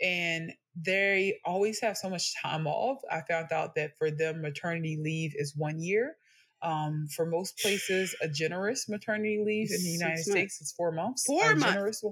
and 0.00 0.52
they 0.76 1.38
always 1.44 1.80
have 1.80 1.96
so 1.96 2.08
much 2.08 2.34
time 2.40 2.66
off. 2.66 2.98
I 3.10 3.22
found 3.28 3.52
out 3.52 3.74
that 3.76 3.96
for 3.98 4.10
them, 4.10 4.42
maternity 4.42 4.98
leave 5.00 5.34
is 5.36 5.54
one 5.56 5.80
year. 5.80 6.16
Um, 6.62 7.08
for 7.14 7.26
most 7.26 7.58
places, 7.58 8.16
a 8.22 8.28
generous 8.28 8.88
maternity 8.88 9.42
leave 9.44 9.70
in 9.70 9.82
the 9.82 9.90
United 9.90 10.24
States 10.24 10.62
is 10.62 10.72
four 10.72 10.92
months. 10.92 11.26
Four 11.26 11.50
a 11.52 11.56
months. 11.56 11.64
Generous, 11.64 12.04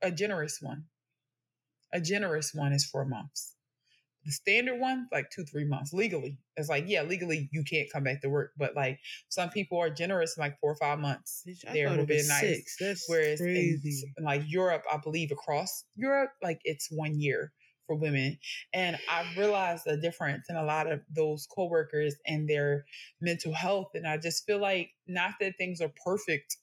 a 0.00 0.10
generous 0.10 0.58
one. 0.62 0.84
A 1.92 2.00
generous 2.00 2.52
one 2.54 2.72
is 2.72 2.84
four 2.84 3.04
months. 3.04 3.54
The 4.24 4.32
standard 4.32 4.78
one, 4.78 5.08
like 5.10 5.30
two, 5.30 5.44
three 5.44 5.64
months 5.64 5.94
legally. 5.94 6.38
It's 6.56 6.68
like, 6.68 6.84
yeah, 6.86 7.02
legally 7.02 7.48
you 7.52 7.64
can't 7.64 7.88
come 7.90 8.04
back 8.04 8.20
to 8.20 8.28
work, 8.28 8.52
but 8.58 8.76
like 8.76 8.98
some 9.30 9.48
people 9.48 9.78
are 9.78 9.88
generous 9.88 10.36
in 10.36 10.42
like 10.42 10.60
four 10.60 10.72
or 10.72 10.76
five 10.76 10.98
months. 10.98 11.42
Bitch, 11.48 11.72
there 11.72 11.88
would 11.88 12.06
be 12.06 12.22
nice. 12.28 12.40
Six. 12.40 12.76
That's 12.78 13.04
Whereas 13.08 13.40
in 13.40 13.80
like 14.20 14.42
Europe, 14.46 14.84
I 14.92 14.98
believe 14.98 15.32
across 15.32 15.84
Europe, 15.96 16.32
like 16.42 16.60
it's 16.64 16.88
one 16.90 17.18
year 17.18 17.52
for 17.86 17.96
women. 17.96 18.38
And 18.72 18.98
I've 19.10 19.36
realized 19.36 19.84
the 19.86 19.96
difference 19.96 20.46
in 20.48 20.56
a 20.56 20.64
lot 20.64 20.90
of 20.90 21.00
those 21.14 21.48
coworkers 21.52 22.14
and 22.26 22.48
their 22.48 22.84
mental 23.20 23.52
health. 23.52 23.88
And 23.94 24.06
I 24.06 24.16
just 24.18 24.44
feel 24.44 24.60
like 24.60 24.90
not 25.08 25.34
that 25.40 25.54
things 25.58 25.80
are 25.80 25.92
perfect 26.04 26.56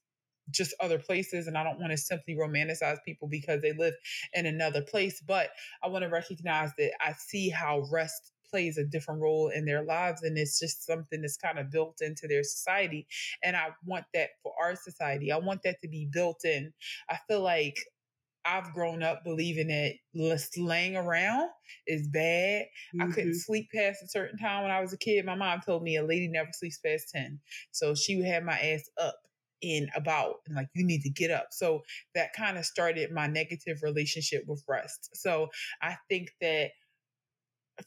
just 0.52 0.74
other 0.80 0.99
places 0.99 1.48
and 1.48 1.57
I 1.57 1.64
don't 1.64 1.80
want 1.80 1.91
to 1.91 1.98
simply 1.98 2.36
romanticize 2.36 2.98
people 3.06 3.28
because 3.28 3.61
they 3.61 3.74
live 3.74 3.94
in 4.34 4.45
another 4.45 4.82
place, 4.82 5.22
but 5.26 5.49
I 5.84 5.88
want 5.88 6.03
to 6.03 6.10
recognize 6.10 6.72
that 6.78 6.91
I 7.02 7.14
see 7.14 7.49
how 7.49 7.86
rest 7.91 8.34
plays 8.49 8.78
a 8.78 8.86
different 8.86 9.22
role 9.22 9.49
in 9.49 9.65
their 9.65 9.84
lives 9.84 10.24
and 10.24 10.38
it's 10.38 10.57
just 10.57 10.86
something 10.86 11.22
that's 11.22 11.38
kind 11.38 11.60
of 11.60 11.69
built 11.69 11.98
into 11.99 12.28
their 12.30 12.44
society 12.44 13.06
and 13.44 13.57
I 13.57 13.69
want 13.86 14.06
that 14.14 14.30
for 14.41 14.53
our 14.61 14.76
society. 14.76 15.32
I 15.32 15.38
want 15.38 15.64
that 15.64 15.82
to 15.82 15.90
be 15.90 16.07
built 16.11 16.45
in. 16.45 16.72
I 17.10 17.18
feel 17.28 17.41
like 17.41 17.78
I've 18.48 18.74
grown 18.74 19.03
up 19.03 19.24
believing 19.26 19.68
that 19.68 19.95
laying 20.57 20.95
around 20.95 21.49
is 21.86 22.07
bad. 22.07 22.65
Mm-hmm. 22.95 23.02
I 23.02 23.06
couldn't 23.07 23.32
mm-hmm. 23.32 23.38
sleep 23.38 23.69
past 23.74 24.02
a 24.03 24.07
certain 24.07 24.38
time 24.38 24.64
when 24.64 24.72
I 24.72 24.80
was 24.80 24.94
a 24.94 24.98
kid. 24.98 25.26
My 25.26 25.36
mom 25.36 25.60
told 25.65 25.84
me 25.84 25.98
a 25.98 26.06
lady 26.06 26.30
never 26.30 26.49
sleeps 26.53 26.80
past 26.80 27.10
10. 27.14 27.40
So 27.72 27.94
she 27.94 28.15
would 28.15 28.26
have 28.26 28.44
my 28.44 28.57
ass 28.57 28.90
up 29.02 29.15
in 29.61 29.88
about 29.95 30.35
and 30.45 30.55
like 30.55 30.67
you 30.75 30.85
need 30.85 31.01
to 31.01 31.09
get 31.09 31.31
up. 31.31 31.47
So 31.51 31.81
that 32.15 32.34
kind 32.34 32.57
of 32.57 32.65
started 32.65 33.11
my 33.11 33.27
negative 33.27 33.79
relationship 33.81 34.43
with 34.47 34.63
rest. 34.67 35.09
So 35.13 35.49
i 35.81 35.95
think 36.09 36.31
that 36.41 36.71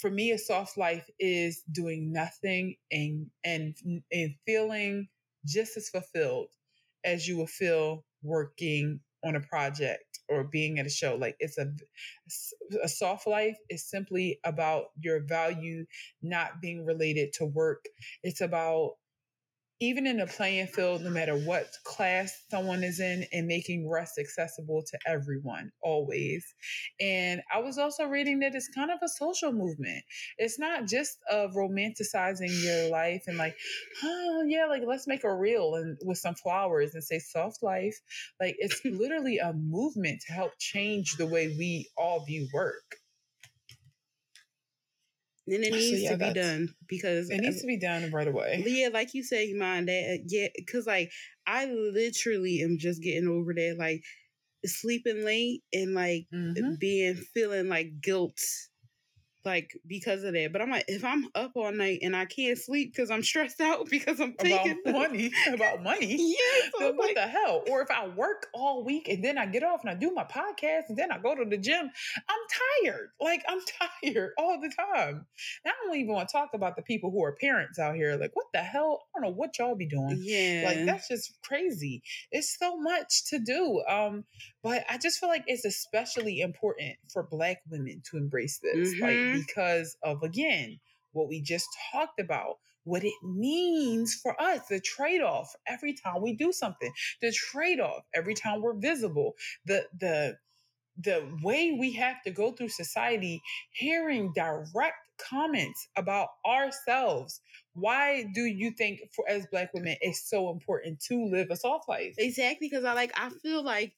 for 0.00 0.10
me 0.10 0.30
a 0.30 0.38
soft 0.38 0.76
life 0.78 1.08
is 1.18 1.62
doing 1.72 2.12
nothing 2.12 2.76
and 2.92 3.26
and 3.44 3.74
and 4.12 4.34
feeling 4.46 5.08
just 5.46 5.76
as 5.76 5.88
fulfilled 5.88 6.48
as 7.04 7.26
you 7.26 7.36
will 7.36 7.46
feel 7.46 8.04
working 8.22 9.00
on 9.24 9.36
a 9.36 9.40
project 9.40 10.20
or 10.28 10.44
being 10.44 10.78
at 10.78 10.86
a 10.86 10.90
show. 10.90 11.16
Like 11.16 11.36
it's 11.40 11.58
a 11.58 11.66
a 12.82 12.88
soft 12.88 13.26
life 13.26 13.56
is 13.68 13.88
simply 13.88 14.38
about 14.44 14.86
your 14.98 15.20
value 15.26 15.84
not 16.22 16.60
being 16.60 16.84
related 16.84 17.32
to 17.34 17.46
work. 17.46 17.84
It's 18.22 18.40
about 18.40 18.92
even 19.80 20.06
in 20.06 20.20
a 20.20 20.26
playing 20.26 20.66
field, 20.66 21.02
no 21.02 21.10
matter 21.10 21.34
what 21.34 21.66
class 21.84 22.44
someone 22.50 22.84
is 22.84 23.00
in, 23.00 23.24
and 23.32 23.46
making 23.46 23.88
rest 23.88 24.18
accessible 24.18 24.82
to 24.90 24.98
everyone 25.06 25.70
always. 25.82 26.44
And 27.00 27.40
I 27.52 27.60
was 27.60 27.78
also 27.78 28.04
reading 28.04 28.40
that 28.40 28.54
it's 28.54 28.68
kind 28.68 28.90
of 28.90 28.98
a 29.02 29.08
social 29.08 29.52
movement. 29.52 30.04
It's 30.38 30.58
not 30.58 30.86
just 30.86 31.18
of 31.30 31.52
romanticizing 31.52 32.62
your 32.62 32.90
life 32.90 33.24
and 33.26 33.38
like, 33.38 33.56
oh 34.04 34.44
yeah, 34.46 34.66
like 34.66 34.82
let's 34.86 35.06
make 35.06 35.24
a 35.24 35.34
reel 35.34 35.74
and 35.76 35.96
with 36.04 36.18
some 36.18 36.34
flowers 36.34 36.94
and 36.94 37.02
say 37.02 37.18
soft 37.18 37.62
life. 37.62 37.98
Like 38.38 38.56
it's 38.58 38.84
literally 38.84 39.38
a 39.38 39.52
movement 39.52 40.22
to 40.26 40.32
help 40.32 40.52
change 40.58 41.16
the 41.16 41.26
way 41.26 41.48
we 41.48 41.88
all 41.96 42.24
view 42.24 42.48
work. 42.52 42.96
And 45.50 45.64
it 45.64 45.72
needs 45.72 45.90
so, 45.90 45.96
yeah, 45.96 46.10
to 46.10 46.16
be 46.16 46.32
done 46.32 46.74
because 46.86 47.28
it 47.30 47.40
needs 47.40 47.60
to 47.60 47.66
be 47.66 47.78
done 47.78 48.10
right 48.12 48.28
away. 48.28 48.62
Yeah, 48.64 48.88
like 48.92 49.14
you 49.14 49.24
say, 49.24 49.52
mind 49.52 49.88
that 49.88 50.22
yeah, 50.26 50.46
because 50.56 50.86
like 50.86 51.10
I 51.46 51.66
literally 51.66 52.62
am 52.62 52.78
just 52.78 53.02
getting 53.02 53.28
over 53.28 53.52
that, 53.52 53.76
like 53.78 54.02
sleeping 54.64 55.24
late 55.24 55.62
and 55.72 55.94
like 55.94 56.26
mm-hmm. 56.32 56.74
being 56.78 57.16
feeling 57.16 57.68
like 57.68 58.00
guilt 58.00 58.38
like 59.44 59.72
because 59.86 60.24
of 60.24 60.34
that. 60.34 60.52
But 60.52 60.62
I'm 60.62 60.70
like, 60.70 60.84
if 60.88 61.04
I'm 61.04 61.28
up 61.34 61.52
all 61.54 61.72
night 61.72 62.00
and 62.02 62.14
I 62.14 62.24
can't 62.24 62.58
sleep 62.58 62.92
because 62.92 63.10
I'm 63.10 63.22
stressed 63.22 63.60
out 63.60 63.86
because 63.90 64.20
I'm 64.20 64.34
taking 64.34 64.78
about 64.86 65.10
money, 65.10 65.32
about 65.52 65.82
money. 65.82 66.36
So 66.78 66.92
what 66.92 66.98
like, 66.98 67.14
the 67.14 67.22
hell? 67.22 67.62
Or 67.70 67.82
if 67.82 67.90
I 67.90 68.08
work 68.08 68.48
all 68.54 68.84
week 68.84 69.08
and 69.08 69.24
then 69.24 69.38
I 69.38 69.46
get 69.46 69.62
off 69.62 69.80
and 69.82 69.90
I 69.90 69.94
do 69.94 70.12
my 70.12 70.24
podcast 70.24 70.84
and 70.88 70.96
then 70.96 71.10
I 71.10 71.18
go 71.18 71.34
to 71.34 71.44
the 71.44 71.58
gym, 71.58 71.90
I'm 72.28 72.84
tired. 72.84 73.10
Like 73.20 73.42
I'm 73.48 73.60
tired 74.04 74.32
all 74.38 74.60
the 74.60 74.70
time. 74.70 75.26
And 75.64 75.72
I 75.72 75.86
don't 75.86 75.96
even 75.96 76.14
want 76.14 76.28
to 76.28 76.32
talk 76.32 76.50
about 76.54 76.76
the 76.76 76.82
people 76.82 77.10
who 77.10 77.24
are 77.24 77.36
parents 77.40 77.78
out 77.78 77.94
here. 77.94 78.16
Like, 78.16 78.32
what 78.34 78.46
the 78.52 78.60
hell? 78.60 79.02
I 79.14 79.20
don't 79.20 79.30
know 79.30 79.36
what 79.36 79.58
y'all 79.58 79.74
be 79.74 79.86
doing. 79.86 80.18
Yeah. 80.20 80.64
Like 80.66 80.86
that's 80.86 81.08
just 81.08 81.38
crazy. 81.42 82.02
It's 82.30 82.56
so 82.58 82.76
much 82.76 83.26
to 83.30 83.38
do. 83.38 83.82
Um, 83.88 84.24
but 84.62 84.84
I 84.88 84.98
just 84.98 85.18
feel 85.18 85.28
like 85.28 85.44
it's 85.46 85.64
especially 85.64 86.40
important 86.40 86.96
for 87.12 87.22
black 87.22 87.58
women 87.68 88.02
to 88.10 88.16
embrace 88.16 88.58
this. 88.62 88.94
Mm-hmm. 88.94 89.02
Like 89.02 89.46
because 89.46 89.96
of 90.02 90.22
again, 90.22 90.78
what 91.12 91.28
we 91.28 91.40
just 91.40 91.66
talked 91.92 92.20
about, 92.20 92.56
what 92.84 93.04
it 93.04 93.14
means 93.22 94.14
for 94.14 94.40
us, 94.40 94.60
the 94.68 94.80
trade-off 94.80 95.54
every 95.66 95.94
time 95.94 96.22
we 96.22 96.34
do 96.34 96.52
something, 96.52 96.92
the 97.20 97.32
trade-off 97.32 98.02
every 98.14 98.34
time 98.34 98.60
we're 98.60 98.78
visible, 98.78 99.34
the 99.66 99.84
the 99.98 100.36
the 101.02 101.26
way 101.42 101.76
we 101.78 101.92
have 101.92 102.22
to 102.22 102.30
go 102.30 102.52
through 102.52 102.68
society 102.68 103.40
hearing 103.70 104.32
direct 104.34 104.96
comments 105.18 105.88
about 105.96 106.28
ourselves 106.46 107.40
why 107.74 108.24
do 108.34 108.42
you 108.42 108.70
think 108.70 109.00
for 109.14 109.24
as 109.28 109.46
black 109.52 109.72
women 109.74 109.94
it's 110.00 110.28
so 110.28 110.50
important 110.50 110.98
to 110.98 111.26
live 111.26 111.48
a 111.50 111.56
soft 111.56 111.88
life 111.88 112.14
exactly 112.16 112.68
because 112.68 112.84
i 112.84 112.94
like 112.94 113.12
i 113.16 113.28
feel 113.28 113.62
like 113.62 113.92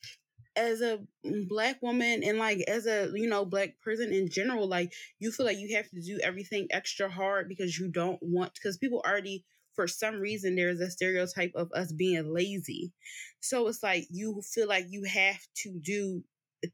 as 0.56 0.80
a 0.80 1.00
mm, 1.24 1.48
black 1.48 1.80
woman 1.82 2.22
and 2.22 2.38
like 2.38 2.58
as 2.68 2.86
a 2.86 3.10
you 3.14 3.28
know 3.28 3.44
black 3.44 3.80
person 3.82 4.12
in 4.12 4.28
general 4.28 4.68
like 4.68 4.92
you 5.18 5.30
feel 5.30 5.46
like 5.46 5.58
you 5.58 5.74
have 5.76 5.88
to 5.90 6.00
do 6.00 6.18
everything 6.22 6.66
extra 6.70 7.08
hard 7.08 7.48
because 7.48 7.78
you 7.78 7.88
don't 7.88 8.18
want 8.22 8.52
because 8.54 8.76
people 8.76 9.02
already 9.06 9.44
for 9.74 9.88
some 9.88 10.16
reason 10.20 10.54
there's 10.54 10.80
a 10.80 10.90
stereotype 10.90 11.52
of 11.54 11.70
us 11.72 11.92
being 11.92 12.32
lazy. 12.32 12.92
So 13.40 13.66
it's 13.68 13.82
like 13.82 14.06
you 14.10 14.42
feel 14.54 14.68
like 14.68 14.86
you 14.90 15.04
have 15.04 15.40
to 15.62 15.78
do 15.80 16.22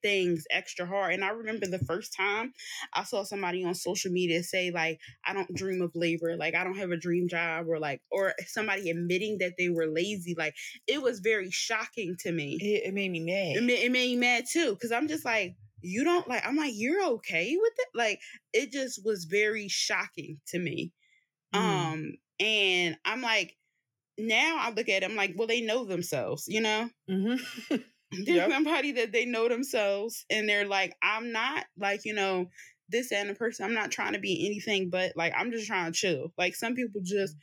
things 0.03 0.45
extra 0.51 0.87
hard. 0.87 1.15
And 1.15 1.25
I 1.25 1.31
remember 1.31 1.67
the 1.67 1.79
first 1.79 2.15
time 2.15 2.53
I 2.93 3.05
saw 3.05 3.23
somebody 3.23 3.65
on 3.65 3.75
social 3.75 4.11
media 4.11 4.43
say, 4.43 4.71
like, 4.71 5.01
I 5.25 5.33
don't 5.33 5.55
dream 5.55 5.83
of 5.83 5.93
labor, 5.95 6.37
like, 6.37 6.55
I 6.55 6.65
don't 6.65 6.79
have 6.79 6.91
a 6.91 6.97
dream 6.97 7.29
job, 7.29 7.67
or 7.69 7.79
like, 7.79 8.01
or 8.11 8.35
somebody 8.47 8.91
admitting 8.91 9.39
that 9.39 9.55
they 9.59 9.69
were 9.69 9.87
lazy. 9.87 10.35
Like, 10.37 10.55
it 10.87 11.03
was 11.03 11.21
very 11.21 11.51
shocking 11.51 12.17
to 12.21 12.33
me. 12.33 12.59
It, 12.61 12.89
it 12.89 12.95
made 12.95 13.11
me 13.11 13.21
mad. 13.21 13.57
It 13.57 13.65
made, 13.65 13.81
it 13.81 13.93
made 13.93 14.11
me 14.11 14.17
mad 14.17 14.45
too, 14.51 14.71
because 14.71 14.93
I'm 14.93 15.09
just 15.09 15.25
like, 15.25 15.57
you 15.81 16.05
don't 16.05 16.29
like, 16.29 16.45
I'm 16.47 16.57
like, 16.57 16.73
you're 16.75 17.05
okay 17.05 17.57
with 17.57 17.73
it? 17.79 17.89
Like, 17.95 18.21
it 18.53 18.73
just 18.73 19.05
was 19.05 19.25
very 19.25 19.69
shocking 19.69 20.41
to 20.49 20.59
me. 20.59 20.93
Mm. 21.55 21.59
Um, 21.59 22.13
and 22.41 22.99
I'm 23.05 23.23
like, 23.23 23.57
now 24.19 24.59
I 24.61 24.71
look 24.71 24.89
at 24.89 25.03
them 25.03 25.17
like, 25.17 25.35
well, 25.37 25.47
they 25.47 25.61
know 25.61 25.85
themselves, 25.85 26.45
you 26.49 26.61
know? 26.61 26.91
Mm-hmm. 27.09 27.77
There's 28.11 28.27
Yep. 28.27 28.49
somebody 28.49 28.93
that 28.93 29.13
they 29.13 29.25
know 29.27 29.49
themselves 29.49 30.25
and 30.31 30.49
they're 30.49 30.67
like, 30.67 30.95
I'm 31.03 31.33
not 31.33 31.67
like, 31.77 32.05
you 32.05 32.15
know, 32.15 32.51
this 32.89 33.13
and 33.13 33.29
a 33.31 33.35
person. 33.35 33.67
I'm 33.67 33.75
not 33.75 33.91
trying 33.91 34.15
to 34.15 34.19
be 34.19 34.47
anything 34.47 34.89
but 34.91 35.13
like 35.17 35.33
I'm 35.37 35.53
just 35.53 35.67
trying 35.67 35.93
to 35.93 35.99
chill. 35.99 36.33
Like 36.39 36.55
some 36.55 36.75
people 36.75 37.03
just 37.05 37.37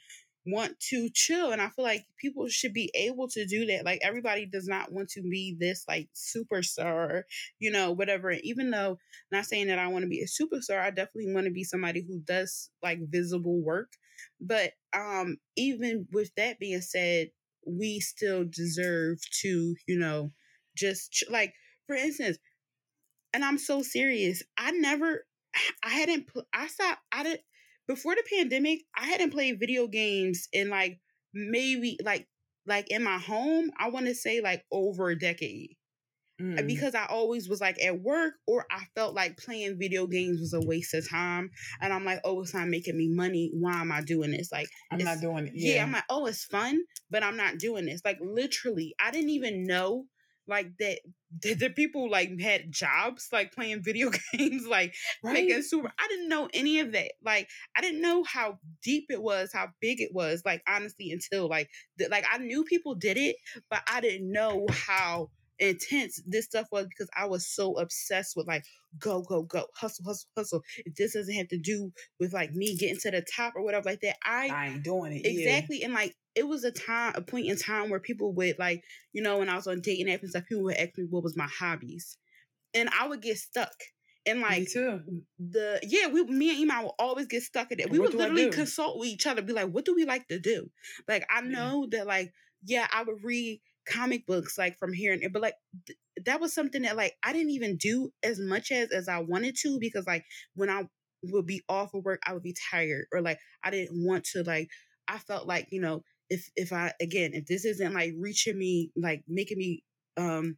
want 0.48 0.80
to 0.80 1.10
chill 1.14 1.52
and 1.52 1.62
I 1.62 1.70
feel 1.70 1.86
like 1.86 2.06
people 2.20 2.48
should 2.48 2.74
be 2.74 2.92
able 2.96 3.28
to 3.30 3.46
do 3.46 3.66
that. 3.68 3.86
Like 3.86 4.00
everybody 4.04 4.46
does 4.46 4.68
not 4.68 4.92
want 4.92 5.10
to 5.10 5.22
be 5.22 5.56
this 5.60 5.86
like 5.88 6.10
superstar, 6.16 7.24
you 7.60 7.72
know, 7.72 7.92
whatever. 7.92 8.32
Even 8.32 8.72
though 8.72 8.98
not 9.32 9.46
saying 9.46 9.68
that 9.68 9.80
I 9.80 9.88
want 9.88 10.04
to 10.04 10.10
be 10.10 10.22
a 10.22 10.26
superstar, 10.26 10.80
I 10.82 10.90
definitely 10.90 11.34
want 11.34 11.46
to 11.46 11.52
be 11.54 11.64
somebody 11.64 12.04
who 12.08 12.20
does 12.22 12.70
like 12.82 13.00
visible 13.10 13.62
work. 13.62 13.92
But 14.40 14.74
um 14.94 15.38
even 15.56 16.08
with 16.12 16.34
that 16.36 16.60
being 16.60 16.82
said, 16.82 17.30
we 17.68 18.00
still 18.00 18.46
deserve 18.46 19.20
to, 19.42 19.76
you 19.88 19.98
know, 20.00 20.32
just 20.76 21.12
ch- 21.12 21.24
like 21.30 21.54
for 21.88 21.96
instance, 21.96 22.38
and 23.34 23.44
I'm 23.44 23.58
so 23.58 23.82
serious. 23.82 24.44
I 24.58 24.72
never, 24.72 25.26
I 25.84 25.90
hadn't, 25.90 26.28
pl- 26.28 26.48
I 26.54 26.68
stopped, 26.68 27.02
I 27.12 27.24
did 27.24 27.40
before 27.88 28.16
the 28.16 28.24
pandemic. 28.38 28.80
I 28.98 29.06
hadn't 29.06 29.32
played 29.32 29.60
video 29.60 29.88
games 29.88 30.48
in 30.54 30.70
like 30.70 31.00
maybe 31.34 31.98
like 32.04 32.28
like 32.66 32.90
in 32.90 33.04
my 33.04 33.18
home. 33.20 33.72
I 33.80 33.90
want 33.90 34.08
to 34.08 34.16
say 34.16 34.42
like 34.42 34.64
over 34.72 35.10
a 35.10 35.18
decade 35.20 35.72
Mm. 36.42 36.68
because 36.68 36.96
I 36.96 37.06
always 37.06 37.48
was 37.48 37.62
like 37.62 37.82
at 37.82 38.02
work 38.02 38.34
or 38.46 38.66
I 38.70 38.82
felt 38.94 39.16
like 39.16 39.38
playing 39.38 39.78
video 39.80 40.06
games 40.06 40.42
was 40.42 40.54
a 40.54 40.60
waste 40.60 40.94
of 40.94 41.10
time. 41.10 41.50
And 41.82 41.94
I'm 41.94 42.04
like, 42.04 42.20
oh, 42.26 42.42
it's 42.42 42.54
not 42.54 42.68
making 42.68 42.98
me 42.98 43.08
money. 43.08 43.52
Why 43.54 43.80
am 43.80 43.90
I 43.90 44.02
doing 44.02 44.32
this? 44.32 44.52
Like, 44.52 44.68
I'm 44.92 44.98
not 45.00 45.22
doing 45.22 45.48
it. 45.48 45.54
yeah. 45.56 45.76
Yeah. 45.76 45.84
I'm 45.84 45.94
like, 45.94 46.04
oh, 46.10 46.26
it's 46.26 46.44
fun, 46.44 46.82
but 47.10 47.24
I'm 47.24 47.38
not 47.38 47.58
doing 47.58 47.86
this. 47.86 48.02
Like 48.04 48.18
literally, 48.22 48.94
I 49.00 49.12
didn't 49.12 49.30
even 49.30 49.66
know 49.66 50.08
like 50.48 50.78
that 50.80 51.00
that 51.44 51.60
the 51.60 51.70
people 51.70 52.10
like 52.10 52.40
had 52.40 52.72
jobs 52.72 53.30
like 53.32 53.54
playing 53.54 53.84
video 53.84 54.12
games, 54.34 54.68
like 54.68 54.94
right. 55.24 55.34
making 55.34 55.62
super. 55.64 55.92
I 56.00 56.08
didn't 56.08 56.30
know 56.30 56.50
any 56.54 56.80
of 56.80 56.92
that. 56.94 57.12
Like 57.24 57.50
I 57.76 57.82
didn't 57.82 58.02
know 58.02 58.24
how 58.24 58.60
deep 58.84 59.06
it 59.10 59.22
was, 59.22 59.52
how 59.54 59.70
big 59.82 60.02
it 60.02 60.14
was. 60.14 60.44
Like 60.46 60.62
honestly, 60.68 61.12
until 61.12 61.50
like 61.50 61.70
th- 61.98 62.10
like 62.10 62.26
I 62.32 62.38
knew 62.38 62.64
people 62.64 62.96
did 62.96 63.18
it, 63.18 63.38
but 63.70 63.82
I 63.88 64.02
didn't 64.02 64.32
know 64.32 64.68
how 64.72 65.30
intense 65.60 66.22
this 66.28 66.46
stuff 66.46 66.68
was 66.72 66.86
because 66.88 67.10
I 67.16 67.26
was 67.26 67.48
so 67.48 67.78
obsessed 67.78 68.36
with 68.36 68.48
like 68.48 68.64
go 69.00 69.22
go 69.22 69.44
go 69.44 69.66
hustle 69.76 70.06
hustle 70.06 70.30
hustle. 70.38 70.62
If 70.86 70.96
this 70.96 71.14
doesn't 71.14 71.34
have 71.34 71.48
to 71.50 71.58
do 71.58 71.92
with 72.20 72.34
like 72.34 72.54
me 72.54 72.76
getting 72.78 73.00
to 73.00 73.12
the 73.12 73.26
top 73.36 73.54
or 73.56 73.64
whatever 73.64 73.90
like 73.90 74.02
that, 74.02 74.18
I 74.24 74.50
I 74.50 74.68
ain't 74.68 74.84
doing 74.84 75.14
it. 75.14 75.22
yeah. 75.24 75.32
Exactly. 75.32 75.84
And 75.84 75.94
like 75.94 76.16
it 76.36 76.48
was 76.48 76.64
a 76.64 76.72
time, 76.72 77.14
a 77.16 77.22
point 77.22 77.48
in 77.48 77.58
time 77.58 77.90
where 77.90 78.00
people 78.00 78.34
would 78.34 78.60
like, 78.60 78.84
you 79.14 79.22
know, 79.22 79.40
when 79.40 79.50
I 79.50 79.56
was 79.56 79.68
on 79.68 79.82
dating 79.82 80.08
apps 80.08 80.22
and 80.22 80.30
stuff, 80.30 80.46
people 80.48 80.64
would 80.66 80.78
ask 80.78 80.98
me 80.98 81.06
what 81.10 81.24
was 81.24 81.38
my 81.38 81.48
hobbies. 81.48 82.18
And 82.74 82.90
I 82.90 83.08
would 83.08 83.22
get 83.22 83.38
stuck. 83.38 83.74
And 84.26 84.42
like 84.42 84.70
the 85.40 85.80
yeah, 85.84 86.08
we 86.08 86.24
me 86.24 86.50
and 86.62 86.72
Iman 86.72 86.86
will 86.86 86.96
always 87.00 87.28
get 87.28 87.44
stuck 87.44 87.72
at 87.72 87.80
it. 87.80 87.90
We 87.90 88.00
would 88.00 88.14
literally 88.14 88.48
consult 88.48 88.98
with 89.00 89.10
each 89.10 89.28
other, 89.28 89.42
be 89.42 89.54
like, 89.54 89.70
what 89.70 89.86
do 89.86 89.94
we 89.96 90.06
like 90.06 90.28
to 90.30 90.40
do? 90.40 90.70
Like 91.08 91.26
I 91.30 91.42
Yeah. 91.44 91.52
know 91.52 91.88
that 91.92 92.08
like, 92.08 92.32
yeah, 92.64 92.88
I 92.92 93.04
would 93.04 93.24
read 93.24 93.62
comic 93.88 94.26
books 94.26 94.58
like 94.58 94.78
from 94.78 94.94
here 94.94 95.14
and 95.14 95.22
there, 95.22 95.30
but 95.30 95.42
like 95.42 95.56
th- 95.86 96.00
that 96.26 96.40
was 96.40 96.54
something 96.54 96.84
that 96.84 96.96
like 96.96 97.14
I 97.24 97.34
didn't 97.34 97.52
even 97.52 97.78
do 97.78 98.12
as 98.24 98.40
much 98.40 98.72
as 98.72 98.92
as 98.92 99.08
I 99.10 99.20
wanted 99.20 99.56
to 99.62 99.78
because 99.80 100.08
like 100.08 100.26
when 100.56 100.70
I 100.70 100.88
would 101.24 101.46
be 101.46 101.64
off 101.70 101.94
of 101.94 102.04
work, 102.06 102.22
I 102.26 102.34
would 102.34 102.44
be 102.44 102.56
tired 102.72 103.06
or 103.12 103.22
like 103.22 103.40
I 103.64 103.72
didn't 103.72 104.06
want 104.06 104.26
to 104.34 104.44
like 104.44 104.70
I 105.08 105.18
felt 105.20 105.48
like, 105.48 105.68
you 105.72 105.82
know, 105.82 106.04
if 106.30 106.50
if 106.56 106.74
I 106.74 106.94
again, 107.02 107.32
if 107.34 107.46
this 107.48 107.66
isn't 107.66 107.94
like 107.94 108.14
reaching 108.18 108.58
me, 108.58 108.92
like 108.96 109.24
making 109.28 109.58
me 109.58 109.84
um, 110.18 110.58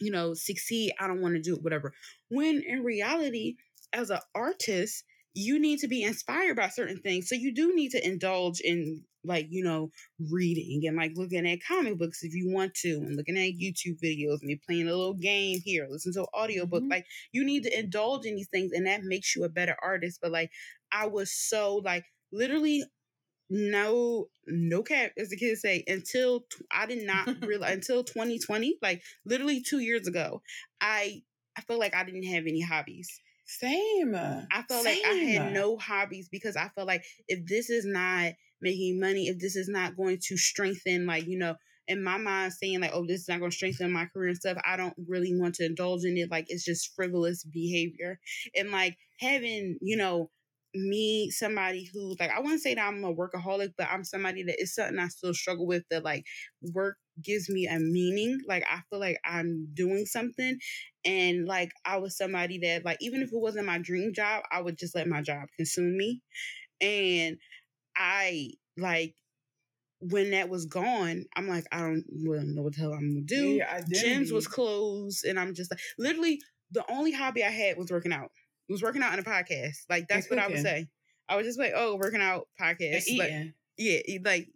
you 0.00 0.10
know, 0.10 0.34
succeed, 0.34 0.92
I 1.00 1.06
don't 1.06 1.20
want 1.20 1.34
to 1.34 1.40
do 1.40 1.54
it, 1.56 1.62
whatever. 1.62 1.92
When 2.28 2.62
in 2.62 2.82
reality, 2.82 3.56
as 3.92 4.10
an 4.10 4.20
artist, 4.34 5.04
you 5.34 5.58
need 5.58 5.78
to 5.80 5.88
be 5.88 6.02
inspired 6.02 6.56
by 6.56 6.68
certain 6.68 6.98
things. 7.00 7.28
So 7.28 7.34
you 7.34 7.52
do 7.54 7.74
need 7.74 7.90
to 7.92 8.06
indulge 8.06 8.60
in 8.60 9.04
like, 9.24 9.46
you 9.50 9.64
know, 9.64 9.90
reading 10.30 10.82
and 10.86 10.96
like 10.96 11.12
looking 11.16 11.48
at 11.48 11.58
comic 11.66 11.98
books 11.98 12.22
if 12.22 12.34
you 12.34 12.50
want 12.52 12.74
to 12.74 12.90
and 12.96 13.16
looking 13.16 13.36
at 13.38 13.54
YouTube 13.54 13.98
videos 14.02 14.38
and 14.42 14.60
playing 14.66 14.86
a 14.88 14.94
little 14.94 15.14
game 15.14 15.60
here, 15.64 15.86
listen 15.90 16.12
to 16.14 16.20
an 16.20 16.26
audiobook. 16.36 16.84
Mhm. 16.84 16.90
Like 16.90 17.06
you 17.32 17.44
need 17.44 17.62
to 17.64 17.78
indulge 17.78 18.26
in 18.26 18.36
these 18.36 18.48
things 18.48 18.72
and 18.72 18.86
that 18.86 19.02
makes 19.02 19.34
you 19.34 19.44
a 19.44 19.48
better 19.48 19.76
artist. 19.82 20.18
But 20.20 20.32
like 20.32 20.50
I 20.92 21.06
was 21.06 21.32
so 21.32 21.76
like 21.76 22.04
literally 22.32 22.84
no 23.50 24.28
no 24.46 24.82
cap 24.82 25.12
as 25.18 25.28
the 25.28 25.36
kids 25.36 25.60
say 25.60 25.84
until 25.86 26.40
t- 26.40 26.64
i 26.72 26.86
did 26.86 27.06
not 27.06 27.28
realize 27.46 27.74
until 27.74 28.02
2020 28.02 28.78
like 28.82 29.02
literally 29.24 29.60
two 29.60 29.80
years 29.80 30.06
ago 30.06 30.42
i 30.80 31.22
i 31.56 31.60
felt 31.62 31.80
like 31.80 31.94
i 31.94 32.04
didn't 32.04 32.24
have 32.24 32.44
any 32.46 32.60
hobbies. 32.60 33.20
Same. 33.46 34.14
i 34.14 34.62
felt 34.68 34.84
like 34.84 35.02
i 35.06 35.14
had 35.14 35.52
no 35.52 35.76
hobbies 35.76 36.28
because 36.30 36.56
i 36.56 36.68
felt 36.74 36.88
like 36.88 37.04
if 37.28 37.46
this 37.46 37.68
is 37.68 37.84
not 37.84 38.32
making 38.62 38.98
money 38.98 39.28
if 39.28 39.38
this 39.38 39.54
is 39.54 39.68
not 39.68 39.96
going 39.96 40.18
to 40.18 40.36
strengthen 40.38 41.04
like 41.06 41.26
you 41.26 41.38
know 41.38 41.54
in 41.86 42.02
my 42.02 42.16
mind 42.16 42.52
saying 42.52 42.80
like 42.80 42.92
oh 42.94 43.04
this 43.06 43.20
is 43.20 43.28
not 43.28 43.40
going 43.40 43.50
to 43.50 43.56
strengthen 43.56 43.92
my 43.92 44.06
career 44.06 44.28
and 44.28 44.38
stuff 44.38 44.56
i 44.64 44.76
don't 44.76 44.94
really 45.06 45.38
want 45.38 45.54
to 45.54 45.66
indulge 45.66 46.04
in 46.04 46.16
it 46.16 46.30
like 46.30 46.46
it's 46.48 46.64
just 46.64 46.94
frivolous 46.94 47.44
behavior. 47.44 48.18
And 48.56 48.70
like 48.70 48.96
having 49.20 49.78
you 49.80 49.96
know 49.96 50.30
me 50.74 51.30
somebody 51.30 51.88
who 51.92 52.16
like 52.18 52.30
I 52.30 52.40
wouldn't 52.40 52.62
say 52.62 52.74
that 52.74 52.86
I'm 52.86 53.04
a 53.04 53.14
workaholic, 53.14 53.74
but 53.76 53.88
I'm 53.90 54.04
somebody 54.04 54.42
that 54.44 54.60
is 54.60 54.74
something 54.74 54.98
I 54.98 55.08
still 55.08 55.34
struggle 55.34 55.66
with 55.66 55.84
that 55.90 56.04
like 56.04 56.24
work 56.60 56.96
gives 57.22 57.48
me 57.48 57.66
a 57.66 57.78
meaning. 57.78 58.38
Like 58.48 58.64
I 58.68 58.80
feel 58.90 59.00
like 59.00 59.18
I'm 59.24 59.68
doing 59.74 60.06
something. 60.06 60.58
And 61.04 61.46
like 61.46 61.70
I 61.84 61.98
was 61.98 62.16
somebody 62.16 62.58
that 62.58 62.84
like 62.84 62.98
even 63.00 63.22
if 63.22 63.28
it 63.28 63.38
wasn't 63.38 63.66
my 63.66 63.78
dream 63.78 64.12
job, 64.14 64.42
I 64.50 64.60
would 64.60 64.78
just 64.78 64.94
let 64.94 65.08
my 65.08 65.22
job 65.22 65.48
consume 65.56 65.96
me. 65.96 66.22
And 66.80 67.36
I 67.96 68.50
like 68.76 69.14
when 70.00 70.32
that 70.32 70.48
was 70.48 70.66
gone, 70.66 71.24
I'm 71.36 71.48
like, 71.48 71.64
I 71.72 71.80
don't 71.80 72.04
really 72.24 72.44
know 72.44 72.62
what 72.62 72.74
the 72.74 72.80
hell 72.80 72.92
I'm 72.92 73.14
gonna 73.14 73.22
do. 73.22 73.56
Yeah, 73.56 73.80
Gyms 73.80 74.32
was 74.32 74.46
closed, 74.46 75.24
and 75.24 75.38
I'm 75.38 75.54
just 75.54 75.70
like, 75.70 75.80
literally, 75.98 76.40
the 76.72 76.84
only 76.90 77.12
hobby 77.12 77.42
I 77.44 77.50
had 77.50 77.78
was 77.78 77.90
working 77.90 78.12
out. 78.12 78.30
Was 78.68 78.82
working 78.82 79.02
out 79.02 79.12
in 79.12 79.18
a 79.18 79.22
podcast. 79.22 79.76
Like 79.88 80.08
that's 80.08 80.30
what 80.30 80.38
I 80.38 80.48
would 80.48 80.60
say. 80.62 80.88
I 81.28 81.36
was 81.36 81.46
just 81.46 81.58
like, 81.58 81.72
oh, 81.74 81.96
working 81.96 82.20
out 82.20 82.48
podcast. 82.60 83.04
Like, 83.16 83.30
yeah, 83.76 84.00
like 84.24 84.48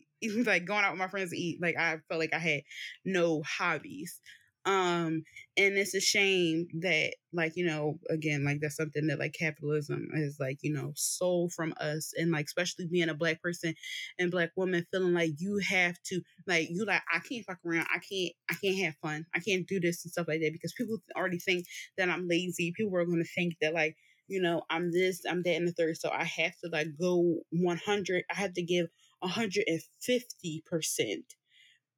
like 0.47 0.65
going 0.65 0.85
out 0.85 0.93
with 0.93 0.99
my 0.99 1.09
friends 1.09 1.31
to 1.31 1.37
eat. 1.37 1.61
Like 1.61 1.77
I 1.77 1.99
felt 2.09 2.21
like 2.21 2.35
I 2.35 2.39
had 2.39 2.63
no 3.05 3.43
hobbies. 3.43 4.21
Um, 4.69 5.25
and 5.57 5.79
it's 5.79 5.95
a 5.95 6.01
shame 6.01 6.69
that 6.81 7.15
like, 7.33 7.57
you 7.57 7.65
know, 7.65 7.99
again, 8.11 8.45
like 8.45 8.61
that's 8.61 8.77
something 8.77 9.07
that 9.07 9.19
like 9.19 9.33
capitalism 9.33 10.09
is 10.15 10.37
like, 10.39 10.59
you 10.63 10.73
know, 10.73 10.93
sold 10.95 11.55
from 11.55 11.73
us 11.81 12.13
and 12.19 12.31
like 12.33 12.45
especially 12.47 12.87
being 12.87 13.09
a 13.09 13.15
black 13.15 13.41
person 13.43 13.75
and 14.19 14.31
black 14.31 14.51
woman 14.57 14.87
feeling 14.93 15.15
like 15.15 15.33
you 15.39 15.59
have 15.67 15.97
to 16.09 16.21
like 16.47 16.69
you 16.71 16.85
like 16.85 17.03
I 17.13 17.21
can't 17.21 17.47
fuck 17.47 17.59
around. 17.65 17.87
I 17.93 17.99
can't 17.99 18.33
I 18.51 18.55
can't 18.63 18.79
have 18.85 18.97
fun. 19.03 19.25
I 19.35 19.41
can't 19.41 19.67
do 19.67 19.81
this 19.81 20.05
and 20.05 20.13
stuff 20.13 20.29
like 20.29 20.41
that 20.43 20.53
because 20.53 20.75
people 20.75 20.99
already 21.17 21.39
think 21.39 21.65
that 21.97 22.11
I'm 22.11 22.29
lazy. 22.29 22.73
People 22.77 22.97
are 22.97 23.07
gonna 23.07 23.25
think 23.25 23.55
that 23.63 23.75
like 23.75 23.97
you 24.29 24.43
know, 24.43 24.63
I'm 24.69 24.93
this, 24.93 25.23
I'm 25.29 25.43
that, 25.45 25.57
and 25.57 25.67
the 25.67 25.73
third. 25.73 25.97
So 25.97 26.11
I 26.11 26.25
have 26.25 26.53
to 26.63 26.69
like 26.71 26.89
go 27.01 27.39
100. 27.51 28.25
I 28.31 28.35
have 28.35 28.53
to 28.55 28.63
give 28.63 28.89
150 29.21 30.63
percent, 30.67 31.25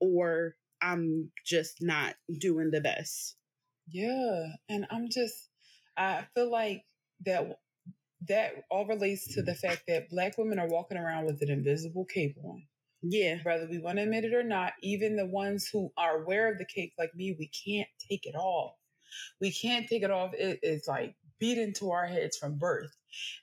or 0.01 0.57
I'm 0.83 1.31
just 1.45 1.79
not 1.81 2.15
doing 2.39 2.71
the 2.71 2.81
best. 2.81 3.37
Yeah, 3.89 4.47
and 4.69 4.87
I'm 4.91 5.09
just 5.11 5.35
I 5.97 6.25
feel 6.35 6.51
like 6.51 6.83
that 7.27 7.59
that 8.29 8.65
all 8.71 8.87
relates 8.87 9.35
to 9.35 9.43
the 9.43 9.55
fact 9.55 9.85
that 9.89 10.11
black 10.11 10.37
women 10.39 10.59
are 10.59 10.69
walking 10.69 10.99
around 10.99 11.27
with 11.27 11.43
an 11.43 11.51
invisible 11.51 12.05
cape 12.05 12.37
on. 12.45 12.63
Yeah, 13.03 13.39
Whether 13.43 13.67
we 13.71 13.79
want 13.79 13.97
to 13.97 14.03
admit 14.03 14.25
it 14.25 14.35
or 14.35 14.43
not, 14.43 14.75
even 14.83 15.17
the 15.17 15.27
ones 15.27 15.69
who 15.73 15.91
are 15.97 16.23
aware 16.23 16.53
of 16.53 16.59
the 16.59 16.67
cape 16.67 16.93
like 16.99 17.15
me, 17.15 17.35
we 17.39 17.49
can't 17.49 17.89
take 18.11 18.27
it 18.27 18.35
off. 18.35 18.75
We 19.41 19.53
can't 19.53 19.89
take 19.89 20.03
it 20.03 20.11
off. 20.11 20.33
It 20.35 20.61
is 20.63 20.87
like 20.87 21.15
beat 21.39 21.57
into 21.57 21.93
our 21.93 22.07
heads 22.07 22.37
from 22.37 22.59
birth. 22.59 22.95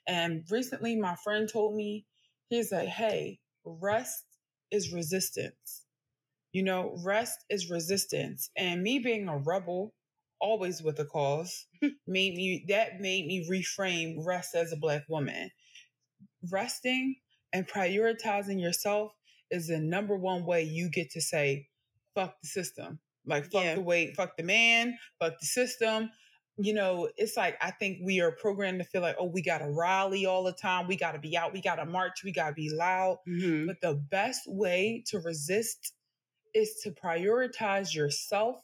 And 0.06 0.44
recently 0.48 0.96
my 0.96 1.16
friend 1.16 1.48
told 1.52 1.74
me, 1.74 2.06
he's 2.50 2.70
like, 2.70 2.88
hey, 2.88 3.40
rest 3.64 4.24
is 4.70 4.92
resistance. 4.92 5.84
You 6.52 6.62
know, 6.62 6.96
rest 7.04 7.44
is 7.50 7.70
resistance. 7.70 8.50
And 8.56 8.82
me 8.82 8.98
being 8.98 9.28
a 9.28 9.36
rebel, 9.38 9.94
always 10.40 10.82
with 10.82 10.98
a 10.98 11.04
cause, 11.04 11.66
made 12.06 12.34
me 12.34 12.64
that 12.68 13.00
made 13.00 13.26
me 13.26 13.46
reframe 13.50 14.24
rest 14.24 14.54
as 14.54 14.72
a 14.72 14.76
black 14.76 15.02
woman. 15.08 15.50
Resting 16.50 17.16
and 17.52 17.66
prioritizing 17.66 18.60
yourself 18.60 19.12
is 19.50 19.68
the 19.68 19.78
number 19.78 20.16
one 20.16 20.44
way 20.44 20.62
you 20.62 20.90
get 20.90 21.10
to 21.12 21.20
say, 21.20 21.68
fuck 22.14 22.34
the 22.42 22.48
system. 22.48 23.00
Like 23.26 23.50
fuck 23.50 23.64
Yeah. 23.64 23.74
the 23.74 23.80
way, 23.80 24.12
fuck 24.14 24.36
the 24.36 24.42
man, 24.42 24.96
fuck 25.20 25.38
the 25.40 25.46
system. 25.46 26.10
you 26.60 26.74
know, 26.74 27.08
it's 27.16 27.36
like 27.36 27.56
I 27.60 27.70
think 27.70 27.98
we 28.02 28.20
are 28.20 28.32
programmed 28.32 28.80
to 28.80 28.84
feel 28.84 29.00
like, 29.00 29.14
oh, 29.20 29.26
we 29.32 29.42
got 29.42 29.58
to 29.58 29.70
rally 29.70 30.26
all 30.26 30.42
the 30.42 30.52
time. 30.52 30.88
We 30.88 30.96
got 30.96 31.12
to 31.12 31.20
be 31.20 31.36
out. 31.36 31.52
We 31.52 31.60
got 31.62 31.76
to 31.76 31.86
march. 31.86 32.24
We 32.24 32.32
got 32.32 32.48
to 32.48 32.54
be 32.54 32.68
loud. 32.68 33.18
Mhm. 33.28 33.66
But 33.68 33.80
the 33.80 33.94
best 33.94 34.40
way 34.48 35.04
to 35.06 35.20
resist 35.20 35.92
is 36.58 36.80
to 36.82 36.90
prioritize 36.90 37.94
yourself 37.94 38.56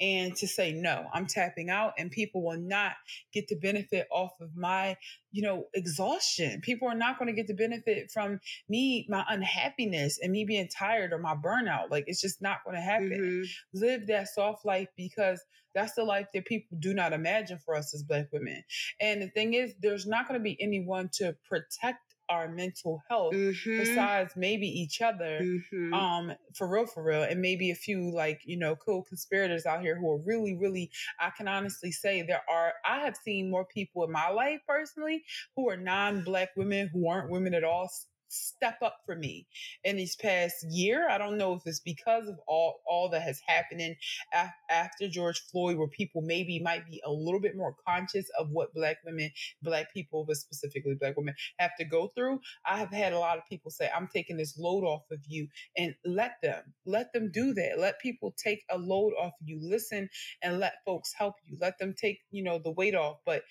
and 0.00 0.34
to 0.36 0.48
say, 0.48 0.72
no, 0.72 1.06
I'm 1.12 1.26
tapping 1.26 1.68
out, 1.68 1.92
and 1.98 2.10
people 2.10 2.42
will 2.42 2.58
not 2.58 2.92
get 3.34 3.48
the 3.48 3.56
benefit 3.56 4.08
off 4.10 4.32
of 4.40 4.56
my, 4.56 4.96
you 5.30 5.42
know, 5.42 5.66
exhaustion. 5.74 6.60
People 6.62 6.88
are 6.88 6.94
not 6.94 7.18
going 7.18 7.26
to 7.26 7.34
get 7.34 7.46
the 7.46 7.54
benefit 7.54 8.10
from 8.10 8.40
me, 8.68 9.06
my 9.10 9.24
unhappiness, 9.28 10.18
and 10.22 10.32
me 10.32 10.44
being 10.46 10.68
tired 10.68 11.12
or 11.12 11.18
my 11.18 11.34
burnout. 11.34 11.90
Like, 11.90 12.04
it's 12.06 12.20
just 12.20 12.40
not 12.40 12.64
going 12.64 12.76
to 12.76 12.82
happen 12.82 13.10
Mhm. 13.12 13.48
live 13.74 14.06
that 14.06 14.28
soft 14.28 14.64
life 14.64 14.88
because 14.96 15.44
that's 15.74 15.94
the 15.94 16.04
life 16.04 16.28
that 16.32 16.46
people 16.46 16.78
do 16.80 16.94
not 16.94 17.12
imagine 17.12 17.58
for 17.58 17.74
us 17.74 17.94
as 17.94 18.02
black 18.02 18.32
women. 18.32 18.64
And 19.00 19.20
the 19.22 19.28
thing 19.28 19.54
is, 19.54 19.74
there's 19.80 20.06
not 20.06 20.26
going 20.26 20.40
to 20.40 20.42
be 20.42 20.60
anyone 20.62 21.10
to 21.14 21.36
protect 21.44 22.09
our 22.30 22.48
mental 22.48 23.02
health 23.10 23.36
Mhm. 23.36 23.66
besides 23.76 24.32
maybe 24.36 24.66
each 24.68 25.00
other. 25.02 25.48
Mhm. 25.72 25.92
Um, 25.92 26.34
for 26.54 26.68
real, 26.68 26.86
for 26.86 27.02
real, 27.02 27.24
and 27.24 27.40
maybe 27.40 27.72
a 27.72 27.74
few 27.74 28.14
like 28.14 28.42
you 28.44 28.56
know 28.56 28.76
cool 28.76 29.02
conspirators 29.02 29.66
out 29.66 29.80
here 29.82 29.96
who 29.98 30.08
are 30.12 30.18
really, 30.18 30.56
really. 30.56 30.90
I 31.18 31.30
can 31.30 31.48
honestly 31.48 31.90
say 31.92 32.22
there 32.22 32.44
are. 32.48 32.74
I 32.84 33.00
have 33.00 33.16
seen 33.16 33.50
more 33.50 33.66
people 33.66 34.04
in 34.04 34.12
my 34.12 34.28
life 34.30 34.60
personally 34.68 35.24
who 35.56 35.68
are 35.68 35.76
non-black 35.76 36.50
women 36.56 36.88
who 36.92 37.08
aren't 37.08 37.30
women 37.30 37.54
at 37.54 37.64
all 37.64 37.90
step 38.30 38.78
up 38.82 38.98
for 39.06 39.16
me 39.16 39.46
in 39.84 39.96
this 39.96 40.16
past 40.16 40.66
year. 40.70 41.08
I 41.10 41.18
don't 41.18 41.38
know 41.38 41.54
if 41.54 41.62
it's 41.66 41.80
because 41.80 42.28
of 42.28 42.36
all 42.46 42.80
all 42.86 43.10
that 43.10 43.22
has 43.22 43.40
happened 43.46 43.96
af- 44.34 44.50
after 44.70 45.08
George 45.08 45.40
Floyd, 45.50 45.76
where 45.78 45.88
people 45.88 46.22
maybe 46.22 46.60
might 46.60 46.86
be 46.90 47.02
a 47.04 47.12
little 47.12 47.40
bit 47.40 47.56
more 47.56 47.74
conscious 47.86 48.26
of 48.38 48.50
what 48.50 48.74
black 48.74 48.98
women, 49.04 49.30
black 49.62 49.92
people, 49.92 50.24
but 50.26 50.36
specifically 50.36 50.94
black 50.94 51.16
women, 51.16 51.34
have 51.58 51.72
to 51.78 51.84
go 51.84 52.08
through. 52.08 52.40
I 52.66 52.78
have 52.78 52.90
had 52.92 53.12
a 53.12 53.18
lot 53.18 53.38
of 53.38 53.46
people 53.48 53.70
say, 53.70 53.90
"I'm 53.94 54.08
taking 54.08 54.36
this 54.36 54.58
load 54.58 54.84
off 54.84 55.04
of 55.10 55.20
you," 55.26 55.48
and 55.76 55.94
let 56.04 56.34
them, 56.42 56.74
let 56.86 57.12
them 57.12 57.30
do 57.32 57.54
that. 57.54 57.78
Let 57.78 58.00
people 58.00 58.32
take 58.32 58.64
a 58.70 58.78
load 58.78 59.12
off 59.18 59.34
of 59.40 59.48
you. 59.48 59.58
Listen 59.60 60.08
and 60.42 60.58
let 60.60 60.74
folks 60.84 61.12
help 61.16 61.36
you. 61.44 61.56
Let 61.60 61.78
them 61.78 61.94
take, 61.98 62.20
you 62.30 62.42
know, 62.42 62.58
the 62.58 62.70
weight 62.72 62.94
off. 62.94 63.18
But 63.24 63.42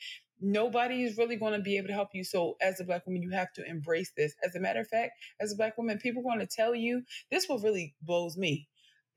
nobody 0.42 1.04
is 1.04 1.18
really 1.18 1.36
going 1.36 1.54
to 1.54 1.60
be 1.60 1.78
able 1.78 1.88
to 1.88 1.94
help 1.94 2.10
you. 2.14 2.24
So 2.24 2.58
as 2.62 2.80
a 2.80 2.84
black 2.84 3.06
woman, 3.06 3.22
you 3.22 3.32
have 3.32 3.52
to 3.54 3.66
embrace 3.66 4.12
this. 4.16 4.34
As 4.44 4.56
a 4.56 4.60
matter 4.60 4.80
of 4.82 4.88
fact, 4.88 5.14
as 5.40 5.52
a 5.52 5.56
black 5.56 5.78
woman, 5.78 5.98
people 5.98 6.24
want 6.24 6.40
to 6.42 6.48
tell 6.48 6.74
you 6.76 7.04
this. 7.32 7.48
What 7.48 7.64
really 7.64 7.96
blows 8.02 8.38
me 8.38 8.68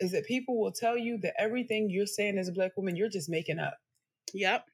is 0.01 0.13
that 0.13 0.27
people 0.27 0.61
will 0.61 0.73
tell 0.73 0.97
you 0.97 1.19
that 1.19 1.41
everything 1.41 1.89
you're 1.91 2.07
saying 2.07 2.39
as 2.39 2.49
a 2.49 2.53
black 2.53 2.77
woman, 2.77 2.97
you're 2.97 3.09
just 3.09 3.29
making 3.29 3.59
up. 3.59 3.79
Yep. 4.35 4.67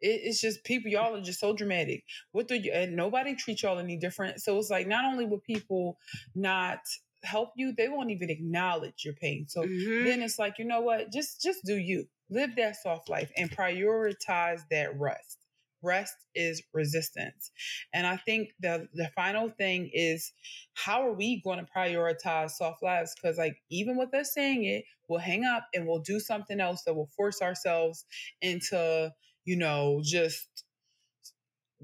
It, 0.00 0.20
it's 0.24 0.40
just 0.40 0.64
people, 0.64 0.90
y'all 0.90 1.14
are 1.16 1.22
just 1.22 1.40
so 1.40 1.54
dramatic. 1.54 2.04
What 2.32 2.48
do 2.48 2.56
you, 2.56 2.72
and 2.72 2.96
nobody 2.96 3.34
treats 3.34 3.62
y'all 3.62 3.78
any 3.78 3.96
different. 3.96 4.42
So 4.42 4.58
it's 4.58 4.70
like 4.70 4.86
not 4.86 5.04
only 5.04 5.24
will 5.24 5.38
people 5.40 5.98
not 6.34 6.80
help 7.22 7.52
you, 7.56 7.72
they 7.72 7.88
won't 7.88 8.10
even 8.10 8.28
acknowledge 8.28 9.04
your 9.04 9.14
pain. 9.14 9.46
So 9.48 9.62
Mhm. 9.62 10.04
then 10.04 10.22
it's 10.22 10.38
like, 10.38 10.58
you 10.58 10.66
know 10.66 10.82
what? 10.82 11.10
Just 11.10 11.40
just 11.40 11.64
do 11.64 11.76
you. 11.76 12.08
Live 12.30 12.56
that 12.56 12.76
soft 12.76 13.08
life 13.08 13.30
and 13.36 13.50
prioritize 13.50 14.60
that 14.70 14.98
rest. 14.98 15.43
Rest 15.84 16.14
is 16.34 16.62
resistance. 16.72 17.50
And 17.92 18.06
I 18.06 18.16
think 18.16 18.50
the 18.60 18.88
the 18.94 19.08
final 19.14 19.50
thing 19.50 19.90
is 19.92 20.32
how 20.74 21.02
are 21.06 21.12
we 21.14 21.40
going 21.42 21.58
to 21.58 21.70
prioritize 21.72 22.50
soft 22.52 22.82
lives? 22.82 23.14
Because 23.14 23.38
like 23.38 23.56
even 23.70 23.96
with 23.96 24.14
us 24.14 24.32
saying 24.34 24.64
it, 24.64 24.84
we'll 25.08 25.20
hang 25.20 25.44
up 25.44 25.68
and 25.74 25.86
we'll 25.86 26.00
do 26.00 26.20
something 26.20 26.60
else 26.60 26.82
that 26.84 26.94
will 26.94 27.10
force 27.16 27.42
ourselves 27.42 28.04
into, 28.42 29.12
you 29.44 29.56
know, 29.56 30.00
just 30.04 30.64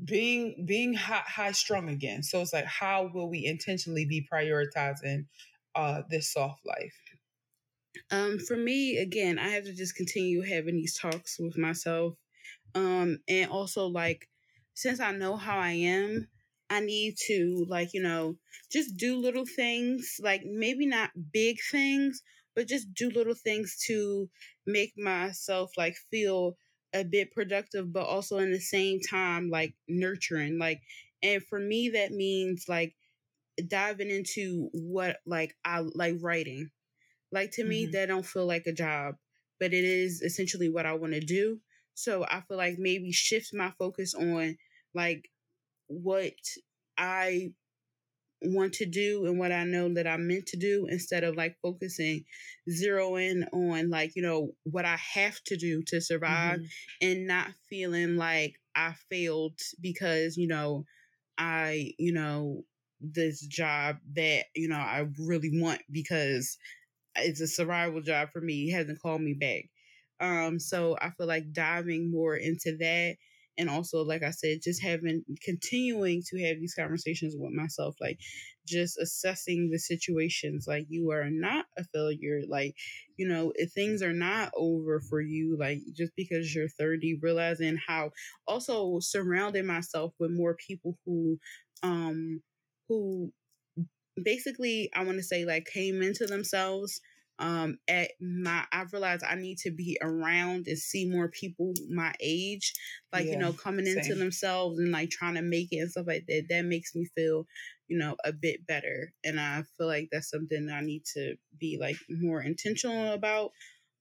being 0.04 0.64
being 0.66 0.94
high, 0.94 1.22
high 1.26 1.52
strung 1.52 1.88
again. 1.88 2.22
So 2.22 2.40
it's 2.40 2.52
like 2.52 2.64
how 2.66 3.10
will 3.12 3.28
we 3.28 3.44
intentionally 3.44 4.06
be 4.06 4.26
prioritizing 4.32 5.26
uh 5.74 6.02
this 6.10 6.32
soft 6.32 6.64
life? 6.66 6.96
Um, 8.10 8.38
for 8.38 8.56
me, 8.56 8.98
again, 8.98 9.38
I 9.38 9.48
have 9.50 9.64
to 9.64 9.72
just 9.72 9.96
continue 9.96 10.42
having 10.42 10.76
these 10.76 10.96
talks 10.98 11.38
with 11.38 11.58
myself. 11.58 12.14
Um, 12.74 13.18
and 13.28 13.50
also 13.50 13.86
like 13.86 14.28
since 14.74 15.00
I 15.00 15.12
know 15.12 15.36
how 15.36 15.58
I 15.58 15.72
am, 15.72 16.28
I 16.68 16.80
need 16.80 17.16
to 17.26 17.64
like, 17.68 17.92
you 17.92 18.02
know, 18.02 18.36
just 18.70 18.96
do 18.96 19.16
little 19.16 19.46
things, 19.46 20.16
like 20.22 20.42
maybe 20.44 20.86
not 20.86 21.10
big 21.32 21.58
things, 21.70 22.22
but 22.54 22.68
just 22.68 22.94
do 22.94 23.10
little 23.10 23.34
things 23.34 23.76
to 23.86 24.30
make 24.66 24.92
myself 24.96 25.72
like 25.76 25.96
feel 26.10 26.56
a 26.92 27.04
bit 27.04 27.32
productive, 27.32 27.92
but 27.92 28.06
also 28.06 28.38
in 28.38 28.50
the 28.52 28.60
same 28.60 29.00
time 29.00 29.50
like 29.50 29.74
nurturing. 29.88 30.58
Like 30.58 30.80
and 31.22 31.42
for 31.44 31.58
me 31.60 31.90
that 31.90 32.12
means 32.12 32.66
like 32.68 32.94
diving 33.68 34.10
into 34.10 34.68
what 34.72 35.18
like 35.26 35.56
I 35.64 35.80
like 35.80 36.16
writing. 36.20 36.70
Like 37.32 37.52
to 37.52 37.64
me, 37.64 37.86
Mhm. 37.86 37.92
that 37.92 38.06
don't 38.06 38.26
feel 38.26 38.46
like 38.46 38.66
a 38.66 38.72
job, 38.72 39.16
but 39.60 39.74
it 39.74 39.84
is 39.84 40.22
essentially 40.22 40.68
what 40.70 40.86
I 40.86 40.94
want 40.94 41.14
to 41.14 41.20
do. 41.20 41.60
So 42.02 42.24
I 42.24 42.42
feel 42.42 42.56
like 42.56 42.76
maybe 42.78 43.12
shift 43.12 43.54
my 43.54 43.72
focus 43.78 44.14
on 44.14 44.56
like 44.94 45.30
what 45.88 46.34
I 46.98 47.52
want 48.42 48.72
to 48.72 48.86
do 48.86 49.26
and 49.26 49.38
what 49.38 49.52
I 49.52 49.64
know 49.64 49.92
that 49.94 50.06
I'm 50.06 50.26
meant 50.26 50.46
to 50.46 50.56
do 50.56 50.86
instead 50.88 51.24
of 51.24 51.36
like 51.36 51.56
focusing 51.62 52.24
zero 52.70 53.16
in 53.16 53.44
on 53.52 53.90
like, 53.90 54.12
you 54.16 54.22
know, 54.22 54.52
what 54.64 54.86
I 54.86 54.96
have 54.96 55.42
to 55.44 55.56
do 55.56 55.82
to 55.88 56.00
survive 56.00 56.60
Mhm. 56.60 56.70
and 57.02 57.26
not 57.26 57.52
feeling 57.68 58.16
like 58.16 58.54
I 58.74 58.94
failed 59.10 59.58
because, 59.80 60.38
you 60.38 60.46
know, 60.46 60.84
I, 61.38 61.92
you 61.98 62.12
know, 62.12 62.64
this 63.00 63.46
job 63.46 63.98
that, 64.14 64.46
you 64.54 64.68
know, 64.68 64.76
I 64.76 65.06
really 65.18 65.50
want 65.60 65.82
because 65.90 66.58
it's 67.16 67.40
a 67.40 67.48
survival 67.48 68.02
job 68.02 68.30
for 68.32 68.40
me. 68.40 68.70
Hasn't 68.70 69.00
called 69.02 69.22
me 69.22 69.34
back. 69.34 69.64
Um, 70.20 70.58
so 70.58 70.96
I 71.00 71.10
feel 71.10 71.26
like 71.26 71.52
diving 71.52 72.10
more 72.10 72.36
into 72.36 72.76
that 72.78 73.16
and 73.58 73.68
also 73.68 74.02
like 74.04 74.22
I 74.22 74.30
said, 74.30 74.60
just 74.62 74.82
having 74.82 75.24
continuing 75.42 76.22
to 76.28 76.42
have 76.46 76.58
these 76.60 76.74
conversations 76.74 77.34
with 77.38 77.52
myself, 77.52 77.96
like 78.00 78.18
just 78.66 78.98
assessing 78.98 79.70
the 79.70 79.78
situations. 79.78 80.66
Like 80.66 80.86
you 80.88 81.10
are 81.10 81.28
not 81.30 81.66
a 81.76 81.84
failure. 81.84 82.40
Like, 82.48 82.74
you 83.16 83.26
know, 83.28 83.52
if 83.56 83.72
things 83.72 84.02
are 84.02 84.12
not 84.12 84.50
over 84.56 85.00
for 85.00 85.20
you, 85.20 85.56
like 85.58 85.80
just 85.92 86.12
because 86.16 86.54
you're 86.54 86.68
30, 86.68 87.18
realizing 87.20 87.76
how 87.86 88.10
also 88.46 88.98
surrounding 89.00 89.66
myself 89.66 90.14
with 90.18 90.30
more 90.30 90.56
people 90.66 90.96
who 91.04 91.38
um 91.82 92.42
who 92.88 93.32
basically 94.22 94.90
I 94.94 95.04
want 95.04 95.18
to 95.18 95.22
say 95.22 95.44
like 95.44 95.66
came 95.66 96.02
into 96.02 96.26
themselves 96.26 97.00
um 97.40 97.78
at 97.88 98.12
my 98.20 98.64
I've 98.72 98.92
realized 98.92 99.24
I 99.24 99.34
need 99.34 99.58
to 99.58 99.70
be 99.70 99.98
around 100.02 100.68
and 100.68 100.78
see 100.78 101.06
more 101.08 101.28
people 101.28 101.74
my 101.90 102.14
age 102.20 102.74
like 103.12 103.30
you 103.30 103.38
know 103.38 103.52
coming 103.52 103.86
into 103.86 104.14
themselves 104.14 104.78
and 104.78 104.92
like 104.92 105.10
trying 105.10 105.34
to 105.34 105.42
make 105.42 105.68
it 105.72 105.78
and 105.78 105.90
stuff 105.90 106.06
like 106.06 106.26
that 106.28 106.46
that 106.50 106.64
makes 106.64 106.94
me 106.94 107.06
feel 107.16 107.46
you 107.88 107.98
know 107.98 108.16
a 108.24 108.32
bit 108.32 108.66
better. 108.66 109.12
And 109.24 109.40
I 109.40 109.64
feel 109.76 109.86
like 109.88 110.08
that's 110.12 110.30
something 110.30 110.70
I 110.70 110.80
need 110.82 111.04
to 111.14 111.36
be 111.58 111.78
like 111.80 111.96
more 112.08 112.42
intentional 112.42 113.12
about. 113.12 113.52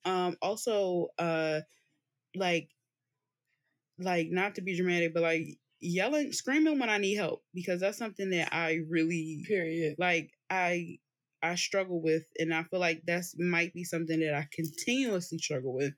Um 0.06 0.38
also 0.42 1.10
uh 1.18 1.62
like 2.36 2.70
like 3.98 4.30
not 4.30 4.56
to 4.56 4.62
be 4.62 4.76
dramatic 4.76 5.14
but 5.14 5.24
like 5.24 5.46
yelling 5.80 6.32
screaming 6.32 6.80
when 6.80 6.90
I 6.90 6.98
need 6.98 7.16
help 7.16 7.44
because 7.54 7.82
that's 7.82 7.98
something 7.98 8.30
that 8.32 8.54
I 8.54 8.80
really 8.90 9.44
Period. 9.48 9.96
like 9.98 10.32
I 10.50 11.00
I 11.42 11.56
struggle 11.56 12.02
with 12.02 12.24
and 12.38 12.54
I 12.54 12.64
feel 12.64 12.80
like 12.80 13.04
that's 13.06 13.38
might 13.40 13.74
be 13.74 13.84
something 13.84 14.20
that 14.20 14.34
I 14.34 14.48
continuously 14.52 15.38
struggle 15.38 15.74
with. 15.74 15.94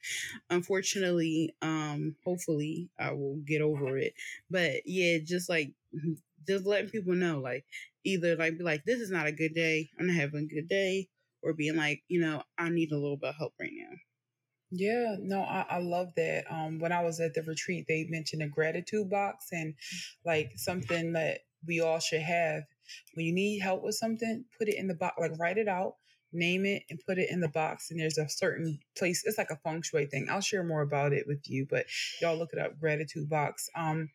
Unfortunately, 0.49 1.55
um 1.61 2.15
hopefully 2.23 2.89
I 2.99 3.11
will 3.11 3.37
get 3.45 3.61
over 3.61 3.97
it. 3.97 4.13
But 4.49 4.81
yeah, 4.85 5.17
just 5.23 5.49
like 5.49 5.73
just 6.47 6.65
letting 6.65 6.89
people 6.89 7.13
know 7.13 7.39
like 7.39 7.65
either 8.03 8.35
like 8.35 8.57
be 8.57 8.63
like 8.63 8.83
this 8.85 8.99
is 8.99 9.11
not 9.11 9.27
a 9.27 9.31
good 9.31 9.53
day, 9.53 9.89
I'm 9.99 10.07
not 10.07 10.15
having 10.15 10.49
a 10.49 10.53
good 10.53 10.67
day 10.67 11.09
or 11.41 11.53
being 11.53 11.75
like, 11.75 12.03
you 12.07 12.21
know, 12.21 12.43
I 12.57 12.69
need 12.69 12.91
a 12.91 12.97
little 12.97 13.17
bit 13.17 13.29
of 13.29 13.35
help 13.35 13.53
right 13.59 13.71
now. 13.73 13.95
Yeah, 14.71 15.17
no, 15.19 15.41
I, 15.41 15.65
I 15.69 15.77
love 15.79 16.13
that. 16.15 16.45
Um, 16.49 16.79
when 16.79 16.93
I 16.93 17.03
was 17.03 17.19
at 17.19 17.33
the 17.33 17.43
retreat, 17.43 17.85
they 17.87 18.05
mentioned 18.09 18.41
a 18.41 18.47
gratitude 18.47 19.09
box 19.09 19.47
and 19.51 19.75
like 20.25 20.53
something 20.55 21.13
that 21.13 21.39
we 21.67 21.81
all 21.81 21.99
should 21.99 22.21
have. 22.21 22.63
When 23.15 23.25
you 23.25 23.33
need 23.33 23.59
help 23.59 23.83
with 23.83 23.95
something, 23.95 24.45
put 24.57 24.69
it 24.69 24.77
in 24.77 24.87
the 24.87 24.95
box, 24.95 25.15
like 25.19 25.39
write 25.39 25.57
it 25.57 25.67
out, 25.69 25.95
name 26.33 26.65
it, 26.65 26.83
and 26.89 26.99
put 27.07 27.19
it 27.19 27.29
in 27.31 27.41
the 27.41 27.49
box. 27.49 27.91
And 27.91 27.99
there's 27.99 28.17
a 28.19 28.29
certain 28.29 28.79
place. 28.97 29.23
It's 29.25 29.37
like 29.37 29.51
a 29.51 29.57
feng 29.57 29.81
shui 29.83 30.07
thing. 30.07 30.27
I'll 30.29 30.41
share 30.41 30.63
more 30.63 30.81
about 30.81 31.13
it 31.13 31.25
with 31.27 31.41
you, 31.49 31.67
but 31.69 31.85
y'all 32.21 32.37
look 32.37 32.51
it 32.53 32.59
up. 32.59 32.79
Gratitude 32.79 33.29
box. 33.29 33.69
Um, 33.75 34.09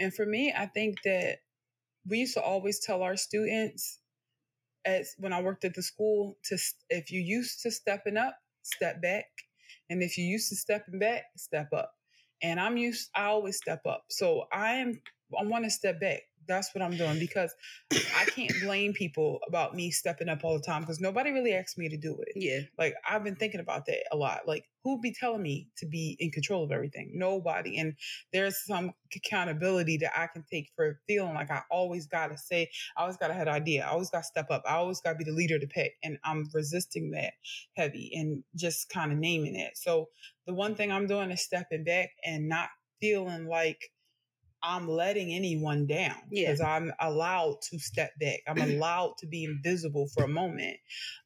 and 0.00 0.14
for 0.14 0.26
me, 0.26 0.54
I 0.56 0.66
think 0.66 1.02
that 1.04 1.38
we 2.08 2.18
used 2.20 2.34
to 2.34 2.42
always 2.42 2.80
tell 2.80 3.02
our 3.02 3.16
students, 3.16 4.00
as 4.86 5.14
when 5.18 5.32
I 5.34 5.42
worked 5.42 5.64
at 5.64 5.74
the 5.74 5.82
school, 5.82 6.38
to 6.44 6.54
if 6.90 7.12
you 7.12 7.20
used 7.20 7.62
to 7.62 7.72
stepping 7.72 8.16
up, 8.18 8.36
step 8.62 9.02
back. 9.02 9.26
And 9.90 10.02
if 10.02 10.18
you're 10.18 10.28
used 10.28 10.50
to 10.50 10.56
stepping 10.56 10.98
back, 11.00 11.24
step 11.36 11.68
up. 11.74 11.92
and 12.42 12.60
I'm 12.60 12.76
used. 12.76 13.10
I 13.14 13.26
always 13.26 13.56
step 13.58 13.82
up, 13.86 14.04
so 14.10 14.44
I 14.52 14.74
am. 14.74 15.00
I 15.38 15.44
want 15.44 15.64
to 15.64 15.70
step 15.70 16.00
back 16.00 16.22
that's 16.46 16.74
what 16.74 16.82
I'm 16.82 16.96
doing 16.96 17.18
because 17.18 17.54
I 17.92 18.24
can't 18.24 18.52
blame 18.62 18.92
people 18.92 19.40
about 19.46 19.74
me 19.74 19.90
stepping 19.90 20.28
up 20.28 20.44
all 20.44 20.54
the 20.54 20.64
time 20.64 20.82
because 20.82 21.00
nobody 21.00 21.30
really 21.30 21.54
asked 21.54 21.78
me 21.78 21.88
to 21.88 21.96
do 21.96 22.18
it. 22.20 22.32
Yeah. 22.36 22.60
Like 22.78 22.94
I've 23.08 23.24
been 23.24 23.36
thinking 23.36 23.60
about 23.60 23.86
that 23.86 24.04
a 24.12 24.16
lot. 24.16 24.46
Like 24.46 24.64
who'd 24.82 25.00
be 25.00 25.12
telling 25.12 25.42
me 25.42 25.68
to 25.76 25.86
be 25.86 26.16
in 26.18 26.30
control 26.30 26.64
of 26.64 26.72
everything? 26.72 27.12
Nobody. 27.14 27.78
And 27.78 27.94
there's 28.32 28.64
some 28.64 28.92
accountability 29.14 29.98
that 29.98 30.18
I 30.18 30.26
can 30.26 30.44
take 30.50 30.70
for 30.74 31.00
feeling 31.06 31.34
like 31.34 31.50
I 31.50 31.62
always 31.70 32.06
gotta 32.06 32.38
say, 32.38 32.70
I 32.96 33.02
always 33.02 33.16
gotta 33.16 33.34
have 33.34 33.46
an 33.46 33.54
idea. 33.54 33.84
I 33.84 33.90
always 33.90 34.10
gotta 34.10 34.24
step 34.24 34.50
up. 34.50 34.62
I 34.66 34.74
always 34.74 35.00
gotta 35.00 35.16
be 35.16 35.24
the 35.24 35.32
leader 35.32 35.58
to 35.58 35.66
pick. 35.66 35.94
And 36.02 36.18
I'm 36.24 36.48
resisting 36.52 37.10
that 37.12 37.34
heavy 37.76 38.10
and 38.14 38.42
just 38.56 38.88
kind 38.88 39.12
of 39.12 39.18
naming 39.18 39.56
it. 39.56 39.76
So 39.76 40.08
the 40.46 40.54
one 40.54 40.74
thing 40.74 40.90
I'm 40.90 41.06
doing 41.06 41.30
is 41.30 41.42
stepping 41.42 41.84
back 41.84 42.10
and 42.24 42.48
not 42.48 42.68
feeling 43.00 43.46
like 43.46 43.90
I'm 44.62 44.88
letting 44.88 45.32
anyone 45.32 45.86
down 45.86 46.16
because 46.28 46.60
yeah. 46.60 46.74
I'm 46.74 46.92
allowed 47.00 47.62
to 47.70 47.78
step 47.78 48.12
back. 48.20 48.40
I'm 48.46 48.60
allowed 48.70 49.14
to 49.18 49.26
be 49.26 49.44
invisible 49.44 50.08
for 50.08 50.24
a 50.24 50.28
moment. 50.28 50.76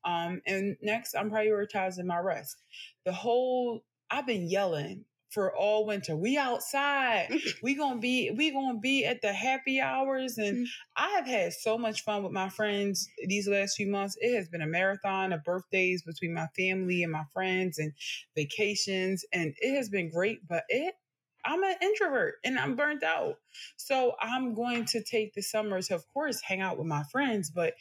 Um, 0.05 0.41
and 0.47 0.77
next, 0.83 1.15
I'm 1.15 1.31
prioritizing 1.31 2.05
my 2.05 2.19
rest. 2.19 2.57
The 3.05 3.13
whole 3.13 3.83
I've 4.11 4.27
been 4.27 4.49
yelling 4.49 5.05
for 5.35 5.55
all 5.55 5.85
winter. 5.85 6.17
We 6.17 6.39
outside. 6.39 7.29
we 7.63 7.75
gonna 7.75 8.01
be 8.01 8.31
we 8.31 8.53
gonna 8.53 8.79
be 8.79 9.05
at 9.05 9.21
the 9.21 9.33
happy 9.33 9.81
hours, 9.81 10.39
and 10.39 10.67
mm. 10.67 10.71
I 10.97 11.09
have 11.11 11.27
had 11.27 11.53
so 11.53 11.77
much 11.77 12.05
fun 12.05 12.23
with 12.23 12.33
my 12.33 12.49
friends 12.49 13.09
these 13.27 13.49
last 13.49 13.77
few 13.77 13.89
months. 13.89 14.17
It 14.21 14.37
has 14.37 14.49
been 14.49 14.63
a 14.63 14.67
marathon 14.67 15.33
of 15.33 15.43
birthdays 15.43 16.03
between 16.03 16.33
my 16.33 16.47
family 16.57 17.03
and 17.03 17.13
my 17.13 17.25
friends, 17.33 17.79
and 17.79 17.93
vacations, 18.37 19.25
and 19.33 19.55
it 19.59 19.75
has 19.75 19.89
been 19.89 20.09
great. 20.09 20.47
But 20.49 20.63
it 20.69 20.95
I'm 21.45 21.63
an 21.63 21.77
introvert 21.83 22.37
and 22.45 22.59
I'm 22.59 22.77
burnt 22.77 23.03
out. 23.03 23.37
So 23.77 24.15
I'm 24.21 24.55
going 24.55 24.85
to 24.87 25.03
take 25.03 25.35
the 25.35 25.43
summer 25.43 25.81
to, 25.83 25.95
of 25.95 26.05
course, 26.13 26.41
hang 26.41 26.61
out 26.61 26.79
with 26.79 26.87
my 26.87 27.03
friends, 27.11 27.51
but 27.51 27.75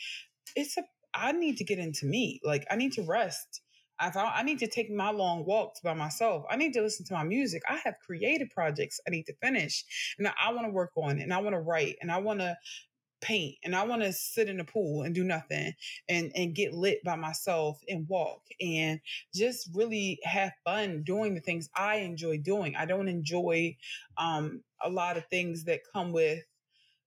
it's 0.55 0.77
a, 0.77 0.83
I 1.13 1.31
need 1.31 1.57
to 1.57 1.63
get 1.63 1.79
into 1.79 2.05
me. 2.05 2.39
Like, 2.43 2.65
I 2.69 2.75
need 2.75 2.93
to 2.93 3.03
rest. 3.03 3.61
I 3.99 4.09
thought 4.09 4.33
I 4.35 4.43
need 4.43 4.59
to 4.59 4.67
take 4.67 4.91
my 4.91 5.11
long 5.11 5.45
walks 5.45 5.79
by 5.79 5.93
myself. 5.93 6.43
I 6.49 6.57
need 6.57 6.73
to 6.73 6.81
listen 6.81 7.05
to 7.05 7.13
my 7.13 7.23
music. 7.23 7.61
I 7.69 7.79
have 7.83 7.95
creative 8.05 8.49
projects 8.49 8.99
I 9.07 9.11
need 9.11 9.25
to 9.27 9.35
finish 9.41 9.85
and 10.17 10.27
I 10.27 10.51
want 10.51 10.67
to 10.67 10.73
work 10.73 10.91
on 10.97 11.19
and 11.19 11.33
I 11.33 11.37
want 11.39 11.53
to 11.53 11.59
write 11.59 11.97
and 12.01 12.11
I 12.11 12.17
want 12.17 12.39
to 12.39 12.57
paint 13.23 13.55
and 13.63 13.75
I 13.75 13.83
want 13.85 14.03
to 14.03 14.13
sit 14.13 14.49
in 14.49 14.57
the 14.57 14.63
pool 14.63 15.03
and 15.03 15.15
do 15.15 15.23
nothing 15.23 15.73
and 16.09 16.31
and 16.35 16.53
get 16.53 16.73
lit 16.73 17.03
by 17.03 17.15
myself 17.15 17.79
and 17.87 18.07
walk 18.07 18.41
and 18.61 18.99
just 19.33 19.69
really 19.73 20.19
have 20.23 20.51
fun 20.65 21.03
doing 21.03 21.33
the 21.33 21.41
things 21.41 21.69
I 21.75 21.97
enjoy 21.97 22.37
doing. 22.39 22.75
I 22.75 22.85
don't 22.85 23.07
enjoy 23.07 23.77
um 24.17 24.63
a 24.83 24.89
lot 24.89 25.17
of 25.17 25.25
things 25.27 25.63
that 25.65 25.81
come 25.93 26.11
with 26.11 26.43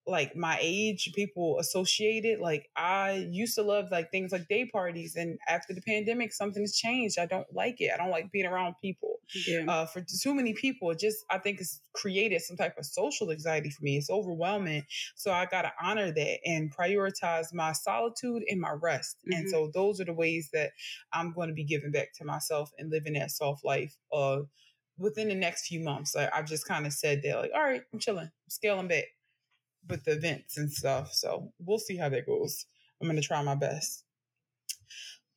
like 0.06 0.36
my 0.36 0.58
age 0.60 1.12
people 1.14 1.58
associated 1.58 2.38
like 2.38 2.68
i 2.76 3.26
used 3.30 3.54
to 3.54 3.62
love 3.62 3.86
like 3.90 4.10
things 4.10 4.32
like 4.32 4.46
day 4.48 4.64
parties 4.64 5.16
and 5.16 5.38
after 5.48 5.74
the 5.74 5.80
pandemic 5.80 6.32
something's 6.32 6.76
changed. 6.76 7.18
I 7.18 7.26
don't 7.26 7.46
like 7.52 7.80
it. 7.80 7.90
I 7.92 7.96
don't 7.96 8.10
like 8.10 8.30
being 8.30 8.46
around 8.46 8.76
people 8.80 9.20
yeah. 9.46 9.64
uh, 9.66 9.86
for 9.86 10.00
too 10.02 10.34
many 10.34 10.52
people. 10.52 10.90
It 10.90 11.00
just 11.00 11.24
i 11.30 11.38
think 11.38 11.60
it's 11.60 11.80
created 11.92 12.42
some 12.42 12.56
type 12.56 12.76
of 12.78 12.86
social 12.86 13.30
anxiety 13.30 13.70
for 13.70 13.82
me. 13.82 13.96
It's 13.96 14.10
overwhelming. 14.10 14.84
So 15.14 15.32
i 15.32 15.46
gotta 15.46 15.72
honor 15.82 16.12
that 16.12 16.38
and 16.44 16.74
prioritize 16.74 17.52
my 17.52 17.72
solitude 17.72 18.42
and 18.48 18.60
my 18.60 18.72
rest. 18.80 19.16
Mm-hmm. 19.18 19.40
and 19.40 19.50
so 19.50 19.70
those 19.72 20.00
are 20.00 20.04
the 20.04 20.12
ways 20.12 20.50
that 20.52 20.70
i'm 21.12 21.32
going 21.32 21.48
to 21.48 21.54
be 21.54 21.64
giving 21.64 21.90
back 21.90 22.12
to 22.14 22.24
myself 22.24 22.70
and 22.78 22.90
living 22.90 23.14
that 23.14 23.30
soft 23.30 23.64
life 23.64 23.96
uh 24.12 24.38
within 24.98 25.28
the 25.28 25.34
next 25.34 25.66
few 25.66 25.80
months. 25.80 26.16
I, 26.16 26.30
i've 26.32 26.46
just 26.46 26.66
kind 26.66 26.86
of 26.86 26.92
said 26.92 27.22
that 27.22 27.36
like 27.36 27.50
all 27.54 27.62
right 27.62 27.82
i'm 27.92 27.98
chilling. 27.98 28.24
I'm 28.24 28.50
scaling 28.50 28.88
back 28.88 29.04
with 29.88 30.04
the 30.04 30.12
events 30.12 30.56
and 30.56 30.70
stuff. 30.70 31.12
So 31.12 31.52
we'll 31.58 31.78
see 31.78 31.96
how 31.96 32.08
that 32.08 32.26
goes. 32.26 32.66
I'm 33.00 33.08
gonna 33.08 33.20
try 33.20 33.42
my 33.42 33.54
best. 33.54 34.04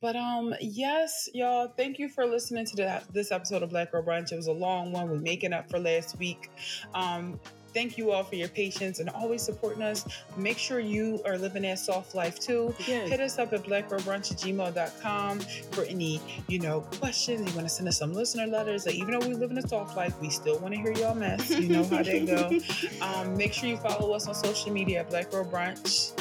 But 0.02 0.16
um, 0.16 0.56
yes, 0.62 1.28
y'all, 1.34 1.74
thank 1.76 2.00
you 2.00 2.08
for 2.08 2.26
listening 2.26 2.66
to 2.68 2.76
the, 2.78 3.02
this 3.12 3.34
episode 3.34 3.64
of 3.64 3.70
Black 3.70 3.92
Girl 3.92 4.02
Brunch. 4.02 4.32
It 4.32 4.38
was 4.38 4.48
a 4.48 4.54
long 4.54 4.94
one. 4.94 5.10
We're 5.10 5.18
making 5.18 5.52
up 5.52 5.70
for 5.70 5.78
last 5.78 6.18
week. 6.18 6.50
Um, 6.94 7.38
thank 7.80 7.98
you 7.98 8.12
all 8.12 8.26
for 8.26 8.36
your 8.36 8.50
patience 8.50 9.00
and 9.00 9.10
always 9.12 9.42
supporting 9.42 9.82
us. 9.82 10.06
Make 10.36 10.58
sure 10.58 10.82
you 10.82 11.22
are 11.26 11.38
living 11.38 11.62
that 11.62 11.80
soft 11.80 12.14
life 12.14 12.38
too. 12.38 12.76
Yes. 12.86 13.08
Hit 13.08 13.22
us 13.22 13.40
up 13.40 13.54
at 13.54 13.64
blackgirlbrunch 13.64 14.32
at 14.34 14.38
gmail.com 14.38 15.40
for 15.72 15.86
any, 15.86 16.20
you 16.50 16.60
know, 16.60 16.82
questions. 16.82 17.50
You 17.50 17.56
want 17.56 17.70
to 17.70 17.74
send 17.74 17.88
us 17.88 17.98
some 17.98 18.14
listener 18.14 18.48
letters. 18.48 18.86
Like, 18.86 18.96
even 18.96 19.18
though 19.18 19.26
we 19.26 19.34
live 19.34 19.52
in 19.52 19.58
a 19.60 19.66
soft 19.66 19.96
life, 19.96 20.14
we 20.20 20.30
still 20.30 20.60
want 20.60 20.74
to 20.74 20.82
hear 20.82 20.92
y'all 20.92 21.16
mess. 21.16 21.50
You 21.50 21.70
know 21.70 21.86
how 21.86 22.04
they 22.04 22.26
go. 22.26 22.52
um, 23.02 23.38
make 23.38 23.54
sure 23.54 23.70
you 23.70 23.78
follow 23.78 24.12
us 24.12 24.28
on 24.28 24.36
social 24.36 24.74
media 24.74 25.00
at 25.00 25.10
Black 25.10 25.32
Girl 25.32 25.46
Brunch. 25.46 26.12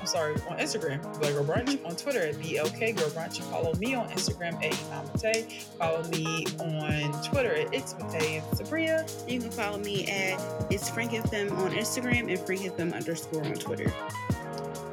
I'm 0.00 0.06
sorry, 0.06 0.32
on 0.48 0.56
Instagram, 0.58 1.02
Black 1.20 1.34
Girl 1.34 1.44
Brunch. 1.44 1.84
On 1.84 1.94
Twitter 1.94 2.22
at 2.22 2.34
BLK 2.36 2.96
Girl 2.96 3.10
Brunch. 3.10 3.42
Follow 3.50 3.74
me 3.74 3.94
on 3.94 4.08
Instagram 4.08 4.54
at 4.64 4.72
Imamate. 4.72 5.62
Follow 5.78 6.02
me 6.08 6.46
on 6.58 7.22
Twitter 7.22 7.54
at 7.54 7.74
It's 7.74 7.94
Mate 7.98 8.42
and 8.42 8.44
Sabria. 8.58 9.30
You 9.30 9.40
can 9.40 9.50
follow 9.50 9.78
me 9.78 10.06
at 10.10 10.40
It's 10.70 10.88
Frank 10.88 11.12
FM 11.12 11.52
on 11.58 11.72
Instagram 11.72 12.30
and 12.30 12.38
Frank 12.46 12.62
FM 12.62 12.94
underscore 12.94 13.44
on 13.44 13.54
Twitter. 13.54 13.92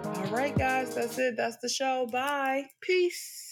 All 0.04 0.26
right, 0.28 0.56
guys, 0.58 0.94
that's 0.94 1.18
it. 1.18 1.36
That's 1.38 1.58
the 1.58 1.70
show. 1.70 2.06
Bye. 2.12 2.66
Peace. 2.82 3.47